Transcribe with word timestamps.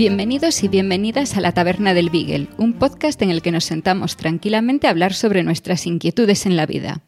Bienvenidos 0.00 0.64
y 0.64 0.68
bienvenidas 0.68 1.36
a 1.36 1.42
la 1.42 1.52
Taberna 1.52 1.92
del 1.92 2.08
Beagle, 2.08 2.48
un 2.56 2.72
podcast 2.72 3.20
en 3.20 3.28
el 3.28 3.42
que 3.42 3.52
nos 3.52 3.66
sentamos 3.66 4.16
tranquilamente 4.16 4.86
a 4.86 4.90
hablar 4.92 5.12
sobre 5.12 5.42
nuestras 5.42 5.86
inquietudes 5.86 6.46
en 6.46 6.56
la 6.56 6.64
vida. 6.64 7.02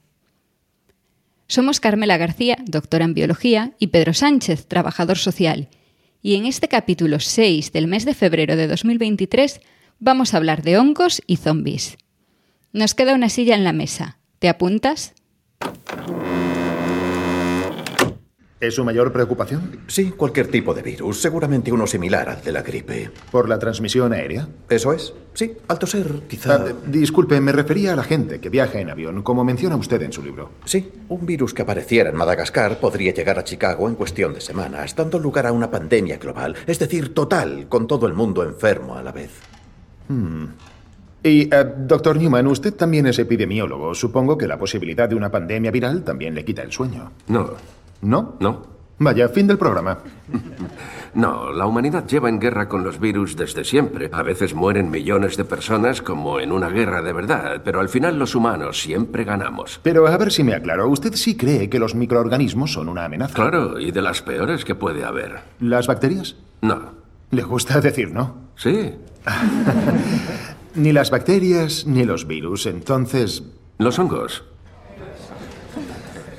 Somos 1.48 1.80
Carmela 1.80 2.18
García, 2.18 2.58
doctora 2.66 3.06
en 3.06 3.14
biología, 3.14 3.72
y 3.78 3.86
Pedro 3.86 4.12
Sánchez, 4.12 4.66
trabajador 4.66 5.16
social. 5.16 5.70
Y 6.20 6.34
en 6.34 6.44
este 6.44 6.68
capítulo 6.68 7.18
6 7.18 7.72
del 7.72 7.86
mes 7.86 8.04
de 8.04 8.12
febrero 8.12 8.56
de 8.56 8.68
2023 8.68 9.62
vamos 9.98 10.34
a 10.34 10.36
hablar 10.36 10.62
de 10.62 10.76
hongos 10.76 11.22
y 11.26 11.36
zombies. 11.36 11.96
Nos 12.74 12.92
queda 12.92 13.14
una 13.14 13.30
silla 13.30 13.54
en 13.54 13.64
la 13.64 13.72
mesa. 13.72 14.18
¿Te 14.38 14.50
apuntas? 14.50 15.14
¿Es 18.62 18.76
su 18.76 18.84
mayor 18.84 19.12
preocupación? 19.12 19.80
Sí, 19.88 20.12
cualquier 20.12 20.46
tipo 20.46 20.72
de 20.72 20.82
virus, 20.82 21.20
seguramente 21.20 21.72
uno 21.72 21.84
similar 21.84 22.28
al 22.28 22.44
de 22.44 22.52
la 22.52 22.62
gripe. 22.62 23.10
¿Por 23.32 23.48
la 23.48 23.58
transmisión 23.58 24.12
aérea? 24.12 24.46
¿Eso 24.70 24.92
es? 24.92 25.12
Sí, 25.34 25.54
al 25.66 25.80
toser, 25.80 26.22
quizá... 26.28 26.54
Ah, 26.54 26.72
disculpe, 26.86 27.40
me 27.40 27.50
refería 27.50 27.92
a 27.92 27.96
la 27.96 28.04
gente 28.04 28.38
que 28.38 28.50
viaja 28.50 28.78
en 28.78 28.88
avión, 28.88 29.24
como 29.24 29.42
menciona 29.42 29.74
usted 29.74 30.00
en 30.02 30.12
su 30.12 30.22
libro. 30.22 30.52
Sí, 30.64 30.92
un 31.08 31.26
virus 31.26 31.54
que 31.54 31.62
apareciera 31.62 32.10
en 32.10 32.14
Madagascar 32.14 32.78
podría 32.78 33.12
llegar 33.12 33.36
a 33.36 33.42
Chicago 33.42 33.88
en 33.88 33.96
cuestión 33.96 34.32
de 34.32 34.40
semanas, 34.40 34.94
dando 34.94 35.18
lugar 35.18 35.48
a 35.48 35.52
una 35.52 35.68
pandemia 35.68 36.18
global, 36.18 36.54
es 36.64 36.78
decir, 36.78 37.12
total, 37.12 37.66
con 37.68 37.88
todo 37.88 38.06
el 38.06 38.14
mundo 38.14 38.44
enfermo 38.44 38.94
a 38.94 39.02
la 39.02 39.10
vez. 39.10 39.40
Y, 41.24 41.52
eh, 41.52 41.64
doctor 41.78 42.16
Newman, 42.16 42.46
usted 42.46 42.74
también 42.74 43.08
es 43.08 43.18
epidemiólogo. 43.18 43.92
Supongo 43.92 44.38
que 44.38 44.46
la 44.46 44.56
posibilidad 44.56 45.08
de 45.08 45.16
una 45.16 45.32
pandemia 45.32 45.72
viral 45.72 46.04
también 46.04 46.32
le 46.36 46.44
quita 46.44 46.62
el 46.62 46.70
sueño. 46.70 47.10
No, 47.26 47.56
¿No? 48.02 48.36
no. 48.40 48.70
Vaya, 48.98 49.28
fin 49.28 49.48
del 49.48 49.58
programa. 49.58 49.98
No, 51.14 51.52
la 51.52 51.66
humanidad 51.66 52.06
lleva 52.06 52.28
en 52.28 52.38
guerra 52.38 52.68
con 52.68 52.84
los 52.84 53.00
virus 53.00 53.36
desde 53.36 53.64
siempre. 53.64 54.08
A 54.12 54.22
veces 54.22 54.54
mueren 54.54 54.90
millones 54.90 55.36
de 55.36 55.44
personas 55.44 56.02
como 56.02 56.38
en 56.38 56.52
una 56.52 56.68
guerra 56.68 57.02
de 57.02 57.12
verdad, 57.12 57.62
pero 57.64 57.80
al 57.80 57.88
final 57.88 58.18
los 58.18 58.34
humanos 58.34 58.80
siempre 58.80 59.24
ganamos. 59.24 59.80
Pero 59.82 60.06
a 60.06 60.16
ver 60.16 60.30
si 60.30 60.44
me 60.44 60.54
aclaro, 60.54 60.88
¿usted 60.88 61.14
sí 61.14 61.36
cree 61.36 61.68
que 61.68 61.80
los 61.80 61.94
microorganismos 61.96 62.72
son 62.72 62.88
una 62.88 63.04
amenaza? 63.06 63.34
Claro, 63.34 63.80
y 63.80 63.90
de 63.90 64.02
las 64.02 64.22
peores 64.22 64.64
que 64.64 64.74
puede 64.76 65.04
haber. 65.04 65.40
¿Las 65.58 65.86
bacterias? 65.88 66.36
No. 66.60 66.92
Le 67.30 67.42
gusta 67.42 67.80
decir 67.80 68.12
no. 68.12 68.36
Sí, 68.54 68.94
Ni 70.74 70.92
las 70.92 71.10
bacterias 71.10 71.86
ni 71.86 72.04
los 72.04 72.26
virus, 72.26 72.66
entonces... 72.66 73.42
los 73.78 73.98
hongos. 73.98 74.44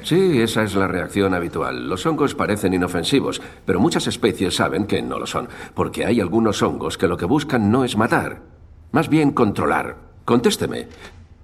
Sí, 0.04 0.42
esa 0.42 0.64
es 0.64 0.76
la 0.76 0.88
reacción 0.88 1.34
habitual. 1.34 1.88
Los 1.88 2.06
hongos 2.06 2.36
parecen 2.36 2.74
inofensivos, 2.74 3.42
pero 3.66 3.80
muchas 3.80 4.06
especies 4.08 4.56
saben 4.56 4.86
que 4.86 5.02
no 5.02 5.18
lo 5.18 5.26
son, 5.26 5.48
porque 5.74 6.06
hay 6.06 6.20
algunos 6.20 6.62
hongos 6.62 6.98
que 6.98 7.08
lo 7.08 7.16
que 7.16 7.26
buscan 7.26 7.72
no 7.72 7.86
es 7.86 7.96
matar, 7.96 8.42
más 8.92 9.08
bien 9.08 9.32
controlar. 9.32 9.96
Contésteme, 10.26 10.90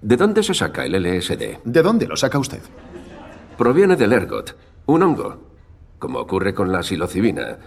¿de 0.01 0.17
dónde 0.17 0.43
se 0.43 0.53
saca 0.53 0.85
el 0.85 0.91
LSD? 0.91 1.59
¿De 1.63 1.81
dónde 1.81 2.05
lo 2.05 2.17
saca 2.17 2.37
usted? 2.37 2.61
Proviene 3.57 3.95
del 3.95 4.11
ergot, 4.11 4.57
un 4.87 5.03
hongo. 5.03 5.49
Como 5.97 6.19
ocurre 6.19 6.53
con 6.53 6.71
la 6.71 6.83
psilocibina. 6.83 7.59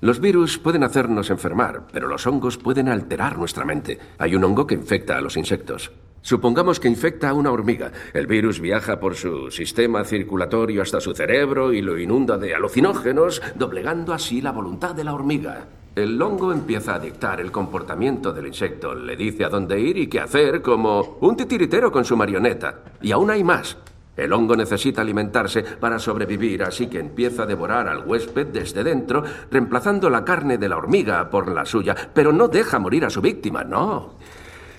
Los 0.00 0.20
virus 0.20 0.58
pueden 0.58 0.84
hacernos 0.84 1.28
enfermar, 1.28 1.88
pero 1.92 2.08
los 2.08 2.26
hongos 2.26 2.56
pueden 2.56 2.88
alterar 2.88 3.36
nuestra 3.36 3.64
mente. 3.64 3.98
Hay 4.18 4.34
un 4.34 4.44
hongo 4.44 4.66
que 4.66 4.74
infecta 4.74 5.18
a 5.18 5.20
los 5.20 5.36
insectos. 5.36 5.90
Supongamos 6.22 6.80
que 6.80 6.88
infecta 6.88 7.30
a 7.30 7.34
una 7.34 7.50
hormiga. 7.50 7.92
El 8.12 8.26
virus 8.26 8.60
viaja 8.60 9.00
por 9.00 9.14
su 9.14 9.50
sistema 9.50 10.04
circulatorio 10.04 10.82
hasta 10.82 11.00
su 11.00 11.14
cerebro 11.14 11.72
y 11.72 11.80
lo 11.80 11.98
inunda 11.98 12.36
de 12.36 12.54
alucinógenos, 12.54 13.40
doblegando 13.54 14.12
así 14.12 14.40
la 14.40 14.52
voluntad 14.52 14.94
de 14.94 15.04
la 15.04 15.14
hormiga. 15.14 15.66
El 15.94 16.20
hongo 16.20 16.52
empieza 16.52 16.94
a 16.94 16.98
dictar 16.98 17.40
el 17.40 17.50
comportamiento 17.50 18.32
del 18.32 18.46
insecto, 18.46 18.94
le 18.94 19.16
dice 19.16 19.44
a 19.44 19.48
dónde 19.48 19.80
ir 19.80 19.96
y 19.96 20.06
qué 20.06 20.20
hacer, 20.20 20.62
como 20.62 21.18
un 21.20 21.36
titiritero 21.36 21.90
con 21.90 22.04
su 22.04 22.16
marioneta. 22.16 22.82
Y 23.02 23.10
aún 23.10 23.30
hay 23.30 23.42
más. 23.42 23.76
El 24.16 24.32
hongo 24.32 24.56
necesita 24.56 25.02
alimentarse 25.02 25.62
para 25.62 25.98
sobrevivir, 25.98 26.64
así 26.64 26.88
que 26.88 26.98
empieza 26.98 27.44
a 27.44 27.46
devorar 27.46 27.88
al 27.88 28.04
huésped 28.04 28.48
desde 28.48 28.82
dentro, 28.82 29.22
reemplazando 29.50 30.10
la 30.10 30.24
carne 30.24 30.58
de 30.58 30.68
la 30.68 30.76
hormiga 30.76 31.30
por 31.30 31.48
la 31.48 31.64
suya, 31.64 31.94
pero 32.12 32.32
no 32.32 32.48
deja 32.48 32.80
morir 32.80 33.04
a 33.04 33.10
su 33.10 33.20
víctima, 33.20 33.62
no. 33.62 34.14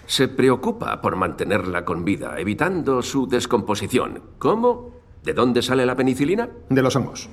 Se 0.09 0.27
preocupa 0.27 1.01
por 1.01 1.15
mantenerla 1.17 1.85
con 1.85 2.03
vida, 2.03 2.39
evitando 2.39 3.03
su 3.03 3.27
descomposición. 3.27 4.23
¿Cómo? 4.39 4.89
¿De 5.23 5.33
dónde 5.33 5.61
sale 5.61 5.85
la 5.85 5.95
penicilina? 5.95 6.49
De 6.67 6.81
los 6.81 6.95
hongos. 6.95 7.29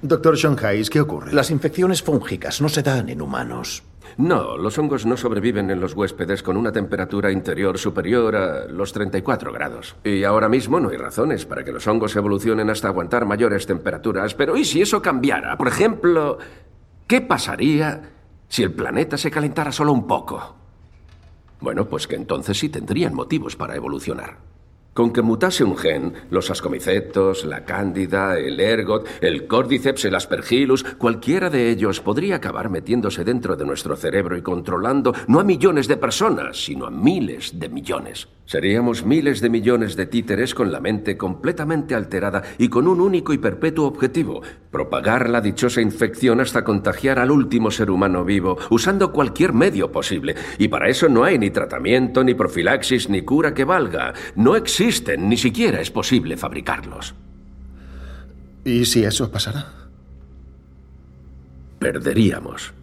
Doctor 0.00 0.38
Hayes, 0.64 0.88
¿qué 0.88 1.02
ocurre? 1.02 1.34
Las 1.34 1.50
infecciones 1.50 2.02
fúngicas 2.02 2.62
no 2.62 2.70
se 2.70 2.82
dan 2.82 3.10
en 3.10 3.20
humanos. 3.20 3.82
No, 4.16 4.56
los 4.56 4.78
hongos 4.78 5.04
no 5.04 5.18
sobreviven 5.18 5.70
en 5.70 5.82
los 5.82 5.92
huéspedes 5.92 6.42
con 6.42 6.56
una 6.56 6.72
temperatura 6.72 7.30
interior 7.30 7.76
superior 7.76 8.34
a 8.34 8.64
los 8.64 8.94
34 8.94 9.52
grados. 9.52 9.96
Y 10.02 10.24
ahora 10.24 10.48
mismo 10.48 10.80
no 10.80 10.88
hay 10.88 10.96
razones 10.96 11.44
para 11.44 11.62
que 11.62 11.72
los 11.72 11.86
hongos 11.86 12.16
evolucionen 12.16 12.70
hasta 12.70 12.88
aguantar 12.88 13.26
mayores 13.26 13.66
temperaturas. 13.66 14.32
Pero 14.32 14.56
¿y 14.56 14.64
si 14.64 14.80
eso 14.80 15.02
cambiara? 15.02 15.58
Por 15.58 15.68
ejemplo, 15.68 16.38
¿qué 17.06 17.20
pasaría 17.20 18.00
si 18.48 18.62
el 18.62 18.72
planeta 18.72 19.18
se 19.18 19.30
calentara 19.30 19.72
solo 19.72 19.92
un 19.92 20.06
poco? 20.06 20.56
Bueno, 21.60 21.86
pues 21.86 22.06
que 22.06 22.16
entonces 22.16 22.58
sí 22.58 22.68
tendrían 22.68 23.14
motivos 23.14 23.54
para 23.56 23.76
evolucionar. 23.76 24.49
Con 25.00 25.14
que 25.14 25.22
mutase 25.22 25.64
un 25.64 25.78
gen, 25.78 26.12
los 26.28 26.50
ascomicetos, 26.50 27.46
la 27.46 27.64
cándida, 27.64 28.38
el 28.38 28.60
ergot, 28.60 29.08
el 29.22 29.46
cordyceps, 29.46 30.04
el 30.04 30.14
aspergillus, 30.14 30.84
cualquiera 30.98 31.48
de 31.48 31.70
ellos 31.70 32.02
podría 32.02 32.36
acabar 32.36 32.68
metiéndose 32.68 33.24
dentro 33.24 33.56
de 33.56 33.64
nuestro 33.64 33.96
cerebro 33.96 34.36
y 34.36 34.42
controlando 34.42 35.14
no 35.26 35.40
a 35.40 35.44
millones 35.44 35.88
de 35.88 35.96
personas, 35.96 36.62
sino 36.62 36.84
a 36.84 36.90
miles 36.90 37.58
de 37.58 37.70
millones. 37.70 38.28
Seríamos 38.50 39.06
miles 39.06 39.40
de 39.40 39.48
millones 39.48 39.94
de 39.94 40.06
títeres 40.06 40.56
con 40.56 40.72
la 40.72 40.80
mente 40.80 41.16
completamente 41.16 41.94
alterada 41.94 42.42
y 42.58 42.68
con 42.68 42.88
un 42.88 43.00
único 43.00 43.32
y 43.32 43.38
perpetuo 43.38 43.86
objetivo, 43.86 44.42
propagar 44.72 45.30
la 45.30 45.40
dichosa 45.40 45.80
infección 45.80 46.40
hasta 46.40 46.64
contagiar 46.64 47.20
al 47.20 47.30
último 47.30 47.70
ser 47.70 47.92
humano 47.92 48.24
vivo, 48.24 48.58
usando 48.70 49.12
cualquier 49.12 49.52
medio 49.52 49.92
posible. 49.92 50.34
Y 50.58 50.66
para 50.66 50.88
eso 50.88 51.08
no 51.08 51.22
hay 51.22 51.38
ni 51.38 51.50
tratamiento, 51.50 52.24
ni 52.24 52.34
profilaxis, 52.34 53.08
ni 53.08 53.22
cura 53.22 53.54
que 53.54 53.64
valga. 53.64 54.14
No 54.34 54.56
existen, 54.90 55.28
ni 55.28 55.36
siquiera 55.36 55.80
es 55.80 55.90
posible 55.90 56.36
fabricarlos. 56.36 57.14
¿Y 58.64 58.84
si 58.84 59.04
eso 59.04 59.30
pasara? 59.30 59.72
Perderíamos. 61.78 62.74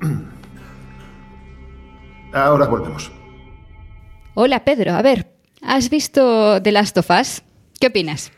Ahora 2.32 2.66
volvemos. 2.66 3.12
Hola 4.34 4.64
Pedro, 4.64 4.94
a 4.94 5.02
ver, 5.02 5.32
¿has 5.62 5.88
visto 5.90 6.60
The 6.60 6.72
Last 6.72 6.98
of 6.98 7.10
Us? 7.10 7.42
¿Qué 7.78 7.86
opinas? 7.86 8.32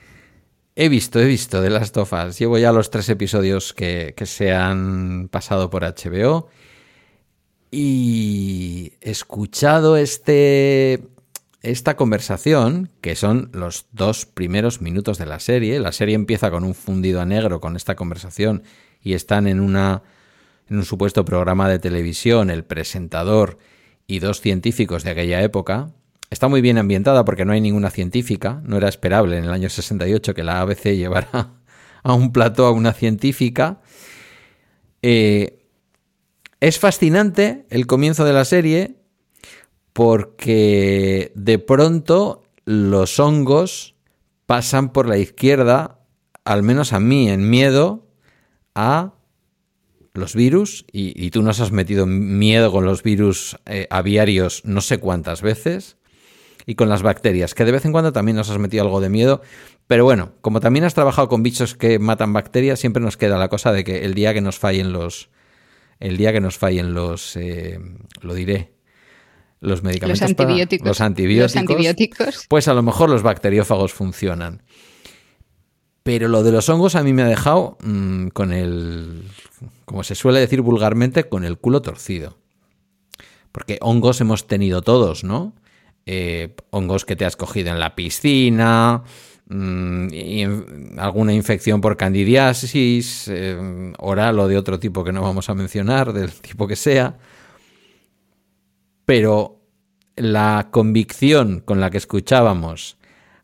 He 0.77 0.91
visto, 0.91 1.21
he 1.21 1.25
visto 1.25 1.63
The 1.63 1.71
Last 1.71 1.97
of 1.97 2.13
Us. 2.13 2.39
Llevo 2.39 2.59
ya 2.59 2.71
los 2.73 2.91
tres 2.91 3.09
episodios 3.09 3.73
que, 3.73 4.13
que 4.15 4.27
se 4.27 4.53
han 4.53 5.29
pasado 5.29 5.71
por 5.71 5.85
HBO. 5.85 6.49
Y 7.71 8.93
he 9.01 9.11
escuchado 9.11 9.97
este, 9.97 11.01
esta 11.63 11.97
conversación, 11.97 12.91
que 13.01 13.15
son 13.17 13.51
los 13.53 13.87
dos 13.93 14.25
primeros 14.27 14.81
minutos 14.81 15.19
de 15.19 15.27
la 15.27 15.41
serie. 15.41 15.79
La 15.79 15.93
serie 15.93 16.15
empieza 16.15 16.51
con 16.51 16.65
un 16.65 16.75
fundido 16.75 17.21
a 17.21 17.27
negro 17.27 17.61
con 17.61 17.77
esta 17.77 17.97
conversación 17.97 18.63
y 19.03 19.13
están 19.13 19.47
en, 19.47 19.61
una, 19.61 20.03
en 20.69 20.79
un 20.79 20.85
supuesto 20.85 21.25
programa 21.25 21.69
de 21.69 21.79
televisión, 21.79 22.51
el 22.51 22.65
presentador 22.65 23.59
y 24.07 24.21
dos 24.21 24.41
científicos 24.41 25.05
de 25.05 25.11
aquella 25.11 25.43
época. 25.43 25.91
Está 26.31 26.49
muy 26.49 26.61
bien 26.61 26.79
ambientada 26.79 27.25
porque 27.25 27.45
no 27.45 27.53
hay 27.53 27.61
ninguna 27.61 27.91
científica. 27.91 28.63
No 28.65 28.77
era 28.77 28.89
esperable 28.89 29.37
en 29.37 29.45
el 29.45 29.51
año 29.51 29.69
68 29.69 30.33
que 30.33 30.45
la 30.45 30.61
ABC 30.61 30.85
llevara 30.97 31.55
a 32.03 32.15
un 32.15 32.33
plató 32.33 32.67
a 32.67 32.71
una 32.71 32.95
científica. 32.95 33.81
Eh, 35.03 35.59
es 36.61 36.79
fascinante 36.79 37.67
el 37.71 37.87
comienzo 37.87 38.25
de 38.25 38.33
la 38.33 38.45
serie 38.45 39.00
porque 39.93 41.33
de 41.35 41.59
pronto 41.59 42.43
los 42.65 43.19
hongos 43.19 43.95
pasan 44.47 44.93
por 44.93 45.09
la 45.09 45.19
izquierda, 45.19 46.01
al 46.45 46.63
menos 46.63 46.93
a 46.93 47.01
mí, 47.01 47.29
en 47.29 47.49
miedo 47.49 48.07
a 48.75 49.15
los 50.13 50.35
virus, 50.35 50.85
y, 50.91 51.31
tú 51.31 51.43
nos 51.43 51.61
has 51.61 51.71
metido 51.71 52.07
miedo 52.07 52.73
con 52.73 52.85
los 52.85 53.03
virus 53.03 53.57
eh, 53.67 53.87
aviarios 53.91 54.63
no 54.65 54.81
sé 54.81 54.99
cuántas 54.99 55.41
veces, 55.41 55.97
y 56.67 56.75
con 56.75 56.89
las 56.89 57.03
bacterias, 57.03 57.55
que 57.55 57.65
de 57.65 57.73
vez 57.73 57.85
en 57.85 57.93
cuando 57.93 58.13
también 58.13 58.37
nos 58.37 58.51
has 58.51 58.59
metido 58.59 58.83
algo 58.83 59.01
de 59.01 59.09
miedo, 59.09 59.41
pero 59.87 60.05
bueno, 60.05 60.33
como 60.41 60.61
también 60.61 60.85
has 60.85 60.95
trabajado 60.95 61.29
con 61.29 61.43
bichos 61.43 61.75
que 61.75 61.99
matan 61.99 62.33
bacterias, 62.33 62.79
siempre 62.79 63.03
nos 63.03 63.17
queda 63.17 63.39
la 63.39 63.49
cosa 63.49 63.73
de 63.73 63.85
que 63.85 64.05
el 64.05 64.15
día 64.15 64.35
que 64.35 64.41
nos 64.41 64.59
fallen 64.59 64.93
los, 64.93 65.31
el 65.99 66.17
día 66.17 66.33
que 66.33 66.41
nos 66.41 66.59
fallen 66.59 66.95
los, 66.95 67.37
eh, 67.37 67.81
lo 68.21 68.35
diré, 68.35 68.73
los 69.61 69.83
medicamentos, 69.83 70.21
los 70.21 70.31
antibióticos, 70.31 70.87
los 70.87 71.01
antibióticos, 71.01 72.47
pues 72.49 72.69
a 72.69 72.75
lo 72.75 72.83
mejor 72.83 73.11
los 73.11 73.23
bacteriófagos 73.23 73.93
funcionan. 73.93 74.63
Pero 76.03 76.29
lo 76.29 76.43
de 76.43 76.51
los 76.51 76.69
hongos 76.69 76.95
a 76.95 77.03
mí 77.03 77.13
me 77.13 77.23
ha 77.23 77.27
dejado 77.27 77.77
mm, 77.83 78.29
con 78.29 78.53
el, 78.53 79.25
como 79.85 80.03
se 80.03 80.15
suele 80.15 80.41
decir 80.41 80.63
vulgarmente, 80.63 81.25
con 81.25 81.45
el 81.45 81.59
culo 81.59 81.83
torcido. 81.83 82.39
Porque 83.53 83.79
hongos 83.83 84.21
hemos 84.21 84.47
tenido 84.47 84.81
todos, 84.81 85.25
¿no? 85.25 85.55
Eh, 86.07 86.57
hongos 86.71 87.05
que 87.05 87.17
te 87.17 87.27
has 87.27 87.37
cogido 87.37 87.71
en 87.71 87.79
la 87.79 87.95
piscina, 87.95 89.03
mm, 89.49 90.09
y 90.13 90.45
alguna 90.97 91.35
infección 91.35 91.83
por 91.83 91.99
candidiasis, 91.99 93.29
eh, 93.29 93.93
oral 93.99 94.39
o 94.39 94.49
de 94.49 94.57
otro 94.57 94.79
tipo 94.79 95.05
que 95.05 95.13
no 95.13 95.21
vamos 95.21 95.51
a 95.51 95.55
mencionar, 95.55 96.15
del 96.15 96.33
tipo 96.33 96.67
que 96.67 96.77
sea. 96.77 97.19
Pero 99.11 99.61
la 100.15 100.69
convicción 100.71 101.59
con 101.59 101.81
la 101.81 101.91
que 101.91 101.97
escuchábamos 101.97 102.97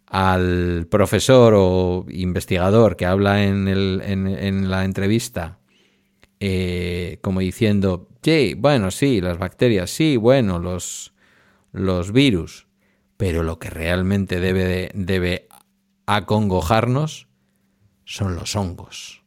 al 0.06 0.86
profesor 0.88 1.54
o 1.56 2.06
investigador 2.08 2.94
que 2.94 3.04
habla 3.04 3.42
en, 3.42 4.70
la 4.70 4.84
entrevista, 4.84 5.58
eh, 6.38 7.18
como 7.20 7.40
diciendo, 7.40 8.08
sí, 8.22 8.54
bueno, 8.56 8.92
sí, 8.92 9.20
las 9.20 9.38
bacterias, 9.38 9.90
sí, 9.90 10.16
bueno, 10.16 10.60
los, 10.60 11.14
los 11.72 12.12
virus, 12.12 12.69
pero 13.16 13.42
lo 13.42 13.58
que 13.58 13.69
realmente 13.69 14.38
debe, 14.38 14.92
debe 14.94 15.48
acongojarnos 16.06 17.26
son 18.04 18.36
los 18.36 18.54
hongos. 18.54 19.24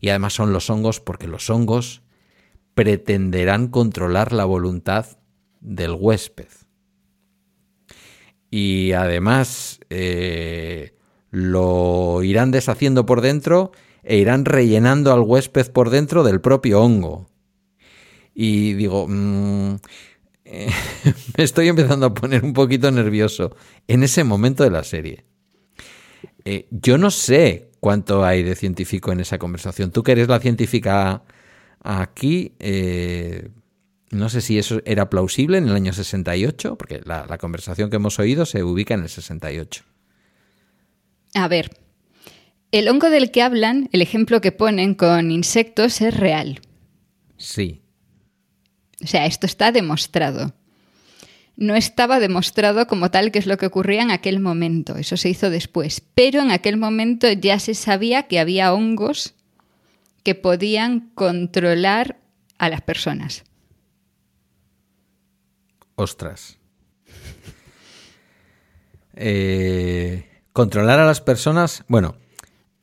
Y 0.00 0.10
además 0.10 0.34
son 0.34 0.52
los 0.52 0.70
hongos 0.70 1.00
porque 1.00 1.26
los 1.26 1.50
hongos 1.50 1.99
pretenderán 2.80 3.68
controlar 3.68 4.32
la 4.32 4.46
voluntad 4.46 5.04
del 5.60 5.92
huésped 5.92 6.48
y 8.50 8.92
además 8.92 9.80
eh, 9.90 10.94
lo 11.30 12.22
irán 12.22 12.52
deshaciendo 12.52 13.04
por 13.04 13.20
dentro 13.20 13.72
e 14.02 14.16
irán 14.16 14.46
rellenando 14.46 15.12
al 15.12 15.20
huésped 15.20 15.70
por 15.72 15.90
dentro 15.90 16.24
del 16.24 16.40
propio 16.40 16.80
hongo. 16.80 17.28
Y 18.32 18.72
digo, 18.72 19.06
mm, 19.06 19.74
me 21.36 21.44
estoy 21.44 21.68
empezando 21.68 22.06
a 22.06 22.14
poner 22.14 22.46
un 22.46 22.54
poquito 22.54 22.90
nervioso 22.90 23.54
en 23.88 24.04
ese 24.04 24.24
momento 24.24 24.64
de 24.64 24.70
la 24.70 24.84
serie. 24.84 25.26
Eh, 26.46 26.66
yo 26.70 26.96
no 26.96 27.10
sé 27.10 27.72
cuánto 27.78 28.24
hay 28.24 28.42
de 28.42 28.54
científico 28.54 29.12
en 29.12 29.20
esa 29.20 29.36
conversación. 29.36 29.90
Tú 29.90 30.02
que 30.02 30.12
eres 30.12 30.28
la 30.28 30.40
científica 30.40 31.24
aquí, 31.82 32.52
eh, 32.58 33.48
no 34.10 34.28
sé 34.28 34.40
si 34.40 34.58
eso 34.58 34.80
era 34.84 35.10
plausible 35.10 35.58
en 35.58 35.68
el 35.68 35.74
año 35.74 35.92
68, 35.92 36.76
porque 36.76 37.00
la, 37.04 37.38
conversación 37.38 37.90
que 37.90 37.96
hemos 37.96 38.18
oído 38.18 38.46
se 38.46 38.62
ubica 38.62 38.94
en 38.94 39.02
el 39.02 39.08
68. 39.08 39.84
A 41.34 41.48
ver, 41.48 41.70
el 42.72 42.88
hongo 42.88 43.08
del 43.08 43.30
que 43.30 43.42
hablan, 43.42 43.88
el 43.92 44.02
ejemplo 44.02 44.40
que 44.40 44.52
ponen 44.52 44.94
con 44.94 45.30
insectos 45.30 46.00
es 46.00 46.16
real. 46.16 46.60
Sí. 47.36 47.82
O 49.02 49.06
sea, 49.06 49.26
esto 49.26 49.46
está 49.46 49.72
demostrado. 49.72 50.54
No 51.56 51.76
estaba 51.76 52.20
demostrado 52.20 52.86
como 52.86 53.10
tal 53.10 53.30
que 53.30 53.38
es 53.38 53.46
lo 53.46 53.58
que 53.58 53.66
ocurría 53.66 54.02
en 54.02 54.10
aquel 54.10 54.40
momento, 54.40 54.96
eso 54.96 55.16
se 55.16 55.28
hizo 55.28 55.50
después, 55.50 56.02
pero 56.14 56.40
en 56.40 56.50
aquel 56.50 56.78
momento 56.78 57.30
ya 57.30 57.58
se 57.58 57.74
sabía 57.74 58.24
que 58.24 58.38
había 58.38 58.72
hongos 58.72 59.34
que 60.22 60.34
podían 60.34 61.10
controlar 61.14 62.20
a 62.58 62.68
las 62.68 62.82
personas. 62.82 63.44
Ostras. 65.94 66.58
Eh, 69.16 70.26
controlar 70.52 70.98
a 70.98 71.06
las 71.06 71.20
personas. 71.20 71.84
Bueno, 71.88 72.16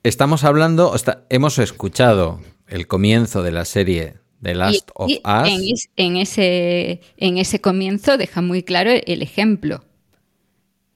estamos 0.04 0.44
hablando, 0.44 0.94
hemos 1.30 1.58
escuchado 1.58 2.42
el 2.68 2.88
comienzo 2.88 3.44
de 3.44 3.52
la 3.52 3.66
serie 3.66 4.16
The 4.42 4.56
Last 4.56 4.92
of 4.94 5.10
Us. 5.10 5.90
En, 5.96 6.18
ese, 6.18 7.02
en 7.18 7.38
ese 7.38 7.62
comienzo 7.62 8.18
deja 8.18 8.42
muy 8.42 8.64
claro 8.64 8.92
el 8.92 9.22
ejemplo. 9.22 9.84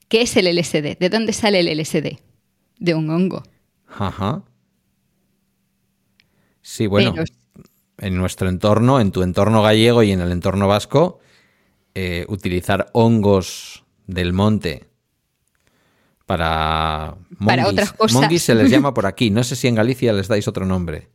¿Qué 0.07 0.21
es 0.21 0.35
el 0.37 0.53
LSD? 0.55 0.97
¿De 0.99 1.09
dónde 1.09 1.33
sale 1.33 1.59
el 1.59 1.79
LSD? 1.79 2.19
De 2.79 2.93
un 2.93 3.09
hongo. 3.09 3.43
Ajá. 3.87 4.43
Sí, 6.61 6.87
bueno, 6.87 7.13
en 7.97 8.17
nuestro 8.17 8.49
entorno, 8.49 8.99
en 8.99 9.11
tu 9.11 9.23
entorno 9.23 9.61
gallego 9.61 10.03
y 10.03 10.11
en 10.11 10.21
el 10.21 10.31
entorno 10.31 10.67
vasco, 10.67 11.19
eh, 11.93 12.25
utilizar 12.29 12.89
hongos 12.93 13.83
del 14.07 14.33
monte 14.33 14.87
para, 16.25 17.15
para 17.45 17.67
otras 17.67 17.91
cosas. 17.93 18.41
se 18.41 18.55
les 18.55 18.69
llama 18.71 18.93
por 18.93 19.05
aquí. 19.05 19.29
No 19.29 19.43
sé 19.43 19.55
si 19.55 19.67
en 19.67 19.75
Galicia 19.75 20.13
les 20.13 20.27
dais 20.27 20.47
otro 20.47 20.65
nombre. 20.65 21.09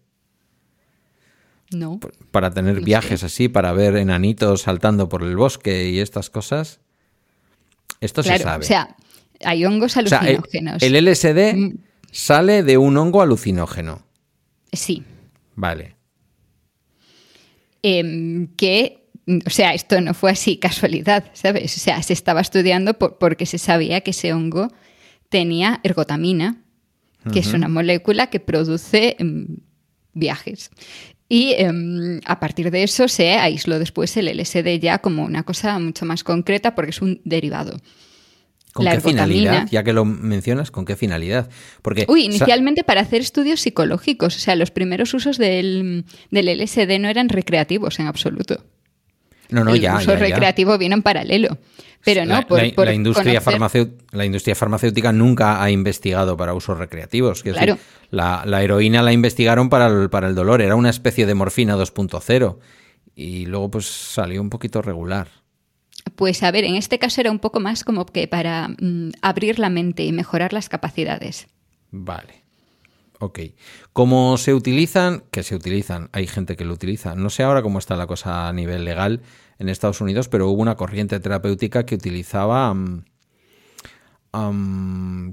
No. 1.73 1.99
Para 2.31 2.51
tener 2.53 2.81
viajes 2.83 3.25
así, 3.25 3.49
para 3.49 3.73
ver 3.73 3.97
enanitos 3.97 4.63
saltando 4.63 5.09
por 5.09 5.23
el 5.23 5.37
bosque 5.37 5.89
y 5.89 6.01
estas 6.01 6.31
cosas. 6.31 6.81
Esto 8.01 8.23
se 8.23 8.39
sabe. 8.39 8.65
O 8.65 8.69
sea, 8.69 8.95
hay 9.43 9.65
hongos 9.65 9.97
alucinógenos. 9.97 10.83
el, 10.83 11.05
LSD 11.05 11.57
mm. 11.57 11.79
sale 12.11 12.63
de 12.63 12.79
un 12.79 12.97
hongo 12.97 13.23
alucinógeno. 13.23 14.03
Sí. 14.73 15.03
Vale. 15.57 15.97
Em, 17.83 18.47
que 18.57 19.07
o 19.47 19.51
sea, 19.51 19.75
esto 19.75 20.01
no 20.01 20.15
fue 20.15 20.31
así 20.31 20.57
casualidad, 20.57 21.25
¿sabes? 21.33 21.77
O 21.77 21.81
sea, 21.81 22.03
se 22.03 22.13
estaba 22.13 22.41
estudiando 22.41 22.95
porque 22.95 23.45
se 23.45 23.59
sabía 23.59 24.01
que 24.03 24.13
ese 24.13 24.33
hongo 24.33 24.73
tenía 25.29 25.81
ergotamina, 25.83 26.63
que 27.33 27.41
es 27.41 27.53
una 27.53 27.67
molécula 27.67 28.29
que 28.29 28.39
produce 28.39 29.17
em, 29.19 29.57
viajes. 30.13 30.71
Y 31.29 31.55
em, 31.59 32.21
a 32.25 32.39
partir 32.39 32.71
de 32.71 32.85
eso 32.85 33.09
se 33.09 33.33
aisló 33.33 33.81
después 33.81 34.17
el 34.17 34.29
LSD 34.29 34.79
ya 34.79 34.99
como 34.99 35.25
una 35.25 35.43
cosa 35.43 35.77
mucho 35.81 36.07
más 36.07 36.23
concreta 36.23 36.77
porque 36.77 36.91
es 36.91 37.03
un 37.03 37.21
derivado. 37.25 37.79
¿Con 38.77 38.87
qué 38.87 39.01
finalidad? 39.01 39.67
Ya 39.71 39.83
que 39.83 39.93
lo 39.93 40.05
mencionas, 40.05 40.71
¿con 40.71 40.85
qué 40.85 40.97
finalidad? 40.97 41.49
Porque, 41.81 42.05
Uy, 42.09 42.25
inicialmente 42.25 42.85
para 42.85 43.01
hacer 43.01 43.23
estudios 43.23 43.61
psicológicos. 43.61 44.37
O 44.37 44.39
sea, 44.39 44.55
los 44.55 44.71
primeros 44.71 45.15
usos 45.15 45.39
del, 45.39 46.05
del 46.31 46.61
LSD 46.61 46.99
no 47.01 47.09
eran 47.09 47.31
recreativos 47.31 47.99
en 47.99 48.07
absoluto. 48.07 48.65
No, 49.49 49.65
no, 49.65 49.75
el 49.75 49.81
ya. 49.81 49.97
uso 49.97 50.15
recreativo 50.15 50.77
viene 50.77 50.95
en 50.97 51.03
paralelo. 51.03 51.59
Pero 52.05 52.25
no, 52.25 52.35
la, 52.35 52.47
por, 52.47 52.59
la, 52.59 52.67
industria 52.93 53.43
la, 54.13 54.25
industria 54.25 54.55
farmacéutica 54.55 55.13
nunca 55.13 55.63
ha 55.63 55.71
investigado 55.71 56.37
para 56.37 56.55
usos 56.55 56.79
recreativos. 56.79 57.43
Claro. 57.43 57.79
la, 58.11 58.63
heroína 58.63 59.03
la 59.03 59.13
investigaron 59.13 59.69
para 59.71 59.87
el, 59.87 60.11
para 60.11 60.29
el 60.29 60.35
dolor, 60.35 60.63
era 60.63 60.77
una 60.77 60.91
especie 60.91 61.27
de 61.27 61.35
morfina 61.35 61.77
2.0 61.77 62.59
y 63.17 63.47
luego 63.47 63.71
pues 63.71 63.87
salió 63.87 64.41
un 64.41 64.51
poquito 64.51 64.83
regular. 64.83 65.29
Pues 66.17 66.43
a 66.43 66.51
ver, 66.51 66.65
en 66.65 66.75
este 66.75 66.99
caso 66.99 67.21
era 67.21 67.31
un 67.31 67.39
poco 67.39 67.61
más 67.61 67.85
como 67.85 68.07
que 68.07 68.27
para 68.27 68.69
mm, 68.69 69.13
abrir 69.23 69.59
la 69.59 69.71
mente 69.71 70.05
y 70.05 70.13
mejorar 70.13 70.53
las 70.53 70.69
capacidades. 70.69 71.47
Vale. 71.91 72.43
Ok. 73.19 73.41
¿Cómo 73.93 74.37
se 74.37 74.53
utilizan? 74.53 75.25
Que 75.31 75.43
se 75.43 75.55
utilizan. 75.55 76.11
Hay 76.13 76.27
gente 76.27 76.57
que 76.57 76.65
lo 76.65 76.75
utiliza. 76.75 77.15
No 77.15 77.31
sé 77.31 77.43
ahora 77.43 77.63
cómo 77.63 77.79
está 77.79 77.97
la 77.97 78.07
cosa 78.07 78.49
a 78.49 78.53
nivel 78.53 78.85
legal 78.85 79.23
en 79.59 79.69
Estados 79.69 80.01
Unidos, 80.01 80.29
pero 80.29 80.49
hubo 80.49 80.61
una 80.61 80.77
corriente 80.77 81.21
terapéutica 81.21 81.87
que 81.87 81.95
utilizaba... 81.95 82.75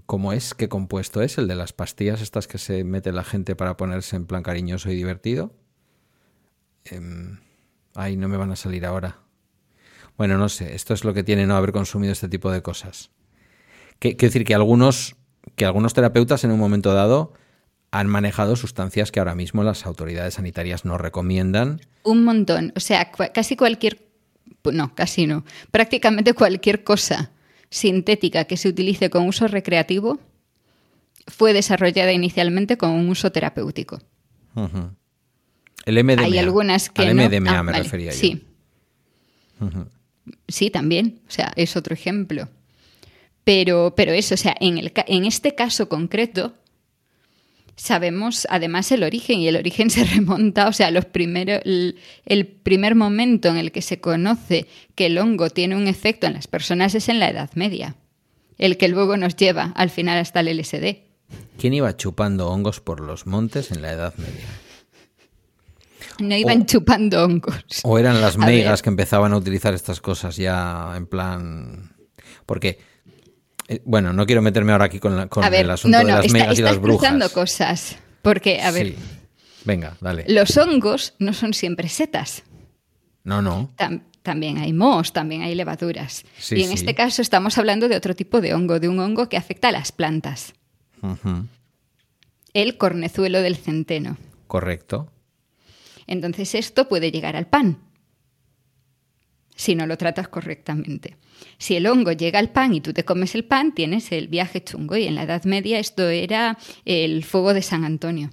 ¿Cómo 0.05 0.31
es? 0.31 0.53
¿Qué 0.53 0.69
compuesto 0.69 1.21
es? 1.21 1.37
El 1.37 1.49
de 1.49 1.55
las 1.55 1.73
pastillas 1.73 2.21
estas 2.21 2.47
que 2.47 2.57
se 2.57 2.85
mete 2.85 3.11
la 3.11 3.25
gente 3.25 3.53
para 3.53 3.75
ponerse 3.75 4.15
en 4.15 4.25
plan 4.25 4.43
cariñoso 4.43 4.89
y 4.89 4.95
divertido. 4.95 5.53
Em, 6.85 7.39
ay, 7.95 8.15
no 8.15 8.29
me 8.29 8.37
van 8.37 8.51
a 8.51 8.55
salir 8.55 8.85
ahora. 8.85 9.22
Bueno, 10.17 10.37
no 10.37 10.49
sé. 10.49 10.75
Esto 10.75 10.93
es 10.93 11.03
lo 11.03 11.13
que 11.13 11.23
tiene 11.23 11.45
no 11.45 11.55
haber 11.55 11.71
consumido 11.71 12.11
este 12.13 12.29
tipo 12.29 12.51
de 12.51 12.61
cosas. 12.61 13.09
Quiero 13.99 14.17
decir 14.17 14.43
que 14.45 14.53
algunos, 14.53 15.15
que 15.55 15.65
algunos 15.65 15.93
terapeutas 15.93 16.43
en 16.43 16.51
un 16.51 16.59
momento 16.59 16.93
dado 16.93 17.33
han 17.91 18.07
manejado 18.07 18.55
sustancias 18.55 19.11
que 19.11 19.19
ahora 19.19 19.35
mismo 19.35 19.63
las 19.63 19.85
autoridades 19.85 20.33
sanitarias 20.35 20.83
no 20.83 20.97
recomiendan. 20.97 21.79
Un 22.03 22.23
montón, 22.23 22.73
o 22.75 22.79
sea, 22.79 23.11
casi 23.11 23.55
cualquier, 23.55 23.99
no, 24.63 24.95
casi 24.95 25.27
no, 25.27 25.45
prácticamente 25.71 26.33
cualquier 26.33 26.83
cosa. 26.83 27.31
Sintética 27.69 28.45
que 28.45 28.57
se 28.57 28.69
utilice 28.69 29.09
con 29.09 29.27
uso 29.27 29.47
recreativo 29.47 30.19
fue 31.27 31.53
desarrollada 31.53 32.11
inicialmente 32.11 32.77
con 32.77 32.91
un 32.91 33.09
uso 33.09 33.31
terapéutico. 33.31 33.99
El 35.85 36.03
MDMA. 36.03 36.23
Hay 36.23 36.37
algunas 36.37 36.89
que 36.89 37.03
Al 37.03 37.15
no. 37.15 37.23
MDMA 37.23 37.59
Ah, 37.59 37.63
me 37.63 37.71
vale, 37.71 37.83
refería 37.83 38.11
yo. 38.11 38.17
Sí. 38.17 38.45
Sí, 40.47 40.69
también. 40.69 41.21
O 41.27 41.31
sea, 41.31 41.53
es 41.55 41.75
otro 41.75 41.93
ejemplo. 41.93 42.49
Pero, 43.43 43.93
pero 43.95 44.13
eso, 44.13 44.35
o 44.35 44.37
sea, 44.37 44.55
en, 44.59 44.77
el, 44.77 44.93
en 45.07 45.25
este 45.25 45.53
caso 45.55 45.89
concreto, 45.89 46.53
sabemos 47.75 48.47
además 48.49 48.91
el 48.91 49.03
origen, 49.03 49.39
y 49.39 49.47
el 49.47 49.57
origen 49.57 49.89
se 49.89 50.05
remonta, 50.05 50.67
o 50.67 50.73
sea, 50.73 50.91
los 50.91 51.05
primeros, 51.05 51.61
el, 51.65 51.97
el 52.25 52.47
primer 52.47 52.95
momento 52.95 53.49
en 53.49 53.57
el 53.57 53.71
que 53.71 53.81
se 53.81 53.99
conoce 53.99 54.67
que 54.95 55.07
el 55.07 55.17
hongo 55.17 55.49
tiene 55.49 55.75
un 55.75 55.87
efecto 55.87 56.27
en 56.27 56.33
las 56.33 56.47
personas 56.47 56.95
es 56.95 57.09
en 57.09 57.19
la 57.19 57.29
Edad 57.29 57.51
Media, 57.55 57.95
el 58.57 58.77
que 58.77 58.87
luego 58.87 59.17
nos 59.17 59.35
lleva 59.35 59.73
al 59.75 59.89
final 59.89 60.19
hasta 60.19 60.39
el 60.39 60.57
LSD. 60.57 60.97
¿Quién 61.57 61.73
iba 61.73 61.97
chupando 61.97 62.49
hongos 62.49 62.79
por 62.79 62.99
los 62.99 63.25
montes 63.25 63.71
en 63.71 63.81
la 63.81 63.91
Edad 63.91 64.13
Media? 64.17 64.45
No 66.19 66.35
iban 66.35 66.65
chupando 66.65 67.23
hongos. 67.23 67.81
¿O 67.83 67.97
eran 67.99 68.21
las 68.21 68.37
megas 68.37 68.81
que 68.81 68.89
empezaban 68.89 69.33
a 69.33 69.37
utilizar 69.37 69.73
estas 69.73 70.01
cosas 70.01 70.35
ya 70.35 70.93
en 70.95 71.05
plan... 71.07 71.95
Porque, 72.45 72.79
eh, 73.67 73.81
bueno, 73.85 74.11
no 74.13 74.25
quiero 74.25 74.41
meterme 74.41 74.71
ahora 74.73 74.85
aquí 74.85 74.99
con, 74.99 75.15
la- 75.15 75.27
con 75.27 75.49
ver, 75.49 75.61
el 75.65 75.71
asunto 75.71 75.97
no, 75.97 76.05
de 76.05 76.11
las 76.11 76.25
está- 76.25 76.37
megas 76.37 76.59
y 76.59 76.61
las 76.61 76.79
brujas. 76.79 77.31
cosas. 77.31 77.97
Porque, 78.21 78.61
a 78.61 78.71
ver, 78.71 78.87
Sí. 78.87 78.95
Venga, 79.65 79.95
dale. 80.01 80.25
los 80.27 80.57
hongos 80.57 81.13
no 81.19 81.31
son 81.33 81.53
siempre 81.53 81.87
setas. 81.87 82.43
No, 83.23 83.41
no. 83.41 83.71
Tam- 83.77 84.03
también 84.21 84.57
hay 84.57 84.73
mohos, 84.73 85.13
también 85.13 85.41
hay 85.41 85.55
levaduras. 85.55 86.25
Sí, 86.37 86.55
y 86.55 86.63
en 86.63 86.69
sí. 86.69 86.75
este 86.75 86.95
caso 86.95 87.21
estamos 87.21 87.57
hablando 87.57 87.87
de 87.87 87.95
otro 87.95 88.13
tipo 88.15 88.41
de 88.41 88.53
hongo, 88.53 88.79
de 88.81 88.89
un 88.89 88.99
hongo 88.99 89.29
que 89.29 89.37
afecta 89.37 89.69
a 89.69 89.71
las 89.71 89.91
plantas. 89.93 90.53
El 92.53 92.77
cornezuelo 92.77 93.41
del 93.41 93.55
centeno. 93.55 94.17
Correcto. 94.47 95.09
Entonces 96.07 96.55
esto 96.55 96.87
puede 96.87 97.11
llegar 97.11 97.35
al 97.35 97.47
pan 97.47 97.79
si 99.55 99.75
no 99.75 99.85
lo 99.85 99.97
tratas 99.97 100.27
correctamente. 100.27 101.17
Si 101.57 101.75
el 101.75 101.87
hongo 101.87 102.11
llega 102.11 102.39
al 102.39 102.49
pan 102.49 102.73
y 102.73 102.81
tú 102.81 102.93
te 102.93 103.05
comes 103.05 103.35
el 103.35 103.45
pan, 103.45 103.73
tienes 103.73 104.11
el 104.11 104.27
viaje 104.27 104.63
chungo. 104.63 104.95
Y 104.97 105.05
en 105.05 105.15
la 105.15 105.23
Edad 105.23 105.43
Media 105.45 105.79
esto 105.79 106.07
era 106.09 106.57
el 106.85 107.23
fuego 107.23 107.53
de 107.53 107.61
San 107.61 107.83
Antonio. 107.83 108.29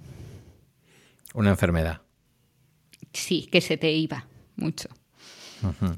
Una 1.34 1.50
enfermedad. 1.50 2.02
Sí, 3.12 3.48
que 3.50 3.60
se 3.60 3.76
te 3.76 3.92
iba 3.92 4.26
mucho. 4.56 4.88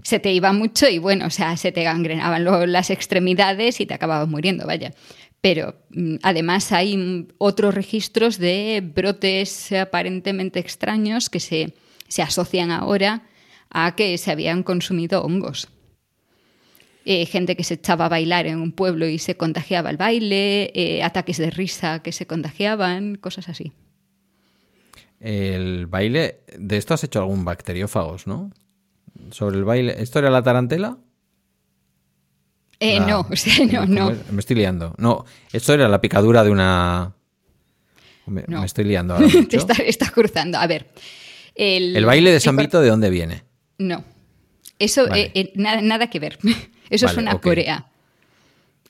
Se 0.03 0.19
te 0.19 0.33
iba 0.33 0.53
mucho 0.53 0.89
y 0.89 0.99
bueno, 0.99 1.27
o 1.27 1.31
sea, 1.31 1.57
se 1.57 1.71
te 1.71 1.85
gangrenaban 1.85 2.73
las 2.73 2.91
extremidades 2.91 3.81
y 3.81 3.87
te 3.87 3.95
acababas 3.95 4.29
muriendo, 4.29 4.67
vaya. 4.67 4.93
Pero 5.43 5.75
mm, 5.91 6.17
además 6.23 6.73
hay 6.73 7.29
otros 7.37 7.75
registros 7.75 8.39
de 8.39 8.81
brotes 8.83 9.73
aparentemente 9.73 10.61
extraños 10.61 11.29
que 11.29 11.41
se, 11.41 11.75
se 12.09 12.23
asocian 12.23 12.71
ahora 12.71 13.27
a 13.69 13.95
que 13.97 14.17
se 14.17 14.31
habían 14.31 14.63
consumido 14.63 15.23
hongos. 15.23 15.69
Eh, 17.05 17.27
gente 17.27 17.57
que 17.57 17.65
se 17.65 17.75
echaba 17.75 18.07
a 18.07 18.09
bailar 18.09 18.47
en 18.47 18.61
un 18.61 18.71
pueblo 18.71 19.07
y 19.09 19.19
se 19.19 19.37
contagiaba 19.37 19.91
el 19.91 19.97
baile, 19.97 20.71
eh, 20.75 21.03
ataques 21.03 21.37
de 21.39 21.51
risa 21.51 22.01
que 22.01 22.13
se 22.13 22.27
contagiaban, 22.27 23.17
cosas 23.17 23.49
así. 23.49 23.73
El 25.19 25.87
baile, 25.89 26.41
de 26.57 26.77
esto 26.77 26.95
has 26.95 27.03
hecho 27.03 27.19
algún 27.19 27.45
bacteriófagos, 27.45 28.29
¿no? 28.29 28.53
Sobre 29.31 29.57
el 29.57 29.65
baile. 29.65 29.97
¿Esto 29.99 30.21
era 30.21 30.31
la 30.31 30.43
tarantela? 30.43 30.99
Eh, 32.85 32.99
La- 32.99 33.07
no, 33.07 33.21
o 33.31 33.37
sea, 33.37 33.65
no, 33.67 33.81
¿cómo 33.83 33.87
no. 33.95 34.11
es? 34.11 34.33
Me 34.33 34.41
estoy 34.41 34.57
liando. 34.57 34.95
No, 34.99 35.25
esto 35.53 35.73
era 35.75 35.89
la 35.89 36.01
picadura 36.01 36.43
de 36.43 36.51
una. 36.51 37.15
Me, 38.27 38.45
No. 38.49 38.61
me 38.61 38.67
estoy 38.67 38.85
liando 38.85 39.15
ahora 39.17 39.29
Te 39.49 39.57
estás, 39.57 39.79
estás 39.81 40.11
cruzando. 40.11 40.59
A 40.59 40.67
ver. 40.67 40.89
El, 41.55 41.97
¿El 41.97 42.05
baile 42.07 42.33
de 42.33 42.41
San 42.41 42.57
Vito 42.57 42.81
de 42.81 42.89
dónde 42.89 43.11
viene? 43.11 43.45
No. 43.79 44.05
Eso, 44.79 45.07
Vale. 45.09 45.23
eh, 45.27 45.31
eh, 45.35 45.53
nada, 45.55 45.81
nada 45.83 46.09
que 46.11 46.19
ver. 46.19 46.39
Eso 46.91 47.07
Vale, 47.07 47.15
suena 47.15 47.31
a 47.33 47.35
ok. 47.37 47.43
Corea. 47.43 47.87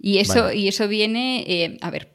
Y 0.01 0.19
eso, 0.19 0.45
Vale. 0.45 0.57
y 0.57 0.67
eso 0.69 0.89
viene. 0.89 1.79
a 1.81 1.91
ver. 1.91 2.11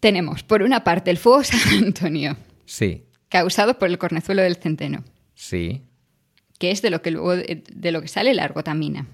Tenemos, 0.00 0.42
por 0.44 0.62
una 0.62 0.82
parte, 0.84 1.10
el 1.10 1.18
fuego 1.18 1.42
San 1.44 1.60
Antonio, 1.84 2.36
Sí, 2.64 3.04
causado 3.28 3.78
por 3.78 3.88
el 3.88 3.98
cornezuelo 3.98 4.42
del 4.42 4.56
centeno, 4.56 5.02
sí. 5.34 5.82
que 6.58 6.70
es 6.70 6.82
de 6.82 6.90
lo 6.90 7.02
que 7.02 7.10
luego 7.10 7.34
de, 7.36 7.62
de 7.72 7.92
lo 7.92 8.00
que 8.02 8.08
sale 8.08 8.32
la 8.34 8.44
argotamina. 8.44 9.06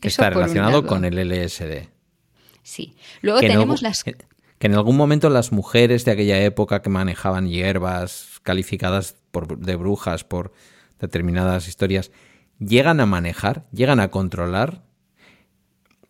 Que 0.00 0.08
Eso 0.08 0.22
está 0.22 0.30
relacionado 0.30 0.86
con 0.86 1.04
el 1.04 1.18
LSD. 1.18 1.88
Sí. 2.62 2.94
Luego 3.22 3.40
que 3.40 3.48
tenemos 3.48 3.82
las. 3.82 4.04
que- 4.04 4.16
que 4.58 4.66
en 4.66 4.74
algún 4.74 4.96
momento 4.98 5.30
las 5.30 5.52
mujeres 5.52 6.04
de 6.04 6.10
aquella 6.10 6.38
época 6.44 6.82
que 6.82 6.90
manejaban 6.90 7.48
hierbas 7.48 8.40
calificadas 8.42 9.16
por, 9.30 9.56
de 9.58 9.74
brujas 9.76 10.22
por 10.24 10.52
determinadas 10.98 11.66
historias, 11.66 12.10
llegan 12.58 13.00
a 13.00 13.06
manejar, 13.06 13.66
llegan 13.72 14.00
a 14.00 14.10
controlar. 14.10 14.82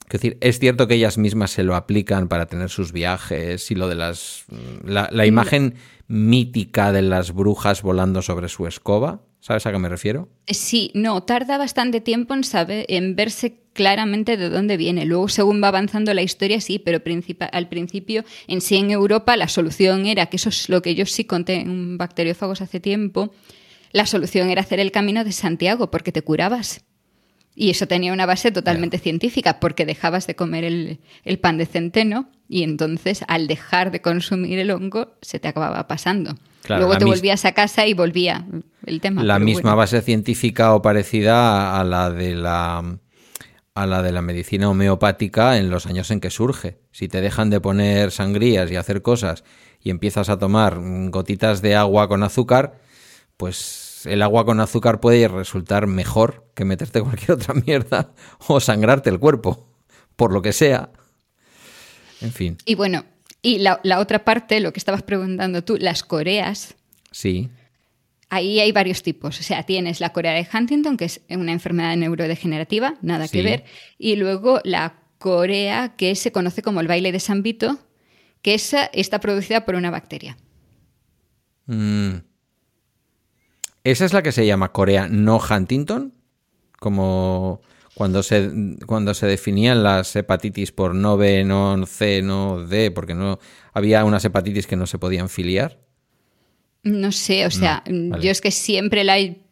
Es 0.06 0.14
decir, 0.20 0.36
es 0.40 0.58
cierto 0.58 0.88
que 0.88 0.94
ellas 0.94 1.16
mismas 1.18 1.52
se 1.52 1.62
lo 1.62 1.76
aplican 1.76 2.26
para 2.26 2.46
tener 2.46 2.68
sus 2.70 2.90
viajes 2.90 3.70
y 3.70 3.76
lo 3.76 3.86
de 3.88 3.94
las. 3.94 4.44
La, 4.84 5.08
la 5.12 5.26
imagen 5.26 5.76
mítica 6.08 6.90
de 6.90 7.02
las 7.02 7.32
brujas 7.32 7.82
volando 7.82 8.20
sobre 8.20 8.48
su 8.48 8.66
escoba. 8.66 9.22
¿Sabes 9.40 9.64
a 9.64 9.72
qué 9.72 9.78
me 9.78 9.88
refiero? 9.88 10.28
Sí, 10.46 10.90
no, 10.94 11.22
tarda 11.22 11.56
bastante 11.56 12.02
tiempo 12.02 12.34
en 12.34 12.44
saber, 12.44 12.84
en 12.88 13.16
verse 13.16 13.62
claramente 13.72 14.36
de 14.36 14.50
dónde 14.50 14.76
viene. 14.76 15.06
Luego, 15.06 15.28
según 15.28 15.62
va 15.62 15.68
avanzando 15.68 16.12
la 16.12 16.22
historia, 16.22 16.60
sí, 16.60 16.78
pero 16.78 17.02
al 17.52 17.68
principio, 17.68 18.24
en 18.46 18.60
sí 18.60 18.76
en 18.76 18.90
Europa, 18.90 19.36
la 19.38 19.48
solución 19.48 20.04
era, 20.04 20.26
que 20.26 20.36
eso 20.36 20.50
es 20.50 20.68
lo 20.68 20.82
que 20.82 20.94
yo 20.94 21.06
sí 21.06 21.24
conté 21.24 21.60
en 21.60 21.96
Bacteriófagos 21.96 22.60
hace 22.60 22.80
tiempo, 22.80 23.32
la 23.92 24.06
solución 24.06 24.50
era 24.50 24.60
hacer 24.60 24.78
el 24.78 24.92
camino 24.92 25.24
de 25.24 25.32
Santiago, 25.32 25.90
porque 25.90 26.12
te 26.12 26.22
curabas. 26.22 26.84
Y 27.54 27.70
eso 27.70 27.88
tenía 27.88 28.12
una 28.12 28.26
base 28.26 28.52
totalmente 28.52 28.98
científica, 28.98 29.58
porque 29.58 29.86
dejabas 29.86 30.26
de 30.26 30.36
comer 30.36 30.64
el, 30.64 31.00
el 31.24 31.38
pan 31.38 31.56
de 31.56 31.66
centeno 31.66 32.30
y 32.52 32.64
entonces 32.64 33.24
al 33.28 33.46
dejar 33.46 33.92
de 33.92 34.02
consumir 34.02 34.58
el 34.58 34.72
hongo 34.72 35.12
se 35.22 35.38
te 35.38 35.46
acababa 35.46 35.86
pasando. 35.86 36.34
Claro, 36.64 36.82
Luego 36.82 36.98
te 36.98 37.04
volvías 37.04 37.44
a 37.44 37.52
casa 37.52 37.86
y 37.86 37.94
volvía 37.94 38.44
el 38.84 39.00
tema. 39.00 39.22
la 39.22 39.38
misma 39.38 39.70
bueno. 39.70 39.76
base 39.76 40.02
científica 40.02 40.74
o 40.74 40.82
parecida 40.82 41.78
a 41.78 41.84
la 41.84 42.10
de 42.10 42.34
la 42.34 42.98
a 43.74 43.86
la 43.86 44.02
de 44.02 44.10
la 44.10 44.20
medicina 44.20 44.68
homeopática 44.68 45.58
en 45.58 45.70
los 45.70 45.86
años 45.86 46.10
en 46.10 46.18
que 46.18 46.30
surge. 46.30 46.80
Si 46.90 47.06
te 47.06 47.20
dejan 47.20 47.50
de 47.50 47.60
poner 47.60 48.10
sangrías 48.10 48.68
y 48.72 48.74
hacer 48.74 49.00
cosas 49.00 49.44
y 49.80 49.90
empiezas 49.90 50.28
a 50.28 50.36
tomar 50.36 50.76
gotitas 51.10 51.62
de 51.62 51.76
agua 51.76 52.08
con 52.08 52.24
azúcar, 52.24 52.80
pues 53.36 54.06
el 54.06 54.22
agua 54.22 54.44
con 54.44 54.58
azúcar 54.58 54.98
puede 54.98 55.28
resultar 55.28 55.86
mejor 55.86 56.50
que 56.54 56.64
meterte 56.64 57.00
cualquier 57.00 57.30
otra 57.30 57.54
mierda 57.54 58.10
o 58.48 58.58
sangrarte 58.58 59.08
el 59.08 59.20
cuerpo, 59.20 59.68
por 60.16 60.32
lo 60.32 60.42
que 60.42 60.52
sea. 60.52 60.90
En 62.20 62.32
fin, 62.32 62.58
Y 62.64 62.74
bueno, 62.74 63.04
y 63.42 63.58
la, 63.58 63.80
la 63.82 63.98
otra 64.00 64.24
parte, 64.24 64.60
lo 64.60 64.72
que 64.72 64.78
estabas 64.78 65.02
preguntando 65.02 65.64
tú, 65.64 65.76
las 65.78 66.02
coreas, 66.04 66.74
sí, 67.10 67.48
ahí 68.28 68.60
hay 68.60 68.72
varios 68.72 69.02
tipos. 69.02 69.40
O 69.40 69.42
sea, 69.42 69.62
tienes 69.64 70.00
la 70.00 70.12
corea 70.12 70.32
de 70.32 70.46
Huntington, 70.52 70.96
que 70.96 71.06
es 71.06 71.20
una 71.30 71.52
enfermedad 71.52 71.96
neurodegenerativa, 71.96 72.96
nada 73.02 73.26
Sí. 73.26 73.38
que 73.38 73.42
ver, 73.42 73.64
y 73.98 74.16
luego 74.16 74.60
la 74.64 74.94
corea 75.18 75.94
que 75.96 76.14
se 76.14 76.32
conoce 76.32 76.62
como 76.62 76.80
el 76.80 76.86
baile 76.88 77.12
de 77.12 77.20
San 77.20 77.42
Vito, 77.42 77.78
que 78.42 78.54
esa 78.54 78.84
está 78.92 79.20
producida 79.20 79.64
por 79.64 79.74
una 79.74 79.90
bacteria. 79.90 80.36
Mm. 81.66 82.16
¿Esa 83.84 84.04
es 84.04 84.12
la 84.12 84.22
que 84.22 84.32
se 84.32 84.46
llama 84.46 84.72
Corea 84.72 85.08
no 85.08 85.38
Huntington? 85.38 86.14
Como 86.78 87.60
cuando 88.00 88.22
se, 88.22 88.50
cuando 88.86 89.12
se 89.12 89.26
definían 89.26 89.82
las 89.82 90.16
hepatitis 90.16 90.72
por 90.72 90.94
no 90.94 91.18
B, 91.18 91.44
no 91.44 91.84
C, 91.84 92.22
no 92.22 92.64
D, 92.64 92.90
porque 92.90 93.12
no 93.12 93.38
había 93.74 94.06
unas 94.06 94.24
hepatitis 94.24 94.66
que 94.66 94.74
no 94.74 94.86
se 94.86 94.98
podían 94.98 95.28
filiar. 95.28 95.78
No 96.82 97.12
sé, 97.12 97.44
o 97.44 97.50
sea, 97.50 97.84
vale. 97.86 98.24
yo 98.24 98.30
es 98.30 98.40
que 98.40 98.52
siempre 98.52 99.04
la 99.04 99.18
he 99.18 99.42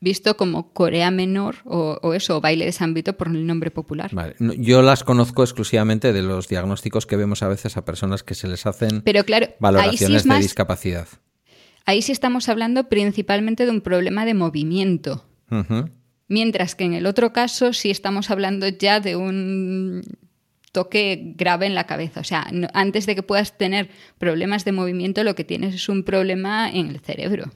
visto 0.00 0.38
como 0.38 0.72
Corea 0.72 1.10
Menor 1.10 1.56
o, 1.66 1.98
o 2.00 2.14
eso, 2.14 2.38
o 2.38 2.40
baile 2.40 2.64
de 2.64 2.72
San 2.72 2.94
Vito 2.94 3.18
por 3.18 3.28
el 3.28 3.46
nombre 3.46 3.70
popular. 3.70 4.14
Vale. 4.14 4.34
No, 4.38 4.54
Yo 4.54 4.80
las 4.80 5.04
conozco 5.04 5.42
exclusivamente 5.42 6.14
de 6.14 6.22
los 6.22 6.48
diagnósticos 6.48 7.04
que 7.04 7.16
vemos 7.16 7.42
a 7.42 7.48
veces 7.48 7.76
a 7.76 7.84
personas 7.84 8.22
que 8.22 8.34
se 8.34 8.48
les 8.48 8.64
hacen 8.64 9.02
Pero 9.02 9.24
claro, 9.24 9.48
sí 9.48 9.52
valoraciones 9.60 10.24
más 10.24 10.38
de 10.38 10.44
discapacidad. 10.44 11.08
Ahí 11.84 12.00
sí 12.00 12.12
estamos 12.12 12.48
hablando 12.48 12.88
principalmente 12.88 13.66
de 13.66 13.72
un 13.72 13.82
problema 13.82 14.24
de 14.24 14.32
movimiento. 14.32 15.26
Mientras 16.34 16.74
que 16.74 16.82
en 16.82 16.94
el 16.94 17.06
otro 17.06 17.32
caso 17.32 17.72
sí 17.72 17.92
estamos 17.92 18.28
hablando 18.28 18.66
ya 18.66 18.98
de 18.98 19.14
un 19.14 20.02
toque 20.72 21.32
grave 21.36 21.66
en 21.66 21.76
la 21.76 21.86
cabeza. 21.86 22.18
O 22.18 22.24
sea, 22.24 22.44
antes 22.72 23.06
de 23.06 23.14
que 23.14 23.22
puedas 23.22 23.56
tener 23.56 23.88
problemas 24.18 24.64
de 24.64 24.72
movimiento, 24.72 25.22
lo 25.22 25.36
que 25.36 25.44
tienes 25.44 25.76
es 25.76 25.88
un 25.88 26.02
problema 26.02 26.68
en 26.68 26.88
el 26.88 26.98
cerebro. 26.98 27.52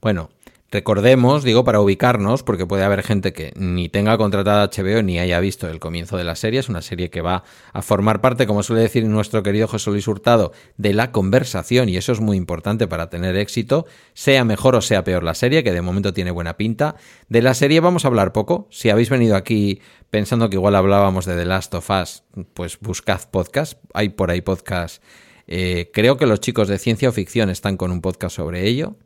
Bueno, 0.00 0.30
Recordemos, 0.72 1.44
digo, 1.44 1.62
para 1.62 1.80
ubicarnos, 1.80 2.42
porque 2.42 2.66
puede 2.66 2.82
haber 2.82 3.04
gente 3.04 3.32
que 3.32 3.52
ni 3.54 3.88
tenga 3.88 4.18
contratada 4.18 4.68
HBO 4.68 5.00
ni 5.02 5.20
haya 5.20 5.38
visto 5.38 5.68
el 5.68 5.78
comienzo 5.78 6.16
de 6.16 6.24
la 6.24 6.34
serie. 6.34 6.58
Es 6.58 6.68
una 6.68 6.82
serie 6.82 7.08
que 7.08 7.20
va 7.20 7.44
a 7.72 7.82
formar 7.82 8.20
parte, 8.20 8.48
como 8.48 8.64
suele 8.64 8.82
decir 8.82 9.04
nuestro 9.04 9.44
querido 9.44 9.68
José 9.68 9.90
Luis 9.90 10.08
Hurtado, 10.08 10.52
de 10.76 10.92
la 10.92 11.12
conversación, 11.12 11.88
y 11.88 11.96
eso 11.96 12.10
es 12.10 12.20
muy 12.20 12.36
importante 12.36 12.88
para 12.88 13.08
tener 13.10 13.36
éxito, 13.36 13.86
sea 14.12 14.44
mejor 14.44 14.74
o 14.74 14.80
sea 14.80 15.04
peor 15.04 15.22
la 15.22 15.34
serie, 15.34 15.62
que 15.62 15.72
de 15.72 15.82
momento 15.82 16.12
tiene 16.12 16.32
buena 16.32 16.56
pinta. 16.56 16.96
De 17.28 17.42
la 17.42 17.54
serie 17.54 17.78
vamos 17.78 18.04
a 18.04 18.08
hablar 18.08 18.32
poco. 18.32 18.66
Si 18.72 18.90
habéis 18.90 19.08
venido 19.08 19.36
aquí 19.36 19.80
pensando 20.10 20.50
que 20.50 20.56
igual 20.56 20.74
hablábamos 20.74 21.26
de 21.26 21.36
The 21.36 21.44
Last 21.44 21.74
of 21.74 21.88
Us, 21.90 22.24
pues 22.54 22.80
buscad 22.80 23.20
podcast. 23.30 23.78
Hay 23.94 24.08
por 24.08 24.32
ahí 24.32 24.40
podcast. 24.40 25.00
Eh, 25.46 25.92
creo 25.94 26.16
que 26.16 26.26
los 26.26 26.40
chicos 26.40 26.66
de 26.66 26.78
ciencia 26.78 27.08
o 27.08 27.12
ficción 27.12 27.50
están 27.50 27.76
con 27.76 27.92
un 27.92 28.00
podcast 28.00 28.34
sobre 28.34 28.66
ello 28.66 28.96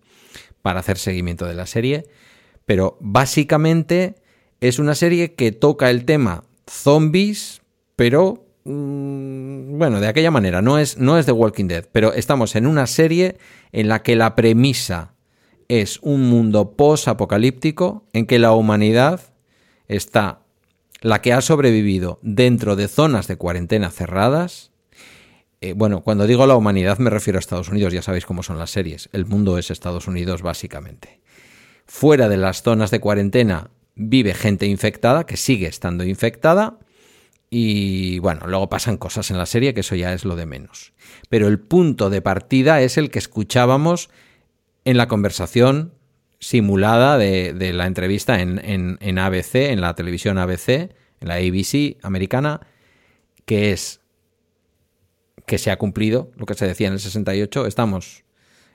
para 0.63 0.81
hacer 0.81 0.99
seguimiento 0.99 1.47
de 1.47 1.55
la 1.55 1.67
serie, 1.67 2.07
pero 2.67 2.97
básicamente 3.01 4.17
es 4.61 4.79
una 4.79 4.95
serie 4.95 5.35
que 5.35 5.53
toca 5.53 5.91
el 5.91 6.05
tema 6.05 6.45
zombies, 6.69 7.63
pero 7.97 8.47
mm, 8.65 9.79
bueno, 9.79 10.01
de 10.01 10.09
aquella 10.09 10.31
manera, 10.31 10.63
no 10.63 10.79
es, 10.79 10.99
no 10.99 11.19
es 11.19 11.27
The 11.27 11.33
Walking 11.33 11.67
Dead, 11.67 11.87
pero 11.91 12.13
estamos 12.13 12.55
en 12.57 12.67
una 12.67 12.87
serie 12.87 13.39
en 13.73 13.89
la 13.89 14.03
que 14.03 14.17
la 14.17 14.37
premisa 14.37 15.15
es 15.69 16.01
un 16.03 16.29
mundo 16.29 16.73
post-apocalíptico 16.73 18.05
en 18.13 18.27
que 18.27 18.39
la 18.39 18.53
humanidad 18.53 19.21
está, 19.87 20.41
la 21.01 21.23
que 21.23 21.33
ha 21.33 21.41
sobrevivido 21.41 22.19
dentro 22.23 22.77
de 22.77 22.89
zonas 22.89 23.29
de 23.29 23.37
cuarentena 23.37 23.91
cerradas, 23.91 24.73
eh, 25.61 25.75
bueno, 25.75 26.03
cuando 26.03 26.27
digo 26.27 26.47
la 26.47 26.57
humanidad 26.57 26.99
me 26.99 27.11
refiero 27.11 27.39
a 27.39 27.41
Estados 27.41 27.69
Unidos, 27.69 27.93
ya 27.93 28.03
sabéis 28.03 28.25
cómo 28.25 28.43
son 28.43 28.59
las 28.59 28.71
series. 28.71 29.11
El 29.13 29.27
mundo 29.27 29.59
es 29.59 29.71
Estados 29.71 30.09
Unidos 30.09 30.43
básicamente. 30.43 31.21
Fuera 31.87 32.29
de 32.29 32.39
las 32.39 32.63
zonas 32.63 32.91
de 32.91 33.01
cuarentena 33.01 33.71
vive 33.95 34.33
gente 34.33 34.67
infectada, 34.67 35.27
que 35.27 35.37
sigue 35.37 35.67
estando 35.67 36.05
infectada, 36.05 36.79
y 37.51 38.21
bueno, 38.21 38.47
luego 38.47 38.69
pasan 38.69 38.97
cosas 38.97 39.31
en 39.31 39.37
la 39.37 39.45
serie, 39.45 39.75
que 39.75 39.81
eso 39.81 39.97
ya 39.97 40.13
es 40.15 40.25
lo 40.25 40.37
de 40.37 40.47
menos. 40.47 40.93
Pero 41.29 41.49
el 41.49 41.59
punto 41.59 42.09
de 42.09 42.23
partida 42.23 42.81
es 42.81 42.97
el 42.97 43.11
que 43.11 43.19
escuchábamos 43.19 44.09
en 44.85 44.97
la 44.97 45.09
conversación 45.09 45.93
simulada 46.39 47.19
de, 47.19 47.73
la 47.75 47.87
entrevista 47.87 48.41
en, 48.41 48.61
en 49.01 49.19
ABC, 49.19 49.57
en 49.57 49.81
la 49.81 49.95
televisión 49.95 50.39
ABC, 50.39 50.69
en 50.69 51.29
la 51.29 51.35
ABC 51.35 51.99
americana, 52.03 52.61
que 53.45 53.73
es 53.73 54.00
que 55.51 55.59
se 55.59 55.73
ha 55.73 55.79
cumplido, 55.79 56.31
lo 56.37 56.47
que 56.47 56.55
se 56.55 56.65
decía 56.65 56.87
en 56.87 56.93
el 56.93 57.01
68. 57.01 57.67
Estamos 57.67 58.23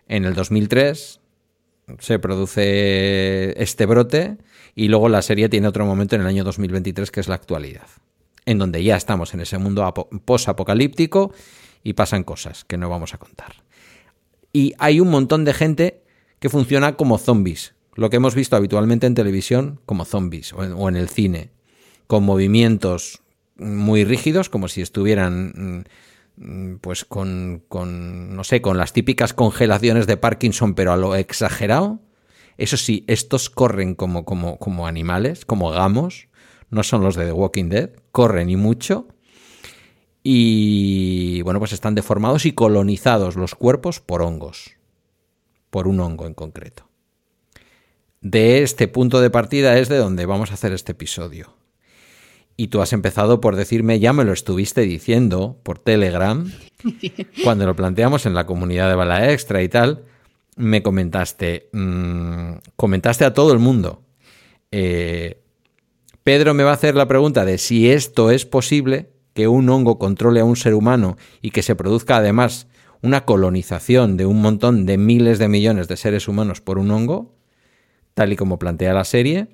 en 0.10 0.25
el 0.25 0.34
2003, 0.34 1.22
se 2.00 2.20
produce 2.20 3.63
este 3.63 3.86
brote 3.86 4.36
y 4.75 4.89
luego 4.89 5.08
la 5.08 5.22
serie 5.22 5.48
tiene 5.48 5.70
otro 5.70 5.86
momento 5.86 6.15
en 6.15 6.22
el 6.22 6.27
año 6.27 6.44
2023 6.44 7.12
que 7.12 7.22
es 7.22 7.29
la 7.29 7.36
actualidad, 7.36 7.88
en 8.46 8.58
donde 8.58 8.84
ya 8.84 8.98
estamos 8.98 9.34
en 9.34 9.39
ese 9.39 9.58
mundo 9.58 9.89
post-apocalíptico 10.25 11.34
y 11.82 11.94
pasan 11.94 12.25
cosas 12.25 12.65
que 12.65 12.75
no 12.75 12.89
vamos 12.89 13.13
a 13.13 13.20
contar. 13.20 13.53
Y 14.51 14.74
hay 14.77 15.00
un 15.00 15.10
montón 15.10 15.46
de 15.46 15.53
gente 15.53 16.03
que 16.39 16.50
funciona 16.50 16.98
como 16.98 17.17
zombies, 17.17 17.74
lo 17.94 18.10
que 18.10 18.17
hemos 18.17 18.36
visto 18.36 18.58
habitualmente 18.58 19.08
en 19.08 19.15
televisión 19.15 19.79
como 19.86 20.03
zombies 20.03 20.51
o 20.51 20.89
en, 20.89 20.98
el 20.98 21.08
cine, 21.08 21.51
con 22.08 22.25
movimientos 22.25 23.22
muy 23.55 24.03
rígidos, 24.03 24.50
como 24.50 24.67
si 24.67 24.82
estuvieran 24.82 25.53
Mm, 25.55 25.84
pues 26.82 27.06
con, 27.06 27.63
con, 27.68 28.36
no 28.36 28.44
sé, 28.44 28.62
con 28.62 28.77
las 28.77 28.94
típicas 28.94 29.34
congelaciones 29.34 30.08
de 30.08 30.18
Parkinson, 30.18 30.75
pero 30.75 30.92
a 30.92 30.98
lo 30.98 31.15
exagerado. 31.15 32.00
Eso 32.58 32.77
sí, 32.77 33.04
estos 33.08 33.50
corren 33.50 33.96
como, 33.96 34.25
como, 34.25 34.58
como 34.60 34.88
animales, 34.88 35.46
como 35.46 35.72
gamos, 35.72 36.30
no 36.70 36.84
son 36.84 37.04
los 37.04 37.15
de 37.15 37.25
The 37.25 37.32
Walking 37.32 37.70
Dead, 37.70 37.92
corren 38.12 38.50
y 38.50 38.56
mucho. 38.56 39.07
Y 40.24 41.42
bueno, 41.44 41.59
pues 41.59 41.74
están 41.74 41.96
deformados 41.96 42.46
y 42.46 42.53
colonizados 42.53 43.36
los 43.36 43.55
cuerpos 43.55 44.00
por 44.00 44.22
hongos, 44.22 44.72
por 45.70 45.88
un 45.88 46.00
hongo 46.00 46.25
en 46.25 46.33
concreto. 46.33 46.90
De 48.22 48.64
este 48.64 48.88
punto 48.88 49.22
de 49.22 49.29
partida 49.29 49.77
es 49.77 49.88
de 49.88 49.98
donde 49.98 50.25
vamos 50.25 50.50
a 50.50 50.55
hacer 50.55 50.74
este 50.74 50.94
episodio. 50.94 51.53
Y 52.57 52.68
tú 52.68 52.81
has 52.81 52.94
empezado 52.94 53.41
por 53.41 53.55
decirme, 53.55 54.00
ya 54.00 54.13
me 54.13 54.24
lo 54.24 54.31
estuviste 54.31 54.81
diciendo 54.81 55.59
por 55.63 55.79
Telegram, 55.79 56.50
cuando 57.44 57.65
lo 57.65 57.75
planteamos 57.75 58.25
en 58.25 58.33
la 58.33 58.46
comunidad 58.46 58.89
de 58.89 58.96
Bala 58.96 59.31
Extra 59.31 59.61
y 59.61 59.70
tal, 59.70 60.05
me 60.55 60.81
comentaste, 60.81 61.70
mm, 61.74 62.53
comentaste 62.75 63.25
a 63.25 63.33
todo 63.33 63.51
el 63.51 63.59
mundo. 63.59 64.03
Eh, 64.72 65.41
Pedro 66.24 66.53
me 66.53 66.63
va 66.63 66.72
a 66.72 66.75
hacer 66.75 66.96
la 66.96 67.07
pregunta 67.07 67.46
de 67.46 67.57
si 67.57 67.89
esto 67.89 68.31
es 68.31 68.46
posible, 68.46 69.09
que 69.33 69.50
un 69.50 69.70
hongo 69.70 70.00
controle 70.00 70.39
a 70.39 70.46
un 70.46 70.55
ser 70.55 70.74
humano 70.74 71.18
y 71.41 71.51
que 71.51 71.61
se 71.61 71.75
produzca 71.75 72.18
además 72.18 72.68
una 73.01 73.25
colonización 73.25 74.15
de 74.15 74.25
un 74.25 74.41
montón 74.41 74.85
de 74.85 74.98
miles 74.98 75.39
de 75.39 75.50
millones 75.50 75.89
de 75.89 75.98
seres 75.98 76.29
humanos 76.29 76.61
por 76.61 76.79
un 76.79 76.89
hongo, 76.89 77.35
tal 78.13 78.31
y 78.31 78.37
como 78.37 78.57
plantea 78.57 78.94
la 78.94 79.03
serie 79.03 79.50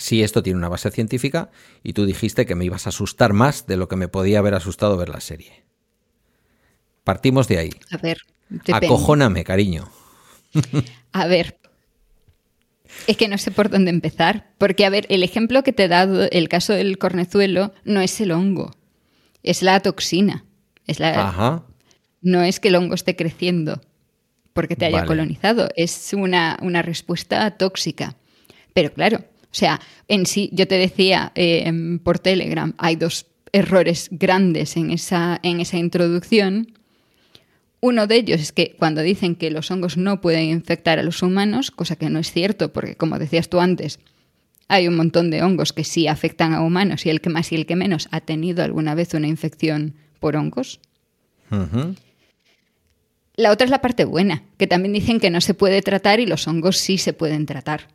si 0.00 0.22
esto 0.22 0.42
tiene 0.42 0.58
una 0.58 0.68
base 0.68 0.90
científica 0.90 1.50
y 1.82 1.92
tú 1.92 2.06
dijiste 2.06 2.46
que 2.46 2.54
me 2.54 2.64
ibas 2.64 2.86
a 2.86 2.90
asustar 2.90 3.32
más 3.32 3.66
de 3.66 3.76
lo 3.76 3.88
que 3.88 3.96
me 3.96 4.08
podía 4.08 4.38
haber 4.38 4.54
asustado 4.54 4.96
ver 4.96 5.08
la 5.08 5.20
serie. 5.20 5.64
Partimos 7.04 7.48
de 7.48 7.58
ahí. 7.58 7.70
A 7.90 7.96
ver, 7.98 8.18
acojóname, 8.72 9.44
cariño. 9.44 9.90
A 11.12 11.26
ver. 11.26 11.58
Es 13.06 13.16
que 13.16 13.28
no 13.28 13.38
sé 13.38 13.50
por 13.50 13.70
dónde 13.70 13.90
empezar, 13.90 14.52
porque 14.58 14.84
a 14.84 14.90
ver, 14.90 15.06
el 15.10 15.22
ejemplo 15.22 15.62
que 15.62 15.72
te 15.72 15.84
he 15.84 15.88
dado, 15.88 16.28
el 16.30 16.48
caso 16.48 16.72
del 16.72 16.98
cornezuelo, 16.98 17.72
no 17.84 18.00
es 18.00 18.20
el 18.20 18.32
hongo, 18.32 18.72
es 19.42 19.62
la 19.62 19.80
toxina. 19.80 20.44
Es 20.86 20.98
la, 20.98 21.28
Ajá. 21.28 21.64
No 22.20 22.42
es 22.42 22.58
que 22.58 22.68
el 22.68 22.74
hongo 22.74 22.94
esté 22.94 23.14
creciendo 23.14 23.80
porque 24.52 24.76
te 24.76 24.86
haya 24.86 25.06
colonizado, 25.06 25.68
es 25.76 26.12
una, 26.12 26.58
una 26.60 26.82
respuesta 26.82 27.50
tóxica. 27.52 28.16
Pero 28.74 28.92
claro, 28.92 29.24
o 29.50 29.54
sea, 29.54 29.80
en 30.06 30.26
sí, 30.26 30.48
yo 30.52 30.68
te 30.68 30.76
decía 30.76 31.32
eh, 31.34 31.98
por 32.04 32.20
Telegram, 32.20 32.72
hay 32.78 32.94
dos 32.94 33.26
errores 33.52 34.08
grandes 34.12 34.76
en 34.76 34.92
esa, 34.92 35.40
en 35.42 35.60
esa 35.60 35.76
introducción. 35.76 36.72
Uno 37.80 38.06
de 38.06 38.16
ellos 38.16 38.40
es 38.40 38.52
que 38.52 38.76
cuando 38.78 39.00
dicen 39.00 39.34
que 39.34 39.50
los 39.50 39.70
hongos 39.70 39.96
no 39.96 40.20
pueden 40.20 40.44
infectar 40.44 41.00
a 41.00 41.02
los 41.02 41.22
humanos, 41.22 41.72
cosa 41.72 41.96
que 41.96 42.10
no 42.10 42.20
es 42.20 42.30
cierto, 42.30 42.72
porque 42.72 42.94
como 42.94 43.18
decías 43.18 43.48
tú 43.48 43.58
antes, 43.58 43.98
hay 44.68 44.86
un 44.86 44.94
montón 44.94 45.30
de 45.30 45.42
hongos 45.42 45.72
que 45.72 45.82
sí 45.82 46.06
afectan 46.06 46.52
a 46.52 46.62
humanos 46.62 47.04
y 47.04 47.10
el 47.10 47.20
que 47.20 47.30
más 47.30 47.50
y 47.50 47.56
el 47.56 47.66
que 47.66 47.74
menos 47.74 48.08
ha 48.12 48.20
tenido 48.20 48.62
alguna 48.62 48.94
vez 48.94 49.14
una 49.14 49.26
infección 49.26 49.96
por 50.20 50.36
hongos. 50.36 50.78
La 53.34 53.50
otra 53.50 53.64
es 53.64 53.70
la 53.70 53.80
parte 53.80 54.04
buena, 54.04 54.44
que 54.58 54.68
también 54.68 54.92
dicen 54.92 55.18
que 55.18 55.30
no 55.30 55.40
se 55.40 55.54
puede 55.54 55.82
tratar 55.82 56.20
y 56.20 56.26
los 56.26 56.46
hongos 56.46 56.76
sí 56.76 56.98
se 56.98 57.12
pueden 57.12 57.46
tratar. 57.46 57.88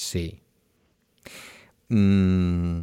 Sí. 0.00 0.40
Mm, 1.90 2.80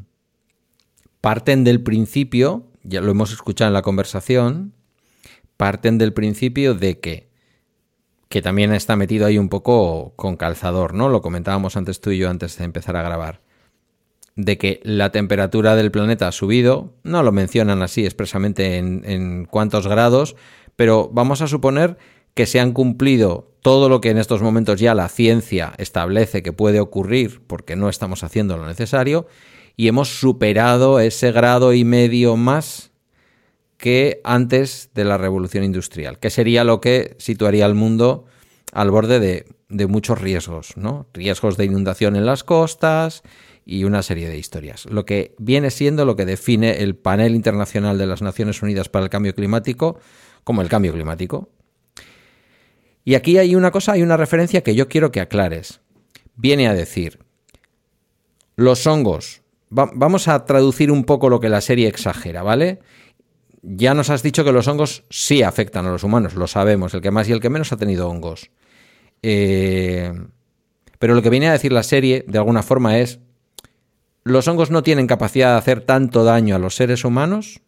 parten 1.19 1.63
del 1.63 1.82
principio, 1.82 2.67
ya 2.84 3.01
lo 3.01 3.12
hemos 3.12 3.34
escuchado 3.34 3.69
en 3.69 3.73
la 3.73 3.82
conversación, 3.82 4.73
parten 5.58 5.97
del 5.97 6.13
principio 6.13 6.75
de 6.75 6.99
que, 6.99 7.30
que 8.30 8.43
también 8.43 8.71
está 8.71 8.95
metido 8.95 9.25
ahí 9.25 9.39
un 9.39 9.49
poco 9.49 10.13
con 10.15 10.38
calzador, 10.38 10.93
¿no? 10.93 11.10
Lo 11.10 11.21
comentábamos 11.23 11.75
antes 11.75 12.01
tú 12.01 12.12
y 12.12 12.19
yo 12.19 12.30
antes 12.30 12.58
de 12.58 12.65
empezar 12.65 12.95
a 12.95 13.01
grabar. 13.01 13.41
De 14.36 14.60
que 14.60 14.80
la 14.84 15.12
temperatura 15.12 15.75
del 15.75 15.89
planeta 15.89 16.27
ha 16.27 16.32
subido, 16.32 16.93
no 17.03 17.23
lo 17.23 17.32
mencionan 17.32 17.82
así 17.82 18.06
expresamente 18.06 18.77
en, 18.77 19.01
en 19.06 19.45
cuántos 19.45 19.88
grados, 19.88 20.36
pero 20.75 21.10
vamos 21.12 21.41
a 21.41 21.47
suponer 21.47 21.97
que 22.38 22.45
se 22.45 22.60
han 22.60 22.71
cumplido 22.71 23.52
todo 23.62 23.89
lo 23.89 24.00
que 24.00 24.12
en 24.12 24.19
estos 24.19 24.43
momentos 24.43 24.80
ya 24.80 24.93
la 24.93 25.10
ciencia 25.10 25.73
establece 25.80 26.43
que 26.43 26.54
puede 26.54 26.80
ocurrir 26.80 27.41
porque 27.47 27.76
no 27.76 27.89
estamos 27.89 28.23
haciendo 28.23 28.58
lo 28.58 28.67
necesario 28.67 29.26
y 29.76 29.88
hemos 29.88 30.19
superado 30.19 31.00
ese 31.00 31.32
grado 31.32 31.73
y 31.73 31.84
medio 31.84 32.38
más 32.38 32.91
que 33.78 34.21
antes 34.23 34.91
de 34.93 35.04
la 35.04 35.17
revolución 35.17 35.63
industrial, 35.63 36.19
que 36.19 36.30
sería 36.30 36.63
lo 36.63 36.80
que 36.80 37.15
situaría 37.17 37.65
al 37.65 37.73
mundo 37.73 38.26
al 38.71 38.91
borde 38.91 39.19
de, 39.19 39.88
muchos 39.88 40.21
riesgos, 40.21 40.78
¿no? 40.78 41.08
Riesgos 41.13 41.58
de 41.58 41.65
inundación 41.65 42.15
en 42.15 42.28
las 42.28 42.43
costas 42.43 43.23
y 43.65 43.84
una 43.84 44.04
serie 44.04 44.30
de 44.30 44.38
historias. 44.38 44.86
Lo 44.86 45.06
que 45.06 45.34
viene 45.39 45.71
siendo 45.71 46.06
lo 46.06 46.15
que 46.15 46.26
define 46.26 46.84
el 46.84 46.95
panel 46.95 47.34
internacional 47.34 47.97
de 47.97 48.06
las 48.06 48.21
Naciones 48.21 48.62
Unidas 48.62 48.89
para 48.89 49.06
el 49.06 49.10
Cambio 49.10 49.34
Climático 49.34 49.97
como 50.47 50.62
el 50.62 50.69
cambio 50.69 50.93
climático, 50.93 51.50
y 53.08 53.15
aquí 53.15 53.38
hay 53.38 53.56
una 53.56 53.72
cosa, 53.72 53.93
hay 53.93 54.04
una 54.04 54.17
referencia 54.17 54.63
que 54.63 54.76
yo 54.76 54.89
quiero 54.89 55.13
que 55.13 55.22
aclares. 55.22 55.80
Viene 56.36 56.67
a 56.67 56.74
decir, 56.74 57.20
los 58.58 58.86
hongos, 58.86 59.43
vamos 59.70 60.28
a 60.28 60.43
traducir 60.43 60.91
un 60.91 61.06
poco 61.06 61.30
lo 61.30 61.39
que 61.39 61.48
la 61.48 61.62
serie 61.62 61.88
exagera, 61.88 62.43
¿vale? 62.43 62.82
Ya 63.62 63.93
nos 63.93 64.10
has 64.10 64.24
dicho 64.24 64.43
que 64.43 64.52
los 64.52 64.67
hongos 64.67 65.06
sí 65.10 65.41
afectan 65.41 65.86
a 65.86 65.89
los 65.89 66.04
humanos, 66.04 66.36
lo 66.36 66.48
sabemos, 66.48 66.93
el 66.96 67.00
que 67.00 67.12
más 67.12 67.30
y 67.30 67.32
el 67.32 67.39
que 67.39 67.50
menos 67.50 67.72
ha 67.72 67.78
tenido 67.78 68.10
hongos. 68.10 68.52
Eh, 69.24 70.12
pero 71.00 71.15
lo 71.15 71.22
que 71.22 71.30
viene 71.30 71.48
a 71.48 71.54
decir 71.54 71.72
la 71.72 71.84
serie, 71.84 72.26
de 72.28 72.39
alguna 72.39 72.62
forma, 72.62 73.00
es, 73.00 73.22
los 74.26 74.50
hongos 74.50 74.70
no 74.70 74.84
tienen 74.84 75.08
capacidad 75.08 75.54
de 75.54 75.60
hacer 75.60 75.80
tanto 75.80 76.26
daño 76.26 76.58
a 76.58 76.60
los 76.60 76.76
seres 76.76 77.06
humanos 77.06 77.62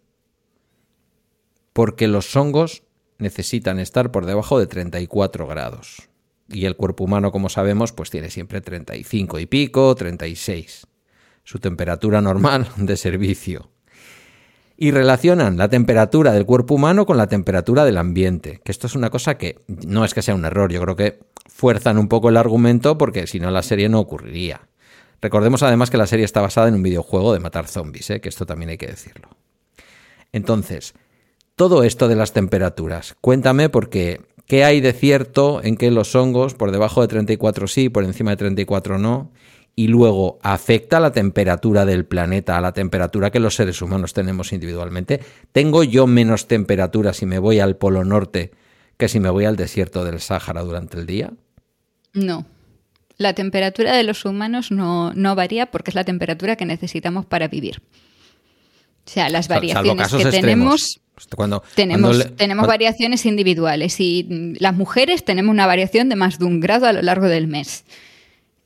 porque 1.72 2.10
los 2.10 2.36
hongos 2.36 2.84
necesitan 3.20 3.80
estar 3.80 4.12
por 4.12 4.26
debajo 4.26 4.60
de 4.60 4.68
34 4.68 5.46
grados. 5.46 6.10
Y 6.48 6.66
el 6.66 6.76
cuerpo 6.76 7.04
humano, 7.04 7.32
como 7.32 7.50
sabemos, 7.50 7.92
pues 7.92 8.10
tiene 8.10 8.30
siempre 8.30 8.62
35 8.62 9.40
y 9.40 9.46
pico, 9.46 9.94
36. 9.94 10.88
Su 11.44 11.60
temperatura 11.60 12.22
normal 12.22 12.68
de 12.78 12.98
servicio. 12.98 13.70
Y 14.76 14.92
relacionan 14.92 15.58
la 15.58 15.68
temperatura 15.68 16.32
del 16.32 16.46
cuerpo 16.46 16.76
humano 16.76 17.06
con 17.06 17.18
la 17.18 17.28
temperatura 17.28 17.86
del 17.86 17.98
ambiente. 17.98 18.62
Que 18.64 18.72
esto 18.72 18.88
es 18.88 18.96
una 18.96 19.10
cosa 19.10 19.38
que 19.38 19.60
no 19.68 20.06
es 20.06 20.14
que 20.14 20.22
sea 20.22 20.36
un 20.36 20.46
error, 20.46 20.72
yo 20.72 20.82
creo 20.82 20.96
que 20.96 21.20
fuerzan 21.48 21.98
un 21.98 22.08
poco 22.08 22.30
el 22.30 22.38
argumento 22.38 22.98
porque 22.98 23.28
si 23.28 23.40
no 23.42 23.52
la 23.52 23.62
serie 23.62 23.90
no 23.90 24.00
ocurriría. 24.00 24.70
Recordemos 25.22 25.64
además 25.64 25.90
que 25.90 25.98
la 25.98 26.08
serie 26.08 26.24
está 26.24 26.40
basada 26.40 26.70
en 26.70 26.76
un 26.76 26.84
videojuego 26.84 27.34
de 27.34 27.40
matar 27.40 27.68
zombies, 27.68 28.10
¿eh? 28.10 28.22
que 28.22 28.30
esto 28.30 28.46
también 28.46 28.70
hay 28.70 28.78
que 28.78 28.88
decirlo. 28.88 29.28
Entonces, 30.32 30.94
todo 31.60 31.84
esto 31.84 32.08
de 32.08 32.16
las 32.16 32.32
temperaturas, 32.32 33.18
cuéntame 33.20 33.68
porque 33.68 34.22
¿qué 34.46 34.64
hay 34.64 34.80
de 34.80 34.94
cierto 34.94 35.60
en 35.62 35.76
que 35.76 35.92
los 35.92 36.16
hongos 36.16 36.54
por 36.54 36.72
debajo 36.72 37.02
de 37.02 37.10
34 37.10 37.68
sí, 37.68 37.90
por 37.90 38.06
encima 38.06 38.32
de 38.32 38.38
34 38.38 38.98
no? 38.98 39.34
Y 39.76 39.90
luego, 39.90 40.40
¿afecta 40.42 41.02
la 41.02 41.12
temperatura 41.12 41.84
del 41.84 42.06
planeta 42.06 42.58
a 42.58 42.62
la 42.62 42.72
temperatura 42.72 43.30
que 43.30 43.42
los 43.42 43.56
seres 43.56 43.82
humanos 43.82 44.14
tenemos 44.14 44.54
individualmente? 44.54 45.20
¿Tengo 45.52 45.84
yo 45.84 46.08
menos 46.08 46.48
temperatura 46.48 47.12
si 47.12 47.26
me 47.26 47.40
voy 47.40 47.60
al 47.60 47.76
Polo 47.76 48.06
Norte 48.06 48.52
que 48.96 49.10
si 49.10 49.20
me 49.20 49.30
voy 49.30 49.44
al 49.44 49.58
desierto 49.58 50.06
del 50.06 50.22
Sáhara 50.22 50.62
durante 50.62 50.98
el 50.98 51.06
día? 51.06 51.34
No. 52.14 52.46
La 53.18 53.34
temperatura 53.34 53.98
de 53.98 54.04
los 54.04 54.24
humanos 54.24 54.72
no, 54.72 55.12
varía 55.36 55.66
porque 55.66 55.92
es 55.92 55.96
la 55.96 56.06
temperatura 56.06 56.56
que 56.56 56.66
necesitamos 56.66 57.26
para 57.26 57.50
vivir. 57.50 57.82
O 59.06 59.10
sea, 59.12 59.28
las 59.28 59.50
variaciones 59.50 60.14
que 60.14 60.26
tenemos... 60.28 61.02
Pues 61.26 61.36
cuando, 61.36 61.64
tenemos, 61.76 62.36
tenemos 62.38 62.66
variaciones 62.66 63.26
individuales 63.26 64.00
y 64.00 64.56
las 64.60 64.76
mujeres 64.76 65.26
tenemos 65.26 65.52
una 65.52 65.68
variación 65.68 66.08
de 66.08 66.16
más 66.16 66.40
de 66.40 66.46
un 66.46 66.62
grado 66.62 66.86
a 66.86 66.94
lo 66.94 67.02
largo 67.02 67.28
del 67.28 67.48
mes. 67.48 67.84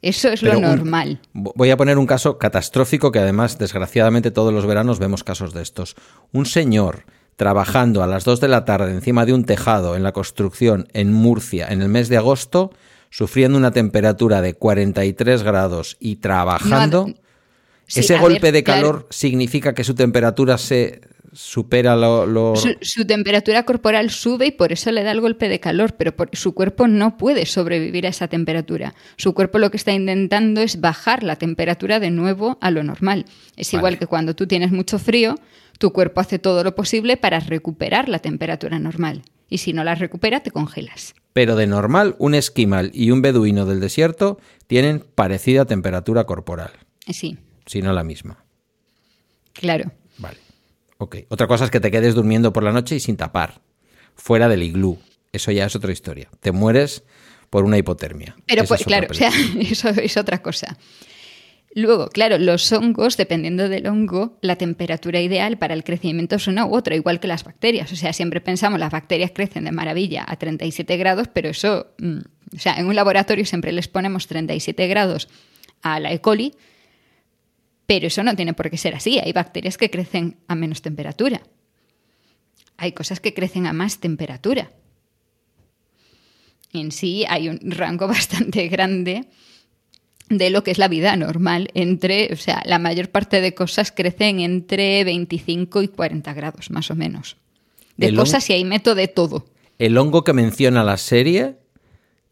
Eso 0.04 0.28
es 0.30 0.44
lo 0.44 0.60
normal. 0.60 1.22
voy 1.32 1.72
a 1.72 1.78
poner 1.78 1.98
un 1.98 2.06
caso 2.06 2.38
catastrófico 2.38 3.12
que 3.12 3.20
además, 3.20 3.58
desgraciadamente, 3.58 4.32
todos 4.32 4.54
los 4.54 4.66
veranos 4.66 5.00
vemos 5.00 5.24
casos 5.24 5.54
de 5.54 5.62
estos. 5.62 5.96
Un 6.34 6.46
señor 6.46 7.06
trabajando 7.38 8.04
a 8.04 8.08
las 8.08 8.26
2 8.26 8.42
de 8.42 8.48
la 8.50 8.66
tarde 8.66 8.92
encima 8.92 9.26
de 9.26 9.34
un 9.34 9.46
tejado 9.46 9.96
en 9.96 10.04
la 10.04 10.12
construcción 10.12 10.88
en 10.94 11.12
Murcia 11.12 11.68
en 11.70 11.82
el 11.82 11.90
mes 11.90 12.10
de 12.10 12.18
agosto, 12.18 12.72
sufriendo 13.10 13.58
una 13.58 13.72
temperatura 13.72 14.42
de 14.42 14.54
43 14.54 15.42
grados 15.42 15.98
y 16.00 16.18
trabajando, 16.18 17.08
ese 17.88 18.18
golpe 18.18 18.52
de 18.52 18.64
calor 18.64 19.08
significa 19.10 19.74
que 19.74 19.84
su 19.84 19.96
temperatura 19.96 20.58
se 20.58 21.02
supera 21.34 21.96
lo... 21.96 22.56
Su, 22.56 23.06
temperatura 23.06 23.64
corporal 23.64 24.10
sube 24.10 24.48
y 24.48 24.52
por 24.52 24.72
eso 24.72 24.92
le 24.92 25.04
da 25.04 25.12
el 25.12 25.22
golpe 25.22 25.50
de 25.50 25.60
calor, 25.60 25.96
pero 25.96 26.14
su 26.34 26.54
cuerpo 26.54 26.88
no 26.88 27.18
puede 27.18 27.46
sobrevivir 27.46 28.06
a 28.06 28.10
esa 28.10 28.28
temperatura. 28.28 28.94
Su 29.18 29.34
cuerpo 29.34 29.58
lo 29.58 29.72
que 29.72 29.78
está 29.78 29.92
intentando 29.92 30.62
es 30.62 30.80
bajar 30.80 31.24
la 31.24 31.36
temperatura 31.36 32.00
de 32.00 32.12
nuevo 32.12 32.58
a 32.62 32.72
lo 32.72 32.84
normal. 32.84 33.26
Es 33.58 33.74
igual 33.74 33.98
que 33.98 34.08
cuando 34.08 34.36
tú 34.36 34.48
tienes 34.48 34.72
mucho 34.72 35.00
frío, 35.00 35.36
tu 35.80 35.92
cuerpo 35.92 36.22
hace 36.22 36.40
todo 36.40 36.64
lo 36.64 36.76
posible 36.76 37.18
para 37.18 37.40
recuperar 37.40 38.10
la 38.10 38.20
temperatura 38.20 38.80
normal. 38.80 39.24
Y 39.50 39.58
si 39.60 39.74
no 39.74 39.84
la 39.84 39.96
recupera, 39.96 40.42
te 40.42 40.52
congelas. 40.52 41.14
Pero 41.34 41.56
de 41.56 41.68
normal, 41.68 42.16
un 42.20 42.36
esquimal 42.36 42.92
y 42.94 43.12
un 43.12 43.22
beduino 43.22 43.66
del 43.66 43.80
desierto 43.80 44.40
tienen 44.68 45.04
parecida 45.16 45.66
temperatura 45.66 46.26
corporal. 46.26 46.72
Sí. 47.08 47.38
Si 47.66 47.82
no 47.82 47.92
la 47.94 48.04
misma. 48.04 48.46
Claro. 49.54 49.92
Vale. 50.18 50.38
Ok. 50.98 51.18
Otra 51.30 51.48
cosa 51.48 51.66
es 51.66 51.72
que 51.72 51.80
te 51.80 51.92
quedes 51.92 52.16
durmiendo 52.16 52.54
por 52.54 52.64
la 52.64 52.72
noche 52.72 52.96
y 52.96 53.00
sin 53.00 53.18
tapar. 53.18 53.62
Fuera 54.16 54.48
del 54.48 54.64
iglú. 54.64 55.00
Eso 55.32 55.52
ya 55.52 55.66
es 55.66 55.76
otra 55.76 55.92
historia. 55.92 56.30
Te 56.40 56.52
mueres 56.52 57.04
por 57.50 57.66
una 57.66 57.78
hipotermia. 57.78 58.36
Pero 58.46 58.64
pues, 58.66 58.84
claro, 58.84 59.08
o 59.10 59.14
sea, 59.14 59.32
eso 59.60 59.90
es 59.90 60.18
otra 60.18 60.42
cosa. 60.42 60.78
Luego, 61.76 62.10
claro, 62.10 62.38
los 62.38 62.72
hongos, 62.72 63.18
dependiendo 63.18 63.68
del 63.68 63.88
hongo, 63.88 64.38
la 64.42 64.56
temperatura 64.58 65.22
ideal 65.22 65.58
para 65.58 65.74
el 65.74 65.84
crecimiento 65.84 66.36
es 66.36 66.48
una 66.48 66.66
u 66.66 66.76
otra, 66.76 66.96
igual 66.96 67.20
que 67.20 67.28
las 67.28 67.44
bacterias. 67.44 67.92
O 67.92 67.96
sea, 67.96 68.14
siempre 68.14 68.42
pensamos 68.42 68.80
las 68.80 68.92
bacterias 68.92 69.32
crecen 69.34 69.66
de 69.66 69.72
maravilla 69.72 70.24
a 70.28 70.36
37 70.36 70.98
grados, 70.98 71.28
pero 71.34 71.50
eso, 71.50 71.88
mm, 71.98 72.20
o 72.56 72.60
sea, 72.60 72.76
en 72.76 72.86
un 72.86 72.96
laboratorio 72.96 73.46
siempre 73.46 73.72
les 73.72 73.88
ponemos 73.88 74.28
37 74.28 74.88
grados 74.88 75.30
a 75.82 76.00
la 76.00 76.12
E. 76.12 76.22
coli, 76.22 76.54
pero 77.94 78.08
eso 78.08 78.24
no 78.24 78.36
tiene 78.36 78.56
por 78.56 78.72
qué 78.72 78.78
ser 78.78 78.96
así. 78.96 79.20
Hay 79.20 79.34
bacterias 79.34 79.78
que 79.78 79.92
crecen 79.92 80.38
a 80.48 80.56
menos 80.56 80.82
temperatura. 80.82 81.44
Hay 82.76 82.94
cosas 82.94 83.20
que 83.20 83.36
crecen 83.36 83.68
a 83.68 83.74
más 83.74 84.00
temperatura. 84.00 84.72
En 86.74 86.92
sí 86.92 87.24
hay 87.30 87.50
un 87.50 87.60
rango 87.62 88.08
bastante 88.18 88.68
grande 88.68 89.28
de 90.28 90.50
lo 90.50 90.64
que 90.64 90.72
es 90.72 90.80
la 90.80 90.88
vida 90.88 91.16
normal. 91.18 91.70
Entre, 91.76 92.34
o 92.34 92.36
sea, 92.36 92.64
la 92.66 92.80
mayor 92.80 93.10
parte 93.10 93.42
de 93.42 93.54
cosas 93.54 93.92
crecen 93.92 94.40
entre 94.40 95.04
25 95.04 95.84
y 95.84 95.88
40 95.90 96.34
grados, 96.34 96.72
más 96.72 96.90
o 96.90 96.96
menos. 96.96 97.38
De 97.96 98.12
cosas 98.16 98.50
y 98.50 98.54
ahí 98.54 98.66
meto 98.66 98.96
de 98.96 99.08
todo. 99.08 99.46
El 99.78 100.00
hongo 100.00 100.24
que 100.24 100.34
menciona 100.34 100.84
la 100.84 100.98
serie. 100.98 101.58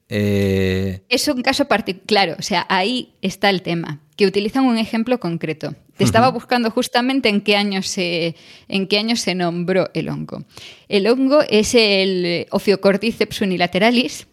Eh, 0.10 1.04
es 1.08 1.28
un 1.28 1.44
caso 1.44 1.66
particular, 1.66 2.08
claro, 2.08 2.36
o 2.40 2.42
sea, 2.42 2.66
ahí 2.68 3.14
está 3.22 3.52
el 3.52 3.62
tema, 3.62 4.02
que 4.22 4.28
utilizan 4.28 4.66
un 4.66 4.78
ejemplo 4.78 5.20
concreto. 5.20 5.74
Te 5.98 6.04
estaba 6.04 6.30
buscando 6.30 6.70
justamente 6.70 7.28
en 7.28 7.42
qué 7.42 7.56
año 7.56 7.82
se, 7.82 8.36
en 8.68 8.86
qué 8.86 9.00
año 9.00 9.16
se 9.16 9.34
nombró 9.34 9.90
el 9.96 10.10
hongo. 10.10 10.44
El 10.90 11.08
hongo 11.08 11.42
es 11.50 11.74
el 11.74 12.46
Ophiocordyceps 12.52 13.42
unilateralis, 13.42 14.28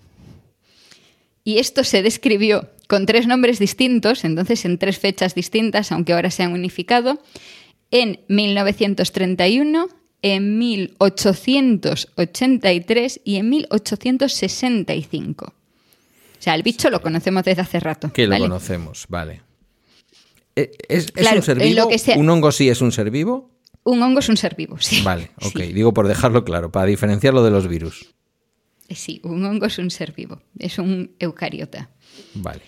y 1.42 1.56
esto 1.56 1.84
se 1.84 2.02
describió 2.02 2.68
con 2.86 3.06
tres 3.06 3.26
nombres 3.26 3.58
distintos, 3.58 4.26
entonces 4.26 4.66
en 4.66 4.76
tres 4.76 4.98
fechas 4.98 5.34
distintas, 5.34 5.90
aunque 5.90 6.12
ahora 6.12 6.30
se 6.30 6.42
han 6.42 6.52
unificado, 6.52 7.18
en 7.90 8.20
1931, 8.28 9.88
en 10.20 10.58
1883 10.58 13.22
y 13.24 13.36
en 13.36 13.48
1865. 13.48 15.46
O 15.46 15.52
sea, 16.40 16.54
el 16.54 16.62
bicho 16.62 16.90
lo 16.90 17.00
conocemos 17.00 17.42
desde 17.42 17.62
hace 17.62 17.80
rato. 17.80 18.12
Que 18.12 18.26
lo 18.26 18.36
conocemos, 18.36 19.06
vale. 19.08 19.47
¿E-, 20.58 20.72
¿Es, 20.88 21.12
un 21.36 21.42
ser 21.42 21.58
vivo? 21.60 21.88
¿Un 22.16 22.30
hongo 22.30 22.50
sí 22.50 22.68
es 22.68 22.80
un 22.80 22.90
ser 22.90 23.10
vivo? 23.12 23.50
Un 23.84 24.02
hongo 24.02 24.18
es 24.18 24.28
un 24.28 24.36
ser 24.36 24.56
vivo, 24.56 24.76
sí. 24.80 25.02
Vale, 25.02 25.30
ok. 25.40 25.60
Digo 25.60 25.94
por 25.94 26.08
dejarlo 26.08 26.44
claro, 26.44 26.72
para 26.72 26.86
diferenciarlo 26.86 27.44
de 27.44 27.50
los 27.50 27.68
virus. 27.68 28.12
Eh, 28.88 28.96
sí, 28.96 29.20
un 29.22 29.44
hongo 29.44 29.66
es 29.66 29.78
un 29.78 29.90
ser 29.90 30.12
vivo, 30.12 30.42
es 30.58 30.78
un 30.78 31.12
eucariota. 31.20 31.90
Vale. 32.34 32.60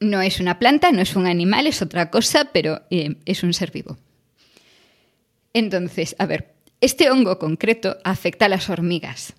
No 0.00 0.22
es 0.22 0.40
una 0.40 0.58
planta, 0.58 0.92
no 0.92 1.02
es 1.02 1.14
un 1.14 1.26
animal, 1.26 1.66
es 1.66 1.82
otra 1.82 2.10
cosa, 2.10 2.50
pero 2.52 2.80
eh, 2.90 3.16
es 3.26 3.42
un 3.42 3.52
ser 3.52 3.70
vivo. 3.70 3.98
Entonces, 5.52 6.16
a 6.18 6.26
ver, 6.26 6.54
este 6.80 7.10
hongo 7.10 7.38
concreto 7.38 7.98
afecta 8.02 8.46
a 8.46 8.48
las 8.48 8.70
hormigas. 8.70 9.34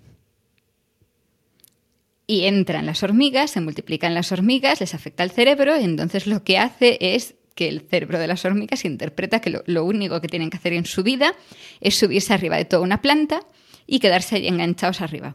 Y 2.28 2.44
entran 2.44 2.84
las 2.86 3.02
hormigas, 3.02 3.50
se 3.50 3.62
multiplican 3.62 4.14
las 4.14 4.30
hormigas, 4.32 4.80
les 4.80 4.94
afecta 4.94 5.22
al 5.22 5.30
cerebro, 5.30 5.80
y 5.80 5.82
entonces 5.82 6.26
lo 6.26 6.44
que 6.44 6.58
hace 6.58 6.98
es 7.00 7.34
que 7.54 7.68
el 7.68 7.80
cerebro 7.80 8.20
de 8.20 8.28
las 8.28 8.44
hormigas 8.44 8.84
interpreta 8.84 9.40
que 9.40 9.62
lo, 9.64 9.84
único 9.84 10.20
que 10.20 10.28
tienen 10.28 10.50
que 10.50 10.58
hacer 10.58 10.74
en 10.74 10.84
su 10.84 11.02
vida 11.02 11.34
es 11.80 11.96
subirse 11.96 12.32
arriba 12.32 12.56
de 12.56 12.66
toda 12.66 12.82
una 12.82 13.02
planta 13.02 13.40
y 13.84 13.98
quedarse 13.98 14.36
ahí 14.36 14.46
enganchados 14.46 15.00
arriba. 15.00 15.34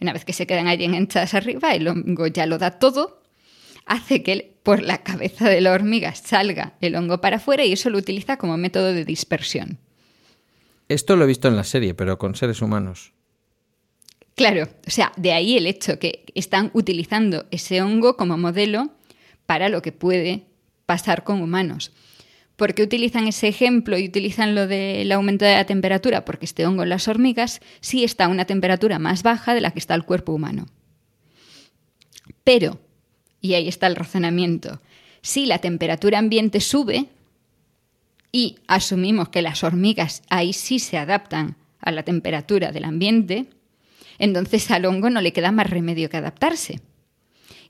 Una 0.00 0.14
vez 0.14 0.24
que 0.24 0.32
se 0.32 0.46
quedan 0.46 0.66
allí 0.66 0.84
enganchados 0.84 1.34
arriba, 1.34 1.74
el 1.74 1.86
hongo 1.88 2.28
ya 2.28 2.46
lo 2.46 2.56
da 2.56 2.78
todo, 2.78 3.20
hace 3.84 4.22
que 4.22 4.54
por 4.62 4.80
la 4.80 5.02
cabeza 5.02 5.48
de 5.50 5.60
la 5.60 5.72
hormiga 5.72 6.14
salga 6.14 6.74
el 6.80 6.94
hongo 6.94 7.20
para 7.20 7.36
afuera 7.36 7.64
y 7.64 7.72
eso 7.72 7.90
lo 7.90 7.98
utiliza 7.98 8.36
como 8.36 8.56
método 8.56 8.94
de 8.94 9.04
dispersión. 9.04 9.78
Esto 10.88 11.16
lo 11.16 11.24
he 11.24 11.26
visto 11.26 11.48
en 11.48 11.56
la 11.56 11.64
serie, 11.64 11.94
pero 11.94 12.16
con 12.16 12.34
seres 12.34 12.62
humanos. 12.62 13.12
Claro, 14.38 14.68
o 14.86 14.90
sea, 14.90 15.10
de 15.16 15.32
ahí 15.32 15.56
el 15.56 15.66
hecho 15.66 15.98
que 15.98 16.24
están 16.36 16.70
utilizando 16.72 17.46
ese 17.50 17.82
hongo 17.82 18.16
como 18.16 18.38
modelo 18.38 18.92
para 19.46 19.68
lo 19.68 19.82
que 19.82 19.90
puede 19.90 20.44
pasar 20.86 21.24
con 21.24 21.42
humanos. 21.42 21.90
¿Por 22.54 22.72
qué 22.72 22.84
utilizan 22.84 23.26
ese 23.26 23.48
ejemplo 23.48 23.98
y 23.98 24.06
utilizan 24.06 24.54
lo 24.54 24.68
del 24.68 25.10
aumento 25.10 25.44
de 25.44 25.54
la 25.54 25.66
temperatura? 25.66 26.24
Porque 26.24 26.44
este 26.44 26.66
hongo 26.66 26.84
en 26.84 26.90
las 26.90 27.08
hormigas 27.08 27.60
sí 27.80 28.04
está 28.04 28.26
a 28.26 28.28
una 28.28 28.44
temperatura 28.44 29.00
más 29.00 29.24
baja 29.24 29.54
de 29.54 29.60
la 29.60 29.72
que 29.72 29.80
está 29.80 29.96
el 29.96 30.04
cuerpo 30.04 30.32
humano. 30.32 30.66
Pero, 32.44 32.78
y 33.40 33.54
ahí 33.54 33.66
está 33.66 33.88
el 33.88 33.96
razonamiento, 33.96 34.80
si 35.20 35.46
la 35.46 35.58
temperatura 35.58 36.20
ambiente 36.20 36.60
sube 36.60 37.06
y 38.30 38.58
asumimos 38.68 39.30
que 39.30 39.42
las 39.42 39.64
hormigas 39.64 40.22
ahí 40.30 40.52
sí 40.52 40.78
se 40.78 40.96
adaptan 40.96 41.56
a 41.80 41.90
la 41.90 42.04
temperatura 42.04 42.70
del 42.70 42.84
ambiente, 42.84 43.48
Entonces 44.18 44.70
al 44.70 44.84
hongo 44.84 45.10
no 45.10 45.20
le 45.20 45.32
queda 45.32 45.52
más 45.52 45.70
remedio 45.70 46.10
que 46.10 46.16
adaptarse. 46.16 46.80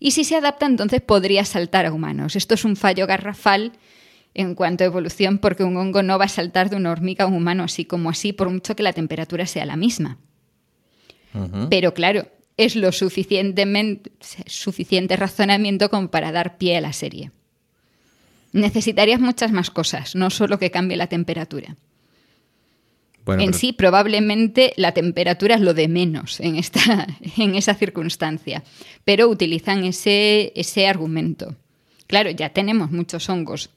Y 0.01 0.13
si 0.13 0.25
se 0.25 0.37
adapta, 0.37 0.67
entonces 0.67 1.01
podría 1.01 1.45
saltar 1.45 1.87
a 1.87 1.93
humanos. 1.93 2.37
Esto 2.37 2.55
es 2.55 2.65
un 2.65 2.77
fallo 2.77 3.07
garrafal 3.07 3.73
en 4.35 4.55
cuanto 4.55 4.85
a 4.85 4.87
evolución, 4.87 5.39
porque 5.39 5.65
un 5.65 5.77
hongo 5.77 6.03
no 6.03 6.19
va 6.19 6.27
a 6.27 6.29
saltar 6.29 6.71
de 6.71 6.77
una 6.77 6.93
hormiga 6.93 7.25
a 7.25 7.29
un 7.29 7.35
humano 7.35 7.65
así 7.65 7.85
como 7.85 8.11
así, 8.11 8.33
por 8.33 8.49
mucho 8.51 8.77
que 8.77 8.83
la 8.83 8.93
temperatura 8.93 9.47
sea 9.47 9.67
la 9.67 9.77
misma. 9.77 10.19
Pero 11.69 11.95
claro, 11.95 12.29
es 12.57 12.75
lo 12.75 12.91
suficientemente 12.93 14.11
suficiente 14.47 15.17
razonamiento 15.17 15.91
como 15.91 16.11
para 16.11 16.33
dar 16.33 16.59
pie 16.59 16.77
a 16.77 16.81
la 16.81 16.93
serie. 16.93 17.31
Necesitarías 18.53 19.21
muchas 19.21 19.53
más 19.53 19.71
cosas, 19.71 20.15
no 20.15 20.31
solo 20.31 20.59
que 20.59 20.71
cambie 20.71 20.97
la 20.97 21.07
temperatura. 21.07 21.77
En 23.39 23.55
sí, 23.55 23.73
probablemente 23.73 24.73
la 24.77 24.93
temperatura 24.93 25.57
es 25.57 25.61
lo 25.61 25.75
de 25.75 25.89
menos 25.89 26.41
en, 26.41 26.57
esta, 26.57 27.07
en 27.37 27.55
esa 27.55 27.75
circunstancia, 27.75 28.63
pero 29.05 29.29
utilizan 29.29 29.85
ese, 29.85 30.53
ese 30.55 30.87
argumento. 30.87 31.57
Claro, 32.07 32.31
ya 32.31 32.51
tenemos 32.51 32.91
muchos 32.91 33.29
hongos 33.29 33.71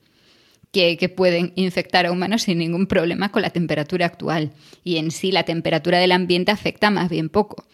que, 0.71 0.95
que, 0.97 1.09
pueden 1.09 1.51
infectar 1.55 2.05
a 2.05 2.11
humanos 2.11 2.43
sin 2.43 2.59
ningún 2.59 2.87
problema 2.87 3.29
con 3.29 3.41
la 3.41 3.49
temperatura 3.49 4.05
actual. 4.05 4.51
Y 4.85 4.97
en 4.97 5.11
sí 5.11 5.31
la 5.31 5.43
temperatura 5.43 5.99
del 5.99 6.13
ambiente 6.13 6.51
afecta 6.51 6.89
más 6.91 7.09
bien 7.09 7.27
poco. 7.27 7.65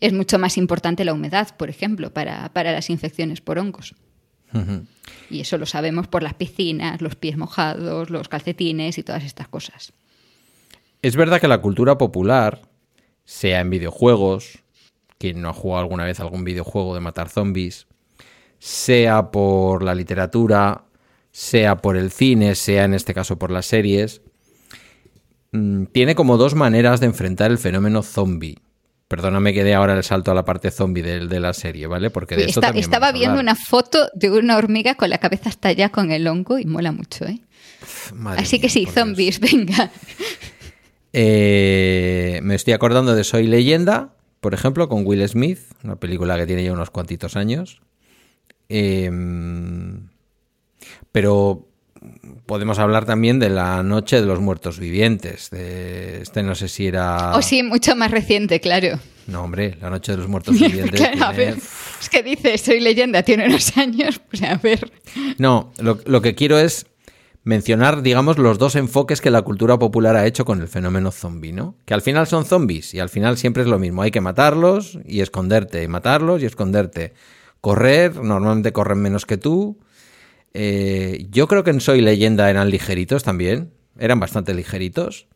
Es 0.00 0.12
mucho 0.12 0.38
más 0.38 0.56
importante 0.56 1.04
la 1.04 1.14
humedad, 1.14 1.56
por 1.56 1.68
ejemplo, 1.68 2.12
para, 2.12 2.50
las 2.54 2.90
infecciones 2.90 3.40
por 3.40 3.58
hongos. 3.58 3.94
Y 5.30 5.40
eso 5.40 5.58
lo 5.58 5.66
sabemos 5.66 6.06
por 6.06 6.22
las 6.22 6.34
piscinas, 6.34 7.00
los 7.00 7.16
pies 7.16 7.36
mojados, 7.36 8.10
los 8.10 8.28
calcetines 8.28 8.98
y 8.98 9.02
todas 9.02 9.24
estas 9.24 9.48
cosas. 9.48 9.92
Es 11.04 11.16
verdad 11.16 11.38
que 11.38 11.48
la 11.48 11.60
cultura 11.60 11.98
popular, 11.98 12.62
sea 13.26 13.60
en 13.60 13.68
videojuegos, 13.68 14.60
quien 15.18 15.42
no 15.42 15.50
ha 15.50 15.52
jugado 15.52 15.82
alguna 15.82 16.04
vez 16.04 16.18
algún 16.18 16.44
videojuego 16.44 16.94
de 16.94 17.00
matar 17.00 17.28
zombies, 17.28 17.86
sea 18.58 19.30
por 19.30 19.82
la 19.82 19.94
literatura, 19.94 20.84
sea 21.30 21.76
por 21.76 21.98
el 21.98 22.10
cine, 22.10 22.54
sea 22.54 22.84
en 22.84 22.94
este 22.94 23.12
caso 23.12 23.38
por 23.38 23.50
las 23.50 23.66
series, 23.66 24.22
mm, 25.52 25.84
tiene 25.92 26.14
como 26.14 26.38
dos 26.38 26.54
maneras 26.54 27.00
de 27.00 27.06
enfrentar 27.06 27.50
el 27.50 27.58
fenómeno 27.58 28.02
zombie. 28.02 28.56
Perdóname 29.06 29.52
que 29.52 29.62
dé 29.62 29.74
ahora 29.74 29.98
el 29.98 30.04
salto 30.04 30.30
a 30.30 30.34
la 30.34 30.46
parte 30.46 30.70
zombie 30.70 31.02
de, 31.02 31.38
la 31.38 31.52
serie, 31.52 31.86
¿vale? 31.86 32.08
Porque 32.08 32.34
de 32.34 32.46
Estaba 32.46 33.12
viendo 33.12 33.38
una 33.38 33.56
foto 33.56 34.08
de 34.14 34.30
una 34.30 34.56
hormiga 34.56 34.94
con 34.94 35.10
la 35.10 35.18
cabeza 35.18 35.50
hasta 35.50 35.68
allá 35.68 35.90
con 35.90 36.10
el 36.10 36.26
hongo 36.26 36.58
y 36.58 36.64
mola 36.64 36.92
mucho, 36.92 37.26
¿eh? 37.26 37.40
Así 38.38 38.58
que 38.58 38.70
sí, 38.70 38.86
zombies, 38.86 39.38
venga. 39.52 39.90
Eh, 41.16 42.40
me 42.42 42.56
estoy 42.56 42.72
acordando 42.72 43.14
de 43.14 43.22
Soy 43.22 43.46
Leyenda, 43.46 44.16
por 44.40 44.52
ejemplo, 44.52 44.88
con 44.88 45.06
Will 45.06 45.26
Smith, 45.28 45.60
una 45.84 45.94
película 45.94 46.36
que 46.36 46.44
tiene 46.44 46.64
ya 46.64 46.72
unos 46.72 46.90
cuantitos 46.90 47.36
años. 47.36 47.80
Em, 48.68 50.08
pero 51.12 51.68
podemos 52.46 52.80
hablar 52.80 53.04
también 53.04 53.38
de 53.38 53.48
la 53.48 53.84
Noche 53.84 54.20
de 54.20 54.26
los 54.26 54.40
Muertos 54.40 54.80
Vivientes. 54.80 55.50
De 55.50 56.20
este 56.20 56.42
no 56.42 56.56
sé 56.56 56.66
si 56.66 56.88
era. 56.88 57.32
O 57.34 57.38
oh, 57.38 57.42
sí, 57.42 57.62
mucho 57.62 57.94
más 57.94 58.10
reciente, 58.10 58.60
claro. 58.60 58.98
No, 59.28 59.44
hombre, 59.44 59.78
la 59.80 59.90
Noche 59.90 60.12
de 60.12 60.18
los 60.18 60.28
Muertos 60.28 60.58
Vivientes. 60.58 61.00
es 62.00 62.08
que 62.10 62.24
dice, 62.24 62.58
soy 62.58 62.80
leyenda, 62.80 63.22
tiene 63.22 63.46
unos 63.46 63.76
años, 63.76 64.18
pues 64.18 64.42
a 64.42 64.56
ver. 64.56 64.90
No, 65.38 65.72
lo, 65.78 66.20
que 66.22 66.34
quiero 66.34 66.58
es 66.58 66.86
mencionar, 67.44 68.02
digamos, 68.02 68.38
los 68.38 68.58
dos 68.58 68.74
enfoques 68.74 69.20
que 69.20 69.30
la 69.30 69.42
cultura 69.42 69.78
popular 69.78 70.16
ha 70.16 70.26
hecho 70.26 70.44
con 70.44 70.60
el 70.60 70.68
fenómeno 70.68 71.12
zombie, 71.12 71.52
¿no? 71.52 71.76
Que 71.84 71.94
al 71.94 72.00
final 72.00 72.26
son 72.26 72.46
zombies 72.46 72.94
y 72.94 73.00
al 73.00 73.10
final 73.10 73.36
siempre 73.36 73.62
es 73.62 73.68
lo 73.68 73.78
mismo. 73.78 74.02
Hay 74.02 74.10
que 74.10 74.22
matarlos 74.22 74.98
y 75.04 75.20
esconderte, 75.20 75.82
y 75.82 75.88
matarlos 75.88 76.42
y 76.42 76.46
esconderte. 76.46 77.12
Correr, 77.60 78.16
normalmente 78.16 78.72
corren 78.72 78.98
menos 78.98 79.26
que 79.26 79.36
tú. 79.36 79.78
Eh, 80.54 81.26
yo 81.30 81.46
creo 81.46 81.64
que 81.64 81.70
en 81.70 81.80
Soy 81.80 82.00
Leyenda 82.00 82.48
eran 82.48 82.70
ligeritos 82.70 83.22
también. 83.22 83.72
Eran 83.98 84.18
bastante 84.20 84.54
ligeritos. 84.54 85.28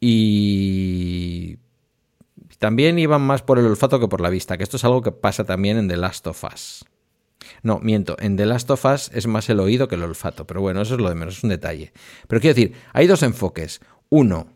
Y 0.00 1.58
también 2.58 2.98
iban 2.98 3.22
más 3.22 3.42
por 3.42 3.58
el 3.58 3.66
olfato 3.66 3.98
que 3.98 4.08
por 4.08 4.20
la 4.20 4.30
vista, 4.30 4.56
que 4.56 4.62
esto 4.62 4.76
es 4.76 4.84
algo 4.84 5.02
que 5.02 5.12
pasa 5.12 5.44
también 5.44 5.76
en 5.76 5.88
The 5.88 5.96
Last 5.96 6.26
of 6.26 6.44
Us. 6.44 6.84
No, 7.62 7.78
miento, 7.80 8.16
en 8.18 8.36
The 8.36 8.46
Last 8.46 8.70
of 8.70 8.84
Us 8.84 9.10
es 9.14 9.26
más 9.26 9.48
el 9.50 9.60
oído 9.60 9.88
que 9.88 9.94
el 9.94 10.02
olfato, 10.02 10.46
pero 10.46 10.60
bueno, 10.60 10.82
eso 10.82 10.94
es 10.94 11.00
lo 11.00 11.08
de 11.08 11.14
menos, 11.14 11.38
es 11.38 11.44
un 11.44 11.50
detalle. 11.50 11.92
Pero 12.26 12.40
quiero 12.40 12.54
decir, 12.54 12.74
hay 12.92 13.06
dos 13.06 13.22
enfoques. 13.22 13.80
Uno, 14.08 14.48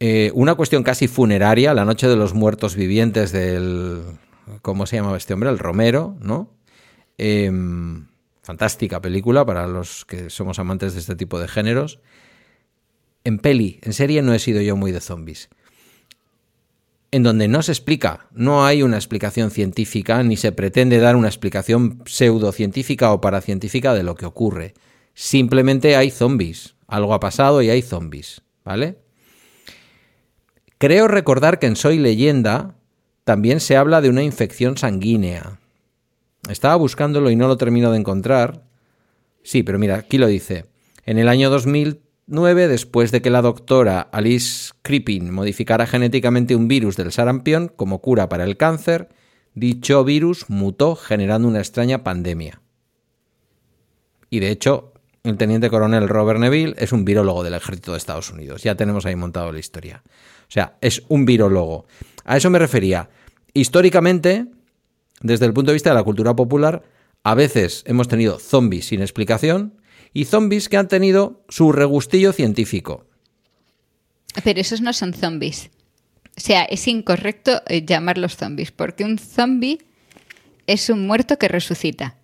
eh, 0.00 0.30
una 0.34 0.54
cuestión 0.54 0.82
casi 0.82 1.08
funeraria, 1.08 1.74
la 1.74 1.84
noche 1.84 2.08
de 2.08 2.16
los 2.16 2.34
muertos 2.34 2.76
vivientes 2.76 3.32
del... 3.32 4.02
¿Cómo 4.62 4.86
se 4.86 4.96
llamaba 4.96 5.16
este 5.16 5.34
hombre? 5.34 5.50
El 5.50 5.58
Romero, 5.58 6.16
¿no? 6.20 6.50
Eh, 7.18 7.50
Fantástica 8.48 9.02
película 9.02 9.44
para 9.44 9.66
los 9.66 10.06
que 10.06 10.30
somos 10.30 10.58
amantes 10.58 10.94
de 10.94 11.00
este 11.00 11.14
tipo 11.14 11.38
de 11.38 11.48
géneros. 11.48 12.00
En 13.22 13.38
peli, 13.38 13.78
en 13.82 13.92
serie 13.92 14.22
no 14.22 14.32
he 14.32 14.38
sido 14.38 14.62
yo 14.62 14.74
muy 14.74 14.90
de 14.90 15.00
zombies. 15.00 15.50
En 17.10 17.22
donde 17.22 17.48
no 17.48 17.62
se 17.62 17.72
explica, 17.72 18.26
no 18.32 18.66
hay 18.66 18.82
una 18.82 18.96
explicación 18.96 19.50
científica, 19.50 20.22
ni 20.22 20.36
se 20.36 20.52
pretende 20.52 20.98
dar 20.98 21.16
una 21.16 21.28
explicación 21.28 22.02
pseudocientífica 22.04 23.12
o 23.12 23.20
paracientífica 23.20 23.94
de 23.94 24.02
lo 24.02 24.14
que 24.14 24.26
ocurre. 24.26 24.74
Simplemente 25.14 25.96
hay 25.96 26.10
zombies. 26.10 26.74
Algo 26.86 27.14
ha 27.14 27.20
pasado 27.20 27.62
y 27.62 27.70
hay 27.70 27.80
zombies. 27.80 28.42
¿Vale? 28.64 28.98
Creo 30.76 31.08
recordar 31.08 31.58
que 31.58 31.66
en 31.66 31.76
Soy 31.76 31.98
leyenda 31.98 32.74
también 33.24 33.60
se 33.60 33.76
habla 33.76 34.00
de 34.00 34.10
una 34.10 34.22
infección 34.22 34.76
sanguínea. 34.76 35.58
Estaba 36.48 36.76
buscándolo 36.76 37.30
y 37.30 37.36
no 37.36 37.48
lo 37.48 37.56
termino 37.56 37.90
de 37.90 37.98
encontrar. 37.98 38.62
Sí, 39.42 39.62
pero 39.62 39.78
mira, 39.78 39.96
aquí 39.96 40.18
lo 40.18 40.26
dice. 40.26 40.66
En 41.06 41.18
el 41.18 41.28
año 41.28 41.50
2009, 42.28 42.68
después 42.68 43.10
de 43.10 43.22
que 43.22 43.30
la 43.30 43.40
doctora 43.40 44.00
Alice 44.00 44.72
Crippin 44.82 45.32
modificara 45.32 45.86
genéticamente 45.86 46.54
un 46.54 46.68
virus 46.68 46.96
del 46.96 47.10
sarampión 47.10 47.72
como 47.74 48.02
cura 48.02 48.28
para 48.28 48.44
el 48.44 48.58
cáncer, 48.58 49.08
dicho 49.54 50.04
virus 50.04 50.50
mutó 50.50 50.94
generando 50.94 51.48
una 51.48 51.60
extraña 51.60 52.04
pandemia. 52.04 52.60
Y 54.28 54.40
de 54.40 54.50
hecho, 54.50 54.92
el 55.24 55.38
teniente 55.38 55.70
coronel 55.70 56.06
Robert 56.06 56.38
Neville 56.38 56.74
es 56.76 56.92
un 56.92 57.06
virólogo 57.06 57.42
del 57.42 57.54
ejército 57.54 57.92
de 57.92 57.98
Estados 57.98 58.30
Unidos. 58.30 58.62
Ya 58.62 58.74
tenemos 58.74 59.06
ahí 59.06 59.16
montado 59.16 59.50
la 59.50 59.58
historia. 59.58 60.02
O 60.42 60.50
sea, 60.50 60.76
es 60.82 61.02
un 61.08 61.24
virólogo. 61.24 61.86
A 62.24 62.36
eso 62.36 62.50
me 62.50 62.58
refería. 62.58 63.08
Históricamente, 63.54 64.48
desde 65.22 65.46
el 65.46 65.54
punto 65.54 65.70
de 65.70 65.76
vista 65.76 65.90
de 65.90 65.96
la 65.96 66.04
cultura 66.04 66.36
popular, 66.36 66.82
a 67.24 67.34
veces 67.34 67.84
hemos 67.86 68.06
tenido 68.06 68.38
zombies 68.38 68.88
sin 68.88 69.00
explicación 69.00 69.77
y 70.12 70.24
zombies 70.24 70.68
que 70.68 70.76
han 70.76 70.88
tenido 70.88 71.44
su 71.48 71.72
regustillo 71.72 72.32
científico. 72.32 73.06
Pero 74.44 74.60
esos 74.60 74.80
no 74.80 74.92
son 74.92 75.14
zombies. 75.14 75.70
O 76.36 76.40
sea, 76.40 76.64
es 76.64 76.86
incorrecto 76.86 77.62
eh, 77.66 77.84
llamarlos 77.84 78.36
zombies, 78.36 78.70
porque 78.70 79.04
un 79.04 79.18
zombie 79.18 79.78
es 80.66 80.88
un 80.88 81.06
muerto 81.06 81.38
que 81.38 81.48
resucita. 81.48 82.16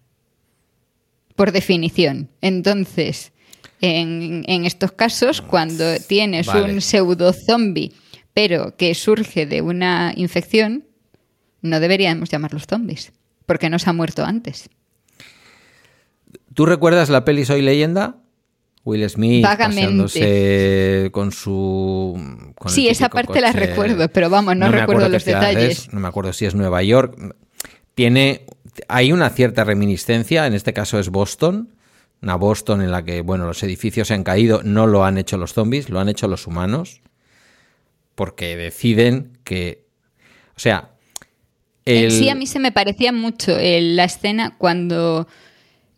Por 1.35 1.51
definición. 1.51 2.31
Entonces, 2.41 3.33
en, 3.81 4.45
estos 4.65 4.93
casos, 4.93 5.43
cuando 5.43 5.99
tienes 5.99 6.47
un 6.49 6.81
pseudo 6.81 7.33
zombie, 7.33 7.93
pero 8.33 8.77
que 8.77 8.95
surge 8.95 9.47
de 9.47 9.63
una 9.63 10.13
infección, 10.17 10.85
no 11.61 11.81
deberíamos 11.81 12.31
llamarlos 12.31 12.67
zombies, 12.69 13.13
porque 13.47 13.69
no 13.69 13.79
se 13.79 13.91
ha 13.91 13.93
muerto 13.93 14.25
antes. 14.25 14.71
¿Tú 16.55 16.67
recuerdas 16.67 17.11
la 17.11 17.25
peli 17.25 17.45
Soy 17.45 17.63
leyenda? 17.63 18.17
Will 18.85 19.09
Smith 19.09 19.45
paseándose 19.45 21.09
con 21.11 21.33
su... 21.33 22.53
sí, 22.67 22.89
esa 22.89 23.09
parte 23.09 23.41
la 23.41 23.51
recuerdo, 23.53 24.09
pero 24.09 24.29
vamos, 24.29 24.57
no, 24.57 24.71
recuerdo 24.71 25.09
los 25.09 25.25
detalles. 25.25 25.93
no 25.93 26.01
me 26.01 26.09
acuerdo 26.09 26.33
si 26.33 26.45
es 26.45 26.55
Nueva 26.55 26.83
York. 26.83 27.35
Tiene... 27.95 28.45
Hay 28.89 29.13
una 29.13 29.31
cierta 29.31 29.65
reminiscencia, 29.65 30.47
en 30.47 30.53
este 30.53 30.73
caso 30.73 30.99
es 30.99 31.09
Boston, 31.09 31.71
una 32.21 32.35
Boston 32.35 32.83
en 32.83 32.91
la 32.91 33.05
que, 33.05 33.21
bueno, 33.21 33.47
los 33.47 33.63
edificios 33.63 34.09
se 34.09 34.15
han 34.15 34.25
caído, 34.25 34.63
no 34.65 34.87
lo 34.87 35.05
han 35.05 35.17
hecho 35.17 35.39
los 35.39 35.55
zombies, 35.55 35.89
lo 35.91 36.01
han 36.01 36.09
hecho 36.09 36.27
los 36.27 36.47
humanos, 36.47 37.01
porque 38.15 38.57
deciden 38.57 39.39
que... 39.45 39.87
O 40.57 40.61
sea, 40.61 40.91
Sí, 41.87 42.31
a 42.31 42.35
mí 42.35 42.47
se 42.47 42.61
me 42.61 42.73
parecía 42.73 43.13
mucho 43.13 43.57
la 43.59 44.05
escena 44.05 44.57
cuando 44.57 45.29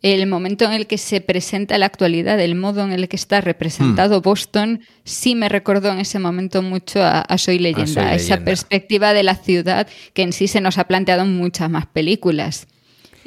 el 0.01 0.27
momento 0.27 0.65
en 0.65 0.73
el 0.73 0.87
que 0.87 0.97
se 0.97 1.21
presenta 1.21 1.77
la 1.77 1.87
actualidad, 1.87 2.39
el 2.39 2.55
modo 2.55 2.83
en 2.83 2.91
el 2.91 3.07
que 3.07 3.15
está 3.15 3.41
representado 3.41 4.19
hmm. 4.19 4.21
Boston, 4.21 4.81
sí 5.03 5.35
me 5.35 5.49
recordó 5.49 5.91
en 5.91 5.99
ese 5.99 6.19
momento 6.19 6.61
mucho 6.61 7.01
a, 7.03 7.25
Soy 7.37 7.59
Leyenda, 7.59 8.09
a 8.09 8.15
esa 8.15 8.37
perspectiva 8.43 9.13
de 9.13 9.23
la 9.23 9.35
ciudad 9.35 9.87
que 10.13 10.21
en 10.21 10.33
sí 10.33 10.47
se 10.47 10.61
nos 10.61 10.77
ha 10.77 10.85
planteado 10.85 11.23
en 11.23 11.35
muchas 11.35 11.69
más 11.69 11.87
películas. 11.87 12.67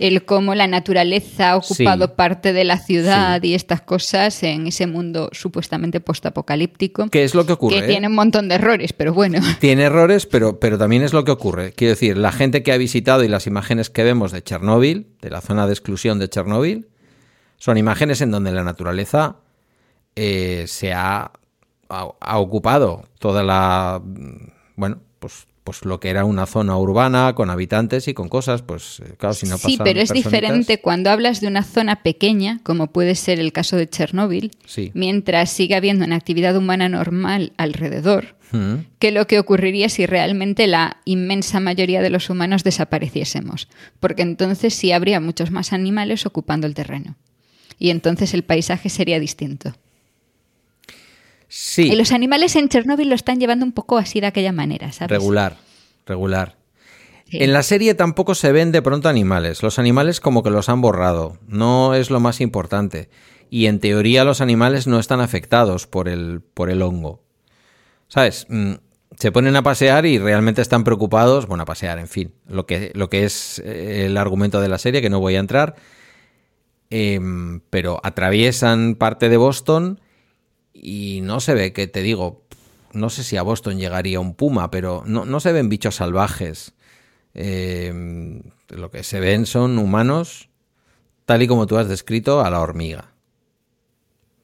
El 0.00 0.24
cómo 0.24 0.54
la 0.54 0.66
naturaleza 0.66 1.50
ha 1.50 1.56
ocupado 1.56 2.16
parte 2.16 2.52
de 2.52 2.64
la 2.64 2.78
ciudad 2.78 3.42
y 3.42 3.54
estas 3.54 3.82
cosas 3.82 4.42
en 4.42 4.66
ese 4.66 4.86
mundo 4.86 5.28
supuestamente 5.32 6.00
postapocalíptico. 6.00 7.08
¿Qué 7.10 7.22
es 7.22 7.34
lo 7.34 7.46
que 7.46 7.52
ocurre? 7.52 7.80
Que 7.80 7.86
tiene 7.86 8.08
un 8.08 8.14
montón 8.14 8.48
de 8.48 8.56
errores, 8.56 8.92
pero 8.92 9.12
bueno. 9.12 9.40
Tiene 9.60 9.84
errores, 9.84 10.26
pero, 10.26 10.58
pero 10.58 10.78
también 10.78 11.02
es 11.02 11.12
lo 11.12 11.24
que 11.24 11.30
ocurre. 11.30 11.72
Quiero 11.72 11.90
decir, 11.90 12.16
la 12.16 12.32
gente 12.32 12.62
que 12.62 12.72
ha 12.72 12.76
visitado 12.76 13.22
y 13.22 13.28
las 13.28 13.46
imágenes 13.46 13.90
que 13.90 14.02
vemos 14.02 14.32
de 14.32 14.42
Chernóbil, 14.42 15.06
de 15.20 15.30
la 15.30 15.40
zona 15.40 15.66
de 15.66 15.72
exclusión 15.72 16.18
de 16.18 16.28
Chernóbil, 16.28 16.88
son 17.58 17.76
imágenes 17.76 18.22
en 18.22 18.30
donde 18.30 18.52
la 18.52 18.64
naturaleza 18.64 19.36
eh, 20.16 20.64
se 20.66 20.92
ha, 20.94 21.30
ha 21.88 22.38
ocupado 22.38 23.04
toda 23.18 23.42
la 23.42 24.00
bueno, 24.80 25.02
pues 25.18 25.46
pues 25.70 25.84
lo 25.84 26.00
que 26.00 26.10
era 26.10 26.24
una 26.24 26.46
zona 26.46 26.76
urbana 26.76 27.32
con 27.36 27.48
habitantes 27.48 28.08
y 28.08 28.12
con 28.12 28.28
cosas, 28.28 28.62
pues 28.62 28.98
eh, 29.04 29.14
claro, 29.16 29.34
si 29.34 29.46
no 29.46 29.56
Sí, 29.56 29.78
pero 29.78 30.00
es 30.00 30.12
diferente 30.12 30.80
cuando 30.80 31.10
hablas 31.10 31.40
de 31.40 31.46
una 31.46 31.62
zona 31.62 32.02
pequeña, 32.02 32.58
como 32.64 32.88
puede 32.88 33.14
ser 33.14 33.38
el 33.38 33.52
caso 33.52 33.76
de 33.76 33.88
Chernóbil, 33.88 34.50
mientras 34.94 35.48
siga 35.52 35.76
habiendo 35.76 36.04
una 36.04 36.16
actividad 36.16 36.56
humana 36.56 36.88
normal 36.88 37.52
alrededor, 37.56 38.34
que 38.98 39.12
lo 39.12 39.28
que 39.28 39.38
ocurriría 39.38 39.88
si 39.88 40.06
realmente 40.06 40.66
la 40.66 40.96
inmensa 41.04 41.60
mayoría 41.60 42.02
de 42.02 42.10
los 42.10 42.30
humanos 42.30 42.64
desapareciésemos, 42.64 43.68
porque 44.00 44.22
entonces 44.22 44.74
sí 44.74 44.90
habría 44.90 45.20
muchos 45.20 45.52
más 45.52 45.72
animales 45.72 46.26
ocupando 46.26 46.66
el 46.66 46.74
terreno. 46.74 47.14
Y 47.78 47.90
entonces 47.90 48.34
el 48.34 48.42
paisaje 48.42 48.88
sería 48.88 49.20
distinto. 49.20 49.72
Sí. 51.52 51.90
Y 51.90 51.96
los 51.96 52.12
animales 52.12 52.54
en 52.54 52.68
Chernóbil 52.68 53.08
lo 53.08 53.16
están 53.16 53.40
llevando 53.40 53.66
un 53.66 53.72
poco 53.72 53.98
así 53.98 54.20
de 54.20 54.28
aquella 54.28 54.52
manera, 54.52 54.92
¿sabes? 54.92 55.10
Regular, 55.10 55.56
regular. 56.06 56.56
En 57.32 57.52
la 57.52 57.64
serie 57.64 57.94
tampoco 57.94 58.36
se 58.36 58.52
ven 58.52 58.70
de 58.70 58.82
pronto 58.82 59.08
animales. 59.08 59.62
Los 59.62 59.80
animales 59.80 60.20
como 60.20 60.44
que 60.44 60.50
los 60.50 60.68
han 60.68 60.80
borrado. 60.80 61.38
No 61.48 61.94
es 61.94 62.10
lo 62.10 62.20
más 62.20 62.40
importante. 62.40 63.10
Y 63.50 63.66
en 63.66 63.80
teoría 63.80 64.24
los 64.24 64.40
animales 64.40 64.86
no 64.86 65.00
están 65.00 65.20
afectados 65.20 65.88
por 65.88 66.08
el, 66.08 66.40
por 66.54 66.70
el 66.70 66.82
hongo. 66.82 67.20
¿Sabes? 68.06 68.46
Mm, 68.48 68.74
se 69.18 69.32
ponen 69.32 69.56
a 69.56 69.62
pasear 69.62 70.06
y 70.06 70.18
realmente 70.18 70.62
están 70.62 70.84
preocupados. 70.84 71.46
Bueno, 71.46 71.64
a 71.64 71.66
pasear, 71.66 71.98
en 71.98 72.08
fin. 72.08 72.32
Lo 72.48 72.64
que, 72.66 72.92
lo 72.94 73.10
que 73.10 73.24
es 73.24 73.60
eh, 73.64 74.06
el 74.06 74.16
argumento 74.16 74.60
de 74.60 74.68
la 74.68 74.78
serie, 74.78 75.02
que 75.02 75.10
no 75.10 75.18
voy 75.18 75.34
a 75.34 75.40
entrar. 75.40 75.74
Em, 76.90 77.60
pero 77.70 78.00
atraviesan 78.04 78.94
parte 78.94 79.28
de 79.28 79.36
Boston 79.36 80.00
y 80.80 81.20
no 81.22 81.40
se 81.40 81.54
ve, 81.54 81.72
que 81.72 81.86
te 81.86 82.02
digo, 82.02 82.44
no 82.92 83.10
sé 83.10 83.22
si 83.24 83.36
a 83.36 83.42
Boston 83.42 83.78
llegaría 83.78 84.20
un 84.20 84.34
puma, 84.34 84.70
pero 84.70 85.02
no, 85.06 85.40
se 85.40 85.52
ven 85.52 85.68
bichos 85.68 85.96
salvajes. 85.96 86.72
Eh, 87.34 87.92
lo 88.68 88.90
que 88.90 89.04
se 89.04 89.20
ven 89.20 89.46
son 89.46 89.78
humanos, 89.78 90.48
tal 91.26 91.42
y 91.42 91.46
como 91.46 91.66
tú 91.66 91.76
has 91.76 91.88
descrito, 91.88 92.40
a 92.40 92.50
la 92.50 92.60
hormiga. 92.60 93.12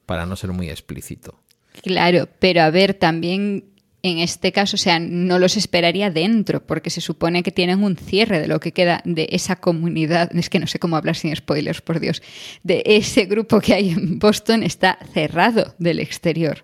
Para 0.05 0.25
no 0.25 0.35
ser 0.35 0.51
muy 0.51 0.69
explícito. 0.69 1.39
Claro, 1.81 2.27
pero 2.39 2.61
a 2.61 2.69
ver, 2.69 2.93
también 2.93 3.65
en 4.07 4.19
este 4.19 4.51
caso, 4.51 4.75
o 4.75 4.77
sea, 4.77 4.99
no 4.99 5.39
los 5.39 5.57
esperaría 5.57 6.09
dentro, 6.09 6.65
porque 6.65 6.89
se 6.89 7.01
supone 7.01 7.43
que 7.43 7.51
tienen 7.51 7.83
un 7.83 7.95
cierre 7.95 8.39
de 8.39 8.47
lo 8.47 8.59
que 8.59 8.71
queda 8.71 9.01
de 9.05 9.27
esa 9.31 9.57
comunidad, 9.57 10.35
es 10.35 10.49
que 10.49 10.59
no 10.59 10.67
sé 10.67 10.79
cómo 10.79 10.95
hablar 10.95 11.15
sin 11.15 11.35
spoilers, 11.35 11.81
por 11.81 11.99
Dios, 11.99 12.21
de 12.63 12.83
ese 12.85 13.25
grupo 13.25 13.59
que 13.59 13.73
hay 13.73 13.89
en 13.89 14.19
Boston 14.19 14.63
está 14.63 14.97
cerrado 15.13 15.75
del 15.77 15.99
exterior. 15.99 16.63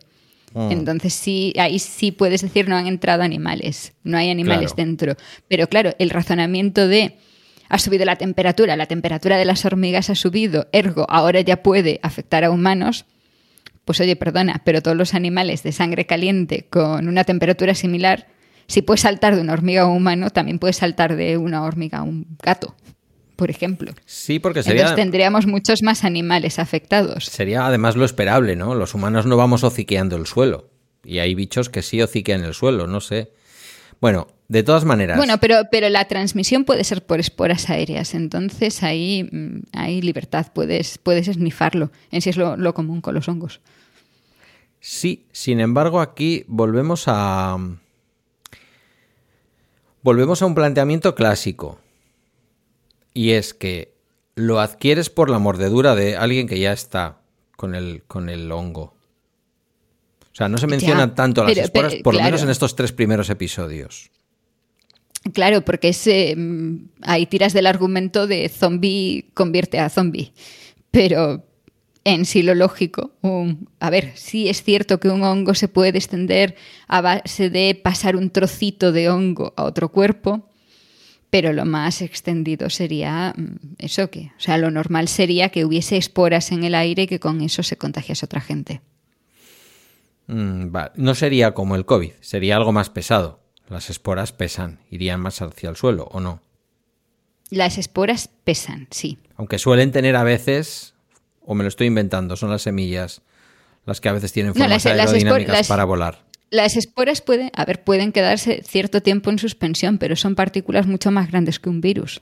Ah. 0.56 0.69
Entonces 0.71 1.13
sí, 1.13 1.53
ahí 1.58 1.79
sí 1.79 2.12
puedes 2.12 2.41
decir 2.41 2.69
no 2.69 2.75
han 2.75 2.88
entrado 2.88 3.23
animales, 3.23 3.93
no 4.03 4.17
hay 4.17 4.29
animales 4.29 4.75
dentro. 4.75 5.15
Pero 5.47 5.67
claro, 5.67 5.93
el 5.99 6.10
razonamiento 6.10 6.88
de 6.88 7.17
ha 7.69 7.79
subido 7.79 8.06
la 8.06 8.17
temperatura, 8.17 8.75
la 8.75 8.86
temperatura 8.86 9.38
de 9.38 9.45
las 9.45 9.65
hormigas 9.65 10.10
ha 10.10 10.15
subido, 10.15 10.67
ergo 10.71 11.08
ahora 11.10 11.41
ya 11.41 11.63
puede 11.63 11.99
afectar 12.03 12.43
a 12.43 12.51
humanos, 12.51 13.06
pues 13.86 14.00
oye, 14.00 14.15
perdona, 14.15 14.62
pero 14.65 14.82
todos 14.82 14.98
los 14.98 15.13
animales 15.13 15.63
de 15.63 15.72
sangre 15.72 16.06
caliente 16.06 16.67
con 16.69 17.08
una 17.08 17.24
temperatura 17.24 17.76
similar, 17.76 18.28
si 18.67 18.82
puedes 18.82 19.02
saltar 19.02 19.36
de 19.36 19.41
una 19.41 19.54
hormiga 19.54 19.84
a 19.84 19.86
un 19.88 19.98
humano, 19.98 20.30
también 20.30 20.60
puedes 20.60 20.78
saltar 20.78 21.15
de 21.15 21.38
una 21.38 21.63
hormiga 21.63 22.00
a 22.00 22.04
un 22.04 22.26
gato, 22.41 22.76
por 23.36 23.50
ejemplo. 23.50 23.93
Sí, 24.06 24.39
porque 24.39 24.63
sería... 24.63 24.82
Entonces 24.82 25.04
tendríamos 25.04 25.48
muchos 25.48 25.84
más 25.84 26.04
animales 26.04 26.60
afectados. 26.60 27.26
Sería 27.26 27.67
además 27.67 27.96
lo 27.96 28.06
esperable, 28.06 28.56
¿no? 28.56 28.76
Los 28.76 28.93
humanos 28.93 29.26
no 29.26 29.36
vamos 29.38 29.63
hociqueando 29.63 30.15
el 30.15 30.28
suelo. 30.28 30.69
Y 31.04 31.19
hay 31.19 31.36
bichos 31.36 31.69
que 31.69 31.82
sí 31.82 32.02
hociquean 32.02 32.43
el 32.46 32.54
suelo, 32.54 32.88
no 32.88 33.02
sé. 33.02 33.34
Bueno, 34.00 34.28
de 34.54 34.62
todas 34.62 34.86
maneras. 34.86 35.18
Bueno, 35.18 35.39
pero, 35.39 35.63
pero 35.72 35.89
la 35.89 36.06
transmisión 36.06 36.63
puede 36.63 36.84
ser 36.84 37.04
por 37.04 37.20
esporas 37.20 37.72
aéreas, 37.72 38.13
entonces 38.13 38.84
ahí 38.84 39.28
mm, 39.32 39.62
hay 39.74 40.00
libertad, 40.04 40.52
puedes, 40.54 41.00
puedes 41.00 41.28
esnifarlo. 41.28 41.92
En 42.12 42.22
sí 42.22 42.30
es 42.30 42.38
lo, 42.38 42.74
común 42.76 43.02
con 43.02 43.16
los 43.16 43.28
hongos. 43.28 43.62
Sí, 44.80 45.26
sin 45.32 45.60
embargo, 45.60 46.02
aquí 46.02 46.46
volvemos 46.48 47.06
a. 47.08 47.58
Volvemos 50.04 50.44
a 50.44 50.46
un 50.46 50.54
planteamiento 50.54 51.16
clásico. 51.16 51.80
Y 53.16 53.32
es 53.32 53.56
que 53.56 53.96
lo 54.36 54.60
adquieres 54.60 55.10
por 55.10 55.32
la 55.32 55.39
mordedura 55.39 55.96
de 55.96 56.16
alguien 56.16 56.48
que 56.48 56.60
ya 56.60 56.74
está 56.74 57.18
con 57.56 57.74
el, 57.74 58.04
con 58.04 58.30
el 58.30 58.52
hongo. 58.52 58.94
O 60.22 60.36
sea, 60.36 60.48
no 60.48 60.60
se 60.60 60.68
mencionan 60.68 61.16
tanto 61.16 61.44
las 61.44 61.58
esporas, 61.58 61.96
por 62.04 62.13
lo 62.13 62.22
menos 62.22 62.44
en 62.44 62.52
estos 62.52 62.76
tres 62.76 62.92
primeros 62.92 63.32
episodios. 63.32 64.12
Claro, 65.31 65.63
porque 65.63 65.89
es, 65.89 66.09
mm, 66.36 66.75
ahí 67.01 67.25
tiras 67.25 67.53
del 67.53 67.67
argumento 67.67 68.27
de 68.27 68.49
zombie 68.49 69.29
convierte 69.33 69.79
a 69.79 69.89
zombie. 69.89 70.33
Pero 70.91 71.45
en 72.03 72.25
sí 72.25 72.43
lo 72.43 72.55
lógico, 72.55 73.12
a 73.79 73.89
ver, 73.89 74.12
sí 74.15 74.49
es 74.49 74.63
cierto 74.63 74.99
que 74.99 75.09
un 75.09 75.23
hongo 75.23 75.53
se 75.53 75.69
puede 75.69 75.97
extender 75.97 76.55
a 76.88 77.01
base 77.01 77.49
de 77.49 77.79
pasar 77.81 78.15
un 78.17 78.29
trocito 78.29 78.91
de 78.91 79.09
hongo 79.09 79.53
a 79.55 79.63
otro 79.63 79.89
cuerpo, 79.89 80.49
pero 81.29 81.53
lo 81.53 81.65
más 81.65 82.01
extendido 82.01 82.69
sería 82.69 83.33
mm, 83.36 83.75
eso 83.79 84.09
que, 84.09 84.31
o 84.38 84.39
sea, 84.39 84.57
lo 84.57 84.69
normal 84.69 85.07
sería 85.07 85.49
que 85.49 85.65
hubiese 85.65 85.97
esporas 85.97 86.51
en 86.51 86.63
el 86.63 86.75
aire 86.75 87.03
y 87.03 87.07
que 87.07 87.19
con 87.19 87.41
eso 87.41 87.63
se 87.63 87.77
contagiase 87.77 88.25
otra 88.25 88.41
gente. 88.41 88.81
Mm, 90.27 90.67
no 90.95 91.15
sería 91.15 91.53
como 91.53 91.75
el 91.75 91.86
COVID, 91.86 92.12
sería 92.19 92.57
algo 92.57 92.71
más 92.73 92.89
pesado. 92.89 93.42
Las 93.73 93.89
esporas 93.89 94.31
pesan, 94.31 94.77
irían 94.91 95.19
más 95.19 95.41
hacia 95.41 95.67
el 95.67 95.75
suelo, 95.75 96.07
¿o 96.12 96.19
no? 96.19 96.41
Las 97.49 97.79
esporas 97.79 98.29
pesan, 98.43 98.88
sí. 98.91 99.17
Aunque 99.36 99.57
suelen 99.57 99.91
tener 99.91 100.15
a 100.15 100.23
veces, 100.23 100.93
o 101.41 101.55
me 101.55 101.63
lo 101.63 101.69
estoy 101.69 101.88
inventando, 101.88 102.36
son 102.36 102.51
las 102.51 102.62
semillas 102.62 103.23
las 103.86 103.99
que 103.99 104.09
a 104.09 104.13
veces 104.13 104.31
tienen 104.31 104.53
formas 104.53 104.86
aerodinámicas 104.86 105.67
para 105.67 105.86
volar. 105.86 106.23
Las 106.51 106.77
esporas 106.77 107.21
pueden, 107.21 107.49
a 107.55 107.65
ver, 107.65 107.83
pueden 107.83 108.12
quedarse 108.12 108.62
cierto 108.63 109.01
tiempo 109.01 109.31
en 109.31 109.39
suspensión, 109.39 109.97
pero 109.97 110.15
son 110.15 110.36
partículas 110.36 110.86
mucho 110.86 111.09
más 111.09 111.31
grandes 111.31 111.59
que 111.59 111.69
un 111.69 111.81
virus. 111.81 112.21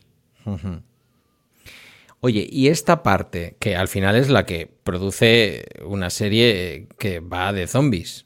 Oye, 2.21 2.47
y 2.49 2.69
esta 2.69 3.03
parte, 3.03 3.57
que 3.59 3.75
al 3.75 3.89
final 3.89 4.15
es 4.15 4.29
la 4.29 4.45
que 4.45 4.71
produce 4.83 5.65
una 5.83 6.09
serie 6.09 6.87
que 6.97 7.19
va 7.19 7.51
de 7.51 7.67
zombies. 7.67 8.25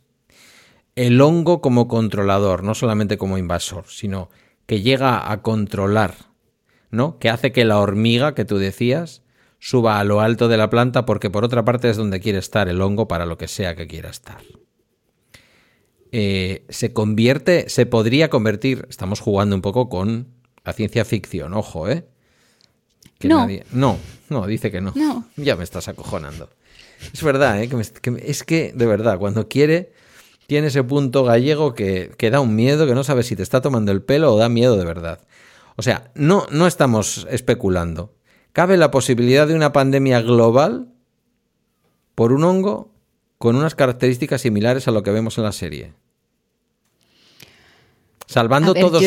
El 0.95 1.19
hongo 1.21 1.61
como 1.61 1.87
controlador, 1.87 2.63
no 2.63 2.73
solamente 2.73 3.17
como 3.17 3.37
invasor, 3.37 3.85
sino 3.87 4.29
que 4.65 4.81
llega 4.81 5.31
a 5.31 5.41
controlar, 5.41 6.15
¿no? 6.89 7.19
Que 7.19 7.29
hace 7.29 7.51
que 7.51 7.65
la 7.65 7.79
hormiga 7.79 8.33
que 8.33 8.45
tú 8.45 8.57
decías 8.57 9.21
suba 9.59 9.99
a 9.99 10.03
lo 10.03 10.21
alto 10.21 10.47
de 10.47 10.57
la 10.57 10.69
planta 10.69 11.05
porque 11.05 11.29
por 11.29 11.43
otra 11.43 11.65
parte 11.65 11.89
es 11.89 11.97
donde 11.97 12.19
quiere 12.19 12.39
estar 12.39 12.69
el 12.69 12.81
hongo 12.81 13.07
para 13.07 13.25
lo 13.25 13.37
que 13.37 13.47
sea 13.47 13.75
que 13.75 13.87
quiera 13.87 14.09
estar. 14.09 14.41
Eh, 16.11 16.65
se 16.69 16.93
convierte, 16.93 17.67
se 17.67 17.85
podría 17.85 18.29
convertir, 18.29 18.85
estamos 18.89 19.19
jugando 19.19 19.55
un 19.55 19.61
poco 19.61 19.89
con 19.89 20.27
la 20.63 20.73
ciencia 20.73 21.03
ficción, 21.03 21.53
ojo, 21.53 21.89
¿eh? 21.89 22.05
no. 23.23 23.47
No, 23.71 23.97
no, 24.29 24.47
dice 24.47 24.71
que 24.71 24.81
no. 24.81 24.93
Ya 25.35 25.55
me 25.55 25.63
estás 25.63 25.87
acojonando. 25.87 26.49
Es 27.13 27.21
verdad, 27.23 27.61
¿eh? 27.61 27.69
que, 27.69 28.21
es 28.25 28.43
que, 28.43 28.71
de 28.73 28.85
verdad, 28.85 29.19
cuando 29.19 29.47
quiere, 29.47 29.91
tiene 30.47 30.67
ese 30.67 30.83
punto 30.83 31.23
gallego 31.23 31.73
que, 31.73 32.11
que, 32.17 32.29
da 32.29 32.39
un 32.39 32.55
miedo, 32.55 32.85
que 32.85 32.95
no 32.95 33.03
sabe 33.03 33.23
si 33.23 33.35
te 33.35 33.43
está 33.43 33.61
tomando 33.61 33.91
el 33.91 34.01
pelo 34.01 34.33
o 34.33 34.37
da 34.37 34.49
miedo 34.49 34.77
de 34.77 34.85
verdad. 34.85 35.19
O 35.75 35.81
sea, 35.81 36.11
no, 36.15 36.45
no 36.51 36.67
estamos 36.67 37.27
especulando. 37.29 38.13
¿Cabe 38.53 38.77
la 38.77 38.91
posibilidad 38.91 39.47
de 39.47 39.55
una 39.55 39.73
pandemia 39.73 40.21
global 40.21 40.87
por 42.13 42.31
un 42.31 42.43
hongo 42.43 42.93
con 43.37 43.55
unas 43.55 43.75
características 43.75 44.41
similares 44.41 44.87
a 44.87 44.91
lo 44.91 45.03
que 45.03 45.11
vemos 45.11 45.37
en 45.37 45.43
la 45.43 45.51
serie? 45.51 45.93
Salvando, 48.27 48.73
todos, 48.73 49.03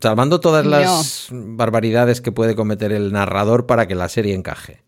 salvando 0.00 0.40
todas 0.40 0.66
las 0.66 1.28
barbaridades 1.30 2.20
que 2.20 2.32
puede 2.32 2.54
cometer 2.54 2.92
el 2.92 3.12
narrador 3.12 3.66
para 3.66 3.88
que 3.88 3.94
la 3.94 4.08
serie 4.08 4.34
encaje. 4.34 4.82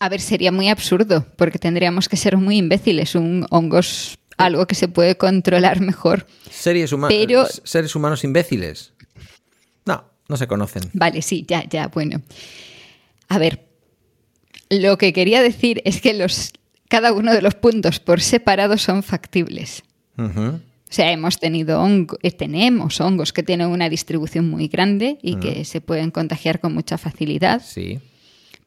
A 0.00 0.08
ver, 0.08 0.20
sería 0.20 0.52
muy 0.52 0.68
absurdo, 0.68 1.26
porque 1.36 1.58
tendríamos 1.58 2.08
que 2.08 2.16
ser 2.16 2.36
muy 2.36 2.58
imbéciles. 2.58 3.14
Un 3.14 3.46
hongos 3.50 4.18
algo 4.36 4.66
que 4.66 4.74
se 4.74 4.88
puede 4.88 5.16
controlar 5.16 5.80
mejor. 5.80 6.26
Series 6.50 6.92
humanas. 6.92 7.60
Seres 7.64 7.94
humanos 7.94 8.24
imbéciles. 8.24 8.92
No. 9.84 10.04
No 10.28 10.36
se 10.36 10.46
conocen. 10.48 10.82
Vale, 10.92 11.22
sí, 11.22 11.44
ya, 11.48 11.64
ya, 11.68 11.86
bueno. 11.88 12.20
A 13.28 13.38
ver, 13.38 13.66
lo 14.70 14.98
que 14.98 15.12
quería 15.12 15.40
decir 15.42 15.80
es 15.84 16.00
que 16.00 16.14
los, 16.14 16.52
cada 16.88 17.12
uno 17.12 17.32
de 17.32 17.42
los 17.42 17.54
puntos 17.54 18.00
por 18.00 18.20
separado 18.20 18.76
son 18.78 19.02
factibles. 19.02 19.82
O 20.18 20.60
sea, 20.88 21.12
hemos 21.12 21.38
tenido 21.38 21.80
hongo- 21.82 22.18
eh, 22.22 22.30
tenemos 22.32 23.00
hongos 23.00 23.32
que 23.32 23.42
tienen 23.42 23.68
una 23.68 23.88
distribución 23.88 24.48
muy 24.48 24.68
grande 24.68 25.18
y 25.22 25.36
que 25.36 25.64
se 25.64 25.80
pueden 25.80 26.10
contagiar 26.10 26.58
con 26.60 26.74
mucha 26.74 26.96
facilidad. 26.98 27.62
Sí. 27.64 28.00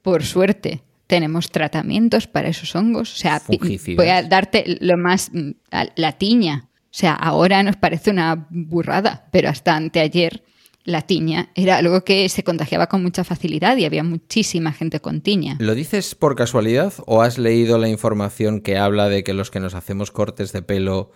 Por 0.01 0.23
suerte, 0.23 0.81
tenemos 1.09 1.49
tratamientos 1.49 2.27
para 2.27 2.49
esos 2.49 2.75
hongos. 2.75 3.11
O 3.11 3.17
sea, 3.17 3.41
voy 3.47 4.09
a 4.09 4.21
darte 4.21 4.77
lo 4.79 4.95
más, 4.95 5.31
mm, 5.33 5.53
la 5.95 6.11
tiña. 6.11 6.69
O 6.83 6.91
sea, 6.91 7.13
ahora 7.13 7.63
nos 7.63 7.77
parece 7.77 8.11
una 8.11 8.45
burrada, 8.51 9.27
pero 9.31 9.49
hasta 9.49 9.75
anteayer 9.75 10.43
la 10.83 11.01
tiña 11.01 11.49
era 11.55 11.77
algo 11.77 12.03
que 12.03 12.29
se 12.29 12.43
contagiaba 12.43 12.87
con 12.87 13.01
mucha 13.01 13.23
facilidad 13.23 13.75
y 13.77 13.85
había 13.85 14.03
muchísima 14.03 14.71
gente 14.71 14.99
con 14.99 15.21
tiña. 15.21 15.57
¿Lo 15.59 15.73
dices 15.73 16.13
por 16.13 16.35
casualidad 16.35 16.93
o 17.07 17.23
has 17.23 17.39
leído 17.39 17.79
la 17.79 17.89
información 17.89 18.61
que 18.61 18.77
habla 18.77 19.09
de 19.09 19.23
que 19.23 19.33
los 19.33 19.49
que 19.49 19.59
nos 19.59 19.73
hacemos 19.73 20.11
cortes 20.11 20.51
de 20.51 20.61
pelo 20.61 21.09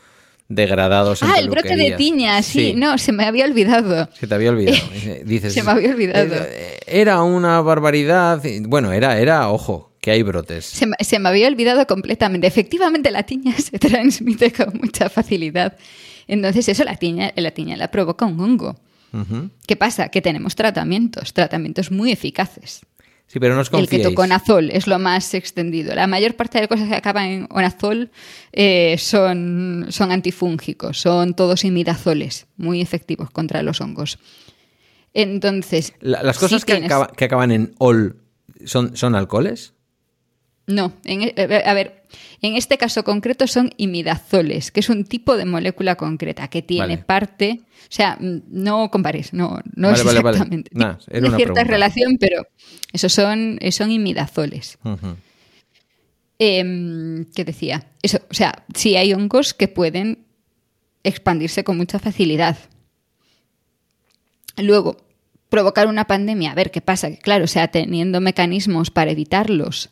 degradados 0.49 1.23
Ah, 1.23 1.35
el 1.39 1.49
brote 1.49 1.75
de 1.75 1.91
tiña, 1.91 2.41
sí, 2.43 2.73
no, 2.75 2.97
se 2.97 3.11
me 3.11 3.25
había 3.25 3.45
olvidado. 3.45 4.09
Se 4.19 4.27
te 4.27 4.35
había 4.35 4.51
olvidado. 4.51 4.77
Dices, 5.25 5.53
Se 5.53 5.63
me 5.63 5.71
había 5.71 5.91
olvidado. 5.91 6.35
"Eh, 6.35 6.79
Era 6.85 7.23
una 7.23 7.61
barbaridad. 7.61 8.41
Bueno, 8.63 8.91
era, 8.91 9.17
era, 9.19 9.49
ojo, 9.49 9.93
que 10.01 10.11
hay 10.11 10.21
brotes. 10.23 10.65
Se, 10.65 10.85
me- 10.85 10.95
se 10.99 11.17
me 11.19 11.29
había 11.29 11.47
olvidado 11.47 11.85
completamente. 11.87 12.45
Efectivamente, 12.47 13.09
la 13.11 13.23
tiña 13.23 13.53
se 13.57 13.79
transmite 13.79 14.51
con 14.51 14.79
mucha 14.81 15.09
facilidad. 15.09 15.77
Entonces, 16.27 16.69
eso, 16.69 16.83
la 16.83 16.95
tiña, 16.95 17.31
la 17.35 17.51
tiña 17.51 17.75
la 17.77 17.89
provoca 17.89 18.25
un 18.25 18.39
hongo. 18.39 18.75
¿Qué 19.67 19.75
pasa? 19.75 20.09
Que 20.09 20.21
tenemos 20.21 20.55
tratamientos, 20.55 21.33
tratamientos 21.33 21.91
muy 21.91 22.11
eficaces. 22.11 22.81
Sí, 23.33 23.39
pero 23.39 23.55
no 23.55 23.61
os 23.61 23.67
El 23.69 23.71
confiéis. 23.71 24.03
ketoconazol 24.05 24.69
es 24.69 24.85
lo 24.85 24.99
más 24.99 25.33
extendido. 25.33 25.95
La 25.95 26.05
mayor 26.05 26.35
parte 26.35 26.61
de 26.61 26.67
cosas 26.67 26.87
que 26.87 26.93
acaban 26.93 27.25
en 27.25 27.47
onazol 27.49 28.11
eh, 28.51 28.95
son, 28.99 29.87
son 29.89 30.11
antifúngicos, 30.11 30.99
son 31.01 31.33
todos 31.33 31.63
imidazoles, 31.65 32.45
muy 32.57 32.79
efectivos 32.79 33.31
contra 33.31 33.63
los 33.63 33.81
hongos. 33.81 34.19
Entonces, 35.15 35.93
La- 35.99 36.21
las 36.23 36.37
cosas 36.37 36.61
sí 36.61 36.65
que, 36.67 36.73
tienes- 36.73 36.91
acaba- 36.91 37.07
que 37.07 37.25
acaban 37.25 37.51
en 37.51 37.73
ol 37.79 38.17
son, 38.65 38.95
son 38.95 39.15
alcoholes. 39.15 39.73
No, 40.67 40.93
en 41.03 41.23
e- 41.23 41.63
a 41.65 41.73
ver, 41.73 42.02
en 42.41 42.55
este 42.55 42.77
caso 42.77 43.03
concreto 43.03 43.47
son 43.47 43.71
imidazoles, 43.77 44.71
que 44.71 44.79
es 44.79 44.89
un 44.89 45.05
tipo 45.05 45.37
de 45.37 45.45
molécula 45.45 45.95
concreta 45.95 46.47
que 46.47 46.61
tiene 46.61 46.95
Vale. 46.95 46.97
parte, 46.99 47.61
o 47.83 47.85
sea, 47.89 48.17
mm, 48.19 48.41
no 48.49 48.89
compares, 48.91 49.33
no, 49.33 49.59
no 49.75 49.89
Vale, 49.89 49.99
es 49.99 50.03
vale, 50.05 50.19
exactamente. 50.19 50.71
Nah, 50.73 50.89
era 50.89 50.99
Tiene 51.05 51.27
una 51.27 51.37
cierta 51.37 51.53
pregunta. 51.53 51.71
relación, 51.71 52.17
pero 52.19 52.47
esos 52.91 53.13
son, 53.13 53.57
eh, 53.61 53.71
son 53.71 53.91
imidazoles. 53.91 54.77
Em, 56.39 57.25
¿Qué 57.35 57.45
decía? 57.45 57.87
Eso, 58.01 58.19
o 58.29 58.33
sea, 58.33 58.65
sí 58.75 58.95
hay 58.95 59.13
hongos 59.13 59.53
que 59.53 59.67
pueden 59.67 60.25
expandirse 61.03 61.63
con 61.63 61.77
mucha 61.77 61.99
facilidad. 61.99 62.57
Luego, 64.57 64.97
provocar 65.49 65.87
una 65.87 66.05
pandemia, 66.05 66.51
a 66.51 66.55
ver 66.55 66.71
qué 66.71 66.81
pasa, 66.81 67.09
que 67.09 67.17
claro, 67.17 67.45
o 67.45 67.47
sea, 67.47 67.69
teniendo 67.69 68.21
mecanismos 68.21 68.89
para 68.91 69.11
evitarlos, 69.11 69.89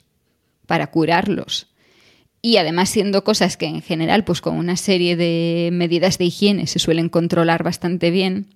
para 0.65 0.88
curarlos, 0.88 1.67
y 2.41 2.57
además 2.57 2.89
siendo 2.89 3.23
cosas 3.23 3.57
que 3.57 3.67
en 3.67 3.81
general, 3.81 4.23
pues 4.23 4.41
con 4.41 4.55
una 4.55 4.77
serie 4.77 5.15
de 5.15 5.69
medidas 5.71 6.17
de 6.17 6.25
higiene 6.25 6.67
se 6.67 6.79
suelen 6.79 7.09
controlar 7.09 7.63
bastante 7.63 8.09
bien, 8.09 8.47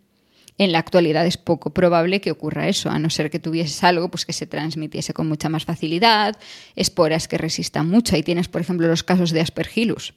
en 0.58 0.72
la 0.72 0.80
actualidad 0.80 1.26
es 1.26 1.38
poco 1.38 1.72
probable 1.72 2.22
que 2.22 2.32
ocurra 2.32 2.70
eso, 2.70 2.90
a 2.90 2.98
no 2.98 3.10
ser 3.10 3.30
que 3.30 3.40
tuvieses 3.40 3.84
algo 3.84 4.10
pues, 4.10 4.26
que 4.26 4.34
se 4.34 4.48
transmitiese 4.48 5.14
con 5.14 5.28
mucha 5.28 5.50
más 5.50 5.66
facilidad, 5.66 6.38
esporas 6.76 7.28
que 7.28 7.38
resistan 7.38 7.90
mucho. 7.90 8.16
Ahí 8.16 8.24
tienes, 8.24 8.48
por 8.48 8.62
ejemplo, 8.62 8.88
los 8.88 9.04
casos 9.04 9.32
de 9.32 9.42
Aspergillus. 9.42 10.14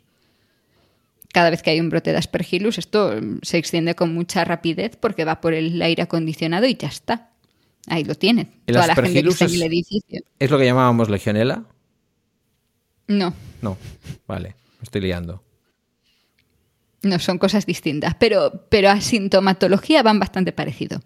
Cada 1.33 1.51
vez 1.51 1.63
que 1.63 1.71
hay 1.71 1.81
un 1.81 1.91
brote 1.91 2.13
de 2.13 2.19
Aspergillus, 2.19 2.79
esto 2.79 3.15
mm, 3.21 3.41
se 3.43 3.59
extiende 3.59 3.95
con 3.95 4.15
mucha 4.15 4.45
rapidez 4.45 4.97
porque 4.97 5.25
va 5.25 5.41
por 5.41 5.55
el 5.55 5.83
aire 5.83 6.05
acondicionado 6.05 6.67
y 6.67 6.77
ya 6.77 6.89
está. 6.89 7.31
Ahí 7.89 8.05
lo 8.05 8.15
tiene. 8.15 8.49
¿El 8.67 8.75
Toda 8.75 8.87
la 8.87 8.95
gente 8.95 9.23
que 9.23 9.29
está 9.29 9.47
en 9.47 9.55
el 9.55 9.63
edificio. 9.63 10.21
¿Es 10.39 10.51
lo 10.51 10.59
que 10.59 10.65
llamábamos 10.67 11.11
legionela? 11.11 11.65
No, 13.09 13.35
No. 13.63 13.77
Vale, 14.27 14.51
me 14.79 14.85
estoy 14.85 15.01
liando. 15.01 15.43
No, 17.03 17.19
son 17.19 17.39
cosas 17.39 17.65
distintas, 17.65 18.15
pero, 18.17 18.67
pero 18.69 18.91
a 18.91 19.01
sintomatología 19.01 20.03
van 20.03 20.19
bastante 20.19 20.53
parecido. 20.53 21.01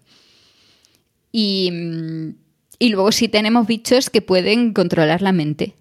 Y, 1.31 1.71
y 2.79 2.89
luego 2.89 3.11
sí 3.11 3.27
tenemos 3.27 3.67
bichos 3.67 4.09
que 4.09 4.21
pueden 4.21 4.73
controlar 4.73 5.21
la 5.21 5.31
mente, 5.31 5.75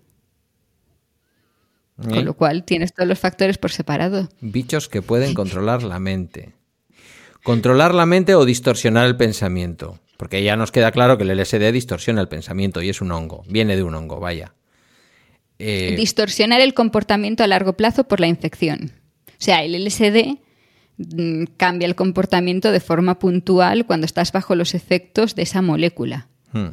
¿Eh? 2.04 2.08
con 2.08 2.24
lo 2.24 2.34
cual 2.34 2.64
tienes 2.64 2.92
todos 2.92 3.08
los 3.08 3.18
factores 3.18 3.58
por 3.58 3.72
separado. 3.72 4.28
Bichos 4.40 4.88
que 4.88 5.02
pueden 5.02 5.34
controlar 5.34 5.82
la 5.82 5.98
mente. 5.98 6.52
Controlar 7.42 7.94
la 7.94 8.06
mente 8.06 8.34
o 8.34 8.44
distorsionar 8.44 9.06
el 9.06 9.16
pensamiento. 9.16 9.98
Porque 10.16 10.44
ya 10.44 10.56
nos 10.56 10.70
queda 10.70 10.92
claro 10.92 11.18
que 11.18 11.24
el 11.24 11.36
LSD 11.36 11.72
distorsiona 11.72 12.20
el 12.20 12.28
pensamiento 12.28 12.80
y 12.80 12.88
es 12.88 13.00
un 13.00 13.10
hongo. 13.10 13.42
Viene 13.48 13.74
de 13.76 13.82
un 13.82 13.94
hongo, 13.94 14.20
vaya. 14.20 14.54
Eh, 15.64 15.94
Distorsionar 15.96 16.60
el 16.60 16.74
comportamiento 16.74 17.44
a 17.44 17.46
largo 17.46 17.74
plazo 17.74 18.02
por 18.02 18.18
la 18.18 18.26
infección. 18.26 18.90
O 19.28 19.30
sea, 19.38 19.62
el 19.62 19.76
LSD 19.84 20.38
mm, 20.96 21.44
cambia 21.56 21.86
el 21.86 21.94
comportamiento 21.94 22.72
de 22.72 22.80
forma 22.80 23.20
puntual 23.20 23.86
cuando 23.86 24.04
estás 24.04 24.32
bajo 24.32 24.56
los 24.56 24.74
efectos 24.74 25.36
de 25.36 25.42
esa 25.42 25.62
molécula. 25.62 26.26
hmm. 26.52 26.70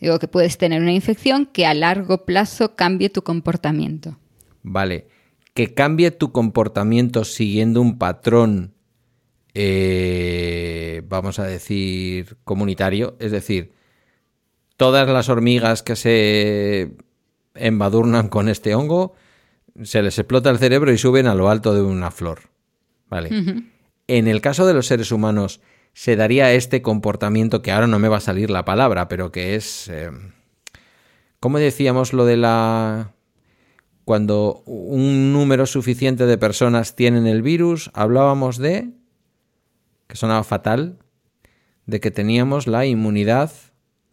Digo 0.00 0.20
que 0.20 0.28
puedes 0.28 0.58
tener 0.58 0.80
una 0.80 0.92
infección 0.92 1.46
que 1.46 1.66
a 1.66 1.74
largo 1.74 2.24
plazo 2.24 2.76
cambie 2.76 3.10
tu 3.10 3.22
comportamiento. 3.22 4.16
Vale. 4.62 5.08
Que 5.52 5.74
cambie 5.74 6.12
tu 6.12 6.30
comportamiento 6.30 7.24
siguiendo 7.24 7.80
un 7.80 7.98
patrón, 7.98 8.74
eh, 9.54 11.02
vamos 11.08 11.40
a 11.40 11.44
decir, 11.44 12.36
comunitario. 12.44 13.16
Es 13.18 13.32
decir, 13.32 13.72
todas 14.76 15.08
las 15.08 15.28
hormigas 15.28 15.82
que 15.82 15.96
se 15.96 16.92
embadurnan 17.54 18.28
con 18.28 18.48
este 18.48 18.74
hongo, 18.74 19.14
se 19.82 20.02
les 20.02 20.18
explota 20.18 20.50
el 20.50 20.58
cerebro 20.58 20.92
y 20.92 20.98
suben 20.98 21.26
a 21.26 21.34
lo 21.34 21.48
alto 21.48 21.74
de 21.74 21.82
una 21.82 22.10
flor. 22.10 22.50
Vale. 23.08 23.64
En 24.06 24.28
el 24.28 24.40
caso 24.40 24.66
de 24.66 24.74
los 24.74 24.86
seres 24.86 25.12
humanos, 25.12 25.60
se 25.92 26.16
daría 26.16 26.52
este 26.52 26.82
comportamiento 26.82 27.62
que 27.62 27.72
ahora 27.72 27.86
no 27.86 27.98
me 27.98 28.08
va 28.08 28.18
a 28.18 28.20
salir 28.20 28.50
la 28.50 28.64
palabra, 28.64 29.08
pero 29.08 29.32
que 29.32 29.54
es... 29.54 29.88
eh, 29.88 30.10
¿Cómo 31.40 31.58
decíamos 31.58 32.12
lo 32.12 32.24
de 32.24 32.36
la... 32.36 33.12
Cuando 34.04 34.62
un 34.66 35.32
número 35.32 35.66
suficiente 35.66 36.26
de 36.26 36.36
personas 36.36 36.94
tienen 36.96 37.26
el 37.26 37.42
virus, 37.42 37.90
hablábamos 37.94 38.58
de... 38.58 38.90
que 40.06 40.16
sonaba 40.16 40.44
fatal, 40.44 40.98
de 41.86 42.00
que 42.00 42.10
teníamos 42.10 42.66
la 42.66 42.86
inmunidad 42.86 43.52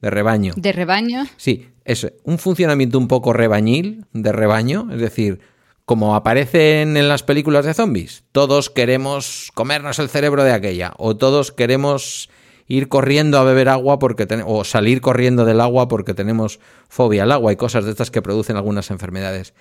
de 0.02 0.10
rebaño. 0.10 0.54
De 0.56 0.72
rebaño, 0.72 1.28
Sí, 1.38 1.70
eso, 1.86 2.10
un 2.24 2.38
funcionamiento 2.40 2.98
un 2.98 3.08
poco 3.08 3.34
rebañil, 3.34 4.06
de 4.14 4.32
rebaño, 4.32 4.88
es 4.92 5.00
decir, 5.00 5.40
como 5.86 6.16
aparecen 6.16 6.98
en 6.98 7.08
las 7.10 7.24
películas 7.24 7.66
de 7.66 7.74
zombies, 7.74 8.24
todos 8.32 8.70
queremos 8.70 9.52
comernos 9.54 10.00
el 10.00 10.10
cerebro 10.10 10.44
de 10.44 10.54
aquella, 10.54 10.94
o 10.98 11.18
todos 11.18 11.52
queremos 11.52 12.30
ir 12.68 12.88
corriendo 12.88 13.38
a 13.38 13.44
beber 13.44 13.68
agua 13.68 14.00
porque 14.00 14.26
ten- 14.26 14.44
o 14.46 14.64
salir 14.64 15.02
corriendo 15.02 15.44
del 15.44 15.60
agua 15.60 15.88
porque 15.90 16.14
tenemos 16.14 16.60
fobia 16.88 17.24
al 17.24 17.32
agua 17.34 17.52
y 17.52 17.58
cosas 17.58 17.84
de 17.86 17.92
estas 17.92 18.12
que 18.12 18.22
producen 18.22 18.56
algunas 18.56 18.90
enfermedades. 18.92 19.54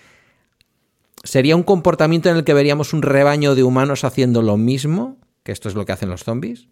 ¿Sería 1.24 1.56
un 1.56 1.64
comportamiento 1.64 2.30
en 2.30 2.36
el 2.36 2.44
que 2.44 2.54
veríamos 2.54 2.92
un 2.94 3.02
rebaño 3.02 3.54
de 3.54 3.62
humanos 3.64 4.04
haciendo 4.04 4.42
lo 4.42 4.56
mismo? 4.56 5.18
Que 5.42 5.52
esto 5.52 5.68
es 5.68 5.74
lo 5.74 5.84
que 5.84 5.92
hacen 5.92 6.08
los 6.08 6.24
zombies. 6.24 6.68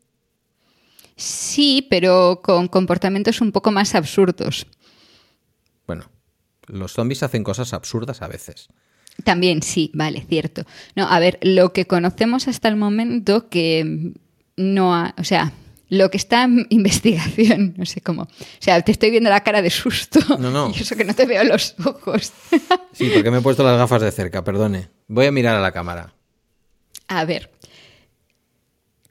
Sí, 1.18 1.86
pero 1.90 2.40
con 2.42 2.68
comportamientos 2.68 3.42
un 3.42 3.52
poco 3.52 3.70
más 3.70 3.94
absurdos. 3.94 4.66
Bueno, 5.86 6.10
los 6.66 6.92
zombies 6.92 7.22
hacen 7.22 7.44
cosas 7.44 7.74
absurdas 7.74 8.22
a 8.22 8.28
veces. 8.28 8.68
También 9.24 9.62
sí, 9.62 9.90
vale, 9.94 10.24
cierto. 10.28 10.64
No, 10.94 11.08
a 11.08 11.18
ver, 11.18 11.38
lo 11.42 11.72
que 11.72 11.86
conocemos 11.86 12.48
hasta 12.48 12.68
el 12.68 12.76
momento 12.76 13.48
que 13.48 14.14
no 14.56 14.94
ha, 14.94 15.14
o 15.18 15.24
sea, 15.24 15.52
lo 15.88 16.10
que 16.10 16.16
está 16.16 16.44
en 16.44 16.66
investigación, 16.70 17.74
no 17.76 17.84
sé 17.84 18.00
cómo. 18.00 18.22
O 18.22 18.28
sea, 18.60 18.80
te 18.82 18.92
estoy 18.92 19.10
viendo 19.10 19.30
la 19.30 19.42
cara 19.42 19.62
de 19.62 19.70
susto. 19.70 20.20
No, 20.38 20.50
no. 20.50 20.72
Y 20.74 20.82
eso 20.82 20.94
que 20.94 21.04
no 21.04 21.14
te 21.14 21.26
veo 21.26 21.42
los 21.42 21.74
ojos. 21.84 22.32
Sí, 22.92 23.10
porque 23.12 23.30
me 23.30 23.38
he 23.38 23.40
puesto 23.40 23.64
las 23.64 23.76
gafas 23.76 24.02
de 24.02 24.12
cerca, 24.12 24.44
perdone. 24.44 24.88
Voy 25.08 25.26
a 25.26 25.32
mirar 25.32 25.56
a 25.56 25.60
la 25.60 25.72
cámara. 25.72 26.14
A 27.08 27.24
ver, 27.24 27.50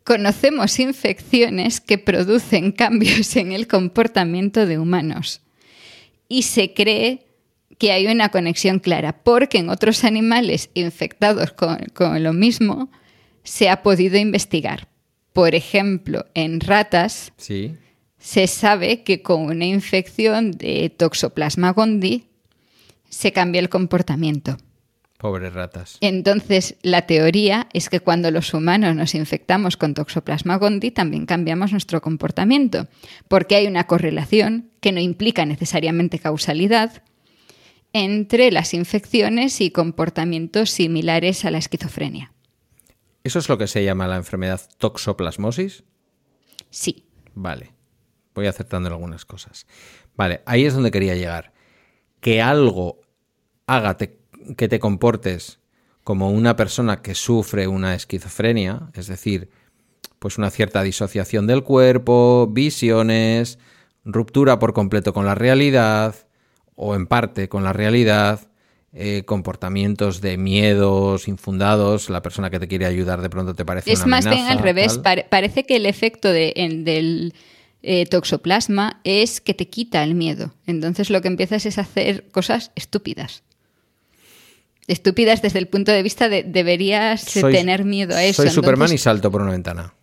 conocemos 0.08 0.80
infecciones 0.80 1.82
que 1.82 1.98
producen 1.98 2.72
cambios 2.72 3.36
en 3.36 3.52
el 3.52 3.68
comportamiento 3.68 4.66
de 4.66 4.80
humanos 4.80 5.42
y 6.30 6.44
se 6.44 6.74
cree 6.74 7.26
que 7.78 7.92
hay 7.92 8.08
una 8.08 8.30
conexión 8.30 8.80
clara, 8.80 9.22
porque 9.22 9.58
en 9.58 9.70
otros 9.70 10.06
animales 10.06 10.70
infectados 10.76 11.52
con, 11.52 11.80
con 11.94 12.24
lo 12.24 12.32
mismo 12.32 12.90
se 13.44 13.70
ha 13.70 13.84
podido 13.84 14.18
investigar. 14.18 14.88
Por 15.34 15.56
ejemplo, 15.56 16.26
en 16.34 16.62
ratas 16.62 17.34
Sí. 17.36 17.76
se 18.18 18.48
sabe 18.48 19.04
que 19.04 19.22
con 19.22 19.42
una 19.42 19.66
infección 19.66 20.52
de 20.52 20.90
Toxoplasma 20.90 21.72
gondii 21.74 22.24
se 23.10 23.34
cambia 23.34 23.60
el 23.60 23.68
comportamiento. 23.68 24.58
Pobres 25.18 25.54
ratas. 25.54 25.98
Entonces, 26.02 26.76
la 26.84 27.08
teoría 27.08 27.68
es 27.74 27.90
que 27.90 28.00
cuando 28.00 28.30
los 28.30 28.54
humanos 28.54 28.96
nos 28.96 29.16
infectamos 29.16 29.76
con 29.76 29.96
Toxoplasma 29.96 30.58
gondii 30.58 30.92
también 30.92 31.26
cambiamos 31.26 31.72
nuestro 31.72 32.02
comportamiento, 32.02 32.88
porque 33.28 33.56
hay 33.56 33.66
una 33.66 33.88
correlación 33.88 34.70
que 34.80 34.92
no 34.92 35.00
implica 35.00 35.46
necesariamente 35.46 36.20
causalidad 36.20 37.02
entre 37.94 38.52
las 38.52 38.76
infecciones 38.76 39.60
y 39.60 39.72
comportamientos 39.72 40.70
similares 40.70 41.46
a 41.46 41.52
la 41.52 41.58
esquizofrenia. 41.58 42.32
¿Eso 43.24 43.40
es 43.40 43.50
lo 43.50 43.58
que 43.58 43.66
se 43.68 43.84
llama 43.84 44.08
la 44.08 44.18
enfermedad 44.18 44.62
toxoplasmosis? 44.78 45.84
Sí. 46.70 47.06
Vale. 47.34 47.72
Voy 48.36 48.46
acertando 48.46 48.88
en 48.88 48.94
algunas 48.94 49.26
cosas. 49.26 49.66
Vale, 50.16 50.42
ahí 50.46 50.66
es 50.66 50.76
donde 50.76 50.92
quería 50.92 51.16
llegar. 51.16 51.54
Que 52.20 52.42
algo 52.42 53.02
haga 53.66 53.98
te- 53.98 54.20
que 54.56 54.68
te 54.68 54.80
comportes 54.80 55.60
como 56.04 56.30
una 56.32 56.56
persona 56.56 57.02
que 57.02 57.16
sufre 57.16 57.68
una 57.68 57.94
esquizofrenia, 57.96 58.90
es 58.94 59.08
decir, 59.08 59.50
pues 60.20 60.38
una 60.38 60.50
cierta 60.50 60.82
disociación 60.84 61.48
del 61.48 61.64
cuerpo, 61.64 62.48
visiones, 62.52 63.60
ruptura 64.06 64.58
por 64.60 64.74
completo 64.74 65.14
con 65.14 65.26
la 65.26 65.36
realidad, 65.36 66.16
o 66.76 66.96
en 66.96 67.08
parte 67.08 67.50
con 67.50 67.64
la 67.64 67.74
realidad, 67.74 68.48
eh, 68.94 69.24
comportamientos 69.26 70.22
de 70.22 70.38
miedos 70.38 71.28
infundados, 71.28 72.10
la 72.10 72.22
persona 72.22 72.50
que 72.50 72.60
te 72.60 72.68
quiere 72.68 72.86
ayudar 72.86 73.22
de 73.22 73.30
pronto 73.30 73.54
te 73.54 73.66
parece 73.66 73.92
Es 73.92 74.00
una 74.06 74.08
más 74.18 74.26
bien 74.26 74.46
al 74.46 74.60
revés. 74.60 74.98
Pare- 75.00 75.26
parece 75.30 75.66
que 75.66 75.76
el 75.76 75.86
efecto 75.86 76.30
de- 76.32 76.54
en- 76.56 76.84
del 76.86 77.34
eh, 77.84 78.06
toxoplasma 78.08 79.02
es 79.04 79.40
que 79.40 79.54
te 79.54 79.70
quita 79.70 80.04
el 80.04 80.16
miedo. 80.16 80.54
Entonces 80.66 81.10
lo 81.10 81.22
que 81.22 81.28
empiezas 81.28 81.66
es 81.66 81.78
a 81.78 81.82
hacer 81.82 82.28
cosas 82.32 82.72
estúpidas. 82.76 83.44
Estúpidas 84.88 85.42
desde 85.42 85.60
el 85.60 85.68
punto 85.68 85.92
de 85.92 86.02
vista 86.02 86.30
de 86.30 86.44
deberías 86.44 87.22
Soy- 87.22 87.54
tener 87.54 87.84
miedo 87.84 88.16
a 88.16 88.24
eso. 88.24 88.42
Soy 88.44 88.52
Superman 88.52 88.92
y 88.94 88.98
salto 88.98 89.30
por 89.32 89.42
una 89.42 89.52
ventana. 89.52 89.94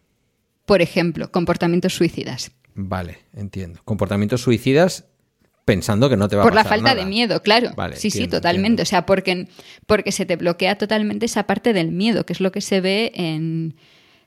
Por 0.67 0.83
ejemplo, 0.83 1.31
comportamientos 1.31 1.95
suicidas. 1.95 2.53
Vale, 2.75 3.19
entiendo. 3.35 3.81
Comportamientos 3.85 4.43
suicidas 4.43 5.05
pensando 5.65 6.11
que 6.11 6.17
no 6.19 6.29
te 6.29 6.37
va 6.37 6.43
a 6.43 6.45
Por 6.45 6.55
la 6.55 6.63
pasar 6.65 6.79
falta 6.81 6.91
nada. 6.95 7.05
de 7.05 7.11
miedo, 7.11 7.41
claro. 7.43 7.71
Vale, 7.75 7.97
sí, 7.97 8.11
sí, 8.11 8.29
totalmente. 8.29 8.67
entiendo. 8.67 8.83
O 8.83 8.87
sea, 8.87 9.07
porque, 9.07 9.49
porque 9.87 10.13
se 10.13 10.27
te 10.27 10.37
bloquea 10.37 10.77
totalmente 10.77 11.25
esa 11.27 11.45
parte 11.47 11.73
del 11.73 11.91
miedo, 11.91 12.27
que 12.27 12.35
es 12.35 12.41
lo 12.41 12.53
que 12.53 12.61
se 12.61 12.81
ve 12.83 13.13
en, 13.15 13.77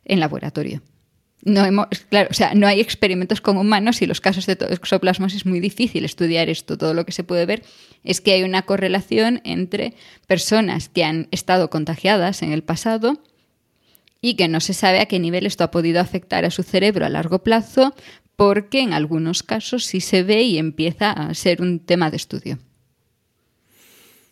en 0.05 0.19
laboratorio. 0.19 0.81
No 1.47 1.63
hemos, 1.63 1.87
claro, 2.09 2.27
o 2.29 2.33
sea, 2.33 2.53
no 2.55 2.67
hay 2.67 2.81
experimentos 2.81 3.39
con 3.39 3.57
humanos 3.57 4.01
y 4.01 4.05
los 4.05 4.19
casos 4.19 4.45
de 4.47 4.57
toxoplasmosis 4.57 5.37
es 5.37 5.45
muy 5.45 5.61
difícil 5.61 6.03
estudiar 6.03 6.49
esto. 6.49 6.77
Todo 6.77 6.93
lo 6.93 7.05
que 7.05 7.13
se 7.13 7.23
puede 7.23 7.45
ver 7.45 7.63
es 8.03 8.19
que 8.19 8.33
hay 8.33 8.43
una 8.43 8.63
correlación 8.63 9.39
entre 9.45 9.93
personas 10.27 10.89
que 10.89 11.05
han 11.05 11.29
estado 11.31 11.69
contagiadas 11.69 12.41
en 12.41 12.51
el 12.51 12.63
pasado 12.63 13.21
y 14.19 14.35
que 14.35 14.49
no 14.49 14.59
se 14.59 14.73
sabe 14.73 14.99
a 14.99 15.05
qué 15.05 15.19
nivel 15.19 15.45
esto 15.45 15.63
ha 15.63 15.71
podido 15.71 16.01
afectar 16.01 16.43
a 16.43 16.51
su 16.51 16.63
cerebro 16.63 17.05
a 17.05 17.09
largo 17.09 17.39
plazo, 17.39 17.95
porque 18.35 18.81
en 18.81 18.91
algunos 18.91 19.41
casos 19.41 19.85
sí 19.85 20.01
se 20.01 20.23
ve 20.23 20.43
y 20.43 20.57
empieza 20.57 21.11
a 21.11 21.33
ser 21.33 21.61
un 21.61 21.79
tema 21.79 22.11
de 22.11 22.17
estudio. 22.17 22.59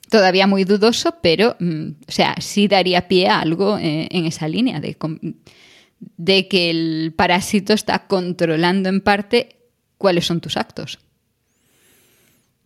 Todavía 0.10 0.48
muy 0.48 0.66
dudoso, 0.66 1.16
pero 1.22 1.56
mm, 1.62 1.88
o 2.08 2.12
sea, 2.12 2.36
sí 2.42 2.68
daría 2.68 3.08
pie 3.08 3.30
a 3.30 3.40
algo 3.40 3.78
eh, 3.78 4.10
en 4.12 4.26
esa 4.26 4.50
línea 4.50 4.82
de, 4.82 4.98
de 6.00 6.48
que 6.48 6.70
el 6.70 7.14
parásito 7.16 7.74
está 7.74 8.08
controlando 8.08 8.90
en 8.90 9.02
parte 9.02 9.58
cuáles 9.98 10.26
son 10.26 10.42
tus 10.42 10.58
actos. 10.58 11.00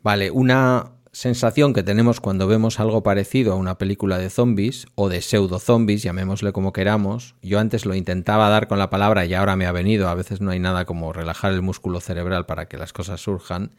Vale, 0.02 0.32
una 0.32 0.92
sensación 1.12 1.74
que 1.74 1.84
tenemos 1.84 2.20
cuando 2.22 2.48
vemos 2.48 2.80
algo 2.80 3.04
parecido 3.04 3.54
a 3.54 3.56
una 3.56 3.78
película 3.78 4.18
de 4.18 4.30
zombies 4.30 4.88
o 4.96 5.10
de 5.10 5.22
pseudo 5.22 5.60
zombies, 5.60 6.04
llamémosle 6.04 6.54
como 6.54 6.74
queramos. 6.74 7.36
Yo 7.42 7.60
antes 7.60 7.86
lo 7.86 7.96
intentaba 7.96 8.50
dar 8.50 8.68
con 8.68 8.80
la 8.80 8.90
palabra 8.90 9.26
y 9.26 9.34
ahora 9.34 9.56
me 9.56 9.66
ha 9.66 9.72
venido. 9.72 10.08
A 10.08 10.16
veces 10.16 10.42
no 10.42 10.52
hay 10.52 10.60
nada 10.60 10.86
como 10.86 11.12
relajar 11.14 11.52
el 11.52 11.62
músculo 11.62 12.00
cerebral 12.00 12.46
para 12.46 12.68
que 12.68 12.78
las 12.78 12.94
cosas 12.94 13.22
surjan. 13.22 13.72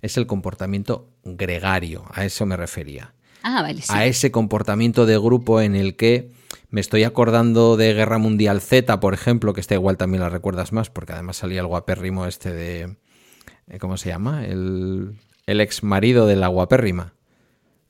Es 0.00 0.16
el 0.16 0.26
comportamiento 0.26 1.08
gregario, 1.22 2.04
a 2.12 2.24
eso 2.24 2.46
me 2.46 2.56
refería. 2.56 3.14
Ah, 3.44 3.62
vale, 3.62 3.82
sí. 3.82 3.88
a 3.88 4.06
ese 4.06 4.30
comportamiento 4.30 5.06
de 5.06 5.18
grupo 5.18 5.60
en 5.60 5.74
el 5.74 5.96
que 5.96 6.30
me 6.72 6.80
estoy 6.80 7.04
acordando 7.04 7.76
de 7.76 7.94
Guerra 7.94 8.18
Mundial 8.18 8.60
Z, 8.60 8.98
por 8.98 9.14
ejemplo, 9.14 9.52
que 9.52 9.60
esta 9.60 9.74
igual 9.74 9.96
también 9.96 10.22
la 10.22 10.28
recuerdas 10.30 10.72
más, 10.72 10.90
porque 10.90 11.12
además 11.12 11.36
salía 11.36 11.60
el 11.60 11.66
guapérrimo 11.68 12.26
este 12.26 12.52
de... 12.52 12.96
eh, 13.68 13.78
¿Cómo 13.78 13.96
se 13.96 14.08
llama? 14.08 14.44
El, 14.46 15.14
el 15.46 15.60
ex 15.60 15.84
marido 15.84 16.26
de 16.26 16.34
la 16.36 16.48
guapérrima. 16.48 17.14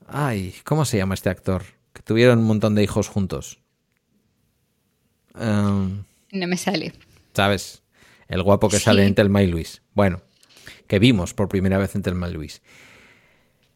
Ay, 0.06 0.54
¿cómo 0.64 0.84
se 0.84 0.98
llama 0.98 1.14
este 1.14 1.30
actor? 1.30 1.62
Que 1.94 2.02
tuvieron 2.02 2.40
un 2.40 2.44
montón 2.44 2.74
de 2.74 2.82
hijos 2.82 3.08
juntos. 3.08 3.60
Em, 5.38 6.04
No 6.32 6.46
me 6.46 6.56
sale. 6.56 6.92
¿Sabes? 7.34 7.82
El 8.28 8.42
guapo 8.42 8.68
que 8.68 8.78
Sí. 8.78 8.84
sale 8.84 9.06
en 9.06 9.14
Telma 9.14 9.42
y 9.42 9.46
Luis. 9.46 9.82
Bueno, 9.94 10.22
que 10.86 10.98
vimos 10.98 11.34
por 11.34 11.48
primera 11.48 11.78
vez 11.78 11.94
en 11.94 12.02
Telma 12.02 12.28
y 12.28 12.32
Luis. 12.32 12.62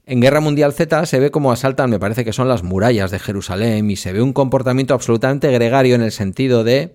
En 0.08 0.20
Guerra 0.20 0.38
Mundial 0.38 0.72
Z 0.72 1.04
se 1.06 1.18
ve 1.18 1.32
cómo 1.32 1.50
asaltan, 1.50 1.90
me 1.90 1.98
parece 1.98 2.24
que 2.24 2.32
son 2.32 2.46
las 2.46 2.62
murallas 2.62 3.10
de 3.10 3.18
Jerusalén, 3.18 3.90
y 3.90 3.96
se 3.96 4.12
ve 4.12 4.22
un 4.22 4.32
comportamiento 4.32 4.94
absolutamente 4.94 5.50
gregario 5.50 5.96
en 5.96 6.02
el 6.02 6.12
sentido 6.12 6.62
de 6.62 6.94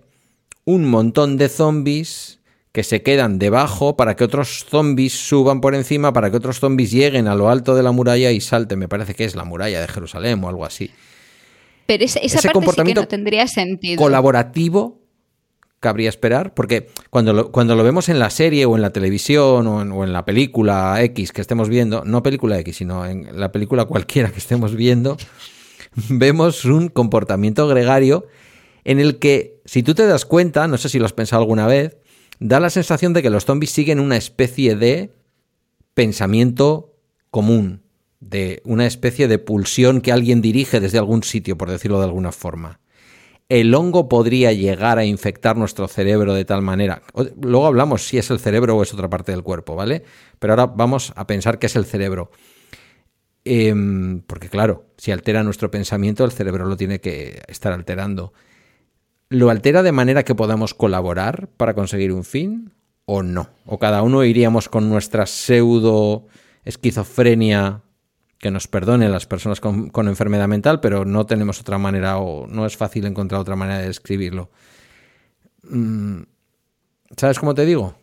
un 0.64 0.89
montón 0.89 1.36
de 1.36 1.49
zombies 1.49 2.39
que 2.72 2.84
se 2.84 3.01
quedan 3.01 3.38
debajo 3.38 3.97
para 3.97 4.16
que 4.16 4.24
otros 4.24 4.66
zombies 4.70 5.12
suban 5.12 5.59
por 5.59 5.76
encima, 5.76 6.14
para 6.14 6.32
que 6.32 6.38
otros 6.38 6.62
zombies 6.62 6.91
lleguen 6.91 7.28
a 7.28 7.36
lo 7.36 7.49
alto 7.49 7.76
de 7.76 7.84
la 7.84 7.91
muralla 7.91 8.32
y 8.32 8.39
salten. 8.39 8.80
Me 8.80 8.88
parece 8.88 9.14
que 9.14 9.26
es 9.26 9.36
la 9.36 9.43
muralla 9.43 9.82
de 9.82 9.89
Jerusalén 9.89 10.41
o 10.41 10.47
algo 10.47 10.64
así. 10.64 10.89
Pero 11.88 12.05
esa, 12.05 12.20
esa 12.20 12.26
Ese 12.26 12.36
parte 12.36 12.41
sí 12.41 12.47
que 12.47 12.53
comportamiento 12.53 13.01
no 13.01 13.07
tendría 13.09 13.45
sentido. 13.47 14.01
colaborativo 14.01 15.01
cabría 15.82 16.08
esperar, 16.08 16.54
porque 16.54 16.88
cuando 17.10 17.34
lo, 17.34 17.52
cuando 17.52 17.76
lo 17.76 17.84
vemos 17.84 18.08
en 18.08 18.20
la 18.20 18.30
serie 18.30 18.66
o 18.66 18.76
en 18.78 18.82
la 18.82 18.92
televisión 18.92 19.68
o 19.68 19.82
en, 19.82 19.92
o 19.92 20.06
en 20.06 20.14
la 20.14 20.24
película 20.24 21.02
X 21.04 21.34
que 21.34 21.42
estemos 21.42 21.68
viendo, 21.68 22.06
no 22.06 22.24
película 22.24 22.58
X, 22.60 22.78
sino 22.78 23.06
en 23.06 23.28
la 23.38 23.52
película 23.52 23.86
cualquiera 23.86 24.32
que 24.32 24.38
estemos 24.38 24.76
viendo, 24.76 25.18
vemos 26.10 26.64
un 26.66 26.88
comportamiento 26.88 27.68
gregario 27.68 28.28
en 28.84 29.00
el 29.00 29.20
que, 29.20 29.60
si 29.66 29.84
tú 29.84 29.94
te 29.96 30.06
das 30.06 30.26
cuenta, 30.26 30.68
no 30.68 30.78
sé 30.78 30.88
si 30.88 31.00
lo 31.00 31.06
has 31.06 31.14
pensado 31.14 31.42
alguna 31.42 31.68
vez, 31.68 31.98
da 32.40 32.60
la 32.60 32.70
sensación 32.70 33.14
de 33.14 33.22
que 33.22 33.30
los 33.30 33.46
zombies 33.46 33.72
siguen 33.72 34.00
una 34.00 34.18
especie 34.18 34.76
de 34.76 35.14
pensamiento 35.94 36.96
común, 37.32 37.82
de 38.20 38.62
una 38.66 38.86
especie 38.86 39.28
de 39.28 39.40
pulsión 39.40 40.02
que 40.02 40.12
alguien 40.12 40.42
dirige 40.42 40.80
desde 40.80 41.00
algún 41.00 41.24
sitio, 41.24 41.58
por 41.58 41.72
decirlo 41.72 42.00
de 42.00 42.06
alguna 42.06 42.32
forma. 42.32 42.81
El 43.52 43.76
hongo 43.76 44.08
podría 44.08 44.54
llegar 44.54 44.97
a 44.97 45.04
infectar 45.04 45.58
nuestro 45.58 45.89
cerebro 45.89 46.34
de 46.34 46.45
tal 46.45 46.62
manera. 46.62 47.02
Luego 47.41 47.68
hablamos 47.68 48.08
si 48.08 48.18
es 48.18 48.32
el 48.32 48.39
cerebro 48.39 48.78
o 48.78 48.82
es 48.82 48.93
otra 48.93 49.10
parte 49.10 49.34
del 49.34 49.43
cuerpo, 49.43 49.76
¿vale? 49.76 50.06
Pero 50.39 50.54
ahora 50.54 50.68
vamos 50.68 51.12
a 51.18 51.28
pensar 51.28 51.60
que 51.60 51.66
es 51.66 51.76
el 51.76 51.84
cerebro. 51.84 52.32
Em, 53.43 54.22
porque 54.22 54.47
claro, 54.47 54.86
si 54.95 55.12
altera 55.12 55.43
nuestro 55.43 55.70
pensamiento, 55.70 56.24
el 56.24 56.32
cerebro 56.32 56.66
lo 56.66 56.78
tiene 56.78 57.02
que 57.02 57.41
estar 57.49 57.74
alterando. 57.74 58.32
¿Lo 59.28 59.49
altera 59.49 59.84
de 59.84 59.91
manera 59.91 60.24
que 60.24 60.34
podamos 60.34 60.74
colaborar 60.74 61.49
para 61.58 61.74
conseguir 61.74 62.14
un 62.14 62.24
fin 62.24 62.72
o 63.04 63.22
no? 63.22 63.49
¿O 63.66 63.80
cada 63.80 64.02
uno 64.02 64.24
iríamos 64.24 64.70
con 64.70 64.88
nuestra 64.88 65.26
pseudo 65.26 66.26
esquizofrenia, 66.64 67.82
que 68.42 68.52
nos 68.52 68.68
perdone 68.68 69.08
las 69.08 69.28
personas 69.28 69.62
con, 69.62 69.89
con 69.89 70.08
enfermedad 70.08 70.48
mental, 70.48 70.80
pero 70.80 71.06
no 71.06 71.26
tenemos 71.28 71.62
otra 71.62 71.78
manera 71.78 72.18
o 72.18 72.48
no 72.48 72.66
es 72.66 72.76
fácil 72.76 73.06
encontrar 73.06 73.39
otra 73.39 73.56
manera 73.56 73.80
de 73.80 73.88
describirlo? 73.88 74.50
Mm, 75.64 76.24
¿Sabes 77.16 77.38
cómo 77.38 77.54
te 77.54 77.66
digo? 77.66 77.96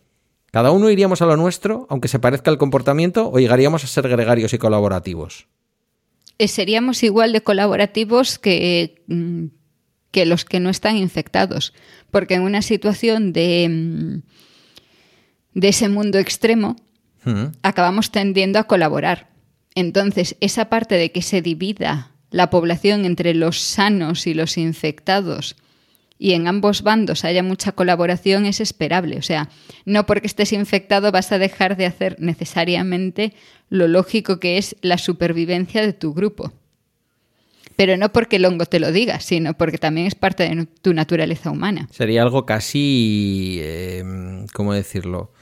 ¿Cada 0.52 0.70
uno 0.70 0.90
iríamos 0.90 1.20
a 1.22 1.26
lo 1.26 1.36
nuestro, 1.36 1.86
aunque 1.90 2.08
se 2.08 2.20
parezca 2.20 2.50
el 2.52 2.56
comportamiento, 2.56 3.30
o 3.30 3.38
llegaríamos 3.38 3.82
a 3.82 3.88
ser 3.88 4.08
gregarios 4.08 4.54
y 4.54 4.58
colaborativos? 4.58 5.48
Eh, 6.38 6.46
Seríamos 6.46 7.02
igual 7.02 7.32
de 7.32 7.42
colaborativos 7.42 8.38
que, 8.38 9.02
mm, 9.08 9.46
que 10.12 10.24
los 10.24 10.44
que 10.44 10.60
no 10.60 10.70
están 10.70 10.96
infectados. 10.96 11.74
Porque 12.12 12.34
en 12.34 12.42
una 12.42 12.62
situación 12.62 13.32
de, 13.32 13.68
mm, 13.68 14.22
de 15.58 15.68
ese 15.68 15.88
mundo 15.88 16.18
extremo, 16.18 16.76
acabamos 17.62 18.10
tendiendo 18.10 18.58
a 18.58 18.64
colaborar. 18.64 19.28
Entonces, 19.78 20.36
esa 20.40 20.68
parte 20.68 20.96
de 20.96 21.12
que 21.12 21.22
se 21.22 21.40
divida 21.40 22.10
la 22.32 22.50
población 22.50 23.04
entre 23.04 23.32
los 23.32 23.60
sanos 23.60 24.26
y 24.26 24.34
los 24.34 24.58
infectados 24.58 25.54
y 26.18 26.32
en 26.32 26.48
ambos 26.48 26.82
bandos 26.82 27.24
haya 27.24 27.44
mucha 27.44 27.70
colaboración 27.70 28.44
es 28.44 28.60
esperable. 28.60 29.18
O 29.18 29.22
sea, 29.22 29.48
no 29.84 30.04
porque 30.04 30.26
estés 30.26 30.52
infectado 30.52 31.12
vas 31.12 31.30
a 31.30 31.38
dejar 31.38 31.76
de 31.76 31.86
hacer 31.86 32.16
necesariamente 32.18 33.34
lo 33.70 33.86
lógico 33.86 34.40
que 34.40 34.58
es 34.58 34.74
la 34.82 34.98
supervivencia 34.98 35.80
de 35.80 35.92
tu 35.92 36.12
grupo. 36.12 36.52
Pero 37.76 37.96
no 37.96 38.08
porque 38.08 38.36
el 38.36 38.46
hongo 38.46 38.66
te 38.66 38.80
lo 38.80 38.90
diga, 38.90 39.20
sino 39.20 39.54
porque 39.54 39.78
también 39.78 40.08
es 40.08 40.16
parte 40.16 40.42
de 40.42 40.66
tu 40.82 40.92
naturaleza 40.92 41.52
humana. 41.52 41.88
Sería 41.92 42.22
algo 42.22 42.44
casi, 42.44 43.60
eh, 43.60 44.02
¿cómo 44.52 44.74
decirlo? 44.74 45.32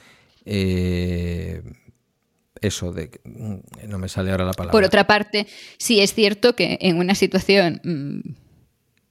Eh, 0.45 1.63
eso 2.61 2.93
de 2.93 3.11
no 3.25 3.99
me 3.99 4.09
sale 4.09 4.31
ahora 4.31 4.45
la 4.45 4.53
palabra. 4.53 4.73
Por 4.73 4.85
otra 4.85 5.07
parte, 5.07 5.47
sí 5.79 6.01
es 6.01 6.15
cierto 6.15 6.57
que 6.57 6.79
en 6.81 6.99
una 6.99 7.15
situación 7.15 7.81
mm, 7.85 8.21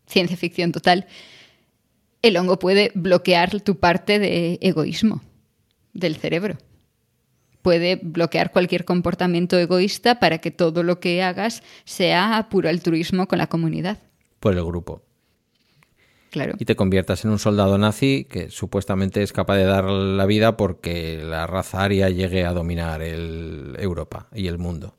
ciencia 0.07 0.37
ficción 0.37 0.71
total, 0.71 1.07
el 2.21 2.37
hongo 2.37 2.59
puede 2.59 2.91
bloquear 2.95 3.61
tu 3.61 3.79
parte 3.79 4.19
de 4.19 4.57
egoísmo 4.61 5.21
del 5.93 6.15
cerebro. 6.15 6.57
Puede 7.61 7.95
bloquear 7.95 8.51
cualquier 8.51 8.85
comportamiento 8.85 9.57
egoísta 9.57 10.19
para 10.19 10.37
que 10.37 10.51
todo 10.51 10.83
lo 10.83 10.99
que 10.99 11.23
hagas 11.23 11.63
sea 11.83 12.47
puro 12.49 12.69
altruismo 12.69 13.27
con 13.27 13.39
la 13.39 13.47
comunidad. 13.47 13.97
Por 14.39 14.53
el 14.53 14.63
grupo. 14.63 15.04
Y 16.57 16.65
te 16.65 16.75
conviertas 16.75 17.25
en 17.25 17.31
un 17.31 17.39
soldado 17.39 17.77
nazi 17.77 18.25
que 18.29 18.49
supuestamente 18.49 19.23
es 19.23 19.33
capaz 19.33 19.55
de 19.57 19.65
dar 19.65 19.85
la 19.85 20.25
vida 20.25 20.57
porque 20.57 21.21
la 21.23 21.47
raza 21.47 21.83
aria 21.83 22.09
llegue 22.09 22.45
a 22.45 22.53
dominar 22.53 23.01
el 23.01 23.75
Europa 23.79 24.27
y 24.33 24.47
el 24.47 24.57
mundo. 24.57 24.95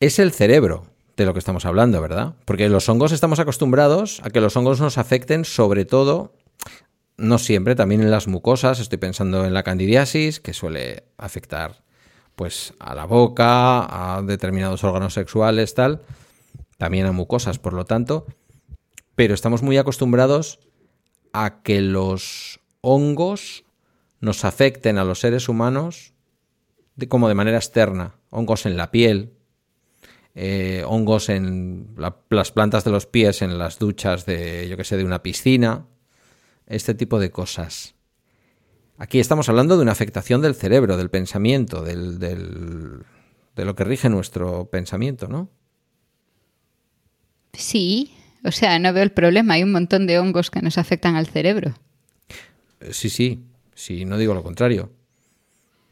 Es 0.00 0.18
el 0.18 0.32
cerebro 0.32 0.86
de 1.16 1.24
lo 1.24 1.32
que 1.32 1.38
estamos 1.38 1.64
hablando, 1.64 2.00
¿verdad? 2.00 2.34
Porque 2.44 2.68
los 2.68 2.88
hongos 2.88 3.12
estamos 3.12 3.38
acostumbrados 3.38 4.20
a 4.24 4.30
que 4.30 4.40
los 4.40 4.56
hongos 4.56 4.80
nos 4.80 4.98
afecten 4.98 5.44
sobre 5.44 5.84
todo 5.84 6.32
no 7.16 7.38
siempre, 7.38 7.76
también 7.76 8.00
en 8.00 8.10
las 8.10 8.26
mucosas, 8.26 8.80
estoy 8.80 8.98
pensando 8.98 9.44
en 9.44 9.54
la 9.54 9.62
candidiasis, 9.62 10.40
que 10.40 10.52
suele 10.52 11.04
afectar 11.16 11.82
pues 12.34 12.74
a 12.80 12.94
la 12.96 13.04
boca, 13.04 14.16
a 14.16 14.22
determinados 14.22 14.82
órganos 14.82 15.14
sexuales, 15.14 15.74
tal, 15.74 16.02
también 16.78 17.06
a 17.06 17.12
mucosas, 17.12 17.60
por 17.60 17.72
lo 17.72 17.84
tanto, 17.84 18.26
pero 19.14 19.34
estamos 19.34 19.62
muy 19.62 19.76
acostumbrados 19.76 20.60
a 21.32 21.62
que 21.62 21.80
los 21.80 22.60
hongos 22.80 23.64
nos 24.20 24.44
afecten 24.44 24.98
a 24.98 25.04
los 25.04 25.20
seres 25.20 25.48
humanos 25.48 26.14
de, 26.96 27.08
como 27.08 27.28
de 27.28 27.34
manera 27.34 27.58
externa, 27.58 28.14
hongos 28.30 28.66
en 28.66 28.76
la 28.76 28.90
piel, 28.90 29.32
eh, 30.34 30.84
hongos 30.86 31.28
en 31.28 31.94
las 32.28 32.52
plantas 32.52 32.84
de 32.84 32.90
los 32.90 33.06
pies, 33.06 33.42
en 33.42 33.58
las 33.58 33.78
duchas 33.78 34.26
de, 34.26 34.68
yo 34.68 34.76
que 34.76 34.84
sé, 34.84 34.96
de 34.96 35.04
una 35.04 35.22
piscina, 35.22 35.86
este 36.66 36.94
tipo 36.94 37.18
de 37.18 37.30
cosas. 37.30 37.94
Aquí 38.96 39.18
estamos 39.18 39.48
hablando 39.48 39.76
de 39.76 39.82
una 39.82 39.92
afectación 39.92 40.40
del 40.40 40.54
cerebro, 40.54 40.96
del 40.96 41.10
pensamiento, 41.10 41.82
del, 41.82 42.18
de 42.18 43.64
lo 43.64 43.74
que 43.74 43.84
rige 43.84 44.08
nuestro 44.08 44.70
pensamiento, 44.70 45.28
¿no? 45.28 45.50
Sí, 47.52 48.12
o 48.44 48.52
sea, 48.52 48.78
no 48.78 48.92
veo 48.92 49.02
el 49.02 49.12
problema. 49.12 49.54
Hay 49.54 49.62
un 49.62 49.72
montón 49.72 50.06
de 50.06 50.18
hongos 50.18 50.50
que 50.50 50.60
nos 50.60 50.78
afectan 50.78 51.16
al 51.16 51.26
cerebro. 51.26 51.74
Eh, 52.80 52.92
sí, 52.92 53.08
sí, 53.08 53.40
sí, 53.74 54.04
no 54.04 54.18
digo 54.18 54.34
lo 54.34 54.42
contrario. 54.42 54.90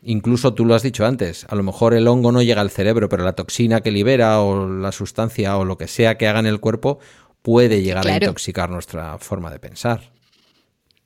Incluso 0.05 0.53
tú 0.53 0.64
lo 0.64 0.74
has 0.74 0.82
dicho 0.82 1.07
antes, 1.07 1.46
a 1.48 1.55
lo 1.55 1.62
mejor 1.62 1.94
el 1.94 2.09
hongo 2.09 2.32
no 2.32 2.42
llega 2.42 2.61
al 2.61 2.70
cerebro, 2.70 3.09
pero 3.09 3.24
la 3.24 3.34
toxina 3.34 3.82
que 3.82 3.92
libera 3.92 4.40
o 4.40 4.68
la 4.68 4.90
sustancia 4.90 5.57
o 5.57 5.64
lo 5.64 5.78
que 5.78 5.86
sea 5.86 6.18
que 6.18 6.26
haga 6.26 6.40
en 6.40 6.46
el 6.46 6.59
cuerpo 6.59 6.98
puede 7.40 7.82
llegar 7.82 8.07
a 8.07 8.16
intoxicar 8.16 8.68
nuestra 8.68 9.18
forma 9.18 9.50
de 9.50 9.61
pensar. 9.61 10.11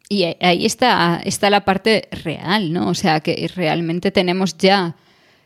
Y 0.08 0.24
ahí 0.40 0.64
está, 0.64 1.20
está 1.24 1.50
la 1.50 1.64
parte 1.64 2.08
real, 2.24 2.72
¿no? 2.72 2.88
O 2.88 2.94
sea, 2.94 3.20
que 3.20 3.50
realmente 3.54 4.10
tenemos 4.12 4.56
ya 4.56 4.96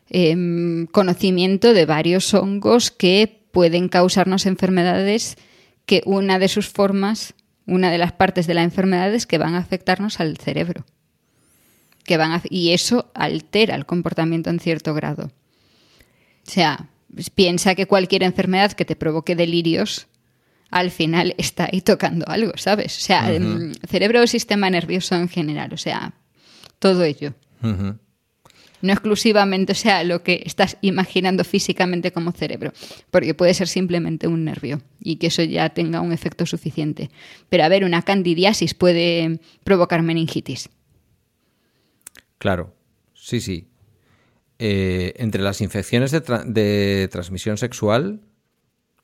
em, 0.08 0.86
conocimiento 0.86 1.72
de 1.72 1.86
varios 1.86 2.34
hongos 2.34 2.90
que 2.90 3.40
pueden 3.50 3.88
causarnos 3.88 4.46
enfermedades 4.46 5.36
que 5.90 6.02
una 6.06 6.38
de 6.38 6.46
sus 6.46 6.68
formas, 6.68 7.34
una 7.66 7.90
de 7.90 7.98
las 7.98 8.12
partes 8.12 8.46
de 8.46 8.54
la 8.54 8.62
enfermedad 8.62 9.12
es 9.12 9.26
que 9.26 9.38
van 9.38 9.56
a 9.56 9.58
afectarnos 9.58 10.20
al 10.20 10.36
cerebro. 10.36 10.86
Que 12.04 12.16
van 12.16 12.40
y 12.48 12.70
eso 12.70 13.10
altera 13.12 13.74
el 13.74 13.86
comportamiento 13.86 14.50
en 14.50 14.60
cierto 14.60 14.94
grado. 14.94 15.32
O 16.46 16.48
sea, 16.48 16.86
piensa 17.34 17.74
que 17.74 17.86
cualquier 17.86 18.22
enfermedad 18.22 18.70
que 18.70 18.84
te 18.84 18.94
provoque 18.94 19.34
delirios 19.34 20.06
al 20.70 20.92
final 20.92 21.34
está 21.38 21.68
ahí 21.72 21.80
tocando 21.80 22.24
algo, 22.28 22.52
¿sabes? 22.54 22.96
O 22.96 23.00
sea, 23.00 23.28
cerebro 23.88 24.22
o 24.22 24.28
sistema 24.28 24.70
nervioso 24.70 25.16
en 25.16 25.28
general, 25.28 25.72
o 25.72 25.76
sea, 25.76 26.14
todo 26.78 27.02
ello. 27.02 27.34
No 28.82 28.92
exclusivamente, 28.92 29.74
sea, 29.74 30.04
lo 30.04 30.22
que 30.22 30.42
estás 30.44 30.76
imaginando 30.80 31.44
físicamente 31.44 32.12
como 32.12 32.32
cerebro, 32.32 32.72
porque 33.10 33.34
puede 33.34 33.54
ser 33.54 33.68
simplemente 33.68 34.26
un 34.26 34.44
nervio 34.44 34.82
y 35.00 35.16
que 35.16 35.28
eso 35.28 35.42
ya 35.42 35.70
tenga 35.70 36.00
un 36.00 36.12
efecto 36.12 36.46
suficiente. 36.46 37.10
Pero 37.48 37.64
a 37.64 37.68
ver, 37.68 37.84
una 37.84 38.02
candidiasis 38.02 38.74
puede 38.74 39.40
provocar 39.64 40.02
meningitis. 40.02 40.68
Claro, 42.38 42.74
sí, 43.14 43.40
sí. 43.40 43.68
Eh, 44.58 45.14
entre 45.16 45.42
las 45.42 45.60
infecciones 45.60 46.10
de, 46.10 46.20
de 46.20 47.08
transmisión 47.08 47.56
sexual, 47.56 48.20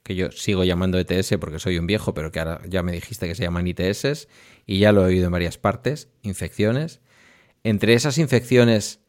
que 0.07 0.15
yo 0.15 0.31
sigo 0.31 0.63
llamando 0.65 0.99
ETS 0.99 1.35
porque 1.41 1.59
soy 1.59 1.79
un 1.79 1.87
viejo, 1.87 2.15
pero 2.15 2.31
que 2.31 2.39
ahora 2.39 2.61
ya 2.69 2.83
me 2.83 2.93
dijiste 2.93 3.27
que 3.27 3.35
se 3.35 3.43
llaman 3.43 3.67
ITS 3.67 4.29
y 4.65 4.79
ya 4.79 4.93
lo 4.93 5.03
he 5.03 5.07
oído 5.07 5.27
en 5.27 5.33
varias 5.33 5.59
partes, 5.59 6.09
infecciones. 6.23 7.01
Entre 7.65 7.95
esas 7.95 8.17
infecciones, 8.19 9.01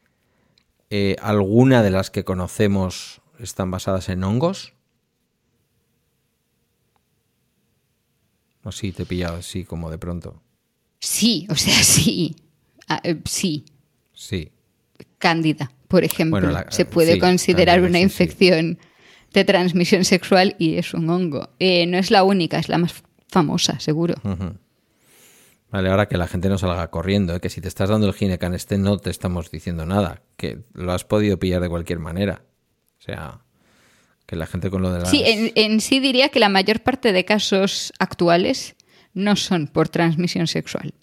eh, 0.90 1.16
¿alguna 1.22 1.84
de 1.84 1.92
las 1.92 2.10
que 2.10 2.24
conocemos 2.24 3.22
están 3.40 3.72
basadas 3.72 4.10
en 4.10 4.24
hongos? 4.24 4.74
¿O 8.64 8.72
sí 8.72 8.92
te 8.92 9.04
he 9.04 9.06
pillado 9.06 9.38
así 9.38 9.64
como 9.64 9.90
de 9.90 9.98
pronto? 9.98 10.42
Sí, 11.00 11.48
o 11.50 11.56
sea, 11.56 11.76
sí. 11.84 12.36
Ah, 12.88 13.02
eh, 13.04 13.20
sí. 13.26 13.66
Sí. 14.14 14.52
Cándida, 15.18 15.72
por 15.88 16.04
ejemplo. 16.04 16.50
se 16.70 16.86
puede 16.86 17.20
considerar 17.20 17.82
una 17.82 18.00
infección 18.00 18.78
de 19.34 19.46
transmisión 19.46 20.06
sexual 20.06 20.56
y 20.58 20.76
es 20.76 20.94
un 20.94 21.10
hongo. 21.10 21.50
Eh, 21.60 21.86
no 21.86 21.98
es 21.98 22.12
la 22.12 22.24
única, 22.24 22.60
es 22.60 22.70
la 22.70 22.78
más 22.78 23.04
famosa, 23.28 23.80
seguro. 23.80 24.16
Vale, 25.70 25.90
ahora 25.90 26.08
que 26.08 26.18
la 26.18 26.28
gente 26.28 26.48
no 26.50 26.58
salga 26.58 26.90
corriendo, 26.90 27.36
¿eh? 27.36 27.40
que 27.40 27.50
si 27.50 27.60
te 27.60 27.68
estás 27.68 27.90
dando 27.90 28.08
el 28.08 28.14
ginecan 28.14 28.54
este 28.54 28.78
no 28.78 28.98
te 28.98 29.10
estamos 29.10 29.52
diciendo 29.52 29.86
nada, 29.86 30.22
que 30.38 30.64
lo 30.74 30.94
has 30.94 31.04
podido 31.04 31.38
pillar 31.38 31.62
de 31.62 31.70
cualquier 31.70 32.00
manera. 32.00 32.44
O 33.00 33.02
sea, 33.02 33.42
que 34.26 34.36
la 34.36 34.48
gente 34.48 34.70
con 34.70 34.82
lo 34.82 34.92
de 34.92 35.00
la... 35.00 35.06
Sí, 35.06 35.24
en, 35.26 35.82
sí 35.82 36.00
diría 36.00 36.30
que 36.30 36.40
la 36.40 36.50
mayor 36.50 36.82
parte 36.82 37.12
de 37.12 37.26
casos 37.26 37.92
actuales 38.00 38.76
no 39.14 39.36
son 39.36 39.68
por 39.68 39.90
transmisión 39.90 40.48
sexual. 40.48 40.94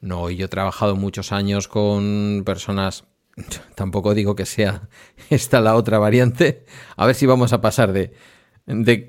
No, 0.00 0.30
y 0.30 0.36
yo 0.36 0.46
he 0.46 0.48
trabajado 0.48 0.96
muchos 0.96 1.32
años 1.32 1.68
con 1.68 2.42
personas 2.46 3.04
tampoco 3.74 4.14
digo 4.14 4.34
que 4.34 4.46
sea 4.46 4.88
esta 5.30 5.60
la 5.60 5.74
otra 5.74 5.98
variante. 5.98 6.64
A 6.96 7.06
ver 7.06 7.14
si 7.14 7.26
vamos 7.26 7.52
a 7.52 7.60
pasar 7.60 7.92
de, 7.92 8.12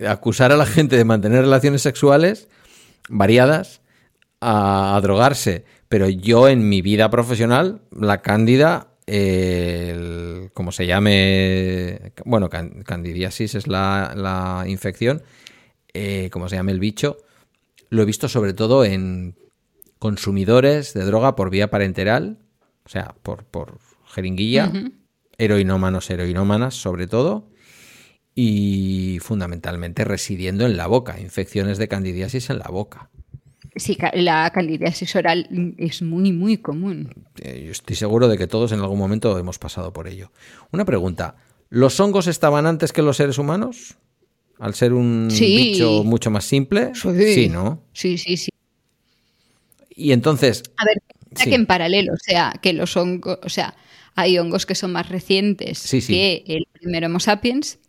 acusar 0.07 0.51
a 0.51 0.57
la 0.57 0.65
gente 0.65 0.97
de 0.97 1.05
mantener 1.05 1.41
relaciones 1.41 1.81
sexuales 1.81 2.49
variadas 3.09 3.80
a, 4.41 4.99
drogarse. 5.01 5.65
Pero 5.87 6.09
yo 6.09 6.47
en 6.49 6.67
mi 6.67 6.81
vida 6.81 7.09
profesional, 7.09 7.81
la 7.91 8.21
cándida, 8.21 8.87
como 10.53 10.71
se 10.71 10.87
llame, 10.87 12.13
bueno, 12.25 12.49
candidiasis 12.49 13.55
es 13.55 13.67
la, 13.67 14.63
infección, 14.67 15.21
eh, 15.93 16.29
como 16.31 16.49
se 16.49 16.55
llame 16.55 16.71
el 16.71 16.79
bicho, 16.79 17.17
lo 17.89 18.01
he 18.01 18.05
visto 18.05 18.27
sobre 18.27 18.53
todo 18.53 18.85
en 18.85 19.35
consumidores 19.99 20.93
de 20.93 21.03
droga 21.03 21.35
por 21.35 21.49
vía 21.49 21.69
parenteral, 21.69 22.39
o 22.85 22.89
sea, 22.89 23.13
por, 23.21 23.43
por 23.43 23.79
jeringuilla, 24.07 24.71
heroinómanos, 25.37 26.09
heroinómanas 26.09 26.73
sobre 26.73 27.05
todo, 27.05 27.51
y 28.33 29.19
fundamentalmente 29.21 30.05
residiendo 30.05 30.65
en 30.65 30.77
la 30.77 30.87
boca, 30.87 31.19
infecciones 31.19 31.77
de 31.77 31.87
candidiasis 31.87 32.49
en 32.49 32.59
la 32.59 32.69
boca. 32.69 33.10
Sí, 33.75 33.97
la 34.13 34.49
candidiasis 34.51 35.15
oral 35.15 35.47
es 35.77 36.01
muy, 36.01 36.33
muy 36.33 36.57
común. 36.57 37.13
Eh, 37.41 37.63
yo 37.65 37.71
estoy 37.71 37.95
seguro 37.95 38.27
de 38.27 38.37
que 38.37 38.47
todos 38.47 38.73
en 38.73 38.79
algún 38.79 38.99
momento 38.99 39.37
hemos 39.37 39.59
pasado 39.59 39.93
por 39.93 40.07
ello. 40.07 40.31
Una 40.71 40.83
pregunta, 40.83 41.35
¿los 41.69 41.99
hongos 41.99 42.27
estaban 42.27 42.65
antes 42.65 42.91
que 42.91 43.01
los 43.01 43.17
seres 43.17 43.37
humanos? 43.37 43.97
Al 44.59 44.75
ser 44.75 44.93
un 44.93 45.29
bicho 45.29 46.03
mucho 46.03 46.29
más 46.29 46.45
simple. 46.45 46.91
Sí. 46.93 47.49
¿no? 47.49 47.81
Sí, 47.93 48.17
sí, 48.17 48.37
sí. 48.37 48.51
Y 49.89 50.11
entonces... 50.11 50.63
A 50.77 50.85
ver, 50.85 51.01
que 51.33 51.55
en 51.55 51.65
paralelo, 51.65 52.13
o 52.13 52.17
sea, 52.17 52.53
que 52.61 52.73
los 52.73 52.95
hongos, 52.97 53.39
o 53.43 53.49
sea, 53.49 53.75
hay 54.15 54.37
hongos 54.37 54.65
que 54.65 54.75
son 54.75 54.91
más 54.91 55.09
recientes 55.09 55.89
que 55.89 56.43
el 56.47 56.67
primer 56.73 57.05
Homo 57.05 57.19
sapiens, 57.19 57.79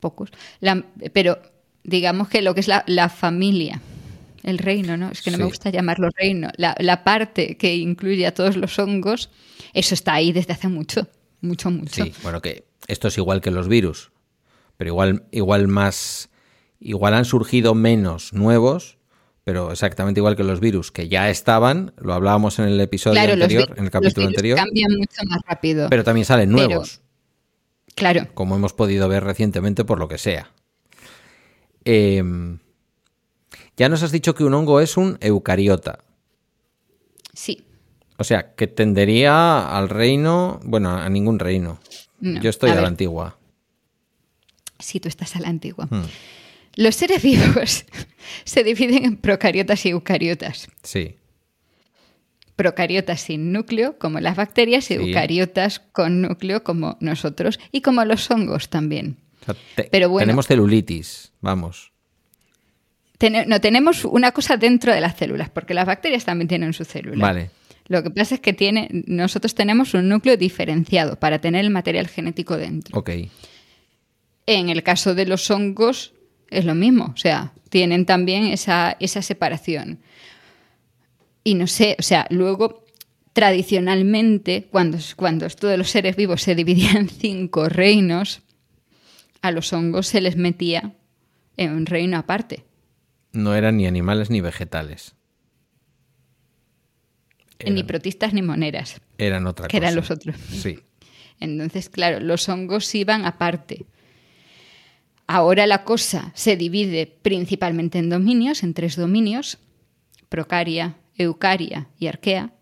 pocos, 0.00 0.30
pero 1.12 1.38
digamos 1.82 2.28
que 2.28 2.42
lo 2.42 2.54
que 2.54 2.60
es 2.60 2.68
la, 2.68 3.08
familia, 3.08 3.80
el 4.48 4.58
reino, 4.58 4.96
¿no? 4.96 5.10
Es 5.10 5.22
que 5.22 5.30
no 5.30 5.38
me 5.38 5.44
gusta 5.44 5.70
llamarlo 5.70 6.08
reino, 6.16 6.50
la, 6.56 7.04
parte 7.04 7.56
que 7.56 7.76
incluye 7.76 8.26
a 8.26 8.34
todos 8.34 8.56
los 8.56 8.78
hongos, 8.78 9.30
eso 9.72 9.94
está 9.94 10.14
ahí 10.14 10.32
desde 10.32 10.52
hace 10.52 10.68
mucho, 10.68 11.08
mucho, 11.40 11.70
mucho. 11.70 12.04
Sí, 12.04 12.12
bueno, 12.22 12.40
que 12.40 12.64
esto 12.86 13.08
es 13.08 13.18
igual 13.18 13.40
que 13.40 13.50
los 13.50 13.68
virus. 13.68 14.10
pero 14.76 14.88
igual, 14.88 15.24
igual 15.30 15.68
más, 15.68 16.30
igual 16.80 17.14
han 17.14 17.24
surgido 17.24 17.74
menos 17.74 18.32
nuevos, 18.32 18.98
pero 19.44 19.72
exactamente 19.72 20.20
igual 20.20 20.36
que 20.36 20.44
los 20.44 20.60
virus 20.60 20.92
que 20.92 21.08
ya 21.08 21.30
estaban, 21.30 21.94
lo 21.96 22.12
hablábamos 22.14 22.58
en 22.58 22.66
el 22.66 22.80
episodio 22.80 23.20
anterior, 23.20 23.74
en 23.76 23.84
el 23.84 23.90
capítulo 23.90 24.26
los 24.26 24.34
anterior. 24.34 24.58
Cambian 24.58 24.92
mucho 24.98 25.22
más 25.26 25.40
rápido. 25.46 25.88
Pero 25.88 26.04
también 26.04 26.24
salen 26.24 26.50
nuevos. 26.50 27.00
claro. 27.94 28.28
Como 28.34 28.56
hemos 28.56 28.74
podido 28.74 29.08
ver 29.08 29.24
recientemente 29.24 29.84
por 29.84 29.98
lo 29.98 30.06
que 30.06 30.18
sea. 30.18 30.50
Em, 31.84 32.58
ya 33.78 33.88
nos 33.88 34.02
has 34.02 34.12
dicho 34.12 34.34
que 34.34 34.44
un 34.44 34.52
hongo 34.54 34.80
es 34.80 34.96
un 34.98 35.16
eucariota. 35.20 36.00
Sí. 37.32 37.64
O 38.18 38.24
sea, 38.24 38.54
que 38.54 38.66
tendería 38.66 39.76
al 39.78 39.88
reino, 39.88 40.60
bueno, 40.64 40.90
a 40.90 41.08
ningún 41.08 41.38
reino. 41.38 41.78
No, 42.20 42.40
Yo 42.42 42.50
estoy 42.50 42.70
a 42.70 42.72
a, 42.78 42.80
la 42.82 42.88
antigua. 42.88 43.38
Sí, 44.80 44.98
tú 45.00 45.08
estás 45.08 45.36
a 45.36 45.40
la 45.40 45.48
antigua. 45.48 45.86
Hmm. 45.90 46.02
Los 46.74 46.96
seres 46.96 47.22
vivos 47.22 47.84
se 48.44 48.64
dividen 48.64 49.04
en 49.04 49.16
procariotas 49.16 49.86
y 49.86 49.90
eucariotas. 49.90 50.68
Sí. 50.82 51.14
Procariotas 52.56 53.20
sin 53.20 53.52
núcleo, 53.52 53.98
como 53.98 54.18
las 54.18 54.34
bacterias, 54.36 54.90
y 54.90 54.94
Sí. 54.96 55.00
eucariotas 55.00 55.78
con 55.78 56.20
núcleo, 56.22 56.64
como 56.64 56.96
nosotros, 57.00 57.60
y 57.70 57.82
como 57.82 58.04
los 58.04 58.28
hongos 58.32 58.68
también. 58.68 59.16
O 59.42 59.44
sea, 59.44 59.56
te- 59.76 59.84
Pero 59.84 60.08
bueno. 60.08 60.24
Tenemos 60.26 60.48
celulitis, 60.48 61.32
vamos. 61.40 61.92
No, 63.46 63.60
tenemos 63.60 64.04
una 64.04 64.32
cosa 64.32 64.56
dentro 64.56 64.92
de 64.92 65.00
las 65.00 65.16
células, 65.16 65.50
porque 65.50 65.74
las 65.74 65.86
bacterias 65.86 66.24
también 66.24 66.48
tienen 66.48 66.72
su 66.72 66.84
célula. 66.84 67.26
Vale. 67.26 67.50
Lo 67.88 68.02
que 68.02 68.10
pasa 68.10 68.36
es 68.36 68.40
que 68.40 68.52
tiene, 68.52 68.88
nosotros 69.06 69.54
tenemos 69.54 69.94
un 69.94 70.08
núcleo 70.08 70.36
diferenciado 70.36 71.18
para 71.18 71.40
tener 71.40 71.64
el 71.64 71.70
material 71.70 72.06
genético 72.06 72.56
dentro. 72.56 72.98
Ok. 72.98 73.10
En 74.46 74.68
el 74.68 74.82
caso 74.82 75.14
de 75.14 75.26
los 75.26 75.50
hongos 75.50 76.12
es 76.50 76.64
lo 76.64 76.74
mismo, 76.74 77.12
o 77.14 77.16
sea, 77.16 77.52
tienen 77.70 78.06
también 78.06 78.44
esa, 78.44 78.96
esa 79.00 79.20
separación. 79.22 80.00
Y 81.44 81.54
no 81.54 81.66
sé, 81.66 81.96
o 81.98 82.02
sea, 82.02 82.26
luego 82.30 82.84
tradicionalmente, 83.32 84.68
cuando, 84.70 84.98
cuando 85.16 85.46
esto 85.46 85.66
de 85.66 85.76
los 85.76 85.90
seres 85.90 86.16
vivos 86.16 86.42
se 86.42 86.54
dividía 86.54 86.92
en 86.92 87.08
cinco 87.08 87.68
reinos, 87.68 88.42
a 89.42 89.50
los 89.50 89.72
hongos 89.72 90.06
se 90.06 90.20
les 90.20 90.36
metía 90.36 90.94
en 91.56 91.72
un 91.72 91.86
reino 91.86 92.18
aparte. 92.18 92.64
No 93.32 93.54
eran 93.54 93.76
ni 93.76 93.86
animales 93.86 94.30
ni 94.30 94.40
vegetales. 94.40 95.14
Ni 97.66 97.82
protistas 97.82 98.32
ni 98.34 98.42
moneras, 98.42 99.00
Eran 99.18 99.46
otra 99.46 99.66
que 99.66 99.78
cosa. 99.78 99.86
eran 99.88 99.96
los 99.96 100.10
otros. 100.10 100.36
Sí. 100.48 100.78
Entonces, 101.40 101.88
claro, 101.88 102.20
los 102.20 102.48
hongos 102.48 102.94
iban 102.94 103.24
aparte. 103.24 103.86
Ahora 105.26 105.66
la 105.66 105.84
cosa 105.84 106.32
se 106.34 106.56
divide 106.56 107.06
principalmente 107.06 107.98
en 107.98 108.10
dominios, 108.10 108.62
en 108.62 108.74
tres 108.74 108.96
dominios, 108.96 109.58
procaria, 110.28 110.96
eucaria 111.16 111.88
y 111.98 112.06
arquea. 112.06 112.52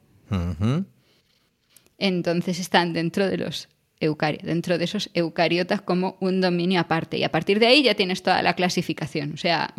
Entonces 1.98 2.58
están 2.58 2.92
dentro 2.92 3.28
de 3.28 3.36
los 3.38 3.68
eucaria, 4.00 4.40
dentro 4.42 4.78
de 4.78 4.84
esos 4.84 5.10
eucariotas 5.14 5.80
como 5.80 6.16
un 6.20 6.40
dominio 6.40 6.80
aparte. 6.80 7.18
Y 7.18 7.24
a 7.24 7.30
partir 7.30 7.58
de 7.60 7.66
ahí 7.66 7.82
ya 7.82 7.94
tienes 7.94 8.22
toda 8.22 8.42
la 8.42 8.54
clasificación, 8.54 9.32
o 9.32 9.36
sea, 9.36 9.74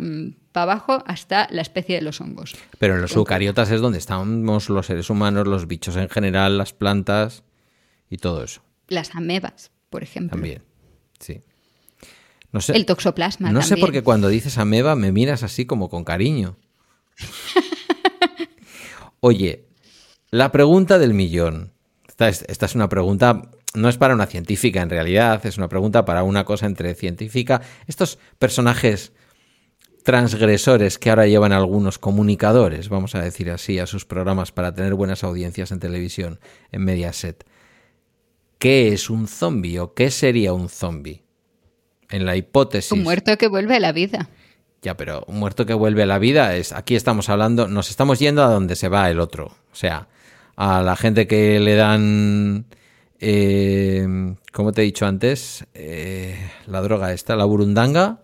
para 0.58 0.72
abajo 0.72 1.04
hasta 1.06 1.46
la 1.50 1.62
especie 1.62 1.96
de 1.96 2.02
los 2.02 2.20
hongos. 2.20 2.56
Pero 2.78 2.96
en 2.96 3.02
los 3.02 3.14
eucariotas 3.14 3.70
es 3.70 3.80
donde 3.80 3.98
estamos 3.98 4.68
los 4.68 4.86
seres 4.86 5.08
humanos, 5.08 5.46
los 5.46 5.68
bichos 5.68 5.96
en 5.96 6.08
general, 6.08 6.58
las 6.58 6.72
plantas 6.72 7.44
y 8.10 8.16
todo 8.16 8.42
eso. 8.42 8.62
Las 8.88 9.14
amebas, 9.14 9.70
por 9.88 10.02
ejemplo. 10.02 10.36
También. 10.36 10.62
Sí. 11.20 11.42
No 12.50 12.60
sé, 12.60 12.74
El 12.74 12.86
toxoplasma. 12.86 13.52
no 13.52 13.62
sé 13.62 13.76
por 13.76 13.92
qué 13.92 14.02
cuando 14.02 14.28
dices 14.28 14.58
ameba 14.58 14.96
me 14.96 15.12
miras 15.12 15.42
así 15.42 15.64
como 15.64 15.88
con 15.88 16.04
cariño. 16.04 16.56
Oye, 19.20 19.66
la 20.30 20.50
pregunta 20.50 20.98
del 20.98 21.14
millón. 21.14 21.72
Esta 22.08 22.28
es, 22.28 22.44
esta 22.48 22.66
es 22.66 22.74
una 22.74 22.88
pregunta, 22.88 23.50
no 23.74 23.88
es 23.88 23.96
para 23.96 24.14
una 24.14 24.26
científica 24.26 24.82
en 24.82 24.90
realidad, 24.90 25.44
es 25.46 25.56
una 25.56 25.68
pregunta 25.68 26.04
para 26.04 26.24
una 26.24 26.44
cosa 26.44 26.66
entre 26.66 26.94
científica. 26.96 27.60
Estos 27.86 28.18
personajes 28.40 29.12
transgresores 30.08 30.98
que 30.98 31.10
ahora 31.10 31.26
llevan 31.26 31.52
algunos 31.52 31.98
comunicadores, 31.98 32.88
vamos 32.88 33.14
a 33.14 33.20
decir 33.20 33.50
así, 33.50 33.78
a 33.78 33.86
sus 33.86 34.06
programas 34.06 34.52
para 34.52 34.72
tener 34.72 34.94
buenas 34.94 35.22
audiencias 35.22 35.70
en 35.70 35.80
televisión, 35.80 36.40
en 36.72 36.82
Mediaset. 36.82 37.44
¿Qué 38.58 38.94
es 38.94 39.10
un 39.10 39.28
zombie 39.28 39.78
o 39.80 39.92
qué 39.92 40.10
sería 40.10 40.54
un 40.54 40.70
zombie? 40.70 41.24
En 42.08 42.24
la 42.24 42.36
hipótesis. 42.36 42.92
Un 42.92 43.02
muerto 43.02 43.36
que 43.36 43.48
vuelve 43.48 43.76
a 43.76 43.80
la 43.80 43.92
vida. 43.92 44.30
Ya, 44.80 44.96
pero 44.96 45.24
un 45.26 45.38
muerto 45.38 45.66
que 45.66 45.74
vuelve 45.74 46.04
a 46.04 46.06
la 46.06 46.18
vida 46.18 46.56
es. 46.56 46.72
Aquí 46.72 46.96
estamos 46.96 47.28
hablando. 47.28 47.68
Nos 47.68 47.90
estamos 47.90 48.18
yendo 48.18 48.42
a 48.42 48.48
donde 48.48 48.76
se 48.76 48.88
va 48.88 49.10
el 49.10 49.20
otro. 49.20 49.58
O 49.70 49.76
sea, 49.76 50.08
a 50.56 50.80
la 50.80 50.96
gente 50.96 51.26
que 51.26 51.60
le 51.60 51.74
dan. 51.74 52.64
Eh, 53.20 54.06
como 54.54 54.72
te 54.72 54.80
he 54.80 54.84
dicho 54.86 55.04
antes, 55.04 55.66
eh, 55.74 56.50
la 56.66 56.80
droga 56.80 57.12
esta, 57.12 57.36
la 57.36 57.44
burundanga, 57.44 58.22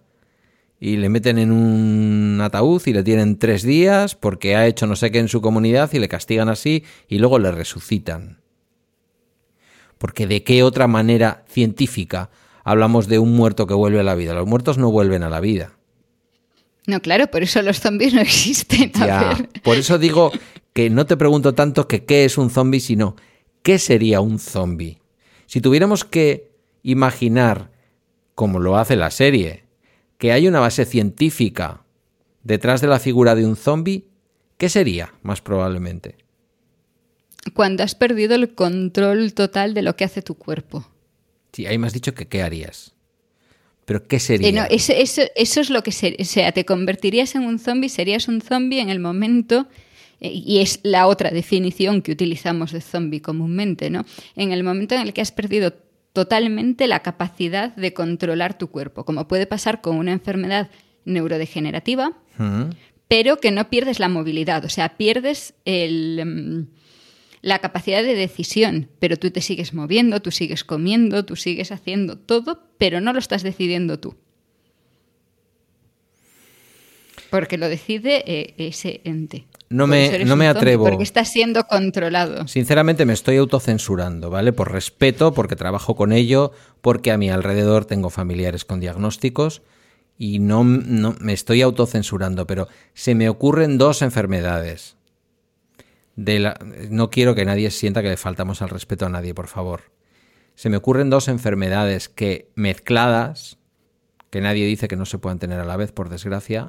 y 0.87 0.99
le 0.99 1.09
meten 1.09 1.39
en 1.39 1.51
un 1.51 2.39
ataúd 2.43 2.83
y 2.85 2.93
le 2.93 3.03
tienen 3.03 3.39
tres 3.39 3.63
días 3.63 4.15
porque 4.15 4.55
ha 4.55 4.67
hecho 4.67 4.87
no 4.87 4.97
sé 4.97 5.11
qué 5.11 5.19
en 5.19 5.29
su 5.29 5.41
comunidad 5.41 5.91
y 5.95 5.99
le 5.99 6.09
castigan 6.09 6.51
así 6.51 6.85
y 7.09 7.17
luego 7.17 7.39
le 7.39 7.51
resucitan. 7.53 8.43
Porque 9.97 10.27
de 10.27 10.45
qué 10.45 10.63
otra 10.63 10.87
manera 10.87 11.43
científica 11.49 12.29
hablamos 12.65 13.09
de 13.09 13.19
un 13.19 13.33
muerto 13.33 13.67
que 13.67 13.73
vuelve 13.73 14.01
a 14.01 14.03
la 14.03 14.15
vida. 14.15 14.35
Los 14.35 14.47
muertos 14.47 14.77
no 14.77 14.91
vuelven 14.91 15.23
a 15.23 15.31
la 15.31 15.41
vida. 15.41 15.73
No, 16.87 17.01
claro, 17.01 17.29
por 17.29 17.43
eso 17.43 17.63
los 17.63 17.81
zombies 17.81 18.13
no 18.13 18.21
existen. 18.21 18.93
A 18.97 19.07
Ya, 19.07 19.29
ver. 19.39 19.49
por 19.63 19.79
eso 19.79 19.97
digo 19.97 20.33
que 20.75 20.91
no 20.91 21.07
te 21.07 21.17
pregunto 21.17 21.55
tanto 21.55 21.89
que 21.89 22.05
qué 22.05 22.27
es 22.27 22.37
un 22.37 22.51
zombie, 22.51 22.81
sino 22.81 23.17
qué 23.63 23.79
sería 23.79 24.21
un 24.21 24.39
zombie. 24.39 24.99
Si 25.47 25.63
tuviéramos 25.63 26.05
que 26.05 26.51
imaginar, 26.83 27.71
como 28.35 28.59
lo 28.59 28.77
hace 28.77 28.97
la 28.97 29.11
serie, 29.11 29.64
que 30.25 30.33
hay 30.33 30.49
una 30.49 30.59
base 30.59 30.87
científica 30.87 31.83
detrás 32.45 32.81
de 32.81 32.87
la 32.87 32.99
figura 32.99 33.35
de 33.35 33.45
un 33.45 33.57
zombie, 33.57 34.07
¿qué 34.57 34.71
sería 34.71 35.13
más 35.23 35.43
probablemente? 35.43 36.17
Cuando 37.53 37.83
has 37.83 37.95
perdido 37.95 38.35
el 38.35 38.55
control 38.55 39.35
total 39.35 39.75
de 39.75 39.83
lo 39.83 39.97
que 39.97 40.05
hace 40.05 40.23
tu 40.23 40.37
cuerpo. 40.37 40.89
Sí, 41.53 41.67
ahí 41.67 41.77
me 41.77 41.89
has 41.89 41.93
dicho 41.93 42.15
que 42.15 42.27
qué 42.27 42.41
harías. 42.41 42.95
Pero 43.85 44.09
¿qué 44.09 44.19
sería? 44.19 44.49
Eh, 44.49 44.53
no, 44.53 44.63
eso, 44.71 44.95
eso, 44.97 45.21
eso 45.37 45.61
es 45.61 45.69
lo 45.69 45.83
que 45.83 45.93
sería. 45.93 46.17
O 46.19 46.25
sea, 46.25 46.53
te 46.53 46.65
convertirías 46.65 47.35
en 47.35 47.43
un 47.43 47.59
zombie, 47.59 47.91
serías 47.91 48.27
un 48.27 48.41
zombie 48.41 48.81
en 48.81 48.89
el 48.89 49.01
momento, 49.01 49.69
eh, 50.21 50.31
y 50.33 50.61
es 50.61 50.81
la 50.85 51.07
otra 51.07 51.33
definición 51.33 52.01
que 52.01 52.13
utilizamos 52.13 52.73
de 52.73 52.81
zombie 52.81 53.21
comúnmente, 53.21 53.91
¿no? 53.91 54.07
En 54.37 54.53
el 54.53 54.65
momento 54.65 54.95
en 54.95 55.03
el 55.03 55.13
que 55.13 55.21
has 55.21 55.33
perdido 55.33 55.75
totalmente 56.15 56.87
la 56.87 57.01
capacidad 57.01 57.75
de 57.75 57.93
controlar 57.93 58.57
tu 58.57 58.69
cuerpo, 58.69 59.05
como 59.05 59.29
puede 59.29 59.47
pasar 59.47 59.81
con 59.83 59.97
una 59.97 60.13
enfermedad 60.13 60.71
neurodegenerativa, 61.05 62.17
pero 63.09 63.39
que 63.39 63.51
no 63.51 63.69
pierdes 63.69 63.99
la 63.99 64.09
movilidad, 64.09 64.65
o 64.65 64.69
sea, 64.69 64.97
pierdes 64.97 65.55
el, 65.65 66.23
mm, 66.25 66.67
la 67.43 67.59
capacidad 67.59 68.03
de 68.05 68.15
decisión, 68.15 68.89
pero 69.01 69.17
tú 69.17 69.33
te 69.33 69.41
sigues 69.41 69.75
moviendo, 69.75 70.23
tú 70.23 70.31
sigues 70.31 70.63
comiendo, 70.63 71.25
tú 71.25 71.35
sigues 71.35 71.73
haciendo 71.73 72.17
todo, 72.17 72.63
pero 72.79 73.01
no 73.01 73.13
lo 73.13 73.19
estás 73.19 73.43
decidiendo 73.43 73.99
tú. 73.99 74.15
Porque 77.35 77.59
lo 77.59 77.69
decide 77.69 78.23
eh, 78.27 78.55
ese 78.59 79.01
ente. 79.05 79.47
No 79.69 79.89
me- 79.89 80.25
no 80.25 80.37
me 80.37 80.47
atrevo. 80.47 80.85
Porque 80.85 81.03
estás 81.03 81.33
siendo 81.33 81.65
controlado. 81.65 82.47
Sinceramente 82.47 83.05
me 83.07 83.13
estoy 83.13 83.39
autocensurando, 83.39 84.31
¿vale? 84.31 84.53
Por 84.53 84.71
respeto, 84.71 85.35
porque 85.35 85.57
trabajo 85.57 85.97
con 85.97 86.13
ello, 86.13 86.53
porque 86.81 87.11
a 87.11 87.19
mi 87.19 87.31
alrededor 87.31 87.87
tengo 87.87 88.09
familiares 88.09 88.65
con 88.65 88.79
diagnósticos 88.79 89.63
y 90.17 90.39
no, 90.39 90.63
no 90.63 91.17
me 91.19 91.33
estoy 91.33 91.63
autocensurando, 91.63 92.47
pero 92.47 92.69
se 92.93 93.17
me 93.17 93.29
ocurren 93.29 93.79
dos 93.79 94.01
enfermedades. 94.03 94.97
De 96.15 96.39
la, 96.39 96.57
no 96.91 97.11
quiero 97.11 97.35
que 97.35 97.45
nadie 97.45 97.73
sienta 97.73 98.01
que 98.01 98.11
le 98.11 98.17
faltamos 98.17 98.63
al 98.63 98.69
respeto 98.69 99.07
a 99.07 99.09
nadie, 99.09 99.35
por 99.35 99.49
favor. 99.49 99.81
Se 100.55 100.71
me 100.71 100.77
ocurren 100.77 101.11
dos 101.11 101.27
enfermedades 101.27 102.09
que 102.09 102.53
mezcladas, 102.55 103.59
que 104.31 104.41
nadie 104.41 104.67
dice 104.67 104.87
que 104.87 104.95
no 104.95 105.05
se 105.05 105.19
puedan 105.19 105.41
tener 105.41 105.59
a 105.59 105.65
la 105.65 105.77
vez, 105.77 105.91
por 105.91 106.09
desgracia, 106.11 106.69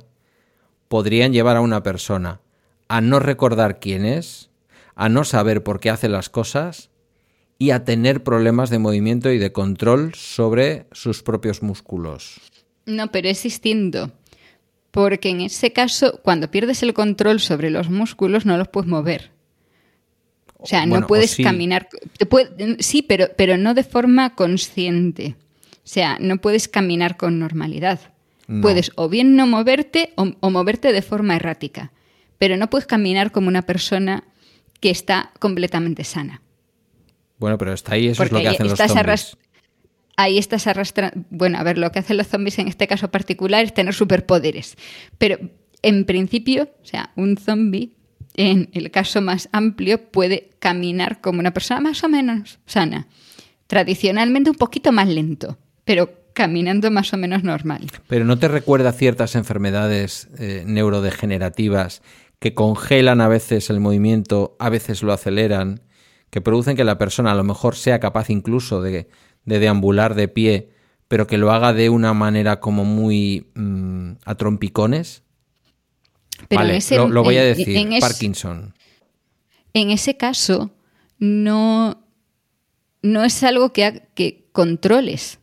podrían 0.87 1.33
llevar 1.33 1.57
a 1.57 1.61
una 1.61 1.83
persona 1.83 2.41
a 2.87 3.01
no 3.01 3.19
recordar 3.19 3.79
quién 3.79 4.05
es, 4.05 4.49
a 4.95 5.09
no 5.09 5.23
saber 5.23 5.63
por 5.63 5.79
qué 5.79 5.89
hace 5.89 6.07
las 6.09 6.29
cosas 6.29 6.89
y 7.57 7.71
a 7.71 7.83
tener 7.83 8.23
problemas 8.23 8.69
de 8.69 8.79
movimiento 8.79 9.31
y 9.31 9.37
de 9.39 9.51
control 9.51 10.13
sobre 10.13 10.85
sus 10.91 11.23
propios 11.23 11.63
músculos. 11.63 12.39
No, 12.85 13.11
pero 13.11 13.29
es 13.29 13.41
distinto. 13.43 14.11
Porque 14.91 15.29
en 15.29 15.41
ese 15.41 15.73
caso, 15.73 16.19
cuando 16.23 16.51
pierdes 16.51 16.83
el 16.83 16.93
control 16.93 17.39
sobre 17.39 17.69
los 17.69 17.89
músculos, 17.89 18.45
no 18.45 18.57
los 18.57 18.67
puedes 18.67 18.89
mover. 18.89 19.31
O 20.57 20.67
sea, 20.67 20.81
Bueno, 20.81 21.01
no 21.01 21.07
puedes 21.07 21.31
sí. 21.31 21.43
caminar. 21.43 21.89
te 22.17 22.25
puede- 22.25 22.77
sí, 22.81 23.01
pero, 23.01 23.27
pero 23.37 23.57
no 23.57 23.73
de 23.73 23.83
forma 23.83 24.35
consciente. 24.35 25.35
O 25.77 25.87
sea, 25.87 26.17
no 26.19 26.37
puedes 26.37 26.67
caminar 26.67 27.17
con 27.17 27.39
normalidad. 27.39 27.99
Puedes 28.61 28.91
o 28.95 29.09
bien 29.09 29.35
no 29.35 29.47
moverte 29.47 30.13
o, 30.15 30.49
moverte 30.51 30.93
de 30.93 31.01
forma 31.01 31.35
errática, 31.35 31.91
pero 32.37 32.57
no 32.57 32.69
puedes 32.69 32.85
caminar 32.85 33.31
como 33.31 33.47
una 33.47 33.63
persona 33.63 34.23
que 34.79 34.91
está 34.91 35.31
completamente 35.39 36.03
sana. 36.03 36.41
Bueno, 37.39 37.57
pero 37.57 37.73
está 37.73 37.95
ahí, 37.95 38.07
eso 38.07 38.23
es 38.23 38.31
lo 38.31 38.39
que 38.39 38.47
hacen 38.47 38.67
los 38.67 38.77
zombies. 38.77 39.37
Ahí 40.17 40.37
estás 40.37 40.67
arrastrando. 40.67 41.25
Bueno, 41.29 41.57
a 41.57 41.63
ver, 41.63 41.77
lo 41.77 41.91
que 41.91 41.99
hacen 41.99 42.17
los 42.17 42.27
zombies 42.27 42.59
en 42.59 42.67
este 42.67 42.87
caso 42.87 43.09
particular 43.09 43.63
es 43.63 43.73
tener 43.73 43.93
superpoderes. 43.93 44.77
Pero 45.17 45.37
en 45.81 46.05
principio, 46.05 46.69
o 46.81 46.85
sea, 46.85 47.11
un 47.15 47.37
zombie, 47.37 47.95
en 48.35 48.69
el 48.73 48.91
caso 48.91 49.21
más 49.21 49.49
amplio, 49.51 50.11
puede 50.11 50.51
caminar 50.59 51.19
como 51.19 51.39
una 51.39 51.51
persona 51.51 51.81
más 51.81 52.03
o 52.03 52.09
menos 52.09 52.59
sana. 52.65 53.07
Tradicionalmente 53.67 54.51
un 54.51 54.55
poquito 54.55 54.91
más 54.91 55.07
lento, 55.07 55.57
pero 55.83 56.24
caminando 56.35 56.91
más 56.91 57.11
o 57.13 57.17
menos 57.17 57.43
normal. 57.43 57.87
Pero 58.07 58.25
¿no 58.25 58.37
te 58.37 58.47
recuerda 58.47 58.91
ciertas 58.91 59.33
enfermedades 59.33 60.27
eh, 60.37 60.63
neurodegenerativas 60.67 62.03
que 62.37 62.53
congelan 62.53 63.21
a 63.21 63.27
veces 63.27 63.71
el 63.71 63.79
movimiento, 63.79 64.55
a 64.59 64.69
veces 64.69 65.01
lo 65.01 65.13
aceleran, 65.13 65.81
que 66.29 66.41
producen 66.41 66.75
que 66.75 66.83
la 66.83 66.99
persona 66.99 67.31
a 67.31 67.35
lo 67.35 67.43
mejor 67.43 67.75
sea 67.75 67.99
capaz 67.99 68.29
incluso 68.29 68.81
de, 68.81 69.07
deambular 69.45 70.13
de 70.13 70.27
pie, 70.27 70.69
pero 71.07 71.25
que 71.25 71.37
lo 71.37 71.51
haga 71.51 71.73
de 71.73 71.89
una 71.89 72.13
manera 72.13 72.59
como 72.59 72.83
muy 72.83 73.47
mm, 73.55 74.11
a 74.25 74.35
trompicones? 74.35 75.23
vale, 76.49 76.79
lo, 77.07 77.23
voy 77.23 77.37
a 77.37 77.43
decir, 77.43 77.89
Parkinson. 78.01 78.75
En 79.73 79.89
ese 79.89 80.17
caso, 80.17 80.71
no, 81.17 82.03
no 83.01 83.23
es 83.23 83.41
algo 83.43 83.71
que, 83.71 84.03
que 84.13 84.49
controles. 84.51 85.39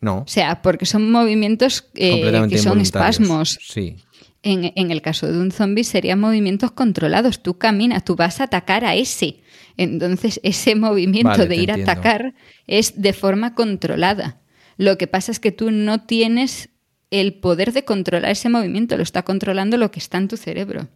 No. 0.00 0.18
O 0.18 0.28
sea, 0.28 0.62
porque 0.62 0.86
son 0.86 1.10
movimientos 1.10 1.88
eh, 1.94 2.46
que 2.48 2.58
son 2.58 2.80
espasmos. 2.80 3.58
Sí. 3.62 3.96
En, 4.42 4.72
en, 4.76 4.90
el 4.92 5.02
caso 5.02 5.26
de 5.26 5.38
un 5.38 5.50
zombie 5.50 5.82
serían 5.82 6.20
movimientos 6.20 6.70
controlados. 6.70 7.42
Tú 7.42 7.58
caminas, 7.58 8.04
tú 8.04 8.14
vas 8.14 8.40
a 8.40 8.44
atacar 8.44 8.84
a 8.84 8.94
ese. 8.94 9.40
Entonces, 9.76 10.40
ese 10.42 10.74
movimiento 10.74 11.46
de 11.46 11.56
ir 11.56 11.72
a 11.72 11.76
atacar 11.76 12.34
es 12.66 13.00
de 13.00 13.12
forma 13.12 13.54
controlada. 13.54 14.40
Lo 14.76 14.96
que 14.96 15.06
pasa 15.08 15.32
es 15.32 15.40
que 15.40 15.52
tú 15.52 15.70
no 15.70 16.04
tienes 16.04 16.68
el 17.10 17.34
poder 17.34 17.72
de 17.72 17.84
controlar 17.84 18.30
ese 18.30 18.48
movimiento, 18.48 18.96
lo 18.96 19.02
está 19.02 19.22
controlando 19.22 19.76
lo 19.76 19.90
que 19.90 19.98
está 19.98 20.18
en 20.18 20.28
tu 20.28 20.36
cerebro, 20.36 20.88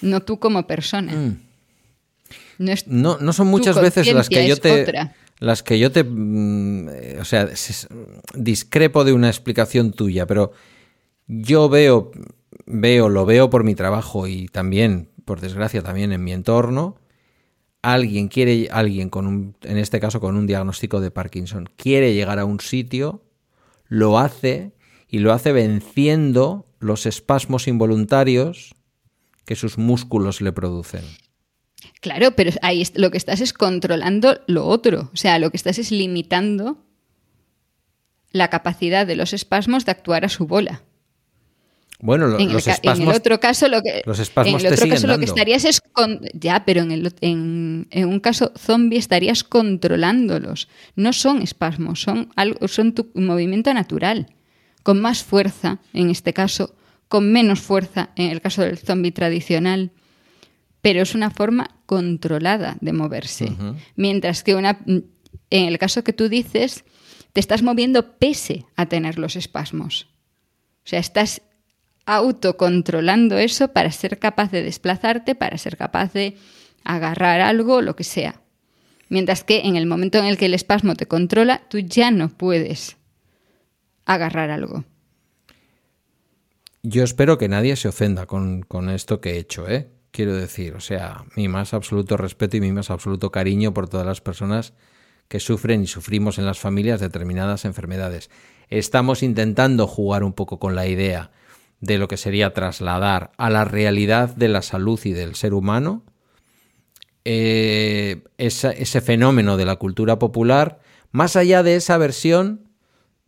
no 0.00 0.20
tú 0.20 0.38
como 0.38 0.66
persona. 0.66 1.12
Mm. 1.12 1.36
No, 2.86 3.18
no, 3.18 3.32
son 3.32 3.48
muchas 3.48 3.80
veces 3.80 4.12
las 4.12 4.28
que 4.28 4.46
yo 4.46 4.56
te 4.56 4.84
las 5.42 5.64
que 5.64 5.80
yo 5.80 5.90
te, 5.90 6.04
mm, 6.04 6.88
o 7.20 7.24
sea, 7.24 7.48
discrepo 8.34 9.02
de 9.02 9.12
una 9.12 9.28
explicación 9.28 9.90
tuya, 9.90 10.24
pero 10.24 10.52
yo 11.26 11.68
veo, 11.68 12.12
veo, 12.64 13.08
lo 13.08 13.26
veo 13.26 13.50
por 13.50 13.64
mi 13.64 13.74
trabajo 13.74 14.28
y 14.28 14.46
también, 14.46 15.08
por 15.24 15.40
desgracia, 15.40 15.82
también 15.82 16.12
en 16.12 16.22
mi 16.22 16.32
entorno. 16.32 16.96
Alguien 17.82 18.28
quiere, 18.28 18.68
alguien 18.70 19.10
con 19.10 19.26
un, 19.26 19.56
en 19.62 19.78
este 19.78 19.98
caso 19.98 20.20
con 20.20 20.36
un 20.36 20.46
diagnóstico 20.46 21.00
de 21.00 21.10
Parkinson, 21.10 21.68
quiere 21.76 22.14
llegar 22.14 22.38
a 22.38 22.44
un 22.44 22.60
sitio, 22.60 23.24
lo 23.88 24.20
hace 24.20 24.70
y 25.08 25.18
lo 25.18 25.32
hace 25.32 25.50
venciendo 25.50 26.66
los 26.78 27.04
espasmos 27.04 27.66
involuntarios 27.66 28.76
que 29.44 29.56
sus 29.56 29.76
músculos 29.76 30.40
le 30.40 30.52
producen. 30.52 31.02
Claro, 32.00 32.32
pero 32.32 32.50
ahí 32.62 32.84
lo 32.94 33.10
que 33.10 33.18
estás 33.18 33.40
es 33.40 33.52
controlando 33.52 34.40
lo 34.46 34.66
otro, 34.66 35.10
o 35.12 35.16
sea, 35.16 35.38
lo 35.38 35.50
que 35.50 35.56
estás 35.56 35.78
es 35.78 35.90
limitando 35.90 36.78
la 38.30 38.48
capacidad 38.48 39.06
de 39.06 39.16
los 39.16 39.32
espasmos 39.32 39.84
de 39.84 39.92
actuar 39.92 40.24
a 40.24 40.28
su 40.28 40.46
bola. 40.46 40.82
Bueno, 42.00 42.36
en 42.36 42.52
los 42.52 42.66
el, 42.66 42.72
espasmos, 42.72 42.98
en 42.98 43.08
el 43.08 43.14
otro 43.14 43.38
caso 43.38 43.68
lo 43.68 43.80
que 43.80 44.02
los 44.04 44.18
espasmos 44.18 44.60
en 44.60 44.66
el 44.66 44.72
otro 44.72 44.88
caso 44.88 45.06
lo 45.06 45.18
que 45.18 45.24
estarías 45.24 45.64
es 45.64 45.80
con, 45.80 46.20
ya, 46.34 46.64
pero 46.64 46.80
en, 46.80 46.90
el, 46.90 47.14
en, 47.20 47.86
un 48.08 48.18
caso 48.18 48.52
zombie 48.56 48.98
estarías 48.98 49.44
controlándolos. 49.44 50.68
No 50.96 51.12
son 51.12 51.42
espasmos, 51.42 52.02
son 52.02 52.32
algo, 52.34 52.66
son 52.66 52.92
tu 52.92 53.08
movimiento 53.14 53.72
natural, 53.72 54.34
con 54.82 55.00
más 55.00 55.22
fuerza 55.22 55.78
en 55.92 56.10
este 56.10 56.32
caso, 56.32 56.74
con 57.06 57.30
menos 57.30 57.60
fuerza 57.60 58.10
en 58.16 58.30
el 58.30 58.40
caso 58.40 58.62
del 58.62 58.78
zombie 58.78 59.12
tradicional 59.12 59.92
pero 60.82 61.00
es 61.00 61.14
una 61.14 61.30
forma 61.30 61.70
controlada 61.86 62.76
de 62.80 62.92
moverse. 62.92 63.52
Mientras 63.96 64.42
que 64.42 64.56
una, 64.56 64.80
en 64.86 65.04
el 65.50 65.78
caso 65.78 66.04
que 66.04 66.12
tú 66.12 66.28
dices, 66.28 66.84
te 67.32 67.40
estás 67.40 67.62
moviendo 67.62 68.18
pese 68.18 68.66
a 68.76 68.86
tener 68.86 69.18
los 69.18 69.36
espasmos. 69.36 70.08
O 70.84 70.88
sea, 70.88 70.98
estás 70.98 71.42
autocontrolando 72.04 73.38
eso 73.38 73.68
para 73.68 73.92
ser 73.92 74.18
capaz 74.18 74.50
de 74.50 74.64
desplazarte, 74.64 75.36
para 75.36 75.56
ser 75.56 75.76
capaz 75.76 76.12
de 76.12 76.36
agarrar 76.82 77.40
algo, 77.40 77.80
lo 77.80 77.94
que 77.94 78.04
sea. 78.04 78.42
Mientras 79.08 79.44
que 79.44 79.60
en 79.60 79.76
el 79.76 79.86
momento 79.86 80.18
en 80.18 80.24
el 80.24 80.36
que 80.36 80.46
el 80.46 80.54
espasmo 80.54 80.96
te 80.96 81.06
controla, 81.06 81.62
tú 81.68 81.78
ya 81.78 82.10
no 82.10 82.28
puedes 82.28 82.96
agarrar 84.04 84.50
algo. 84.50 84.84
Yo 86.82 87.04
espero 87.04 87.38
que 87.38 87.48
nadie 87.48 87.76
se 87.76 87.86
ofenda 87.86 88.26
con, 88.26 88.62
con 88.62 88.90
esto 88.90 89.20
que 89.20 89.34
he 89.34 89.38
hecho, 89.38 89.68
¿eh? 89.68 89.88
Quiero 90.12 90.36
decir. 90.36 90.74
O 90.74 90.80
sea, 90.80 91.24
mi 91.34 91.48
más 91.48 91.74
absoluto 91.74 92.16
respeto 92.16 92.56
y 92.56 92.60
mi 92.60 92.70
más 92.70 92.90
absoluto 92.90 93.32
cariño 93.32 93.74
por 93.74 93.88
todas 93.88 94.06
las 94.06 94.20
personas 94.20 94.74
que 95.26 95.40
sufren 95.40 95.82
y 95.82 95.86
sufrimos 95.86 96.38
en 96.38 96.46
las 96.46 96.60
familias 96.60 97.00
determinadas 97.00 97.64
enfermedades. 97.64 98.30
Estamos 98.68 99.22
intentando 99.22 99.86
jugar 99.88 100.22
un 100.22 100.34
poco 100.34 100.58
con 100.58 100.76
la 100.76 100.86
idea 100.86 101.32
de 101.80 101.98
lo 101.98 102.06
que 102.06 102.16
sería 102.16 102.52
trasladar 102.52 103.32
a 103.38 103.50
la 103.50 103.64
realidad 103.64 104.36
de 104.36 104.48
la 104.48 104.62
salud 104.62 105.00
y 105.04 105.12
del 105.12 105.34
ser 105.34 105.52
humano 105.52 106.04
eh, 107.24 108.24
ese 108.36 109.00
fenómeno 109.00 109.56
de 109.56 109.64
la 109.64 109.76
cultura 109.76 110.18
popular, 110.18 110.80
más 111.12 111.36
allá 111.36 111.62
de 111.62 111.76
esa 111.76 111.96
versión 111.96 112.61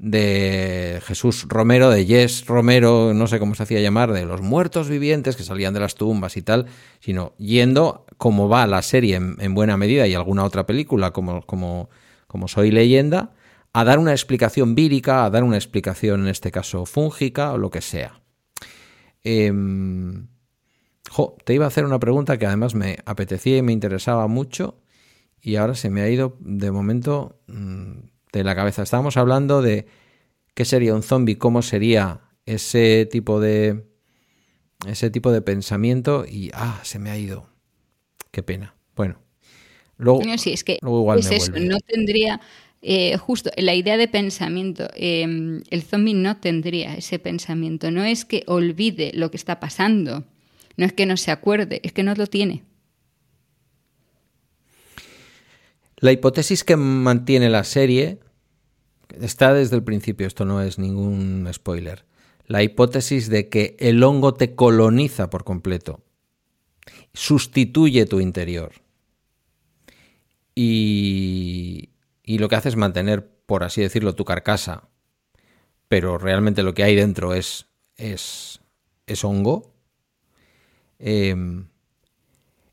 de 0.05 1.01
Jesús 1.07 1.47
Romero, 1.49 1.89
de 1.89 2.05
Yes 2.05 2.45
Romero, 2.45 3.15
no 3.15 3.27
sé 3.27 3.39
cómo 3.39 3.55
se 3.55 3.63
hacía 3.63 3.81
llamar, 3.81 4.13
de 4.13 4.27
los 4.27 4.43
muertos 4.43 4.91
vivientes 4.91 5.35
que 5.35 5.45
salían 5.45 5.73
de 5.73 5.81
las 5.81 5.95
tumbas 5.95 6.37
y 6.37 6.43
tal, 6.43 6.67
sino 7.01 7.35
yendo 7.39 8.05
como 8.19 8.51
va 8.51 8.67
la 8.67 8.83
serie 8.83 9.17
en, 9.17 9.55
buena 9.55 9.79
medida 9.79 10.07
y 10.07 10.13
alguna 10.13 10.45
otra 10.45 10.67
película 10.67 11.13
como, 11.13 11.41
como, 11.47 11.89
como 12.27 12.49
Soy 12.49 12.71
leyenda, 12.71 13.33
a 13.73 13.83
dar 13.85 13.99
una 13.99 14.13
explicación 14.13 14.75
vírica, 14.75 15.25
a 15.25 15.31
dar 15.31 15.43
una 15.43 15.57
explicación 15.57 16.21
en 16.21 16.29
este 16.29 16.51
caso 16.51 16.85
fúngica 16.85 17.53
o 17.53 17.59
lo 17.59 17.71
que 17.71 17.81
sea. 17.81 18.21
Em, 19.23 20.29
te 21.47 21.55
iba 21.55 21.65
a 21.65 21.69
hacer 21.69 21.87
una 21.87 21.99
pregunta 21.99 22.37
que 22.37 22.45
además 22.45 22.75
me 22.75 22.99
apetecía 23.07 23.57
y 23.57 23.63
me 23.63 23.73
interesaba 23.73 24.27
mucho 24.27 24.83
y 25.41 25.57
ahora 25.57 25.75
se 25.75 25.89
me 25.89 26.03
ha 26.03 26.11
ido 26.11 26.37
de 26.41 26.71
momento... 26.71 27.41
Mm, 27.47 28.14
de 28.39 28.45
la 28.45 28.55
cabeza. 28.55 28.83
Estábamos 28.83 29.17
hablando 29.17 29.63
de 29.63 29.87
qué 30.55 30.65
sería 30.65 30.95
un 30.95 31.03
zombie, 31.03 31.37
cómo 31.37 31.63
sería 31.63 32.21
ese 32.47 33.07
tipo 33.07 33.41
de 33.41 33.85
ese 34.87 35.11
tipo 35.11 35.33
de 35.33 35.41
pensamiento 35.41 36.25
y 36.29 36.51
ah, 36.55 36.81
se 36.83 36.99
me 36.99 37.11
ha 37.11 37.19
ido. 37.19 37.49
Qué 38.31 38.43
pena. 38.43 38.75
Bueno, 38.95 39.21
luego, 39.97 40.23
sí, 40.37 40.53
es 40.53 40.65
que 40.65 40.79
no 40.83 41.79
tendría 41.81 42.41
eh, 42.83 43.17
justo 43.17 43.51
la 43.57 43.75
idea 43.75 43.97
de 43.97 44.09
pensamiento. 44.09 44.89
Em, 44.95 45.63
el 45.71 45.83
zombie 45.83 46.15
no 46.15 46.37
tendría 46.37 46.95
ese 46.95 47.19
pensamiento. 47.19 47.91
No 47.91 48.05
es 48.05 48.25
que 48.25 48.45
olvide 48.47 49.13
lo 49.15 49.31
que 49.31 49.37
está 49.37 49.59
pasando, 49.59 50.25
no 50.77 50.85
es 50.85 50.93
que 50.93 51.07
no 51.07 51.17
se 51.17 51.31
acuerde, 51.31 51.81
es 51.83 51.93
que 51.93 52.03
no 52.03 52.15
lo 52.15 52.27
tiene. 52.27 52.63
La 56.05 56.13
hipótesis 56.13 56.65
que 56.65 56.77
mantiene 56.77 57.49
la 57.49 57.65
serie 57.65 58.21
está 59.23 59.55
desde 59.55 59.77
el 59.77 59.83
principio, 59.83 60.27
esto 60.27 60.45
no 60.45 60.61
es 60.61 60.79
ningún 60.79 61.49
spoiler. 61.51 62.05
La 62.47 62.63
hipótesis 62.63 63.31
de 63.31 63.49
que 63.49 63.75
el 63.79 64.03
hongo 64.03 64.35
te 64.35 64.55
coloniza 64.55 65.31
por 65.31 65.45
completo, 65.45 66.05
sustituye 67.15 68.05
tu 68.05 68.21
interior. 68.21 68.73
Y, 70.55 71.89
y 72.23 72.37
lo 72.37 72.51
que 72.51 72.57
hace 72.57 72.69
es 72.69 72.77
mantener, 72.77 73.27
por 73.47 73.65
así 73.65 73.81
decirlo, 73.81 74.15
tu 74.15 74.27
carcasa, 74.27 74.91
pero 75.89 76.19
realmente 76.19 76.63
lo 76.63 76.75
que 76.75 76.85
hay 76.85 76.97
dentro 76.97 77.33
es, 77.33 77.65
es, 77.97 78.61
es 79.07 79.25
hongo. 79.25 79.73
Em, 80.99 81.69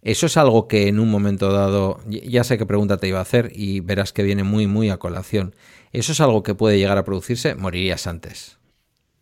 eso 0.01 0.25
es 0.25 0.37
algo 0.37 0.67
que 0.67 0.87
en 0.87 0.99
un 0.99 1.09
momento 1.09 1.51
dado, 1.51 1.99
ya 2.07 2.43
sé 2.43 2.57
qué 2.57 2.65
pregunta 2.65 2.97
te 2.97 3.07
iba 3.07 3.19
a 3.19 3.23
hacer 3.23 3.51
y 3.53 3.81
verás 3.81 4.13
que 4.13 4.23
viene 4.23 4.43
muy, 4.43 4.65
muy 4.65 4.89
a 4.89 4.97
colación. 4.97 5.55
¿Eso 5.91 6.13
es 6.13 6.21
algo 6.21 6.41
que 6.41 6.55
puede 6.55 6.77
llegar 6.77 6.97
a 6.97 7.03
producirse? 7.03 7.53
Morirías 7.55 8.07
antes, 8.07 8.57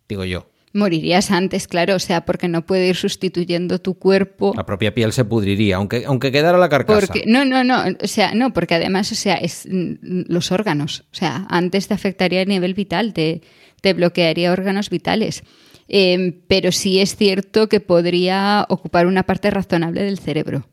digo 0.07 0.23
yo. 0.23 0.49
Morirías 0.71 1.31
antes, 1.31 1.67
claro, 1.67 1.95
o 1.95 1.99
sea, 1.99 2.25
porque 2.25 2.47
no 2.47 2.65
puede 2.65 2.87
ir 2.87 2.95
sustituyendo 2.95 3.79
tu 3.79 3.95
cuerpo. 3.95 4.53
La 4.55 4.65
propia 4.65 4.93
piel 4.93 5.11
se 5.11 5.25
pudriría, 5.25 5.77
aunque, 5.77 6.05
aunque 6.05 6.31
quedara 6.31 6.59
la 6.59 6.69
carcasa. 6.69 7.07
Porque, 7.07 7.23
no, 7.25 7.43
no, 7.43 7.63
no, 7.63 7.83
o 8.01 8.07
sea, 8.07 8.35
no, 8.35 8.53
porque 8.53 8.75
además, 8.75 9.11
o 9.11 9.15
sea, 9.15 9.35
es 9.35 9.67
mm, 9.69 10.25
los 10.27 10.51
órganos, 10.51 11.05
o 11.11 11.15
sea, 11.15 11.47
antes 11.49 11.87
te 11.87 11.95
afectaría 11.95 12.41
a 12.41 12.45
nivel 12.45 12.75
vital, 12.75 13.13
te, 13.13 13.41
te 13.81 13.93
bloquearía 13.93 14.51
órganos 14.51 14.91
vitales. 14.91 15.43
Em, 15.91 16.41
pero 16.47 16.71
sí 16.71 16.99
es 16.99 17.15
cierto 17.15 17.67
que 17.67 17.79
podría 17.79 18.65
ocupar 18.69 19.07
una 19.07 19.23
parte 19.23 19.49
razonable 19.49 20.03
del 20.03 20.19
cerebro 20.19 20.67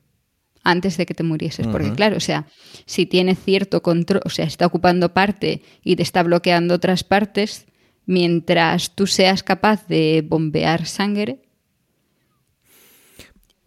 antes 0.63 0.99
de 0.99 1.07
que 1.07 1.15
te 1.15 1.23
murieses. 1.23 1.67
Porque, 1.69 1.93
claro, 1.93 2.19
o 2.19 2.21
sea, 2.21 2.47
si 2.85 3.07
tiene 3.07 3.35
cierto 3.35 3.83
control, 3.83 4.21
o 4.25 4.29
sea, 4.29 4.45
está 4.45 4.67
ocupando 4.67 5.15
parte 5.15 5.63
y 5.83 5.97
te 5.97 6.03
está 6.03 6.23
bloqueando 6.23 6.75
otras 6.75 7.03
partes, 7.03 7.67
mientras 8.05 8.95
tú 8.95 9.07
seas 9.07 9.43
capaz 9.43 9.87
de 9.87 10.25
bombear 10.29 10.85
sangre 10.87 11.46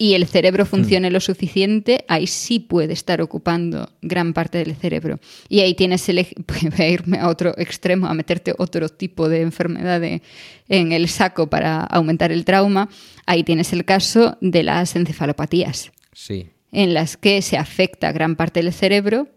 y 0.02 0.14
el 0.14 0.28
cerebro 0.28 0.66
funcione 0.66 1.12
lo 1.12 1.20
suficiente, 1.20 2.06
ahí 2.08 2.26
sí 2.26 2.60
puede 2.60 2.94
estar 2.94 3.22
ocupando 3.22 3.92
gran 4.02 4.32
parte 4.32 4.58
del 4.58 4.74
cerebro. 4.78 5.20
Y 5.50 5.60
ahí 5.60 5.74
tienes 5.74 6.08
el... 6.08 6.26
Voy 6.48 6.72
a 6.86 6.90
irme 6.90 7.20
a 7.20 7.28
otro 7.28 7.54
extremo, 7.58 8.08
a 8.08 8.14
meterte 8.14 8.56
otro 8.58 8.88
tipo 8.88 9.28
de 9.28 9.42
enfermedad 9.42 10.02
en 10.02 10.92
el 10.94 11.10
saco 11.10 11.50
para 11.50 11.82
aumentar 11.82 12.32
el 12.32 12.46
trauma. 12.46 12.88
Ahí 13.26 13.44
tienes 13.44 13.74
el 13.74 13.84
caso 13.84 14.38
de 14.40 14.64
las 14.64 14.96
encefalopatías. 14.96 15.92
Sí. 16.14 16.48
En 16.72 16.94
las 16.94 17.18
que 17.18 17.42
se 17.42 17.58
afecta 17.58 18.14
gran 18.14 18.38
parte 18.38 18.64
del 18.64 18.72
cerebro, 18.72 19.28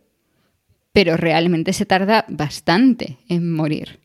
pero 0.93 1.17
realmente 1.17 1.73
se 1.73 1.87
tarda 1.87 2.25
bastante 2.29 3.19
en 3.29 3.53
morir. 3.53 3.99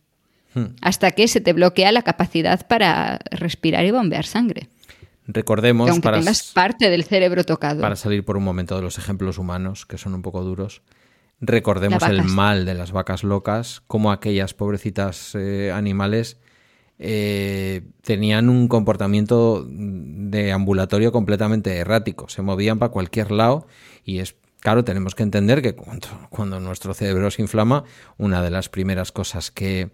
Hmm. 0.55 0.73
hasta 0.81 1.11
que 1.11 1.27
se 1.27 1.41
te 1.41 1.53
bloquea 1.53 1.91
la 1.91 2.01
capacidad 2.01 2.65
para 2.67 3.19
respirar 3.29 3.85
y 3.85 3.91
bombear 3.91 4.25
sangre. 4.25 4.69
Recordemos 5.27 5.85
Que 5.85 5.91
aunque 5.91 6.03
para, 6.03 6.19
tengas 6.19 6.51
parte 6.53 6.89
del 6.89 7.03
cerebro 7.03 7.43
tocado. 7.43 7.81
para 7.81 7.95
salir 7.95 8.23
por 8.23 8.37
un 8.37 8.43
momento 8.43 8.75
de 8.75 8.81
los 8.81 8.97
ejemplos 8.97 9.37
humanos, 9.37 9.85
que 9.85 9.97
son 9.97 10.13
un 10.13 10.21
poco 10.21 10.43
duros, 10.43 10.81
recordemos 11.41 12.01
el 12.03 12.23
mal 12.23 12.65
de 12.65 12.73
las 12.73 12.91
vacas 12.91 13.23
locas, 13.23 13.83
como 13.87 14.11
aquellas 14.11 14.53
pobrecitas 14.53 15.35
eh, 15.35 15.71
animales 15.73 16.37
eh, 16.99 17.83
tenían 18.01 18.49
un 18.49 18.67
comportamiento 18.67 19.65
de 19.67 20.51
ambulatorio 20.51 21.11
completamente 21.11 21.75
errático, 21.75 22.29
se 22.29 22.41
movían 22.41 22.79
para 22.79 22.91
cualquier 22.91 23.31
lado 23.31 23.67
y 24.03 24.19
es 24.19 24.35
claro, 24.61 24.83
tenemos 24.83 25.13
que 25.13 25.23
entender 25.23 25.61
que 25.61 25.75
cuando, 25.75 26.07
cuando 26.29 26.59
nuestro 26.59 26.93
cerebro 26.93 27.29
se 27.31 27.41
inflama, 27.41 27.83
una 28.17 28.41
de 28.41 28.49
las 28.49 28.69
primeras 28.69 29.11
cosas 29.11 29.51
que, 29.51 29.91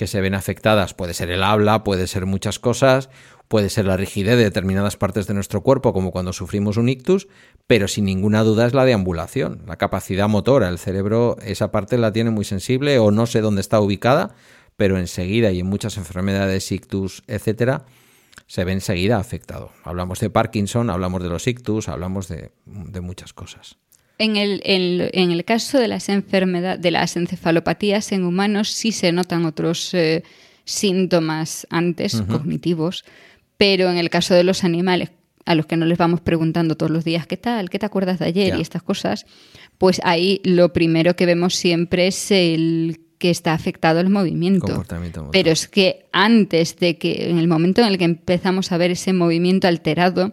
que 0.00 0.06
se 0.06 0.22
ven 0.22 0.34
afectadas 0.34 0.94
puede 0.94 1.12
ser 1.12 1.30
el 1.30 1.42
habla, 1.42 1.84
puede 1.84 2.06
ser 2.06 2.24
muchas 2.24 2.58
cosas, 2.58 3.10
puede 3.48 3.68
ser 3.68 3.84
la 3.84 3.98
rigidez 3.98 4.38
de 4.38 4.44
determinadas 4.44 4.96
partes 4.96 5.26
de 5.26 5.34
nuestro 5.34 5.60
cuerpo, 5.60 5.92
como 5.92 6.10
cuando 6.10 6.32
sufrimos 6.32 6.78
un 6.78 6.88
ictus, 6.88 7.28
pero 7.66 7.86
sin 7.86 8.06
ninguna 8.06 8.42
duda 8.42 8.66
es 8.66 8.72
la 8.72 8.86
deambulación, 8.86 9.62
la 9.66 9.76
capacidad 9.76 10.26
motora. 10.26 10.70
El 10.70 10.78
cerebro 10.78 11.36
esa 11.44 11.70
parte 11.70 11.98
la 11.98 12.12
tiene 12.12 12.30
muy 12.30 12.46
sensible 12.46 12.98
o 12.98 13.10
no 13.10 13.26
sé 13.26 13.42
dónde 13.42 13.60
está 13.60 13.78
ubicada, 13.78 14.34
pero 14.78 14.96
enseguida 14.96 15.50
y 15.50 15.60
en 15.60 15.66
muchas 15.66 15.98
enfermedades, 15.98 16.72
ictus, 16.72 17.22
etcétera, 17.26 17.84
se 18.46 18.64
ve 18.64 18.72
enseguida 18.72 19.18
afectado. 19.18 19.70
Hablamos 19.84 20.18
de 20.20 20.30
Parkinson, 20.30 20.88
hablamos 20.88 21.22
de 21.22 21.28
los 21.28 21.46
ictus, 21.46 21.90
hablamos 21.90 22.26
de, 22.26 22.52
de 22.64 23.00
muchas 23.02 23.34
cosas. 23.34 23.76
En 24.20 24.36
el, 24.36 24.60
en- 24.64 25.08
en 25.12 25.30
el 25.30 25.44
caso 25.44 25.78
de 25.78 25.88
las 25.88 26.08
enfermedades, 26.08 26.80
de 26.82 26.90
las 26.90 27.16
encefalopatías 27.16 28.12
en 28.12 28.24
humanos, 28.24 28.68
sí 28.70 28.92
se 28.92 29.10
notan 29.12 29.44
otros 29.46 29.94
eh, 29.94 30.22
síntomas 30.64 31.66
antes 31.70 32.14
cognitivos, 32.28 33.04
pero 33.56 33.90
en 33.90 33.96
el 33.96 34.10
caso 34.10 34.34
de 34.34 34.44
los 34.44 34.62
animales, 34.62 35.10
a 35.46 35.54
los 35.54 35.66
que 35.66 35.76
no 35.76 35.86
les 35.86 35.98
vamos 35.98 36.20
preguntando 36.20 36.76
todos 36.76 36.92
los 36.92 37.02
días 37.04 37.26
qué 37.26 37.36
tal, 37.36 37.70
qué 37.70 37.78
te 37.78 37.86
acuerdas 37.86 38.18
de 38.18 38.26
ayer 38.26 38.48
y 38.58 38.62
estas 38.62 38.82
cosas, 38.82 39.26
pues 39.78 40.00
ahí 40.04 40.40
lo 40.44 40.72
primero 40.72 41.16
que 41.16 41.26
vemos 41.26 41.54
siempre 41.56 42.06
es 42.06 42.30
el 42.30 43.00
que 43.18 43.30
está 43.30 43.52
afectado 43.54 44.00
el 44.00 44.10
movimiento. 44.10 44.66
Pero 45.32 45.50
es 45.50 45.66
que 45.68 46.06
antes 46.12 46.76
de 46.76 46.98
que, 46.98 47.30
en 47.30 47.38
el 47.38 47.48
momento 47.48 47.80
en 47.80 47.88
el 47.88 47.98
que 47.98 48.04
empezamos 48.04 48.70
a 48.72 48.76
ver 48.78 48.90
ese 48.90 49.12
movimiento 49.12 49.66
alterado, 49.66 50.32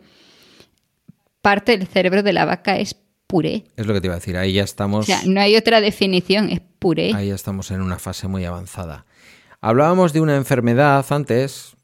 parte 1.42 1.78
del 1.78 1.88
cerebro 1.88 2.24
de 2.24 2.34
la 2.34 2.46
vaca 2.46 2.78
es 2.78 2.96
puré. 3.28 3.66
Es 3.76 3.86
lo 3.86 3.94
que 3.94 4.02
te 4.02 4.08
iba 4.08 4.16
a 4.16 4.20
decir, 4.20 4.38
ahí 4.38 4.54
ya 4.54 4.62
O 4.62 4.66
estamos... 4.66 5.06
sea, 5.06 5.22
no 5.26 5.40
hay 5.42 5.56
otra 5.56 5.82
definición, 5.82 6.50
es 6.50 6.62
puré. 6.80 7.14
Ahí 7.14 7.30
estamos 7.30 7.72
en 7.72 7.82
una 7.82 8.00
fase 8.00 8.28
muy 8.28 8.46
avanzada. 8.46 9.06
Hablábamos 9.62 10.14
de 10.14 10.22
una 10.22 10.36
enfermedad 10.36 11.06
antes 11.10 11.76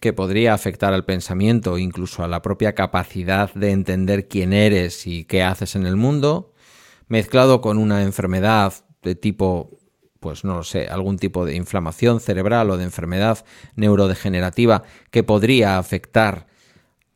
que 0.00 0.12
podría 0.12 0.54
afectar 0.54 0.92
al 0.92 1.04
pensamiento, 1.04 1.78
incluso 1.78 2.22
a 2.22 2.28
la 2.28 2.42
propia 2.42 2.74
capacidad 2.74 3.52
de 3.54 3.70
entender 3.70 4.28
quién 4.28 4.52
eres 4.52 5.06
y 5.06 5.24
qué 5.24 5.42
haces 5.42 5.74
en 5.74 5.86
el 5.86 5.96
mundo, 5.96 6.52
mezclado 7.08 7.60
con 7.60 7.78
una 7.78 8.02
enfermedad 8.02 8.74
de 9.02 9.14
tipo, 9.14 9.78
pues 10.20 10.44
no 10.44 10.56
lo 10.56 10.64
sé, 10.64 10.88
algún 10.88 11.18
tipo 11.18 11.44
de 11.44 11.56
inflamación 11.56 12.20
cerebral 12.20 12.70
o 12.70 12.76
de 12.76 12.84
enfermedad 12.84 13.44
neurodegenerativa 13.74 14.82
que 15.10 15.22
podría 15.22 15.78
afectar 15.78 16.46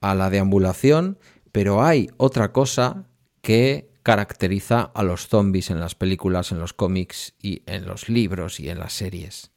a 0.01 0.15
la 0.15 0.31
deambulación, 0.31 1.19
pero 1.53 1.83
hay 1.83 2.09
otra 2.17 2.53
cosa 2.53 3.05
que 3.41 3.91
caracteriza 4.03 4.91
a 4.95 5.03
los 5.03 5.29
zombies 5.29 5.71
en 5.71 5.81
las 5.81 5.95
películas, 5.95 6.53
en 6.53 6.59
los 6.59 6.73
cómics 6.73 7.35
y 7.41 7.63
en 7.67 7.87
los 7.87 8.09
libros 8.09 8.61
y 8.61 8.69
en 8.69 8.79
las 8.79 8.93
series. 8.93 9.51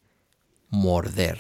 Morder. 0.69 1.39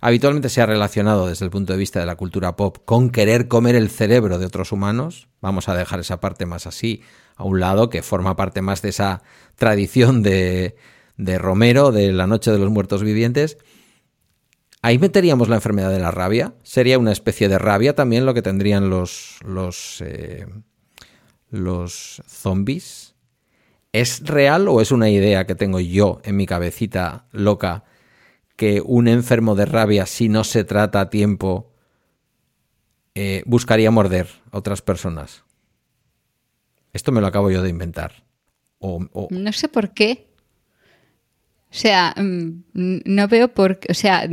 Habitualmente 0.00 0.48
se 0.48 0.60
ha 0.60 0.66
relacionado 0.66 1.28
desde 1.28 1.44
el 1.44 1.52
punto 1.52 1.72
de 1.72 1.78
vista 1.78 2.00
de 2.00 2.06
la 2.06 2.16
cultura 2.16 2.56
pop 2.56 2.78
con 2.84 3.10
querer 3.10 3.46
comer 3.46 3.76
el 3.76 3.88
cerebro 3.88 4.38
de 4.38 4.46
otros 4.46 4.72
humanos. 4.72 5.28
Vamos 5.40 5.68
a 5.68 5.76
dejar 5.76 6.00
esa 6.00 6.18
parte 6.18 6.44
más 6.44 6.66
así 6.66 7.02
a 7.36 7.44
un 7.44 7.60
lado, 7.60 7.88
que 7.88 8.02
forma 8.02 8.34
parte 8.34 8.62
más 8.62 8.82
de 8.82 8.88
esa 8.88 9.22
tradición 9.54 10.24
de, 10.24 10.74
de 11.16 11.38
Romero, 11.38 11.92
de 11.92 12.12
la 12.12 12.26
Noche 12.26 12.50
de 12.50 12.58
los 12.58 12.70
Muertos 12.70 13.04
Vivientes. 13.04 13.58
Ahí 14.82 14.98
meteríamos 14.98 15.48
la 15.48 15.54
enfermedad 15.54 15.90
de 15.90 16.00
la 16.00 16.10
rabia. 16.10 16.54
Sería 16.64 16.98
una 16.98 17.12
especie 17.12 17.48
de 17.48 17.58
rabia 17.58 17.94
también 17.94 18.26
lo 18.26 18.34
que 18.34 18.42
tendrían 18.42 18.90
los, 18.90 19.38
los, 19.44 20.00
eh, 20.00 20.46
los 21.52 22.22
zombies. 22.26 23.14
¿Es 23.92 24.26
real 24.26 24.68
o 24.68 24.80
es 24.80 24.90
una 24.90 25.10
idea 25.10 25.46
que 25.46 25.54
tengo 25.54 25.78
yo 25.78 26.20
en 26.24 26.36
mi 26.36 26.46
cabecita 26.46 27.26
loca 27.30 27.84
que 28.56 28.80
un 28.80 29.06
enfermo 29.06 29.54
de 29.54 29.66
rabia, 29.66 30.06
si 30.06 30.28
no 30.28 30.44
se 30.44 30.64
trata 30.64 31.00
a 31.00 31.10
tiempo, 31.10 31.70
eh, 33.14 33.42
buscaría 33.46 33.90
morder 33.90 34.28
a 34.50 34.58
otras 34.58 34.82
personas? 34.82 35.44
Esto 36.92 37.12
me 37.12 37.20
lo 37.20 37.26
acabo 37.26 37.50
yo 37.50 37.62
de 37.62 37.68
inventar. 37.68 38.24
O, 38.78 39.28
No 39.30 39.52
sé 39.52 39.68
por 39.68 39.92
qué. 39.94 40.31
O 41.72 41.74
sea, 41.74 42.14
mm, 42.16 42.62
no 43.06 43.28
veo 43.28 43.48
por 43.48 43.78
qué. 43.78 43.90
O 43.90 43.94
sea, 43.94 44.28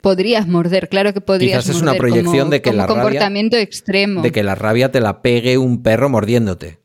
podrías 0.00 0.46
morder, 0.46 0.88
claro 0.88 1.12
que 1.12 1.20
podrías 1.20 1.64
Quizás 1.64 1.76
es 1.76 1.82
una 1.82 1.94
proyección 1.94 2.38
como- 2.38 2.50
de 2.52 2.62
que 2.62 2.70
como 2.70 2.76
la 2.82 2.86
rabia- 2.86 3.02
comportamiento 3.02 3.56
extremo. 3.56 4.22
de 4.22 4.30
que 4.30 4.42
la 4.44 4.54
rabia 4.54 4.92
te 4.92 5.00
la 5.00 5.20
pegue 5.20 5.58
un 5.58 5.82
perro 5.82 6.08
mordiéndote. 6.08 6.78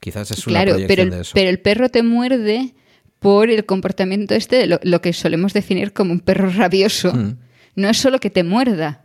Quizás 0.00 0.30
es 0.30 0.46
una 0.46 0.60
claro, 0.60 0.72
proyección 0.72 0.88
pero 0.88 1.02
el, 1.02 1.10
de 1.10 1.20
eso. 1.22 1.30
pero 1.34 1.50
el 1.50 1.58
perro 1.60 1.88
te 1.88 2.02
muerde 2.04 2.74
por 3.18 3.50
el 3.50 3.64
comportamiento 3.66 4.34
este, 4.34 4.56
de 4.56 4.66
lo, 4.68 4.78
lo 4.84 5.00
que 5.00 5.12
solemos 5.12 5.52
definir 5.52 5.92
como 5.92 6.12
un 6.12 6.20
perro 6.20 6.48
rabioso. 6.50 7.12
Mm. 7.12 7.36
No 7.74 7.88
es 7.88 7.96
solo 7.98 8.20
que 8.20 8.30
te 8.30 8.44
muerda, 8.44 9.04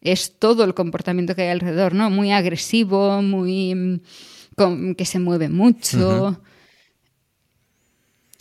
es 0.00 0.38
todo 0.38 0.64
el 0.64 0.72
comportamiento 0.72 1.34
que 1.34 1.42
hay 1.42 1.48
alrededor, 1.50 1.92
¿no? 1.94 2.08
Muy 2.08 2.32
agresivo, 2.32 3.20
muy 3.20 3.74
mm, 3.74 4.00
con- 4.56 4.94
que 4.94 5.04
se 5.04 5.18
mueve 5.18 5.50
mucho. 5.50 6.40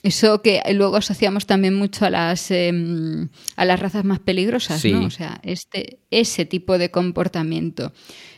Eso 0.02 0.42
que 0.42 0.62
luego 0.74 0.96
asociamos 0.96 1.46
también 1.46 1.74
mucho 1.76 2.06
a 2.06 2.10
las 2.10 2.52
em, 2.52 3.28
a 3.58 3.66
las 3.66 3.80
razas 3.82 4.06
más 4.06 4.20
peligrosas, 4.20 4.80
Sí. 4.80 4.94
¿no? 4.94 5.06
O 5.06 5.10
sea, 5.10 5.42
este, 5.44 6.00
ese 6.10 6.46
tipo 6.46 6.78
de 6.78 6.90
comportamiento. 6.90 7.92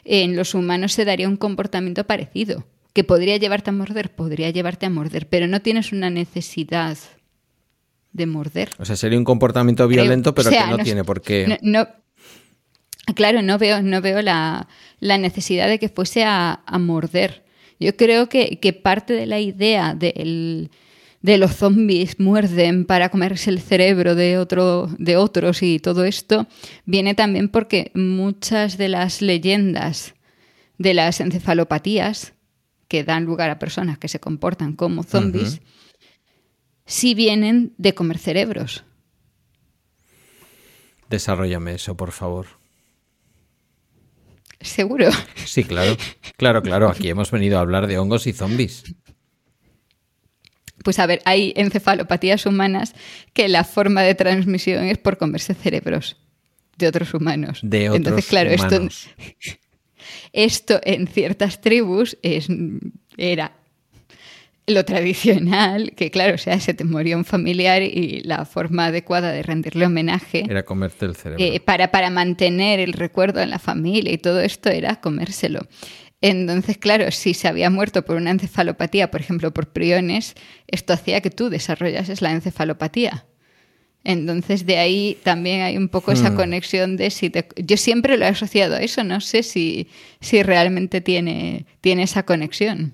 En 0.03 0.35
los 0.35 0.55
humanos 0.55 0.93
se 0.93 1.05
daría 1.05 1.27
un 1.29 1.37
comportamiento 1.37 2.03
parecido. 2.05 2.65
Que 2.93 3.03
podría 3.03 3.37
llevarte 3.37 3.69
a 3.69 3.73
morder, 3.73 4.13
podría 4.15 4.49
llevarte 4.49 4.85
a 4.85 4.89
morder, 4.89 5.29
pero 5.29 5.47
no 5.47 5.61
tienes 5.61 5.93
una 5.93 6.09
necesidad 6.09 6.97
de 8.11 8.25
morder. 8.25 8.71
O 8.79 8.83
sea, 8.85 8.95
sería 8.97 9.17
un 9.17 9.23
comportamiento 9.23 9.87
violento, 9.87 10.33
pero 10.35 10.49
o 10.49 10.51
sea, 10.51 10.65
que 10.65 10.71
no, 10.71 10.77
no- 10.77 10.83
tiene 10.83 11.03
por 11.05 11.21
qué. 11.21 11.45
No, 11.61 11.83
no- 11.85 11.87
claro, 13.15 13.41
no 13.41 13.57
veo, 13.57 13.81
no 13.81 14.01
veo 14.01 14.21
la, 14.21 14.67
la 14.99 15.17
necesidad 15.17 15.67
de 15.67 15.79
que 15.79 15.89
fuese 15.89 16.23
a, 16.23 16.63
a 16.65 16.79
morder. 16.79 17.45
Yo 17.79 17.95
creo 17.95 18.27
que, 18.29 18.59
que 18.59 18.73
parte 18.73 19.13
de 19.13 19.25
la 19.25 19.39
idea 19.39 19.93
del- 19.95 20.69
de 20.69 20.71
los 21.21 21.55
zombies 21.55 22.19
muerden 22.19 22.85
para 22.85 23.09
comerse 23.09 23.49
el 23.49 23.59
cerebro 23.59 24.15
de, 24.15 24.37
otro, 24.37 24.89
de 24.97 25.17
otros 25.17 25.61
y 25.61 25.79
todo 25.79 26.03
esto 26.05 26.47
viene 26.85 27.13
también 27.13 27.49
porque 27.49 27.91
muchas 27.93 28.77
de 28.77 28.89
las 28.89 29.21
leyendas 29.21 30.15
de 30.77 30.93
las 30.93 31.19
encefalopatías 31.19 32.33
que 32.87 33.03
dan 33.03 33.25
lugar 33.25 33.51
a 33.51 33.59
personas 33.59 33.97
que 33.97 34.07
se 34.07 34.19
comportan 34.19 34.73
como 34.73 35.03
zombies 35.03 35.61
sí 36.85 37.13
vienen 37.13 37.73
de 37.77 37.93
comer 37.93 38.17
cerebros. 38.17 38.83
Desarrollame 41.09 41.75
eso, 41.75 41.95
por 41.95 42.11
favor. 42.11 42.47
¿Seguro? 44.61 45.09
Sí, 45.45 45.63
claro. 45.63 45.97
Claro, 46.37 46.61
claro. 46.61 46.89
Aquí 46.89 47.09
hemos 47.09 47.31
venido 47.31 47.57
a 47.57 47.61
hablar 47.61 47.87
de 47.87 47.97
hongos 47.97 48.27
y 48.27 48.33
zombies. 48.33 48.83
Pues 50.83 50.99
a 50.99 51.05
ver, 51.05 51.21
hay 51.25 51.53
encefalopatías 51.55 52.45
humanas 52.45 52.93
que 53.33 53.47
la 53.47 53.63
forma 53.63 54.01
de 54.03 54.15
transmisión 54.15 54.85
es 54.85 54.97
por 54.97 55.17
comerse 55.17 55.53
cerebros 55.53 56.17
de 56.77 56.87
otros 56.87 57.13
humanos. 57.13 57.59
De 57.63 57.89
otros 57.89 57.97
Entonces, 57.97 58.25
claro, 58.25 58.53
humanos. 58.53 59.07
esto 59.17 59.59
esto 60.33 60.81
en 60.83 61.07
ciertas 61.07 61.61
tribus 61.61 62.17
es, 62.21 62.47
era 63.17 63.53
lo 64.67 64.85
tradicional, 64.85 65.93
que 65.95 66.11
claro, 66.11 66.35
o 66.35 66.37
sea, 66.37 66.59
se 66.59 66.73
te 66.73 66.83
moría 66.83 67.17
un 67.17 67.25
familiar 67.25 67.81
y 67.81 68.21
la 68.21 68.45
forma 68.45 68.85
adecuada 68.85 69.31
de 69.31 69.43
rendirle 69.43 69.85
homenaje 69.85 70.45
Era 70.47 70.63
comerte 70.63 71.05
el 71.05 71.15
cerebro. 71.15 71.43
eh, 71.43 71.59
para, 71.59 71.91
para 71.91 72.09
mantener 72.09 72.79
el 72.79 72.93
recuerdo 72.93 73.41
en 73.41 73.49
la 73.49 73.59
familia 73.59 74.13
y 74.13 74.17
todo 74.17 74.39
esto 74.39 74.69
era 74.69 75.01
comérselo. 75.01 75.67
Entonces, 76.21 76.77
claro, 76.77 77.09
si 77.11 77.33
se 77.33 77.47
había 77.47 77.69
muerto 77.71 78.05
por 78.05 78.15
una 78.15 78.29
encefalopatía, 78.31 79.09
por 79.09 79.21
ejemplo, 79.21 79.51
por 79.51 79.69
priones, 79.69 80.35
esto 80.67 80.93
hacía 80.93 81.21
que 81.21 81.31
tú 81.31 81.49
desarrollases 81.49 82.21
la 82.21 82.31
encefalopatía. 82.31 83.25
Entonces, 84.03 84.65
de 84.65 84.77
ahí 84.77 85.17
también 85.23 85.61
hay 85.61 85.77
un 85.77 85.89
poco 85.89 86.11
esa 86.11 86.31
Hmm. 86.31 86.35
conexión 86.35 86.97
de 86.97 87.09
si 87.11 87.29
te... 87.29 87.47
Yo 87.57 87.77
siempre 87.77 88.17
lo 88.17 88.25
he 88.25 88.29
asociado 88.29 88.75
a 88.75 88.81
eso, 88.81 89.03
no 89.03 89.19
sé 89.21 89.43
si, 89.43 89.87
si 90.19 90.41
realmente 90.43 91.01
tiene, 91.01 91.65
tiene 91.81 92.03
esa 92.03 92.23
conexión. 92.23 92.93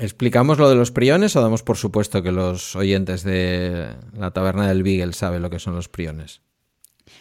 ¿Explicamos 0.00 0.58
lo 0.58 0.68
de 0.70 0.74
los 0.74 0.90
priones 0.90 1.36
o 1.36 1.42
damos 1.42 1.62
por 1.62 1.76
supuesto 1.76 2.22
que 2.22 2.32
los 2.32 2.74
oyentes 2.76 3.24
de 3.24 3.88
la 4.16 4.30
taberna 4.30 4.66
del 4.68 4.82
Beagle 4.82 5.12
saben 5.12 5.42
lo 5.42 5.50
que 5.50 5.58
son 5.58 5.74
los 5.74 5.88
priones? 5.88 6.40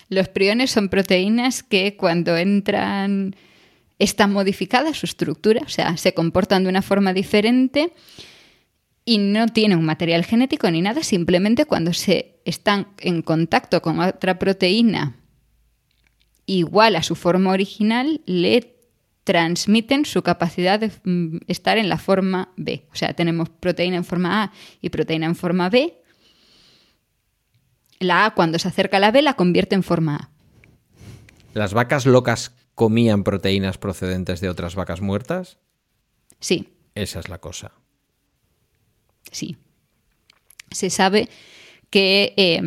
Los 0.10 0.30
priones 0.30 0.72
son 0.72 0.90
proteínas 0.90 1.64
que 1.64 1.98
cuando 1.98 2.38
entran 2.38 3.36
está 4.02 4.26
modificada 4.26 4.93
su 4.93 5.06
estructura, 5.06 5.62
o 5.64 5.70
sea, 5.70 5.95
se 5.95 6.14
comportan 6.14 6.64
de 6.64 6.70
una 6.70 6.82
forma 6.82 7.14
diferente 7.14 7.93
y 9.06 9.20
no 9.20 9.47
tienen 9.47 9.78
un 9.78 9.86
material 9.86 10.26
genético 10.26 10.70
ni 10.72 10.82
nada, 10.82 11.04
simplemente 11.04 11.66
cuando 11.66 11.93
se 11.93 12.41
están 12.43 12.88
en 12.99 13.22
contacto 13.22 13.82
con 13.82 13.99
otra 13.99 14.39
proteína 14.39 15.18
igual 16.47 16.95
a 16.95 17.04
su 17.04 17.16
forma 17.16 17.52
original, 17.52 18.22
le 18.26 18.76
transmiten 19.24 20.06
su 20.06 20.24
capacidad 20.24 20.80
de 20.80 20.91
mm, 21.04 21.38
estar 21.47 21.78
en 21.78 21.88
la 21.88 21.99
forma 21.99 22.52
B. 22.58 22.88
O 22.91 22.95
sea, 22.95 23.14
tenemos 23.14 23.49
proteína 23.49 23.97
en 23.97 24.04
forma 24.04 24.43
A 24.43 24.52
y 24.82 24.89
proteína 24.89 25.28
en 25.28 25.36
forma 25.36 25.70
B. 25.70 25.93
La 27.99 28.26
A 28.26 28.34
cuando 28.34 28.58
se 28.58 28.68
acerca 28.68 28.97
a 28.97 28.99
la 28.99 29.12
B 29.12 29.22
la 29.22 29.36
convierte 29.36 29.76
en 29.76 29.84
forma 29.84 30.16
A. 30.16 30.30
¿Las 31.54 31.74
vacas 31.74 32.08
locas 32.08 32.56
comían 32.82 33.24
proteínas 33.24 33.78
procedentes 33.78 34.42
de 34.42 34.50
otras 34.50 34.74
vacas 34.74 35.02
muertas? 35.02 35.60
Sí, 36.40 36.70
Esa 36.96 37.20
es 37.20 37.30
la 37.30 37.38
cosa. 37.38 37.74
sí. 39.32 39.56
Se 40.72 40.90
sabe 40.90 41.30
que 41.92 42.34
eh, 42.38 42.60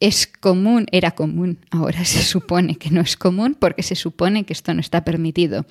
es 0.00 0.26
común, 0.26 0.86
era 0.90 1.12
común, 1.12 1.60
ahora 1.70 2.04
se 2.04 2.22
supone 2.24 2.74
que 2.76 2.90
no 2.90 3.02
es 3.02 3.16
común 3.16 3.54
porque 3.54 3.84
se 3.84 3.94
supone 3.94 4.44
que 4.44 4.52
esto 4.52 4.74
no 4.74 4.80
está 4.80 5.04
permitido. 5.04 5.64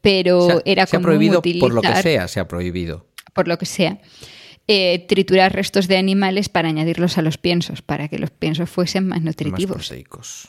Pero 0.00 0.46
Se 0.46 0.52
ha- 0.52 0.62
era 0.64 0.86
se 0.86 0.96
ha 0.96 1.00
común 1.00 1.04
prohibido 1.10 1.38
utilizar, 1.40 1.60
por 1.68 1.74
lo 1.74 1.82
que 1.82 2.02
sea, 2.02 2.28
se 2.28 2.40
ha 2.40 2.48
prohibido. 2.48 3.06
por 3.34 3.46
lo 3.46 3.58
que 3.58 3.66
sea, 3.66 4.00
eh, 4.68 5.04
triturar 5.06 5.52
restos 5.54 5.86
de 5.86 5.98
animales 5.98 6.48
para 6.48 6.68
añadirlos 6.70 7.18
a 7.18 7.22
los 7.22 7.36
piensos, 7.36 7.82
para 7.82 8.08
que 8.08 8.18
los 8.18 8.30
piensos 8.30 8.70
fuesen 8.70 9.06
más 9.06 9.18
Más 9.18 9.26
nutritivos. 9.26 9.76
proteicos. 9.88 10.48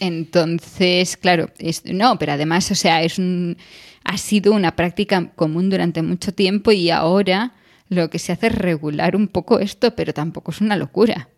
Entonces, 0.00 1.16
claro, 1.16 1.50
es- 1.58 1.84
no, 1.84 2.18
pero 2.18 2.32
además, 2.32 2.70
o 2.70 2.74
sea, 2.74 3.02
es 3.02 3.18
un, 3.18 3.56
ha 4.02 4.16
sido 4.18 4.52
una 4.52 4.74
práctica 4.74 5.30
común 5.36 5.68
durante 5.70 6.02
mucho 6.02 6.32
tiempo 6.32 6.72
y 6.72 6.90
ahora 6.90 7.52
lo 7.88 8.08
que 8.08 8.18
se 8.18 8.32
hace 8.32 8.48
es 8.48 8.54
regular 8.54 9.14
un 9.14 9.28
poco 9.28 9.60
esto, 9.60 9.94
pero 9.94 10.14
tampoco 10.14 10.50
es 10.52 10.60
una 10.60 10.76
locura. 10.76 11.28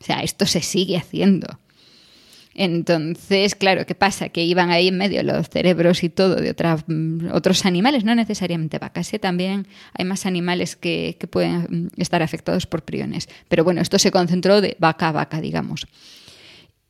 O 0.00 0.04
sea, 0.04 0.20
esto 0.22 0.44
se 0.44 0.60
sigue 0.60 0.96
haciendo. 0.96 1.46
Entonces, 2.58 3.54
claro, 3.54 3.84
¿qué 3.84 3.94
pasa? 3.94 4.30
Que 4.30 4.42
iban 4.42 4.70
ahí 4.70 4.88
en 4.88 4.96
medio 4.96 5.22
los 5.22 5.48
cerebros 5.50 6.02
y 6.02 6.08
todo 6.08 6.36
de 6.36 6.50
otras, 6.50 6.84
mm, 6.86 7.28
otros 7.32 7.66
animales, 7.66 8.02
no 8.04 8.14
necesariamente 8.14 8.78
vacas, 8.78 9.12
¿eh? 9.12 9.18
también 9.18 9.66
hay 9.92 10.06
más 10.06 10.24
animales 10.24 10.74
que, 10.74 11.16
que 11.20 11.26
pueden 11.26 11.66
mm, 11.94 12.00
estar 12.00 12.22
afectados 12.22 12.66
por 12.66 12.82
priones. 12.82 13.28
Pero 13.48 13.62
bueno, 13.62 13.82
esto 13.82 13.98
se 13.98 14.10
concentró 14.10 14.62
de 14.62 14.74
vaca 14.80 15.08
a 15.08 15.12
vaca, 15.12 15.40
digamos. 15.42 15.86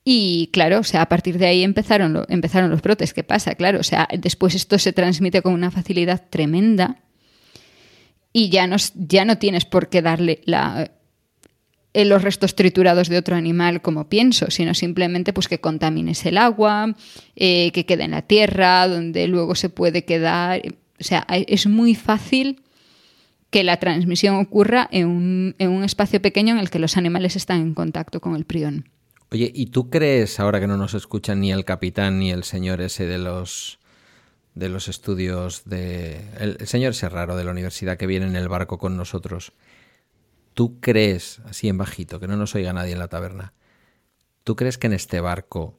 Y 0.08 0.50
claro, 0.52 0.78
o 0.78 0.84
sea, 0.84 1.02
a 1.02 1.08
partir 1.08 1.36
de 1.36 1.46
ahí 1.46 1.64
empezaron, 1.64 2.12
lo- 2.12 2.26
empezaron 2.28 2.70
los 2.70 2.80
brotes. 2.80 3.12
¿Qué 3.12 3.24
pasa? 3.24 3.56
Claro, 3.56 3.80
o 3.80 3.82
sea, 3.82 4.06
después 4.16 4.54
esto 4.54 4.78
se 4.78 4.92
transmite 4.92 5.42
con 5.42 5.52
una 5.52 5.72
facilidad 5.72 6.22
tremenda 6.30 7.02
y 8.32 8.48
ya 8.48 8.68
no, 8.68 9.38
tienes 9.38 9.64
por 9.64 9.88
qué 9.88 10.02
darle 10.02 10.42
la, 10.44 10.92
eh, 11.92 12.04
los 12.04 12.22
restos 12.22 12.54
triturados 12.54 13.08
de 13.08 13.18
otro 13.18 13.34
animal 13.34 13.82
como 13.82 14.08
pienso, 14.08 14.48
sino 14.52 14.74
simplemente 14.74 15.32
pues 15.32 15.48
que 15.48 15.58
contamines 15.60 16.24
el 16.24 16.38
agua, 16.38 16.94
eh, 17.34 17.72
que 17.72 17.84
quede 17.84 18.04
en 18.04 18.12
la 18.12 18.22
tierra, 18.22 18.86
donde 18.86 19.26
luego 19.26 19.56
se 19.56 19.70
puede 19.70 20.04
quedar. 20.04 20.62
O 21.00 21.02
sea, 21.04 21.26
es 21.30 21.66
muy 21.66 21.96
fácil 21.96 22.62
que 23.50 23.64
la 23.64 23.78
transmisión 23.78 24.36
ocurra 24.36 24.88
en 24.92 25.08
un, 25.08 25.54
en 25.58 25.70
un 25.70 25.82
espacio 25.82 26.22
pequeño 26.22 26.54
en 26.54 26.60
el 26.60 26.70
que 26.70 26.78
los 26.78 26.96
animales 26.96 27.34
están 27.34 27.60
en 27.60 27.74
contacto 27.74 28.20
con 28.20 28.36
el 28.36 28.44
prión. 28.44 28.88
Oye, 29.30 29.50
¿y 29.52 29.66
tú 29.66 29.90
crees, 29.90 30.38
ahora 30.38 30.60
que 30.60 30.68
no 30.68 30.76
nos 30.76 30.94
escuchan 30.94 31.40
ni 31.40 31.50
el 31.52 31.64
capitán 31.64 32.20
ni 32.20 32.30
el 32.30 32.44
señor 32.44 32.80
ese 32.80 33.06
de 33.06 33.18
los 33.18 33.80
de 34.54 34.70
los 34.70 34.88
estudios 34.88 35.64
de 35.66 36.30
el, 36.38 36.66
señor 36.66 36.92
ese 36.92 37.08
raro 37.10 37.36
de 37.36 37.44
la 37.44 37.50
universidad 37.50 37.98
que 37.98 38.06
viene 38.06 38.26
en 38.26 38.36
el 38.36 38.48
barco 38.48 38.78
con 38.78 38.96
nosotros? 38.96 39.52
¿Tú 40.54 40.80
crees, 40.80 41.40
así 41.44 41.68
en 41.68 41.76
bajito, 41.76 42.20
que 42.20 42.28
no 42.28 42.36
nos 42.36 42.54
oiga 42.54 42.72
nadie 42.72 42.92
en 42.92 42.98
la 42.98 43.08
taberna? 43.08 43.52
¿Tú 44.44 44.56
crees 44.56 44.78
que 44.78 44.86
en 44.86 44.94
este 44.94 45.20
barco, 45.20 45.78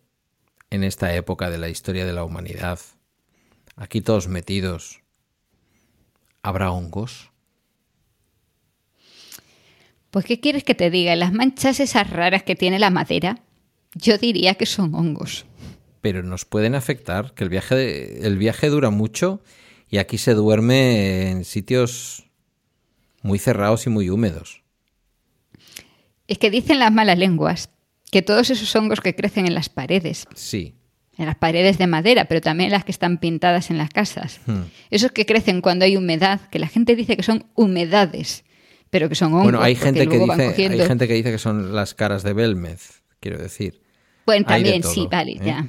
en 0.70 0.84
esta 0.84 1.16
época 1.16 1.50
de 1.50 1.58
la 1.58 1.70
historia 1.70 2.06
de 2.06 2.14
la 2.14 2.24
humanidad, 2.24 2.80
aquí 3.76 4.02
todos 4.02 4.28
metidos, 4.28 5.02
habrá 6.43 6.70
hongos? 6.72 7.32
Pues, 10.18 10.26
¿qué 10.26 10.39
quieres 10.39 10.63
que 10.63 10.74
te 10.74 10.89
diga? 10.89 11.15
Las 11.15 11.32
manchas 11.32 11.80
esas 11.80 12.09
raras 12.09 12.41
que 12.41 12.55
tiene 12.55 12.80
la 12.80 12.89
madera, 12.89 13.38
yo 13.93 14.18
diría 14.18 14.55
que 14.55 14.65
son 14.65 14.95
hongos. 14.95 15.45
pero 16.01 16.24
nos 16.24 16.43
pueden 16.43 16.74
afectar, 16.74 17.36
que 17.36 17.43
el 17.43 17.51
viaje, 17.51 17.76
de- 17.76 18.26
el 18.26 18.36
viaje 18.39 18.70
dura 18.70 18.89
mucho 18.89 19.41
y 19.91 19.99
aquí 19.99 20.18
se 20.18 20.34
duerme 20.34 21.30
en 21.30 21.45
sitios 21.45 22.26
muy 23.22 23.38
cerrados 23.38 23.86
y 23.86 23.91
muy 23.91 24.09
húmedos. 24.09 24.63
Es 26.28 26.39
que 26.39 26.49
dicen 26.49 26.80
las 26.80 26.91
malas 26.91 27.20
lenguas 27.20 27.70
que 28.11 28.24
todos 28.24 28.49
esos 28.49 28.76
hongos 28.76 29.01
que 29.01 29.13
crecen 29.15 29.45
en 29.45 29.53
las 29.53 29.70
paredes, 29.70 30.26
Sí, 30.34 30.74
en 31.15 31.28
las 31.28 31.36
paredes 31.36 31.78
de 31.78 31.86
madera, 31.86 32.26
pero 32.26 32.41
también 32.41 32.72
las 32.72 32.84
que 32.86 32.91
están 32.91 33.20
pintadas 33.20 33.70
en 33.70 33.78
las 33.78 33.91
casas, 33.91 34.39
esos 34.89 35.11
que 35.11 35.28
crecen 35.28 35.61
cuando 35.61 35.86
hay 35.86 35.95
humedad, 35.95 36.41
que 36.49 36.57
la 36.57 36.68
gente 36.68 36.95
dice 36.95 37.15
que 37.18 37.23
son 37.23 37.45
humedades, 37.53 38.44
pero 38.98 39.10
que 39.10 39.15
son 39.15 39.32
hongos. 39.32 39.44
bueno, 39.44 39.61
hay 39.61 39.76
gente, 39.76 40.07
que 40.07 40.18
dice, 40.18 40.41
hay 40.72 40.88
gente 40.88 41.07
que 41.07 41.14
dice 41.14 41.32
que 41.32 41.38
son 41.38 41.76
las 41.76 41.94
caras 41.94 42.24
de 42.24 42.34
Belmez, 42.34 43.03
quiero 43.19 43.38
decir. 43.38 43.80
Bueno, 44.26 44.48
también 44.48 44.82
todo, 44.82 44.91
sí, 44.91 45.07
vale, 45.11 45.34
¿eh? 45.34 45.40
ya. 45.45 45.68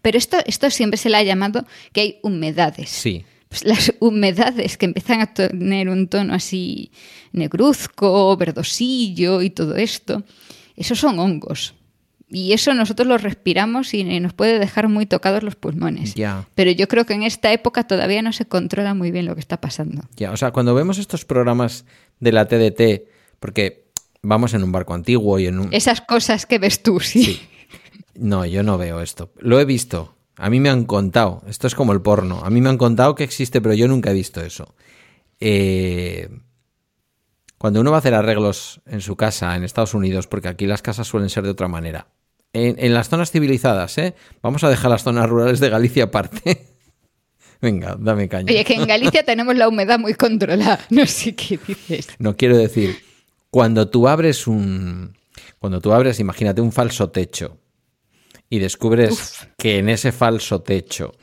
Pero 0.00 0.16
esto, 0.16 0.38
esto 0.46 0.70
siempre 0.70 0.96
se 0.96 1.10
le 1.10 1.18
ha 1.18 1.22
llamado 1.22 1.66
que 1.92 2.00
hay 2.00 2.20
humedades. 2.22 2.88
Sí, 2.88 3.26
Pues 3.50 3.62
las 3.66 3.92
humedades 4.00 4.78
que 4.78 4.86
empiezan 4.86 5.20
a 5.20 5.34
tener 5.34 5.90
un 5.90 6.08
tono 6.08 6.32
así 6.32 6.92
negruzco, 7.32 8.34
verdosillo 8.38 9.42
y 9.42 9.50
todo 9.50 9.76
esto, 9.76 10.22
esos 10.76 10.98
son 10.98 11.18
hongos. 11.18 11.74
Y 12.34 12.52
eso 12.52 12.74
nosotros 12.74 13.06
lo 13.06 13.16
respiramos 13.18 13.94
y 13.94 14.02
nos 14.18 14.32
puede 14.32 14.58
dejar 14.58 14.88
muy 14.88 15.06
tocados 15.06 15.42
los 15.42 15.54
pulmones. 15.56 16.14
Ya. 16.14 16.48
Pero 16.54 16.70
yo 16.70 16.88
creo 16.88 17.04
que 17.06 17.14
en 17.14 17.22
esta 17.22 17.52
época 17.52 17.86
todavía 17.86 18.22
no 18.22 18.32
se 18.32 18.44
controla 18.46 18.94
muy 18.94 19.10
bien 19.10 19.26
lo 19.26 19.34
que 19.34 19.40
está 19.40 19.60
pasando. 19.60 20.02
ya, 20.16 20.32
o 20.32 20.36
sea, 20.36 20.50
cuando 20.50 20.74
vemos 20.74 20.98
estos 20.98 21.24
programas 21.24 21.84
de 22.20 22.32
la 22.32 22.46
TDT, 22.46 23.08
porque 23.40 23.90
vamos 24.22 24.54
en 24.54 24.64
un 24.64 24.72
barco 24.72 24.94
antiguo 24.94 25.38
y 25.38 25.46
en 25.46 25.58
un... 25.58 25.68
Esas 25.72 26.00
cosas 26.00 26.46
que 26.46 26.58
ves 26.58 26.82
tú, 26.82 27.00
sí. 27.00 27.24
Sí. 27.24 27.48
No, 28.14 28.46
yo 28.46 28.62
no 28.62 28.78
veo 28.78 29.00
esto. 29.00 29.32
Lo 29.38 29.60
he 29.60 29.64
visto. 29.64 30.14
A 30.36 30.50
mí 30.50 30.60
me 30.60 30.70
han 30.70 30.84
contado. 30.84 31.42
Esto 31.46 31.66
es 31.66 31.74
como 31.74 31.92
el 31.92 32.00
porno. 32.00 32.40
A 32.44 32.50
mí 32.50 32.60
me 32.60 32.68
han 32.68 32.78
contado 32.78 33.14
que 33.14 33.24
existe, 33.24 33.60
pero 33.60 33.74
yo 33.74 33.88
nunca 33.88 34.10
he 34.10 34.14
visto 34.14 34.40
eso. 34.40 34.74
Eh, 35.40 36.28
cuando 37.58 37.80
uno 37.80 37.90
va 37.90 37.98
a 37.98 38.00
hacer 38.00 38.14
arreglos 38.14 38.80
en 38.86 39.00
su 39.00 39.16
casa 39.16 39.54
en 39.56 39.64
Estados 39.64 39.94
Unidos, 39.94 40.26
porque 40.26 40.48
aquí 40.48 40.66
las 40.66 40.82
casas 40.82 41.06
suelen 41.06 41.30
ser 41.30 41.44
de 41.44 41.50
otra 41.50 41.68
manera. 41.68 42.08
En, 42.52 42.76
en 42.78 42.94
las 42.94 43.08
zonas 43.08 43.30
civilizadas, 43.30 43.98
¿eh? 43.98 44.14
Vamos 44.42 44.62
a 44.64 44.68
dejar 44.68 44.90
las 44.90 45.02
zonas 45.02 45.28
rurales 45.28 45.60
de 45.60 45.70
Galicia 45.70 46.04
aparte. 46.04 46.68
Venga, 47.60 47.96
dame 47.98 48.28
caña. 48.28 48.52
Oye, 48.52 48.64
que 48.64 48.74
en 48.74 48.86
Galicia 48.86 49.22
tenemos 49.26 49.56
la 49.56 49.68
humedad 49.68 49.98
muy 49.98 50.14
controlada. 50.14 50.80
No 50.90 51.06
sé 51.06 51.34
qué 51.34 51.58
dices. 51.66 52.08
No 52.18 52.36
quiero 52.36 52.56
decir, 52.56 52.96
Cuando 53.50 53.88
tú 53.88 54.08
abres 54.08 54.46
un. 54.46 55.16
Cuando 55.58 55.80
tú 55.80 55.92
abres, 55.92 56.20
imagínate 56.20 56.60
un 56.60 56.72
falso 56.72 57.10
techo 57.10 57.58
y 58.50 58.58
descubres 58.58 59.48
que 59.56 59.78
en 59.78 59.88
ese 59.88 60.12
falso 60.12 60.60
techo 60.62 61.14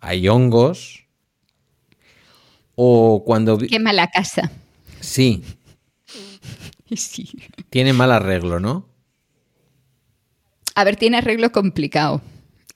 hay 0.00 0.28
hongos. 0.28 1.06
O 2.76 3.24
cuando. 3.24 3.58
Quema 3.58 3.92
la 3.92 4.08
casa. 4.08 4.50
Sí. 5.00 5.42
Sí. 6.96 7.28
Tiene 7.68 7.92
mal 7.92 8.10
arreglo, 8.10 8.60
¿no? 8.60 8.88
A 10.74 10.84
ver, 10.84 10.96
tiene 10.96 11.18
arreglo 11.18 11.52
complicado. 11.52 12.22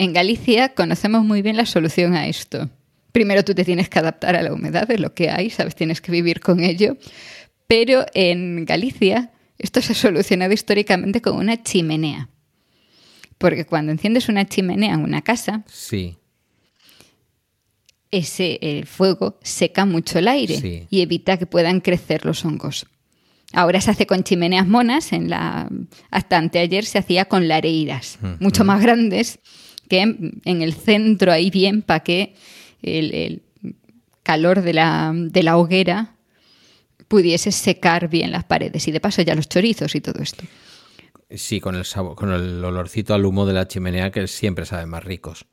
En 0.02 0.12
Galicia 0.12 0.70
conocemos 0.74 1.24
muy 1.24 1.42
bien 1.42 1.56
la 1.56 1.64
solución 1.64 2.14
a 2.14 2.26
esto. 2.26 2.68
Primero 3.12 3.44
tú 3.44 3.54
te 3.54 3.64
tienes 3.64 3.88
que 3.88 4.00
adaptar 4.00 4.34
a 4.34 4.42
la 4.42 4.52
humedad 4.52 4.88
de 4.88 4.98
lo 4.98 5.14
que 5.14 5.30
hay, 5.30 5.48
sabes, 5.48 5.76
tienes 5.76 6.00
que 6.00 6.10
vivir 6.10 6.40
con 6.40 6.58
ello. 6.58 6.96
Pero 7.68 8.04
en 8.12 8.64
Galicia 8.64 9.30
esto 9.58 9.80
se 9.80 9.92
ha 9.92 9.94
solucionado 9.94 10.52
históricamente 10.52 11.22
con 11.22 11.36
una 11.36 11.62
chimenea. 11.62 12.28
Porque 13.38 13.64
cuando 13.64 13.92
enciendes 13.92 14.28
una 14.28 14.44
chimenea 14.44 14.94
en 14.94 15.02
una 15.04 15.22
casa, 15.22 15.62
Sí. 15.68 16.16
ese 18.10 18.58
el 18.60 18.86
fuego 18.86 19.38
seca 19.44 19.84
mucho 19.84 20.18
el 20.18 20.26
aire 20.26 20.58
Sí. 20.60 20.86
y 20.90 21.00
evita 21.02 21.36
que 21.36 21.46
puedan 21.46 21.80
crecer 21.80 22.24
los 22.26 22.44
hongos. 22.44 22.86
Ahora 23.52 23.80
se 23.80 23.92
hace 23.92 24.06
con 24.06 24.24
chimeneas 24.24 24.66
monas, 24.66 25.12
en 25.12 25.30
la, 25.30 25.68
hasta 26.10 26.38
anteayer 26.38 26.84
se 26.86 26.98
hacía 26.98 27.26
con 27.26 27.46
lareiras, 27.46 28.18
mucho 28.40 28.64
más 28.64 28.82
grandes, 28.82 29.38
que 29.92 30.00
en, 30.00 30.62
el 30.62 30.72
centro 30.72 31.30
ahí 31.32 31.50
bien 31.50 31.82
para 31.82 32.00
que 32.00 32.34
el, 32.80 33.12
el 33.12 33.42
calor 34.22 34.62
de 34.62 34.72
la, 34.72 35.12
de 35.14 35.42
la 35.42 35.58
hoguera 35.58 36.16
pudiese 37.08 37.52
secar 37.52 38.08
bien 38.08 38.30
las 38.30 38.44
paredes. 38.44 38.88
Y 38.88 38.90
de 38.92 39.00
paso 39.00 39.20
ya 39.20 39.34
los 39.34 39.50
chorizos 39.50 39.94
y 39.94 40.00
todo 40.00 40.22
esto. 40.22 40.44
Sí, 41.28 41.60
con 41.60 41.74
el 41.74 41.84
sabor, 41.84 42.16
con 42.16 42.32
el 42.32 42.64
olorcito 42.64 43.12
al 43.12 43.26
humo 43.26 43.44
de 43.44 43.52
la 43.52 43.68
chimenea 43.68 44.10
que 44.10 44.26
siempre 44.28 44.64
saben 44.64 44.88
más 44.88 45.04
ricos. 45.04 45.44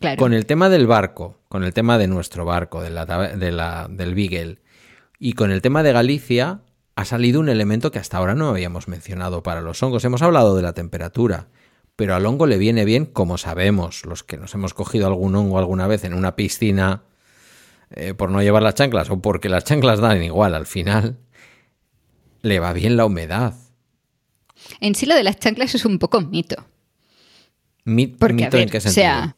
Claro. 0.00 0.18
Con 0.18 0.32
el 0.32 0.46
tema 0.46 0.70
del 0.70 0.86
barco, 0.86 1.42
con 1.50 1.62
el 1.62 1.74
tema 1.74 1.98
de 1.98 2.08
nuestro 2.08 2.46
barco, 2.46 2.80
de 2.80 2.88
la, 2.88 3.04
tabe- 3.06 3.36
de 3.36 3.52
la- 3.52 3.86
del 3.90 4.14
Beagle, 4.14 4.60
y 5.18 5.34
con 5.34 5.50
el 5.50 5.60
tema 5.60 5.82
de 5.82 5.92
Galicia, 5.92 6.62
ha 6.96 7.04
salido 7.04 7.38
un 7.38 7.50
elemento 7.50 7.90
que 7.90 7.98
hasta 7.98 8.16
ahora 8.16 8.34
no 8.34 8.48
habíamos 8.48 8.88
mencionado 8.88 9.42
para 9.42 9.60
los 9.60 9.82
hongos. 9.82 10.04
Hemos 10.06 10.22
hablado 10.22 10.56
de 10.56 10.62
la 10.62 10.72
temperatura, 10.72 11.48
pero 11.96 12.14
al 12.14 12.24
hongo 12.26 12.46
le 12.46 12.58
viene 12.58 12.84
bien, 12.84 13.06
como 13.06 13.38
sabemos, 13.38 14.04
los 14.06 14.22
que 14.24 14.36
nos 14.38 14.54
hemos 14.54 14.74
cogido 14.74 15.06
algún 15.06 15.34
hongo 15.36 15.58
alguna 15.58 15.86
vez 15.86 16.04
en 16.04 16.14
una 16.14 16.34
piscina 16.36 17.02
eh, 17.90 18.14
por 18.14 18.30
no 18.30 18.42
llevar 18.42 18.62
las 18.62 18.74
chanclas 18.74 19.10
o 19.10 19.20
porque 19.20 19.48
las 19.48 19.64
chanclas 19.64 20.00
dan 20.00 20.22
igual 20.22 20.54
al 20.54 20.66
final, 20.66 21.18
le 22.42 22.58
va 22.60 22.72
bien 22.72 22.96
la 22.96 23.04
humedad. 23.04 23.54
En 24.80 24.94
sí 24.94 25.06
lo 25.06 25.14
de 25.14 25.22
las 25.24 25.38
chanclas 25.38 25.74
es 25.74 25.84
un 25.84 25.98
poco 25.98 26.20
mito. 26.20 26.64
Mi- 27.84 28.06
Porque, 28.06 28.34
¿Mito 28.34 28.46
a 28.56 28.60
ver, 28.60 28.62
en 28.62 28.68
qué 28.70 28.78
o 28.78 28.80
sentido? 28.80 28.94
sea, 28.94 29.36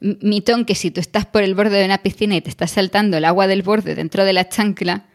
m- 0.00 0.18
mito 0.22 0.52
en 0.52 0.64
que 0.64 0.74
si 0.74 0.90
tú 0.90 1.00
estás 1.00 1.24
por 1.26 1.42
el 1.42 1.54
borde 1.54 1.78
de 1.78 1.84
una 1.84 1.98
piscina 2.02 2.36
y 2.36 2.40
te 2.40 2.50
estás 2.50 2.72
saltando 2.72 3.16
el 3.16 3.24
agua 3.24 3.46
del 3.46 3.62
borde 3.62 3.94
dentro 3.94 4.24
de 4.24 4.32
la 4.32 4.48
chancla, 4.48 5.06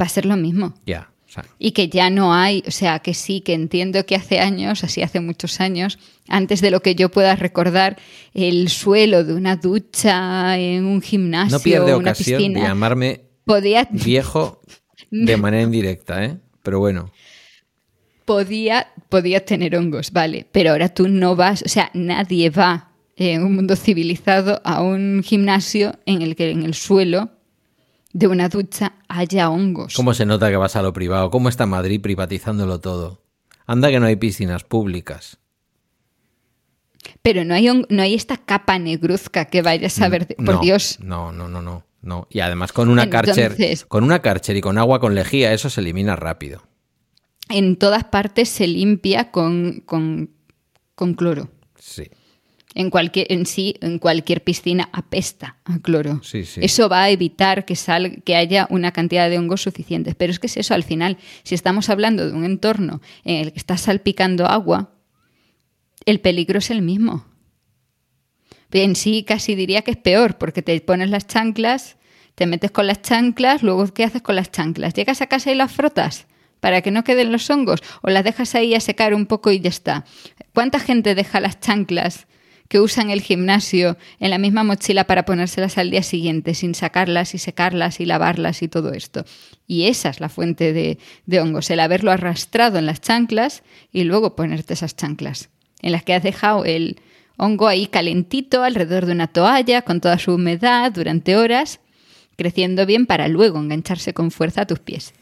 va 0.00 0.06
a 0.06 0.08
ser 0.08 0.24
lo 0.24 0.36
mismo. 0.36 0.74
Ya, 0.86 1.10
o 1.28 1.30
sea, 1.30 1.44
Y 1.58 1.72
que 1.72 1.88
ya 1.88 2.08
no 2.08 2.32
hay, 2.32 2.62
o 2.66 2.70
sea, 2.70 3.00
que 3.00 3.12
sí, 3.12 3.42
que 3.42 3.52
entiendo 3.52 4.06
que 4.06 4.16
hace 4.16 4.40
años, 4.40 4.82
así 4.82 5.02
hace 5.02 5.20
muchos 5.20 5.60
años, 5.60 5.98
antes 6.26 6.62
de 6.62 6.70
lo 6.70 6.80
que 6.80 6.94
yo 6.94 7.10
pueda 7.10 7.36
recordar, 7.36 7.98
el 8.32 8.70
suelo 8.70 9.24
de 9.24 9.34
una 9.34 9.56
ducha 9.56 10.58
en 10.58 10.86
un 10.86 11.02
gimnasio 11.02 11.58
no 11.58 11.62
pierde 11.62 11.94
una 11.94 12.12
ocasión 12.12 12.54
de 12.54 12.60
llamarme 12.60 13.20
podía, 13.44 13.88
viejo 13.90 14.62
de 15.10 15.36
manera 15.36 15.62
indirecta, 15.62 16.24
¿eh? 16.24 16.38
Pero 16.62 16.78
bueno, 16.78 17.10
podía, 18.24 18.88
podía 19.08 19.44
tener 19.44 19.76
hongos, 19.76 20.12
vale, 20.12 20.46
pero 20.50 20.70
ahora 20.70 20.88
tú 20.88 21.08
no 21.08 21.36
vas, 21.36 21.62
o 21.62 21.68
sea, 21.68 21.90
nadie 21.94 22.50
va 22.50 22.92
en 23.16 23.42
un 23.42 23.54
mundo 23.54 23.74
civilizado 23.74 24.60
a 24.64 24.82
un 24.82 25.22
gimnasio 25.24 25.98
en 26.06 26.22
el 26.22 26.36
que 26.36 26.50
en 26.50 26.62
el 26.62 26.74
suelo 26.74 27.37
de 28.12 28.26
una 28.26 28.48
ducha 28.48 28.94
haya 29.08 29.50
hongos. 29.50 29.94
¿cómo 29.94 30.14
se 30.14 30.26
nota 30.26 30.48
que 30.50 30.56
vas 30.56 30.76
a 30.76 30.82
lo 30.82 30.92
privado? 30.92 31.30
¿Cómo 31.30 31.48
está 31.48 31.66
Madrid 31.66 32.00
privatizándolo 32.00 32.80
todo? 32.80 33.22
Anda 33.66 33.90
que 33.90 34.00
no 34.00 34.06
hay 34.06 34.16
piscinas 34.16 34.64
públicas. 34.64 35.38
Pero 37.22 37.44
no 37.44 37.54
hay, 37.54 37.68
no 37.88 38.02
hay 38.02 38.14
esta 38.14 38.36
capa 38.38 38.78
negruzca 38.78 39.44
que 39.46 39.62
vayas 39.62 40.00
a 40.00 40.08
ver, 40.08 40.26
de- 40.26 40.34
por 40.34 40.56
No, 40.56 40.60
Dios. 40.60 40.98
No, 41.00 41.32
no, 41.32 41.48
no, 41.48 41.62
no, 41.62 41.84
no. 42.02 42.26
Y 42.30 42.40
además 42.40 42.72
con 42.72 42.88
una 42.88 43.08
Karcher, 43.10 43.52
Entonces- 43.52 43.84
con 43.84 44.04
una 44.04 44.20
Karcher 44.20 44.56
y 44.56 44.60
con 44.60 44.78
agua 44.78 45.00
con 45.00 45.14
lejía, 45.14 45.52
eso 45.52 45.70
se 45.70 45.80
elimina 45.80 46.16
rápido. 46.16 46.62
En 47.50 47.76
todas 47.76 48.04
partes 48.04 48.48
se 48.48 48.66
limpia 48.66 49.30
con, 49.30 49.82
con, 49.86 50.30
con 50.94 51.14
cloro. 51.14 51.48
Sí. 51.78 52.04
En, 52.78 52.90
cualquier, 52.90 53.26
en 53.30 53.44
sí, 53.44 53.74
en 53.80 53.98
cualquier 53.98 54.44
piscina 54.44 54.88
apesta 54.92 55.56
a 55.64 55.80
cloro. 55.80 56.20
Sí, 56.22 56.44
sí. 56.44 56.60
Eso 56.62 56.88
va 56.88 57.02
a 57.02 57.10
evitar 57.10 57.64
que, 57.64 57.74
sal, 57.74 58.22
que 58.22 58.36
haya 58.36 58.68
una 58.70 58.92
cantidad 58.92 59.28
de 59.28 59.36
hongos 59.36 59.62
suficientes. 59.62 60.14
Pero 60.14 60.30
es 60.30 60.38
que 60.38 60.46
es 60.46 60.56
eso, 60.58 60.74
al 60.74 60.84
final, 60.84 61.18
si 61.42 61.56
estamos 61.56 61.90
hablando 61.90 62.24
de 62.24 62.32
un 62.32 62.44
entorno 62.44 63.00
en 63.24 63.38
el 63.38 63.52
que 63.52 63.58
está 63.58 63.76
salpicando 63.76 64.46
agua, 64.46 64.92
el 66.06 66.20
peligro 66.20 66.60
es 66.60 66.70
el 66.70 66.82
mismo. 66.82 67.26
En 68.70 68.94
sí 68.94 69.24
casi 69.24 69.56
diría 69.56 69.82
que 69.82 69.90
es 69.90 69.96
peor, 69.96 70.38
porque 70.38 70.62
te 70.62 70.80
pones 70.80 71.10
las 71.10 71.26
chanclas, 71.26 71.96
te 72.36 72.46
metes 72.46 72.70
con 72.70 72.86
las 72.86 73.02
chanclas, 73.02 73.64
luego 73.64 73.92
¿qué 73.92 74.04
haces 74.04 74.22
con 74.22 74.36
las 74.36 74.52
chanclas? 74.52 74.94
¿Llegas 74.94 75.20
a 75.20 75.26
casa 75.26 75.50
y 75.50 75.56
las 75.56 75.72
frotas? 75.72 76.28
Para 76.60 76.80
que 76.80 76.92
no 76.92 77.02
queden 77.02 77.32
los 77.32 77.50
hongos, 77.50 77.82
o 78.02 78.10
las 78.10 78.22
dejas 78.22 78.54
ahí 78.54 78.76
a 78.76 78.80
secar 78.80 79.14
un 79.14 79.26
poco 79.26 79.50
y 79.50 79.58
ya 79.58 79.68
está. 79.68 80.04
¿Cuánta 80.54 80.78
gente 80.78 81.16
deja 81.16 81.40
las 81.40 81.58
chanclas 81.58 82.27
que 82.68 82.80
usan 82.80 83.10
el 83.10 83.22
gimnasio 83.22 83.96
en 84.20 84.30
la 84.30 84.38
misma 84.38 84.62
mochila 84.62 85.04
para 85.04 85.24
ponérselas 85.24 85.78
al 85.78 85.90
día 85.90 86.02
siguiente, 86.02 86.54
sin 86.54 86.74
sacarlas 86.74 87.34
y 87.34 87.38
secarlas 87.38 88.00
y 88.00 88.06
lavarlas 88.06 88.62
y 88.62 88.68
todo 88.68 88.92
esto? 88.92 89.24
Y 89.66 89.84
esa 89.84 90.10
es 90.10 90.20
la 90.20 90.28
fuente 90.28 90.72
de, 90.72 90.98
de 91.26 91.40
hongos, 91.40 91.70
el 91.70 91.80
haberlo 91.80 92.10
arrastrado 92.10 92.78
en 92.78 92.86
las 92.86 93.00
chanclas 93.00 93.62
y 93.92 94.04
luego 94.04 94.36
ponerte 94.36 94.74
esas 94.74 94.96
chanclas, 94.96 95.50
en 95.82 95.92
las 95.92 96.02
que 96.02 96.14
has 96.14 96.22
dejado 96.22 96.64
el 96.64 97.00
hongo 97.38 97.68
ahí 97.68 97.86
calentito 97.86 98.62
alrededor 98.62 99.06
de 99.06 99.12
una 99.12 99.28
toalla, 99.28 99.82
con 99.82 100.00
toda 100.00 100.18
su 100.18 100.34
humedad 100.34 100.92
durante 100.92 101.36
horas, 101.36 101.80
creciendo 102.36 102.84
bien 102.84 103.06
para 103.06 103.28
luego 103.28 103.58
engancharse 103.58 104.12
con 104.12 104.30
fuerza 104.30 104.62
a 104.62 104.66
tus 104.66 104.78
pies. 104.78 105.14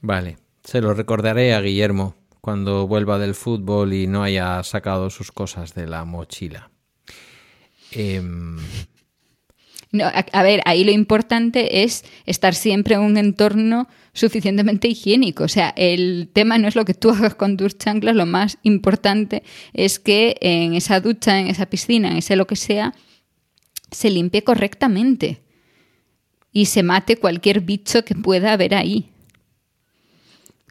Vale. 0.00 0.38
Se 0.64 0.80
lo 0.80 0.92
recordaré 0.92 1.54
a 1.54 1.60
Guillermo 1.60 2.14
cuando 2.40 2.86
vuelva 2.86 3.18
del 3.18 3.34
fútbol 3.34 3.92
y 3.92 4.06
no 4.06 4.22
haya 4.22 4.62
sacado 4.62 5.10
sus 5.10 5.32
cosas 5.32 5.74
de 5.74 5.86
la 5.86 6.04
mochila. 6.04 6.70
Em, 7.92 8.58
No, 9.92 10.04
a, 10.04 10.24
a 10.32 10.42
ver, 10.42 10.60
ahí 10.66 10.84
lo 10.84 10.92
importante 10.92 11.82
es 11.82 12.04
estar 12.26 12.54
siempre 12.54 12.94
en 12.94 13.00
un 13.00 13.16
entorno 13.16 13.88
suficientemente 14.12 14.88
higiénico. 14.88 15.44
O 15.44 15.48
sea, 15.48 15.72
el 15.76 16.28
tema 16.32 16.58
no 16.58 16.68
es 16.68 16.76
lo 16.76 16.84
que 16.84 16.94
tú 16.94 17.10
hagas 17.14 17.34
con 17.34 17.56
tus 17.56 17.78
chanclas, 17.78 18.16
lo 18.16 18.26
más 18.26 18.58
importante 18.62 19.42
es 19.72 19.98
que 19.98 20.36
en 20.40 20.74
esa 20.74 21.00
ducha, 21.00 21.38
en 21.38 21.48
esa 21.48 21.66
piscina, 21.66 22.10
en 22.10 22.18
ese 22.18 22.36
lo 22.36 22.46
que 22.46 22.56
sea, 22.56 22.94
se 23.90 24.10
limpie 24.10 24.44
correctamente 24.44 25.42
y 26.52 26.66
se 26.66 26.82
mate 26.82 27.16
cualquier 27.16 27.60
bicho 27.60 28.04
que 28.04 28.14
pueda 28.14 28.52
haber 28.52 28.74
ahí. 28.74 29.10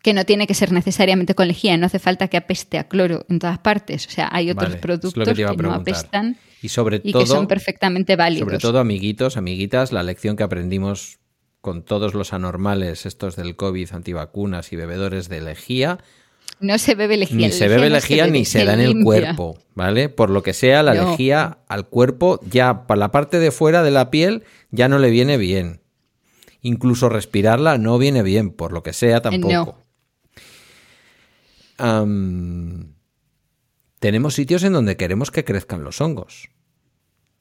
Que 0.02 0.14
no 0.14 0.26
tiene 0.26 0.48
que 0.48 0.54
ser 0.54 0.72
necesariamente 0.72 1.36
con 1.36 1.50
lejía, 1.50 1.76
no 1.76 1.86
hace 1.86 2.00
falta 2.00 2.30
que 2.30 2.38
apeste 2.38 2.78
a 2.78 2.88
cloro 2.88 3.26
en 3.30 3.40
todas 3.40 3.60
partes. 3.60 4.08
O 4.08 4.10
sea, 4.10 4.30
hay 4.32 4.50
otros 4.50 4.70
Vale, 4.70 4.82
productos 4.82 5.14
que 5.14 5.34
que, 5.34 5.56
no 5.58 5.74
apestan 5.74 6.38
Y 6.62 6.70
sobre 6.70 7.02
y 7.04 7.12
todo, 7.12 7.22
que 7.24 7.28
son 7.28 7.48
perfectamente 7.48 8.16
válidos. 8.16 8.46
sobre 8.48 8.58
todo, 8.60 8.80
amiguitos, 8.80 9.38
amiguitas, 9.38 9.92
la 9.92 10.04
lección 10.04 10.36
que 10.36 10.44
aprendimos 10.44 11.20
con 11.62 11.84
todos 11.84 12.14
los 12.14 12.34
anormales, 12.34 13.06
estos 13.06 13.36
del 13.36 13.56
COVID, 13.56 13.92
antivacunas 13.94 14.72
y 14.74 14.76
bebedores 14.76 15.30
de 15.30 15.42
lejía, 15.42 16.00
No 16.62 16.78
se 16.78 16.96
bebe 16.96 17.16
lejía. 17.18 17.48
ni 17.48 17.52
se 17.54 17.68
bebe 17.68 17.90
no 17.90 17.96
lejía 17.96 18.28
ni 18.28 18.44
se 18.46 18.66
da 18.66 18.74
en 18.74 18.80
el 18.82 19.04
cuerpo, 19.04 19.58
¿vale? 19.76 20.10
Por 20.10 20.30
lo 20.30 20.42
que 20.44 20.54
sea, 20.54 20.84
la 20.84 20.94
No. 20.94 21.12
lejía 21.12 21.60
al 21.68 21.88
cuerpo 21.88 22.40
ya 22.50 22.88
para 22.88 23.00
la 23.00 23.12
parte 23.12 23.40
de 23.40 23.52
fuera 23.52 23.84
de 23.84 23.92
la 23.92 24.10
piel 24.12 24.44
ya 24.72 24.88
no 24.90 25.00
le 25.00 25.10
viene 25.10 25.38
bien. 25.38 25.82
Incluso 26.62 27.08
respirarla 27.08 27.78
no 27.78 27.98
viene 27.98 28.22
bien, 28.24 28.52
por 28.52 28.74
lo 28.74 28.84
que 28.84 28.92
sea 28.94 29.22
tampoco. 29.22 29.54
Eh, 29.54 29.54
no. 29.56 29.78
Am, 31.78 32.94
tenemos 34.00 34.34
sitios 34.36 34.64
en 34.64 34.74
donde 34.74 34.98
queremos 34.98 35.32
que 35.32 35.44
crezcan 35.46 35.84
los 35.84 36.02
hongos. 36.02 36.50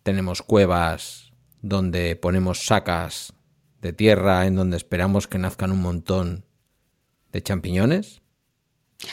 Tenemos 0.03 0.43
cuevas 0.43 1.33
donde 1.63 2.17
ponemos 2.17 2.65
sacas 2.67 3.33
de 3.81 3.93
tierra 3.93 4.47
en 4.47 4.57
donde 4.57 4.77
esperamos 4.77 5.27
que 5.29 5.39
nazcan 5.39 5.71
un 5.73 5.81
montón 5.81 6.45
de 7.33 7.43
champiñones. 7.43 8.23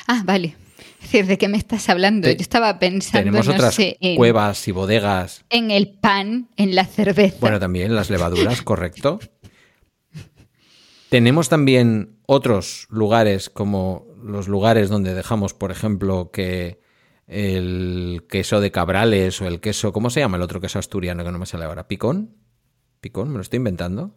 Ah, 0.07 0.23
vale. 0.25 0.55
Es 1.01 1.11
decir, 1.11 1.27
¿de 1.27 1.37
qué 1.37 1.47
me 1.47 1.57
estás 1.57 1.87
hablando? 1.89 2.27
Te- 2.27 2.35
Yo 2.35 2.41
estaba 2.41 2.79
pensando, 2.79 3.19
Tenemos 3.25 3.47
no 3.47 3.53
otras 3.53 3.75
sé, 3.75 3.97
en, 3.99 4.15
cuevas 4.15 4.67
y 4.67 4.71
bodegas. 4.71 5.45
en 5.49 5.69
el 5.71 5.89
pan, 5.99 6.49
en 6.57 6.73
la 6.75 6.85
cerveza. 6.85 7.37
Bueno, 7.39 7.59
también 7.59 7.93
las 7.95 8.09
levaduras, 8.09 8.61
correcto. 8.63 9.19
Tenemos 11.09 11.49
también 11.49 12.17
otros 12.25 12.87
lugares, 12.89 13.49
como 13.49 14.05
los 14.23 14.47
lugares 14.47 14.89
donde 14.89 15.13
dejamos, 15.13 15.53
por 15.53 15.71
ejemplo, 15.71 16.31
que 16.31 16.79
el 17.27 18.25
queso 18.29 18.61
de 18.61 18.71
cabrales 18.71 19.41
o 19.41 19.47
el 19.47 19.59
queso, 19.59 19.91
¿cómo 19.91 20.09
se 20.09 20.19
llama 20.19 20.37
el 20.37 20.43
otro 20.43 20.61
queso 20.61 20.79
asturiano 20.79 21.23
que 21.23 21.31
no 21.31 21.39
me 21.39 21.45
sale 21.45 21.65
ahora? 21.65 21.87
¿Picón? 21.87 22.35
¿Picón? 23.01 23.29
¿Me 23.29 23.35
lo 23.35 23.41
estoy 23.41 23.57
inventando? 23.57 24.15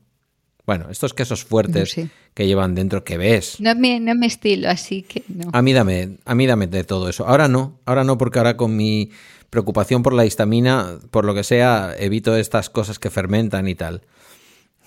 Bueno, 0.66 0.90
estos 0.90 1.14
quesos 1.14 1.44
fuertes 1.44 1.98
que 2.34 2.46
llevan 2.46 2.74
dentro 2.74 3.02
que 3.02 3.16
ves. 3.16 3.58
No 3.58 3.74
me, 3.74 4.00
no 4.00 4.14
me 4.14 4.26
estilo, 4.26 4.68
así 4.68 5.00
que 5.00 5.24
no. 5.28 5.48
A 5.54 5.62
mí, 5.62 5.72
dame, 5.72 6.18
a 6.26 6.34
mí 6.34 6.46
dame 6.46 6.66
de 6.66 6.84
todo 6.84 7.08
eso. 7.08 7.26
Ahora 7.26 7.48
no, 7.48 7.80
ahora 7.86 8.04
no, 8.04 8.18
porque 8.18 8.38
ahora 8.38 8.58
con 8.58 8.76
mi 8.76 9.10
preocupación 9.48 10.02
por 10.02 10.12
la 10.12 10.26
histamina, 10.26 10.98
por 11.10 11.24
lo 11.24 11.34
que 11.34 11.42
sea, 11.42 11.94
evito 11.98 12.36
estas 12.36 12.68
cosas 12.68 12.98
que 12.98 13.08
fermentan 13.08 13.66
y 13.66 13.74
tal. 13.74 14.02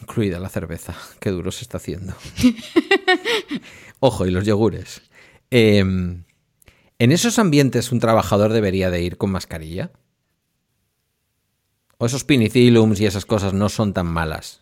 Incluida 0.02 0.40
la 0.40 0.50
cerveza, 0.50 0.96
qué 1.20 1.32
duro 1.32 1.52
se 1.52 1.64
está 1.64 1.78
haciendo. 1.78 2.14
Ojo, 4.00 4.28
y 4.28 4.32
los 4.32 4.46
yogures. 4.46 5.02
Em, 5.50 6.24
¿En 7.02 7.12
esos 7.12 7.40
ambientes 7.40 7.92
un 7.92 8.00
trabajador 8.00 8.54
debería 8.54 8.92
de 8.92 9.02
ir 9.02 9.18
con 9.18 9.32
mascarilla? 9.32 9.90
¿O 11.98 12.06
esos 12.06 12.24
pinicilums 12.24 13.02
y 13.02 13.08
esas 13.08 13.26
cosas 13.26 13.54
no 13.54 13.70
son 13.70 13.92
tan 13.92 14.06
malas? 14.06 14.62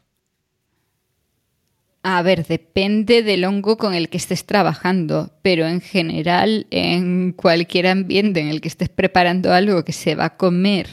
A 2.01 2.21
ver, 2.21 2.47
depende 2.47 3.23
del 3.23 3.43
hongo 3.43 3.75
con 3.75 3.93
el 3.93 4.07
que 4.07 4.15
estés 4.15 4.45
trabajando, 4.45 5.33
pero 5.41 5.67
en 5.67 5.81
general, 5.81 6.65
en 6.71 7.33
cualquier 7.33 7.87
ambiente 7.87 8.39
en 8.39 8.47
el 8.47 8.61
que 8.61 8.69
estés 8.69 8.87
preparando 8.87 9.51
algo 9.51 9.83
que 9.83 9.91
se 9.91 10.15
va 10.15 10.23
a 10.23 10.37
comer 10.37 10.87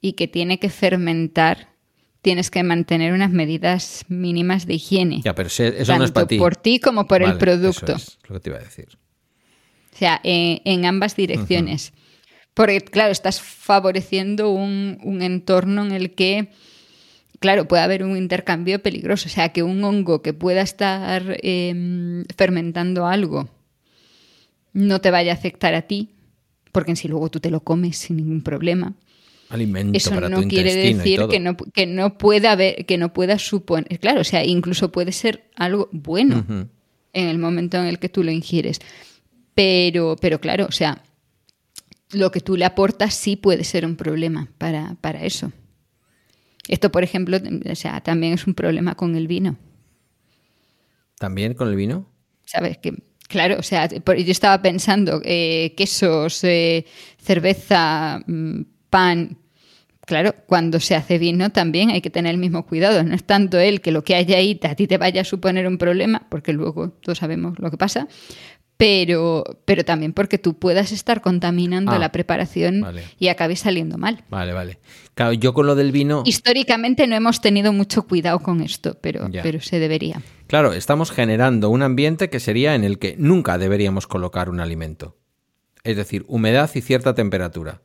y 0.00 0.14
que 0.14 0.28
tiene 0.28 0.58
que 0.58 0.70
fermentar, 0.70 1.68
tienes 2.22 2.50
que 2.50 2.62
mantener 2.62 3.12
unas 3.12 3.32
medidas 3.32 4.06
mínimas 4.08 4.64
de 4.64 4.76
higiene. 4.76 5.20
Ya, 5.22 5.34
pero 5.34 5.48
eso 5.48 5.98
no 5.98 6.04
es 6.04 6.10
para 6.10 6.26
ti. 6.26 6.38
por 6.38 6.56
ti 6.56 6.80
como 6.80 7.06
por 7.06 7.22
el 7.22 7.36
producto. 7.36 7.92
Eso 7.92 7.96
es 7.96 8.18
lo 8.26 8.36
que 8.36 8.40
te 8.40 8.48
iba 8.48 8.58
a 8.58 8.62
decir. 8.62 8.88
O 9.92 9.96
sea, 9.96 10.20
en, 10.24 10.84
ambas 10.84 11.16
direcciones. 11.16 11.92
Porque, 12.54 12.80
claro, 12.80 13.12
estás 13.12 13.40
favoreciendo 13.40 14.50
un, 14.50 14.98
un 15.02 15.22
entorno 15.22 15.84
en 15.84 15.92
el 15.92 16.14
que 16.14 16.50
claro, 17.42 17.68
puede 17.68 17.82
haber 17.82 18.04
un 18.04 18.16
intercambio 18.16 18.80
peligroso. 18.82 19.28
O 19.28 19.30
sea, 19.30 19.50
que 19.50 19.62
un 19.62 19.84
hongo 19.84 20.22
que 20.22 20.32
pueda 20.32 20.62
estar 20.62 21.38
em, 21.42 22.24
fermentando 22.34 23.06
algo 23.06 23.50
no 24.72 25.02
te 25.02 25.10
vaya 25.10 25.32
a 25.32 25.34
afectar 25.34 25.74
a 25.74 25.82
ti, 25.82 26.08
porque 26.70 26.92
en 26.92 26.96
sí 26.96 27.08
luego 27.08 27.30
tú 27.30 27.40
te 27.40 27.50
lo 27.50 27.60
comes 27.60 27.98
sin 27.98 28.16
ningún 28.16 28.42
problema. 28.42 28.94
Alimento 29.50 29.98
Eso 29.98 30.10
para 30.10 30.30
no 30.30 30.40
tu 30.40 30.48
quiere 30.48 30.74
decir 30.74 31.26
que 31.28 31.40
no, 31.40 31.56
que 31.56 31.86
no 31.86 32.16
pueda 32.16 32.52
haber, 32.52 32.86
que 32.86 32.96
no 32.96 33.12
pueda 33.12 33.38
suponer. 33.38 33.98
Claro, 33.98 34.22
o 34.22 34.24
sea, 34.24 34.46
incluso 34.46 34.90
puede 34.90 35.12
ser 35.12 35.50
algo 35.56 35.90
bueno 35.92 36.46
en 37.12 37.28
el 37.28 37.38
momento 37.38 37.76
en 37.76 37.84
el 37.84 37.98
que 37.98 38.08
tú 38.08 38.22
lo 38.22 38.30
ingieres. 38.30 38.78
Pero, 39.54 40.16
pero 40.20 40.40
claro, 40.40 40.66
o 40.66 40.72
sea, 40.72 41.02
lo 42.12 42.30
que 42.30 42.40
tú 42.40 42.56
le 42.56 42.64
aportas 42.64 43.14
sí 43.14 43.36
puede 43.36 43.64
ser 43.64 43.84
un 43.84 43.96
problema 43.96 44.48
para, 44.58 44.96
para 45.00 45.24
eso. 45.24 45.52
Esto, 46.68 46.92
por 46.92 47.02
ejemplo, 47.02 47.38
o 47.70 47.74
sea, 47.74 48.00
también 48.00 48.34
es 48.34 48.46
un 48.46 48.54
problema 48.54 48.94
con 48.94 49.16
el 49.16 49.26
vino. 49.26 49.56
¿También 51.18 51.54
con 51.54 51.68
el 51.68 51.76
vino? 51.76 52.06
¿Sabes? 52.44 52.78
Que, 52.78 52.94
claro, 53.28 53.56
o 53.58 53.62
sea, 53.62 53.88
yo 53.88 54.32
estaba 54.32 54.62
pensando, 54.62 55.20
eh, 55.24 55.74
quesos, 55.76 56.44
eh, 56.44 56.84
cerveza, 57.18 58.22
mm, 58.26 58.62
pan. 58.90 59.38
Claro, 60.04 60.34
cuando 60.46 60.80
se 60.80 60.96
hace 60.96 61.18
vino 61.18 61.50
también 61.50 61.90
hay 61.90 62.00
que 62.00 62.10
tener 62.10 62.32
el 62.32 62.38
mismo 62.38 62.66
cuidado. 62.66 63.02
No 63.04 63.14
es 63.14 63.24
tanto 63.24 63.58
el 63.58 63.80
que 63.80 63.92
lo 63.92 64.02
que 64.02 64.16
haya 64.16 64.36
ahí 64.36 64.58
a 64.62 64.74
ti 64.74 64.86
te 64.86 64.98
vaya 64.98 65.20
a 65.20 65.24
suponer 65.24 65.66
un 65.66 65.78
problema, 65.78 66.26
porque 66.28 66.52
luego 66.52 66.90
todos 66.90 67.18
sabemos 67.18 67.58
lo 67.58 67.70
que 67.70 67.76
pasa, 67.76 68.08
pero, 68.82 69.44
pero 69.64 69.84
también 69.84 70.12
porque 70.12 70.38
tú 70.38 70.58
puedas 70.58 70.90
estar 70.90 71.20
contaminando 71.20 71.92
Ah, 71.92 71.98
la 72.00 72.10
preparación 72.10 72.80
vale. 72.80 73.04
y 73.16 73.28
acabe 73.28 73.54
saliendo 73.54 73.96
mal. 73.96 74.24
Vale, 74.28 74.52
vale. 74.52 74.80
Claro, 75.14 75.34
yo 75.34 75.54
con 75.54 75.66
lo 75.66 75.76
del 75.76 75.92
vino. 75.92 76.24
Históricamente 76.26 77.06
no 77.06 77.14
hemos 77.14 77.40
tenido 77.40 77.72
mucho 77.72 78.02
cuidado 78.08 78.40
con 78.40 78.60
esto, 78.60 78.98
pero, 79.00 79.28
Ya. 79.28 79.42
pero 79.44 79.60
se 79.60 79.78
debería. 79.78 80.20
Claro, 80.48 80.72
estamos 80.72 81.12
generando 81.12 81.70
un 81.70 81.82
ambiente 81.82 82.28
que 82.28 82.40
sería 82.40 82.74
en 82.74 82.82
el 82.82 82.98
que 82.98 83.14
nunca 83.18 83.56
deberíamos 83.56 84.08
colocar 84.08 84.48
un 84.50 84.58
alimento. 84.58 85.16
Es 85.84 85.96
decir, 85.96 86.24
humedad 86.26 86.68
y 86.74 86.80
cierta 86.80 87.14
temperatura. 87.14 87.82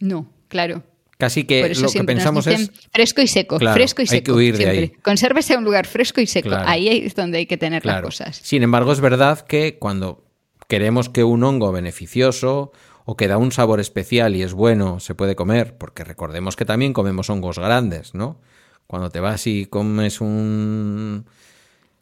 No, 0.00 0.32
claro. 0.48 0.82
Casi 1.20 1.44
que 1.44 1.60
Por 1.60 1.70
eso 1.70 1.82
lo 1.84 1.92
que 1.92 1.98
nos 1.98 2.06
pensamos 2.06 2.44
dicen 2.46 2.62
es. 2.62 2.70
fresco 2.92 3.20
y 3.22 3.26
seco, 3.28 3.58
Claro, 3.58 3.74
fresco 3.76 4.02
y 4.02 4.04
hay 4.04 4.06
seco. 4.08 4.24
que 4.24 4.32
huir 4.32 4.56
de 4.58 4.68
ahí. 4.68 4.88
Consérvese 5.02 5.52
en 5.52 5.58
un 5.60 5.64
lugar 5.66 5.86
fresco 5.86 6.20
y 6.20 6.26
seco. 6.26 6.48
Claro. 6.48 6.68
Ahí 6.68 6.88
es 6.88 7.14
donde 7.14 7.38
hay 7.38 7.46
que 7.46 7.56
tener 7.56 7.82
Claro. 7.82 7.98
las 7.98 8.04
cosas. 8.18 8.40
Sin 8.42 8.62
embargo, 8.64 8.90
es 8.92 9.00
verdad 9.00 9.40
que 9.46 9.76
cuando 9.78 10.24
queremos 10.66 11.08
que 11.08 11.22
un 11.22 11.44
hongo 11.44 11.70
beneficioso 11.72 12.72
o 13.04 13.16
que 13.16 13.28
da 13.28 13.38
un 13.38 13.52
sabor 13.52 13.80
especial 13.80 14.34
y 14.34 14.42
es 14.42 14.52
bueno, 14.54 14.98
se 15.00 15.14
puede 15.14 15.36
comer, 15.36 15.76
porque 15.76 16.02
recordemos 16.04 16.56
que 16.56 16.64
también 16.64 16.92
comemos 16.92 17.28
hongos 17.30 17.58
grandes, 17.58 18.14
¿no? 18.14 18.40
Cuando 18.86 19.10
te 19.10 19.20
vas 19.20 19.46
y 19.46 19.66
comes 19.66 20.20
un 20.20 21.26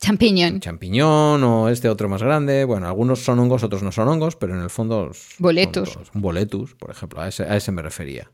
Champiñón, 0.01 0.61
champiñón 0.61 1.43
o 1.43 1.69
este 1.71 1.89
otro 1.89 2.09
más 2.09 2.23
grande, 2.23 2.65
bueno, 2.65 2.87
algunos 2.87 3.25
son 3.25 3.41
hongos, 3.41 3.65
otros 3.65 3.83
no 3.83 3.91
son 3.91 4.07
hongos, 4.07 4.37
pero 4.37 4.55
en 4.55 4.63
el 4.63 4.71
fondo... 4.71 5.11
Boletus. 5.39 5.99
Un 6.15 6.21
boletus, 6.21 6.75
por 6.77 6.91
ejemplo, 6.93 7.21
a 7.21 7.27
ese, 7.29 7.43
a 7.43 7.57
ese 7.57 7.73
me 7.73 7.83
refería. 7.83 8.31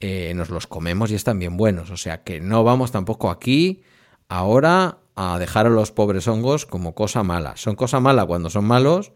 Eh, 0.00 0.32
nos 0.34 0.50
los 0.50 0.66
comemos 0.66 1.10
y 1.10 1.14
están 1.14 1.38
bien 1.38 1.56
buenos, 1.56 1.90
o 1.90 1.96
sea 1.96 2.22
que 2.24 2.40
no 2.40 2.64
vamos 2.64 2.92
tampoco 2.92 3.30
aquí 3.30 3.82
ahora 4.28 4.98
a 5.14 5.38
dejar 5.38 5.66
a 5.66 5.70
los 5.70 5.92
pobres 5.92 6.26
hongos 6.28 6.66
como 6.66 6.94
cosa 6.94 7.22
mala. 7.22 7.56
Son 7.56 7.76
cosa 7.76 8.00
mala 8.00 8.26
cuando 8.26 8.50
son 8.50 8.64
malos 8.64 9.12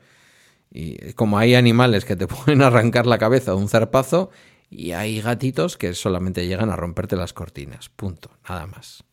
y 0.71 1.13
como 1.15 1.39
hay 1.39 1.55
animales 1.55 2.05
que 2.05 2.17
te 2.17 2.27
pueden 2.29 2.63
arrancar 2.63 3.07
la 3.07 3.19
cabeza 3.19 3.53
de 3.53 3.59
un 3.59 3.69
zarpazo 3.69 4.31
y 4.71 4.93
hay 4.93 5.21
gatitos 5.21 5.77
que 5.77 5.95
solamente 5.95 6.47
llegan 6.47 6.71
a 6.71 6.77
romperte 6.77 7.17
las 7.17 7.33
cortinas. 7.33 7.89
Punto. 7.89 8.31
Nada 8.49 8.67
más. 8.67 9.05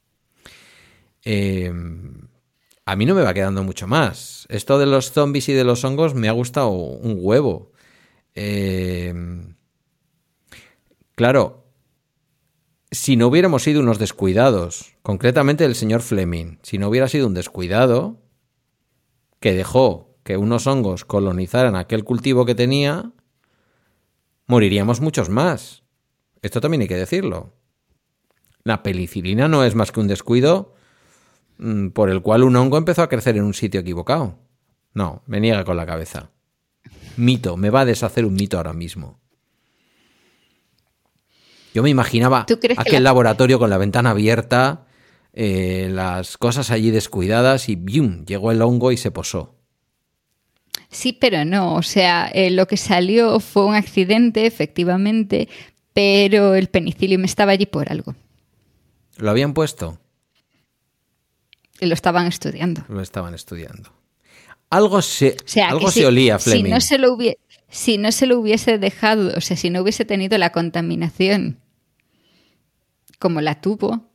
Eh, 1.24 1.74
a 2.86 2.96
mí 2.96 3.06
no 3.06 3.16
me 3.16 3.24
va 3.24 3.34
quedando 3.34 3.64
mucho 3.64 3.88
más. 3.88 4.46
Esto 4.50 4.78
de 4.78 4.86
los 4.86 5.12
zombies 5.12 5.50
y 5.50 5.54
de 5.54 5.64
los 5.64 5.84
hongos 5.84 6.14
me 6.14 6.30
ha 6.30 6.34
gustado 6.34 6.70
un 6.70 7.18
huevo. 7.20 7.72
Eh, 8.36 9.14
claro, 11.16 11.66
si 12.92 13.18
no 13.18 13.28
hubiéramos 13.28 13.64
sido 13.64 13.82
unos 13.82 14.00
descuidados, 14.00 14.96
concretamente 15.02 15.66
el 15.66 15.76
señor 15.76 16.02
Fleming, 16.02 16.58
si 16.62 16.78
no 16.78 16.88
hubiera 16.88 17.08
sido 17.08 17.28
un 17.28 17.34
descuidado 17.34 18.22
que 19.40 19.54
dejó 19.54 20.16
que 20.24 20.38
unos 20.38 20.66
hongos 20.66 21.06
colonizaran 21.06 21.76
aquel 21.76 22.04
cultivo 22.04 22.46
que 22.46 22.56
tenía, 22.56 23.12
moriríamos 24.48 25.02
muchos 25.02 25.30
más. 25.30 25.84
Esto 26.42 26.62
también 26.62 26.82
hay 26.82 26.88
que 26.88 26.96
decirlo. 26.96 27.54
La 28.64 28.82
penicilina 28.82 29.48
no 29.48 29.64
es 29.64 29.76
más 29.76 29.92
que 29.92 30.00
un 30.00 30.08
descuido 30.08 30.74
mm, 31.60 31.90
por 31.90 32.10
el 32.10 32.22
cual 32.22 32.44
un 32.44 32.56
hongo 32.56 32.78
empezó 32.78 33.04
a 33.04 33.10
crecer 33.10 33.38
en 33.38 33.44
un 33.44 33.54
sitio 33.54 33.82
equivocado. 33.82 34.40
No, 34.94 35.22
me 35.28 35.40
niega 35.40 35.64
con 35.64 35.78
la 35.78 35.86
cabeza. 35.86 36.32
Mito, 37.18 37.58
me 37.58 37.70
va 37.70 37.82
a 37.82 37.86
deshacer 37.86 38.26
un 38.26 38.34
mito 38.34 38.58
ahora 38.58 38.74
mismo. 38.74 39.20
Yo 41.76 41.84
me 41.84 41.90
imaginaba 41.90 42.46
¿Tú 42.46 42.58
crees 42.58 42.78
que 42.80 42.82
aquel 42.90 43.04
la- 43.04 43.10
laboratorio 43.10 43.60
con 43.60 43.70
la 43.70 43.78
ventana 43.78 44.12
abierta, 44.12 44.86
eh, 45.34 45.90
las 45.92 46.38
cosas 46.38 46.72
allí 46.72 46.90
descuidadas 46.90 47.68
y 47.68 47.76
¡bium! 47.76 48.24
llegó 48.26 48.52
el 48.54 48.62
hongo 48.62 48.94
y 48.94 48.98
se 48.98 49.12
posó. 49.12 49.56
Sí, 50.90 51.12
pero 51.12 51.44
no. 51.44 51.76
O 51.76 51.82
sea, 51.84 52.32
eh, 52.34 52.50
lo 52.50 52.66
que 52.68 52.78
salió 52.78 53.42
fue 53.42 53.66
un 53.66 53.76
accidente, 53.76 54.46
efectivamente, 54.46 55.50
pero 55.92 56.56
el 56.56 56.68
penicillium 56.68 57.26
estaba 57.26 57.52
allí 57.52 57.66
por 57.66 57.92
algo. 57.92 58.16
¿Lo 59.18 59.30
habían 59.30 59.54
puesto? 59.54 60.00
Y 61.82 61.88
lo 61.88 61.94
estaban 61.94 62.26
estudiando. 62.28 62.86
Lo 62.88 63.02
estaban 63.02 63.34
estudiando. 63.34 63.92
Algo 64.70 65.02
se, 65.02 65.32
O 65.44 65.48
sea, 65.48 65.68
algo 65.72 65.92
se 65.92 66.00
si- 66.00 66.06
olía, 66.06 66.40
si 66.40 66.52
Fleming. 66.52 66.72
no 66.72 66.80
se 66.80 66.98
lo 66.98 67.10
hubie- 67.14 67.38
si 67.70 67.98
no 67.98 68.14
se 68.14 68.28
lo 68.28 68.40
hubiese 68.40 68.78
dejado, 68.78 69.34
o 69.38 69.42
sea, 69.42 69.58
si 69.58 69.70
no 69.70 69.82
hubiese 69.82 70.06
tenido 70.06 70.38
la 70.38 70.52
contaminación 70.54 71.60
como 73.20 73.42
la 73.42 73.62
tuvo, 73.62 74.10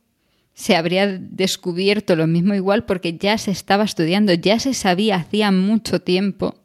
se 0.53 0.75
habría 0.75 1.07
descubierto 1.07 2.15
lo 2.15 2.27
mismo 2.27 2.53
igual 2.53 2.85
porque 2.85 3.17
ya 3.17 3.37
se 3.37 3.51
estaba 3.51 3.83
estudiando, 3.83 4.33
ya 4.33 4.59
se 4.59 4.73
sabía 4.73 5.15
hacía 5.15 5.51
mucho 5.51 6.01
tiempo 6.01 6.55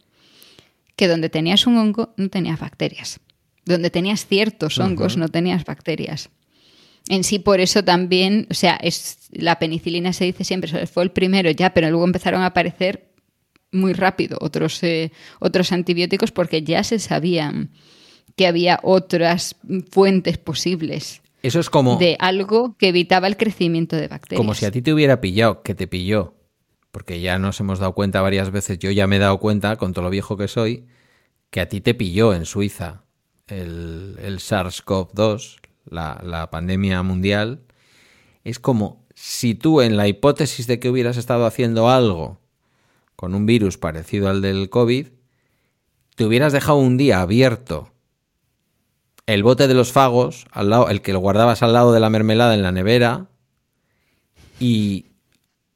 que 0.97 1.09
donde 1.09 1.29
tenías 1.29 1.67
un 1.67 1.77
hongo 1.77 2.13
no 2.17 2.29
tenías 2.29 2.59
bacterias. 2.59 3.21
Donde 3.65 3.91
tenías 3.91 4.27
ciertos 4.27 4.79
hongos 4.79 5.17
no 5.17 5.29
tenías 5.29 5.65
bacterias. 5.65 6.31
En 7.09 7.25
sí, 7.25 7.39
por 7.39 7.61
eso 7.61 7.85
también, 7.85 8.47
o 8.51 8.55
sea, 8.55 8.77
es, 8.77 9.29
la 9.31 9.59
penicilina 9.59 10.13
se 10.13 10.25
dice 10.25 10.45
siempre, 10.45 10.87
fue 10.87 11.05
el 11.05 11.13
primero 11.13 11.51
ya, 11.51 11.73
pero 11.73 11.89
luego 11.89 12.05
empezaron 12.05 12.43
a 12.43 12.47
aparecer 12.47 13.13
muy 13.73 13.93
rápido 13.93 14.39
otros, 14.41 14.83
eh, 14.83 15.13
otros 15.39 15.73
antibióticos 15.73 16.33
porque 16.33 16.63
ya 16.63 16.83
se 16.83 16.99
sabían 16.99 17.71
que 18.37 18.47
había 18.47 18.81
otras 18.83 19.57
fuentes 19.91 20.39
posibles 20.39 21.23
Eso 21.47 21.61
es 21.61 21.71
como. 21.71 21.97
de 21.97 22.17
algo 22.19 22.77
que 22.77 22.89
evitaba 22.89 23.29
el 23.29 23.37
crecimiento 23.37 23.95
de 23.95 24.09
bacterias. 24.09 24.39
Como 24.39 24.55
si 24.55 24.65
a 24.65 24.73
ti 24.73 24.83
te 24.83 24.93
hubiera 24.93 25.21
pillado, 25.21 25.63
que 25.63 25.75
te 25.77 25.87
pilló. 25.87 26.35
Porque 26.91 27.21
ya 27.21 27.39
nos 27.39 27.61
hemos 27.61 27.79
dado 27.79 27.95
cuenta 27.95 28.21
varias 28.21 28.51
veces, 28.51 28.79
yo 28.79 28.91
ya 28.91 29.07
me 29.07 29.17
he 29.17 29.19
dado 29.21 29.39
cuenta, 29.39 29.77
con 29.77 29.93
todo 29.93 30.05
lo 30.05 30.11
viejo 30.11 30.37
que 30.37 30.49
soy, 30.49 30.87
que 31.51 31.61
a 31.61 31.69
ti 31.69 31.81
te 31.81 31.95
pilló 31.95 32.35
en 32.35 32.47
Suiza 32.47 33.05
el, 33.47 34.17
el 34.21 34.39
SARS-CoV-2, 34.39 35.59
la, 35.89 36.21
la 36.25 36.51
pandemia 36.51 37.03
mundial. 37.03 37.61
Es 38.45 38.59
como 38.59 39.07
si 39.15 39.55
tú, 39.55 39.83
en 39.83 39.97
la 39.97 40.09
hipótesis 40.09 40.67
de 40.67 40.81
que 40.81 40.91
hubieras 40.91 41.17
estado 41.17 41.47
haciendo 41.47 41.91
algo 41.91 42.41
con 43.15 43.35
un 43.35 43.47
virus 43.47 43.79
parecido 43.79 44.29
al 44.29 44.43
del 44.43 44.69
COVID, 44.69 45.09
te 46.17 46.25
hubieras 46.25 46.53
dejado 46.53 46.79
un 46.79 46.97
día 46.97 47.21
abierto 47.21 47.93
el 49.27 49.43
bote 49.43 49.67
de 49.69 49.75
los 49.75 49.93
fagos, 49.93 50.47
al 50.53 50.71
lado, 50.71 50.89
el 50.89 51.03
que 51.03 51.13
lo 51.13 51.19
guardabas 51.21 51.63
al 51.63 51.73
lado 51.73 51.93
de 51.93 52.01
la 52.01 52.11
mermelada 52.11 52.55
en 52.55 52.63
la 52.63 52.73
nevera, 52.73 53.27
y 54.61 55.07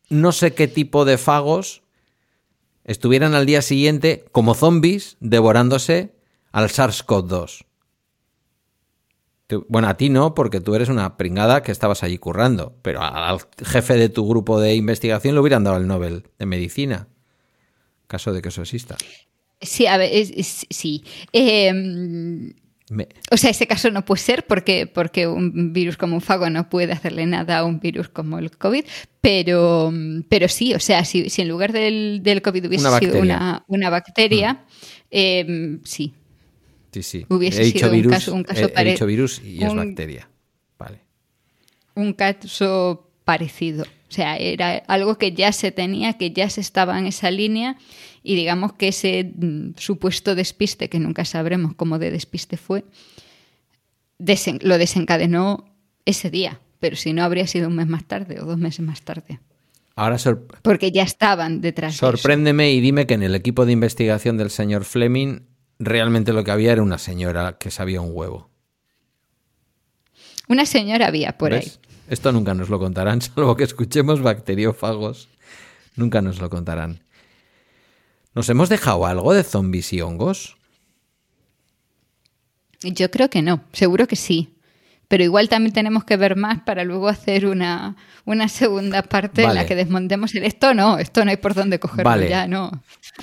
no 0.09 0.33
sé 0.33 0.55
qué 0.55 0.69
tipo 0.69 1.05
de 1.05 1.19
fagos 1.19 1.83
estuvieran 2.85 3.35
al 3.35 3.47
día 3.47 3.63
siguiente 3.63 4.25
como 4.33 4.55
zombies 4.55 5.17
devorándose 5.21 6.15
al 6.53 6.69
SARS-CoV-2. 6.69 7.65
Tú- 9.47 9.67
Bueno, 9.69 9.89
a 9.89 9.97
ti 9.97 10.09
no, 10.09 10.35
porque 10.35 10.61
tú 10.61 10.75
eres 10.75 10.89
una 10.89 11.17
pringada 11.17 11.63
que 11.63 11.73
estabas 11.73 12.03
allí 12.03 12.19
currando, 12.19 12.77
pero 12.83 13.03
al 13.03 13.41
jefe 13.65 13.95
de 13.95 14.09
tu 14.09 14.29
grupo 14.29 14.61
de 14.61 14.75
investigación 14.77 15.35
le 15.35 15.41
hubieran 15.41 15.65
dado 15.65 15.77
el 15.77 15.87
Nobel 15.87 16.25
de 16.39 16.47
Medicina, 16.47 17.09
caso 18.07 18.33
de 18.33 18.43
que 18.43 18.49
eso 18.49 18.63
exista. 18.63 18.97
Sí, 19.61 19.87
a 19.87 19.97
ver, 19.99 20.11
sí. 20.43 21.05
Eh, 21.33 22.53
Me- 22.91 23.09
o 23.31 23.37
sea, 23.37 23.51
ese 23.51 23.67
caso 23.69 23.91
no 23.93 24.05
puede 24.05 24.21
ser 24.21 24.47
porque, 24.47 24.87
porque 24.87 25.27
un 25.29 25.73
virus 25.73 25.97
como 25.97 26.17
un 26.17 26.21
fago 26.21 26.51
no 26.51 26.69
puede 26.69 26.93
hacerle 26.93 27.25
nada 27.25 27.59
a 27.59 27.65
un 27.65 27.79
virus 27.81 28.09
como 28.09 28.39
el 28.39 28.51
COVID, 28.51 28.85
pero, 29.21 29.93
pero 30.29 30.49
sí, 30.49 30.75
o 30.75 30.81
sea, 30.81 31.05
si, 31.05 31.31
si 31.31 31.41
en 31.43 31.49
lugar 31.49 31.73
del, 31.73 32.21
del 32.23 32.43
COVID 32.43 32.67
hubiese 32.67 32.89
Una 32.89 32.99
sido 32.99 33.21
una, 33.21 33.65
una 33.69 33.91
bacteria, 33.91 34.65
eh, 35.11 35.79
sí. 35.85 36.15
Sí, 36.93 37.03
sí. 37.05 37.27
Hubiese 37.29 37.63
he 37.63 37.67
sido 37.67 37.87
un 37.91 37.95
virus, 37.95 38.13
caso- 38.13 38.35
un 38.35 38.43
caso 38.43 38.69
he- 38.75 38.85
dicho 38.85 39.07
virus 39.07 39.41
y 39.45 39.63
es 39.63 39.73
bacteria. 39.73 40.29
Vale. 40.77 40.99
un 41.95 42.13
caso 42.15 43.10
parecido. 43.31 43.85
O 43.85 44.13
sea, 44.13 44.37
era 44.37 44.79
algo 44.89 45.17
que 45.17 45.31
ya 45.31 45.53
se 45.53 45.71
tenía, 45.71 46.15
que 46.15 46.33
ya 46.33 46.51
se 46.51 46.61
estaba 46.61 46.99
en 46.99 47.07
esa 47.07 47.31
línea 47.31 47.77
y 48.25 48.35
digamos 48.35 48.73
que 48.73 48.89
ese 48.89 49.33
mm, 49.37 49.75
supuesto 49.79 50.35
despiste, 50.35 50.89
que 50.89 50.99
nunca 50.99 51.25
sabremos 51.25 51.75
cómo 51.77 52.01
de 52.01 52.11
despiste 52.11 52.57
fue, 52.57 52.83
desen- 54.19 54.61
lo 54.63 54.79
desencadenó 54.79 55.65
ese 56.05 56.29
día. 56.29 56.59
Pero 56.81 56.97
si 56.97 57.13
no, 57.13 57.23
habría 57.23 57.47
sido 57.47 57.69
un 57.69 57.77
mes 57.77 57.87
más 57.87 58.05
tarde 58.05 58.41
o 58.41 58.47
dos 58.47 58.59
meses 58.59 58.81
más 58.85 59.03
tarde. 59.03 59.39
Ahora 59.95 60.17
Porque 60.63 60.91
ya 60.91 61.05
estaban 61.05 61.61
detrás 61.61 61.93
de 61.93 61.97
eso. 61.97 62.07
sorpréndeme 62.11 62.73
y 62.73 62.81
dime 62.81 63.07
que 63.07 63.15
en 63.15 63.23
el 63.23 63.37
equipo 63.37 63.65
de 63.65 63.71
investigación 63.73 64.39
del 64.39 64.51
señor 64.51 64.85
Fleming 64.85 65.43
realmente 65.79 66.33
lo 66.33 66.43
que 66.43 66.51
había 66.51 66.73
era 66.73 66.83
una 66.83 66.99
señora 66.99 67.59
que 67.59 67.71
sabía 67.71 68.01
un 68.01 68.11
huevo. 68.13 68.51
Una 70.49 70.67
señora 70.67 71.07
había 71.07 71.39
por 71.39 71.53
ahí. 71.53 71.71
Esto 72.11 72.33
nunca 72.33 72.55
nos 72.55 72.69
lo 72.69 72.79
contarán, 72.79 73.23
salvo 73.23 73.57
que 73.57 73.65
escuchemos 73.65 74.21
bacteriófagos. 74.21 75.29
Nunca 75.97 76.21
nos 76.21 76.41
lo 76.41 76.51
contarán. 76.51 77.01
¿Nos 78.35 78.49
hemos 78.49 78.69
dejado 78.69 79.07
algo 79.07 79.33
de 79.33 79.45
zombies 79.45 79.93
y 79.93 80.01
hongos? 80.01 80.57
Yo 82.83 83.11
creo 83.11 83.31
que 83.31 83.43
no, 83.43 83.63
seguro 83.73 84.07
que 84.07 84.17
sí. 84.17 84.57
Pero 85.09 85.25
igual 85.25 85.49
también 85.49 85.73
tenemos 85.73 86.05
que 86.05 86.17
ver 86.17 86.37
más 86.37 86.61
para 86.63 86.85
luego 86.85 87.09
hacer 87.09 87.47
una, 87.47 87.97
una 88.25 88.49
segunda 88.49 89.03
parte 89.03 89.43
en 89.43 89.55
la 89.55 89.67
que 89.67 89.75
desmontemos 89.75 90.35
el 90.37 90.45
esto 90.45 90.73
no, 90.73 90.99
esto 90.99 91.25
no 91.25 91.33
hay 91.33 91.37
por 91.37 91.55
dónde 91.55 91.81
cogerlo 91.81 92.05
Vale. 92.05 92.29
ya, 92.29 92.47
no. 92.47 92.71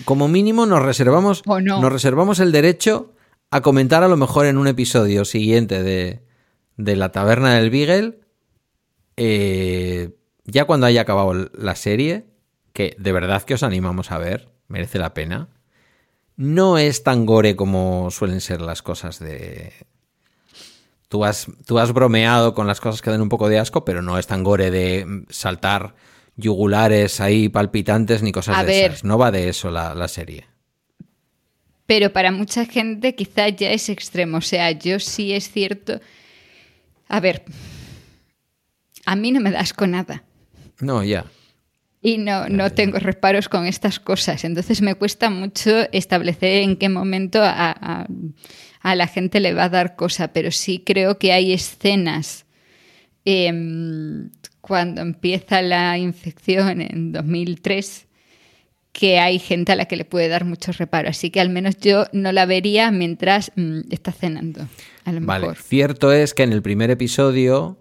Como 0.04 0.28
mínimo 0.28 0.66
nos 0.66 0.84
reservamos, 0.84 1.44
no. 1.46 1.60
nos 1.82 1.92
reservamos 1.92 2.42
el 2.42 2.52
derecho 2.52 3.14
a 3.52 3.62
comentar 3.62 4.04
a 4.04 4.10
lo 4.10 4.18
mejor 4.18 4.48
en 4.48 4.58
un 4.58 4.68
episodio 4.68 5.24
siguiente 5.24 5.82
de, 5.82 6.20
de 6.76 6.96
la 6.98 7.14
taberna 7.14 7.54
del 7.56 7.70
Beagle, 7.70 8.20
eh, 9.18 10.12
ya 10.46 10.66
cuando 10.66 10.86
haya 10.86 11.02
acabado 11.02 11.34
la 11.54 11.76
serie, 11.76 12.26
que 12.74 12.96
de 12.98 13.12
verdad 13.12 13.44
que 13.44 13.56
os 13.56 13.64
animamos 13.64 14.12
a 14.12 14.18
ver, 14.18 14.50
merece 14.68 15.00
la 15.00 15.14
pena. 15.14 15.50
No 16.36 16.78
es 16.78 17.04
tan 17.04 17.26
gore 17.26 17.56
como 17.56 18.12
suelen 18.12 18.42
ser 18.42 18.62
las 18.62 18.82
cosas 18.82 19.20
de... 19.20 19.74
Tú 21.10 21.26
has, 21.26 21.48
tú 21.66 21.80
has 21.80 21.94
bromeado 21.94 22.54
con 22.54 22.68
las 22.68 22.80
cosas 22.80 23.02
que 23.02 23.10
dan 23.10 23.22
un 23.22 23.30
poco 23.30 23.50
de 23.50 23.60
asco, 23.60 23.84
pero 23.84 24.02
no 24.02 24.20
es 24.20 24.28
tan 24.28 24.44
gore 24.44 24.70
de 24.70 25.24
saltar 25.30 25.96
yugulares 26.36 27.20
ahí 27.20 27.50
palpitantes 27.50 28.22
ni 28.22 28.32
cosas 28.32 28.58
A 28.58 28.64
de 28.64 28.68
ver. 28.68 28.92
esas. 28.92 29.04
No 29.04 29.18
va 29.18 29.32
de 29.32 29.50
eso 29.50 29.72
la, 29.72 29.96
la 29.96 30.08
serie. 30.08 30.46
Pero 31.88 32.12
para 32.12 32.32
mucha 32.32 32.66
gente 32.66 33.16
quizás 33.16 33.56
ya 33.56 33.72
es 33.72 33.90
extremo. 33.90 34.38
O 34.38 34.42
sea, 34.42 34.72
yo 34.72 35.00
sí 35.00 35.34
es 35.34 35.50
cierto. 35.50 36.00
A 37.08 37.20
ver, 37.22 37.46
a 39.08 39.16
mí 39.16 39.32
no 39.32 39.40
me 39.40 39.52
das 39.52 39.74
con 39.74 39.92
nada. 39.92 40.24
No, 40.82 41.04
ya. 41.04 41.26
Y 42.02 42.18
no, 42.20 42.48
no 42.50 42.70
tengo 42.72 43.00
reparos 43.00 43.50
con 43.50 43.66
estas 43.66 44.00
cosas. 44.00 44.44
Entonces 44.44 44.82
me 44.82 44.94
cuesta 44.96 45.30
mucho 45.30 45.72
establecer 45.92 46.62
en 46.64 46.76
qué 46.78 46.90
momento 46.90 47.42
a, 47.42 47.72
a- 47.72 48.08
a 48.82 48.96
la 48.96 49.08
gente 49.08 49.40
le 49.40 49.54
va 49.54 49.64
a 49.66 49.70
dar 49.70 49.96
cosa. 49.96 50.28
Pero 50.34 50.52
sí 50.52 50.84
creo 50.86 51.18
que 51.18 51.32
hay 51.34 51.54
escenas 51.54 52.46
em, 53.26 54.30
cuando 54.62 55.02
empieza 55.02 55.62
la 55.62 55.98
infección 55.98 56.82
en 56.82 57.12
2003 57.12 58.06
que 58.92 59.20
hay 59.20 59.38
gente 59.40 59.72
a 59.72 59.76
la 59.76 59.86
que 59.86 59.96
le 59.96 60.06
puede 60.06 60.28
dar 60.28 60.44
mucho 60.46 60.72
reparo. 60.72 61.10
Así 61.10 61.30
que 61.30 61.40
al 61.40 61.50
menos 61.50 61.78
yo 61.80 62.06
no 62.14 62.32
la 62.32 62.46
vería 62.46 62.90
mientras 62.92 63.52
mm, 63.56 63.82
está 63.92 64.12
cenando. 64.12 64.68
A 65.06 65.12
lo 65.12 65.22
Vale. 65.22 65.42
mejor. 65.48 65.58
Cierto 65.62 66.12
es 66.12 66.34
que 66.34 66.44
en 66.44 66.52
el 66.54 66.62
primer 66.64 66.90
episodio, 66.90 67.78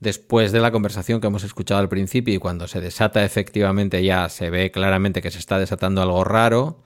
después 0.00 0.52
de 0.52 0.60
la 0.60 0.70
conversación 0.70 1.20
que 1.20 1.26
hemos 1.26 1.44
escuchado 1.44 1.80
al 1.80 1.88
principio 1.88 2.34
y 2.34 2.38
cuando 2.38 2.68
se 2.68 2.80
desata 2.80 3.24
efectivamente 3.24 4.02
ya 4.04 4.28
se 4.28 4.50
ve 4.50 4.70
claramente 4.70 5.22
que 5.22 5.30
se 5.30 5.38
está 5.38 5.58
desatando 5.58 6.02
algo 6.02 6.24
raro, 6.24 6.82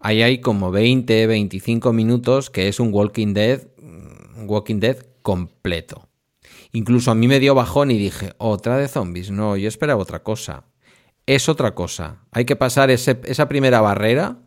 ahí 0.00 0.22
hay 0.22 0.40
como 0.40 0.70
20, 0.70 1.26
25 1.26 1.92
minutos 1.92 2.50
que 2.50 2.68
es 2.68 2.80
un 2.80 2.92
Walking 2.92 3.34
Dead, 3.34 3.68
un 3.78 4.44
Walking 4.46 4.80
Dead 4.80 4.98
completo. 5.22 6.08
Incluso 6.72 7.10
a 7.10 7.14
mí 7.14 7.28
me 7.28 7.40
dio 7.40 7.54
bajón 7.54 7.90
y 7.90 7.98
dije, 7.98 8.34
otra 8.38 8.76
de 8.76 8.88
zombies. 8.88 9.30
No, 9.30 9.56
yo 9.56 9.68
esperaba 9.68 10.02
otra 10.02 10.22
cosa. 10.22 10.64
Es 11.26 11.48
otra 11.48 11.74
cosa. 11.74 12.24
Hay 12.30 12.44
que 12.44 12.56
pasar 12.56 12.90
esa 12.90 13.48
primera 13.48 13.80
barrera. 13.80 14.38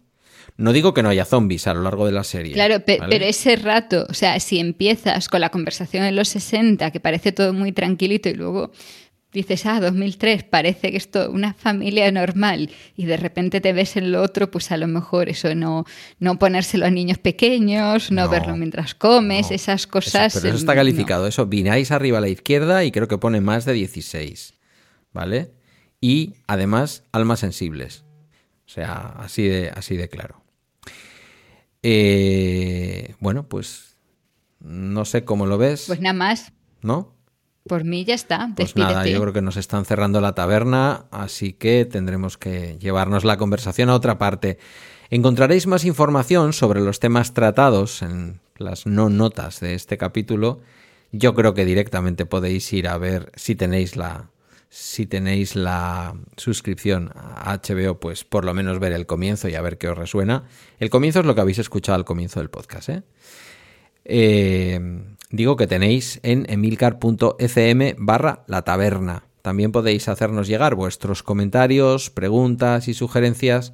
No 0.57 0.73
digo 0.73 0.93
que 0.93 1.01
no 1.03 1.09
haya 1.09 1.25
zombies 1.25 1.65
a 1.67 1.73
lo 1.73 1.81
largo 1.81 2.05
de 2.05 2.11
la 2.11 2.23
serie. 2.23 2.53
Claro, 2.53 2.79
pe- 2.85 2.97
¿vale? 2.99 3.09
pero 3.11 3.25
ese 3.29 3.55
rato, 3.55 4.05
o 4.09 4.13
sea, 4.13 4.39
si 4.39 4.59
empiezas 4.59 5.27
con 5.29 5.41
la 5.41 5.49
conversación 5.49 6.03
en 6.03 6.15
los 6.15 6.29
60, 6.29 6.91
que 6.91 6.99
parece 6.99 7.31
todo 7.31 7.51
muy 7.53 7.71
tranquilito, 7.71 8.29
y 8.29 8.33
luego 8.35 8.71
dices, 9.33 9.65
ah, 9.65 9.79
2003, 9.79 10.43
parece 10.43 10.91
que 10.91 10.97
esto 10.97 11.31
una 11.31 11.53
familia 11.53 12.11
normal, 12.11 12.69
y 12.97 13.05
de 13.05 13.15
repente 13.17 13.61
te 13.61 13.71
ves 13.71 13.95
en 13.95 14.11
lo 14.11 14.21
otro, 14.21 14.51
pues 14.51 14.71
a 14.71 14.77
lo 14.77 14.87
mejor 14.87 15.29
eso 15.29 15.55
no, 15.55 15.85
no 16.19 16.37
ponérselo 16.37 16.85
a 16.85 16.91
niños 16.91 17.17
pequeños, 17.17 18.11
no, 18.11 18.25
No, 18.25 18.29
verlo 18.29 18.57
mientras 18.57 18.93
comes, 18.93 19.49
No, 19.49 19.55
esas 19.55 19.81
eso- 19.83 19.89
cosas. 19.89 20.33
pero 20.33 20.49
eso 20.49 20.57
está 20.57 20.73
no. 20.73 20.79
calificado. 20.79 21.27
Eso, 21.27 21.45
vináis 21.45 21.91
arriba 21.91 22.17
a 22.17 22.21
la 22.21 22.27
izquierda 22.29 22.83
y 22.83 22.91
creo 22.91 23.07
que 23.07 23.17
pone 23.17 23.39
más 23.41 23.63
de 23.65 23.73
16. 23.73 24.53
¿Vale? 25.13 25.51
Y 26.01 26.35
además, 26.47 27.03
almas 27.11 27.39
sensibles. 27.39 28.03
O 28.65 28.69
sea, 28.73 29.13
así 29.17 29.43
de, 29.47 29.69
así 29.75 29.97
de 29.97 30.07
claro. 30.09 30.40
Eh, 31.83 33.15
bueno, 33.19 33.47
pues 33.47 33.97
no 34.59 35.05
sé 35.05 35.23
cómo 35.25 35.45
lo 35.45 35.57
ves, 35.57 35.85
Pues 35.87 35.99
nada 36.01 36.13
más, 36.13 36.53
¿no? 36.81 37.15
por 37.67 37.83
mí 37.83 38.03
ya 38.05 38.15
está. 38.15 38.49
Pues 38.55 38.69
Despídete. 38.69 38.93
nada, 38.93 39.07
yo 39.07 39.21
creo 39.21 39.33
que 39.33 39.41
nos 39.43 39.55
están 39.55 39.85
cerrando 39.85 40.19
la 40.19 40.33
taberna, 40.33 41.05
así 41.11 41.53
que 41.53 41.85
tendremos 41.85 42.37
que 42.37 42.77
llevarnos 42.79 43.23
la 43.23 43.37
conversación 43.37 43.89
a 43.89 43.95
otra 43.95 44.17
parte. 44.17 44.57
Encontraréis 45.11 45.67
más 45.67 45.85
información 45.85 46.53
sobre 46.53 46.81
los 46.81 46.99
temas 46.99 47.33
tratados 47.35 48.01
en 48.01 48.39
las 48.57 48.87
no 48.87 49.09
notas 49.09 49.59
de 49.59 49.75
este 49.75 49.97
capítulo. 49.97 50.61
Yo 51.11 51.35
creo 51.35 51.53
que 51.53 51.65
directamente 51.65 52.25
podéis 52.25 52.71
ir 52.73 52.87
a 52.87 52.97
ver 52.97 53.31
si 53.35 53.55
tenéis 53.55 53.95
la 53.95 54.30
si 54.73 55.05
tenéis 55.05 55.57
la 55.57 56.15
suscripción 56.37 57.11
a 57.13 57.57
HBO, 57.57 57.99
pues 57.99 58.23
por 58.23 58.45
lo 58.45 58.53
menos 58.53 58.79
ver 58.79 58.93
el 58.93 59.05
comienzo 59.05 59.49
y 59.49 59.55
a 59.55 59.61
ver 59.61 59.77
qué 59.77 59.89
os 59.89 59.97
resuena. 59.97 60.45
El 60.79 60.89
comienzo 60.89 61.19
es 61.19 61.25
lo 61.25 61.35
que 61.35 61.41
habéis 61.41 61.59
escuchado 61.59 61.97
al 61.97 62.05
comienzo 62.05 62.39
del 62.39 62.49
podcast, 62.49 62.87
¿eh? 62.87 63.03
Eh, 64.05 64.79
digo 65.29 65.57
que 65.57 65.67
tenéis 65.67 66.21
en 66.23 66.45
emilcar.fm 66.49 67.95
barra 67.97 68.45
la 68.47 68.61
taberna. 68.61 69.25
También 69.41 69.73
podéis 69.73 70.07
hacernos 70.07 70.47
llegar 70.47 70.75
vuestros 70.75 71.21
comentarios, 71.21 72.09
preguntas 72.09 72.87
y 72.87 72.93
sugerencias, 72.93 73.73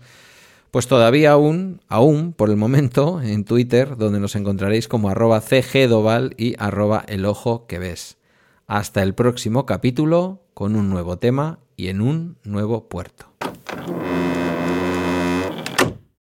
pues 0.71 0.87
todavía 0.87 1.33
aún, 1.33 1.79
aún 1.89 2.33
por 2.33 2.49
el 2.49 2.57
momento, 2.57 3.21
en 3.21 3.45
Twitter, 3.45 3.97
donde 3.97 4.19
nos 4.19 4.35
encontraréis 4.35 4.87
como 4.87 5.09
arroba 5.09 5.41
cgdoval 5.41 6.33
y 6.37 6.55
arroba 6.57 7.05
el 7.07 7.25
ojo 7.25 7.67
que 7.67 7.77
ves. 7.77 8.17
Hasta 8.69 9.01
el 9.01 9.15
próximo 9.15 9.65
capítulo 9.65 10.41
con 10.53 10.75
un 10.75 10.89
nuevo 10.89 11.17
tema 11.19 11.59
y 11.77 11.87
en 11.87 12.01
un 12.01 12.37
nuevo 12.43 12.89
puerto. 12.89 13.27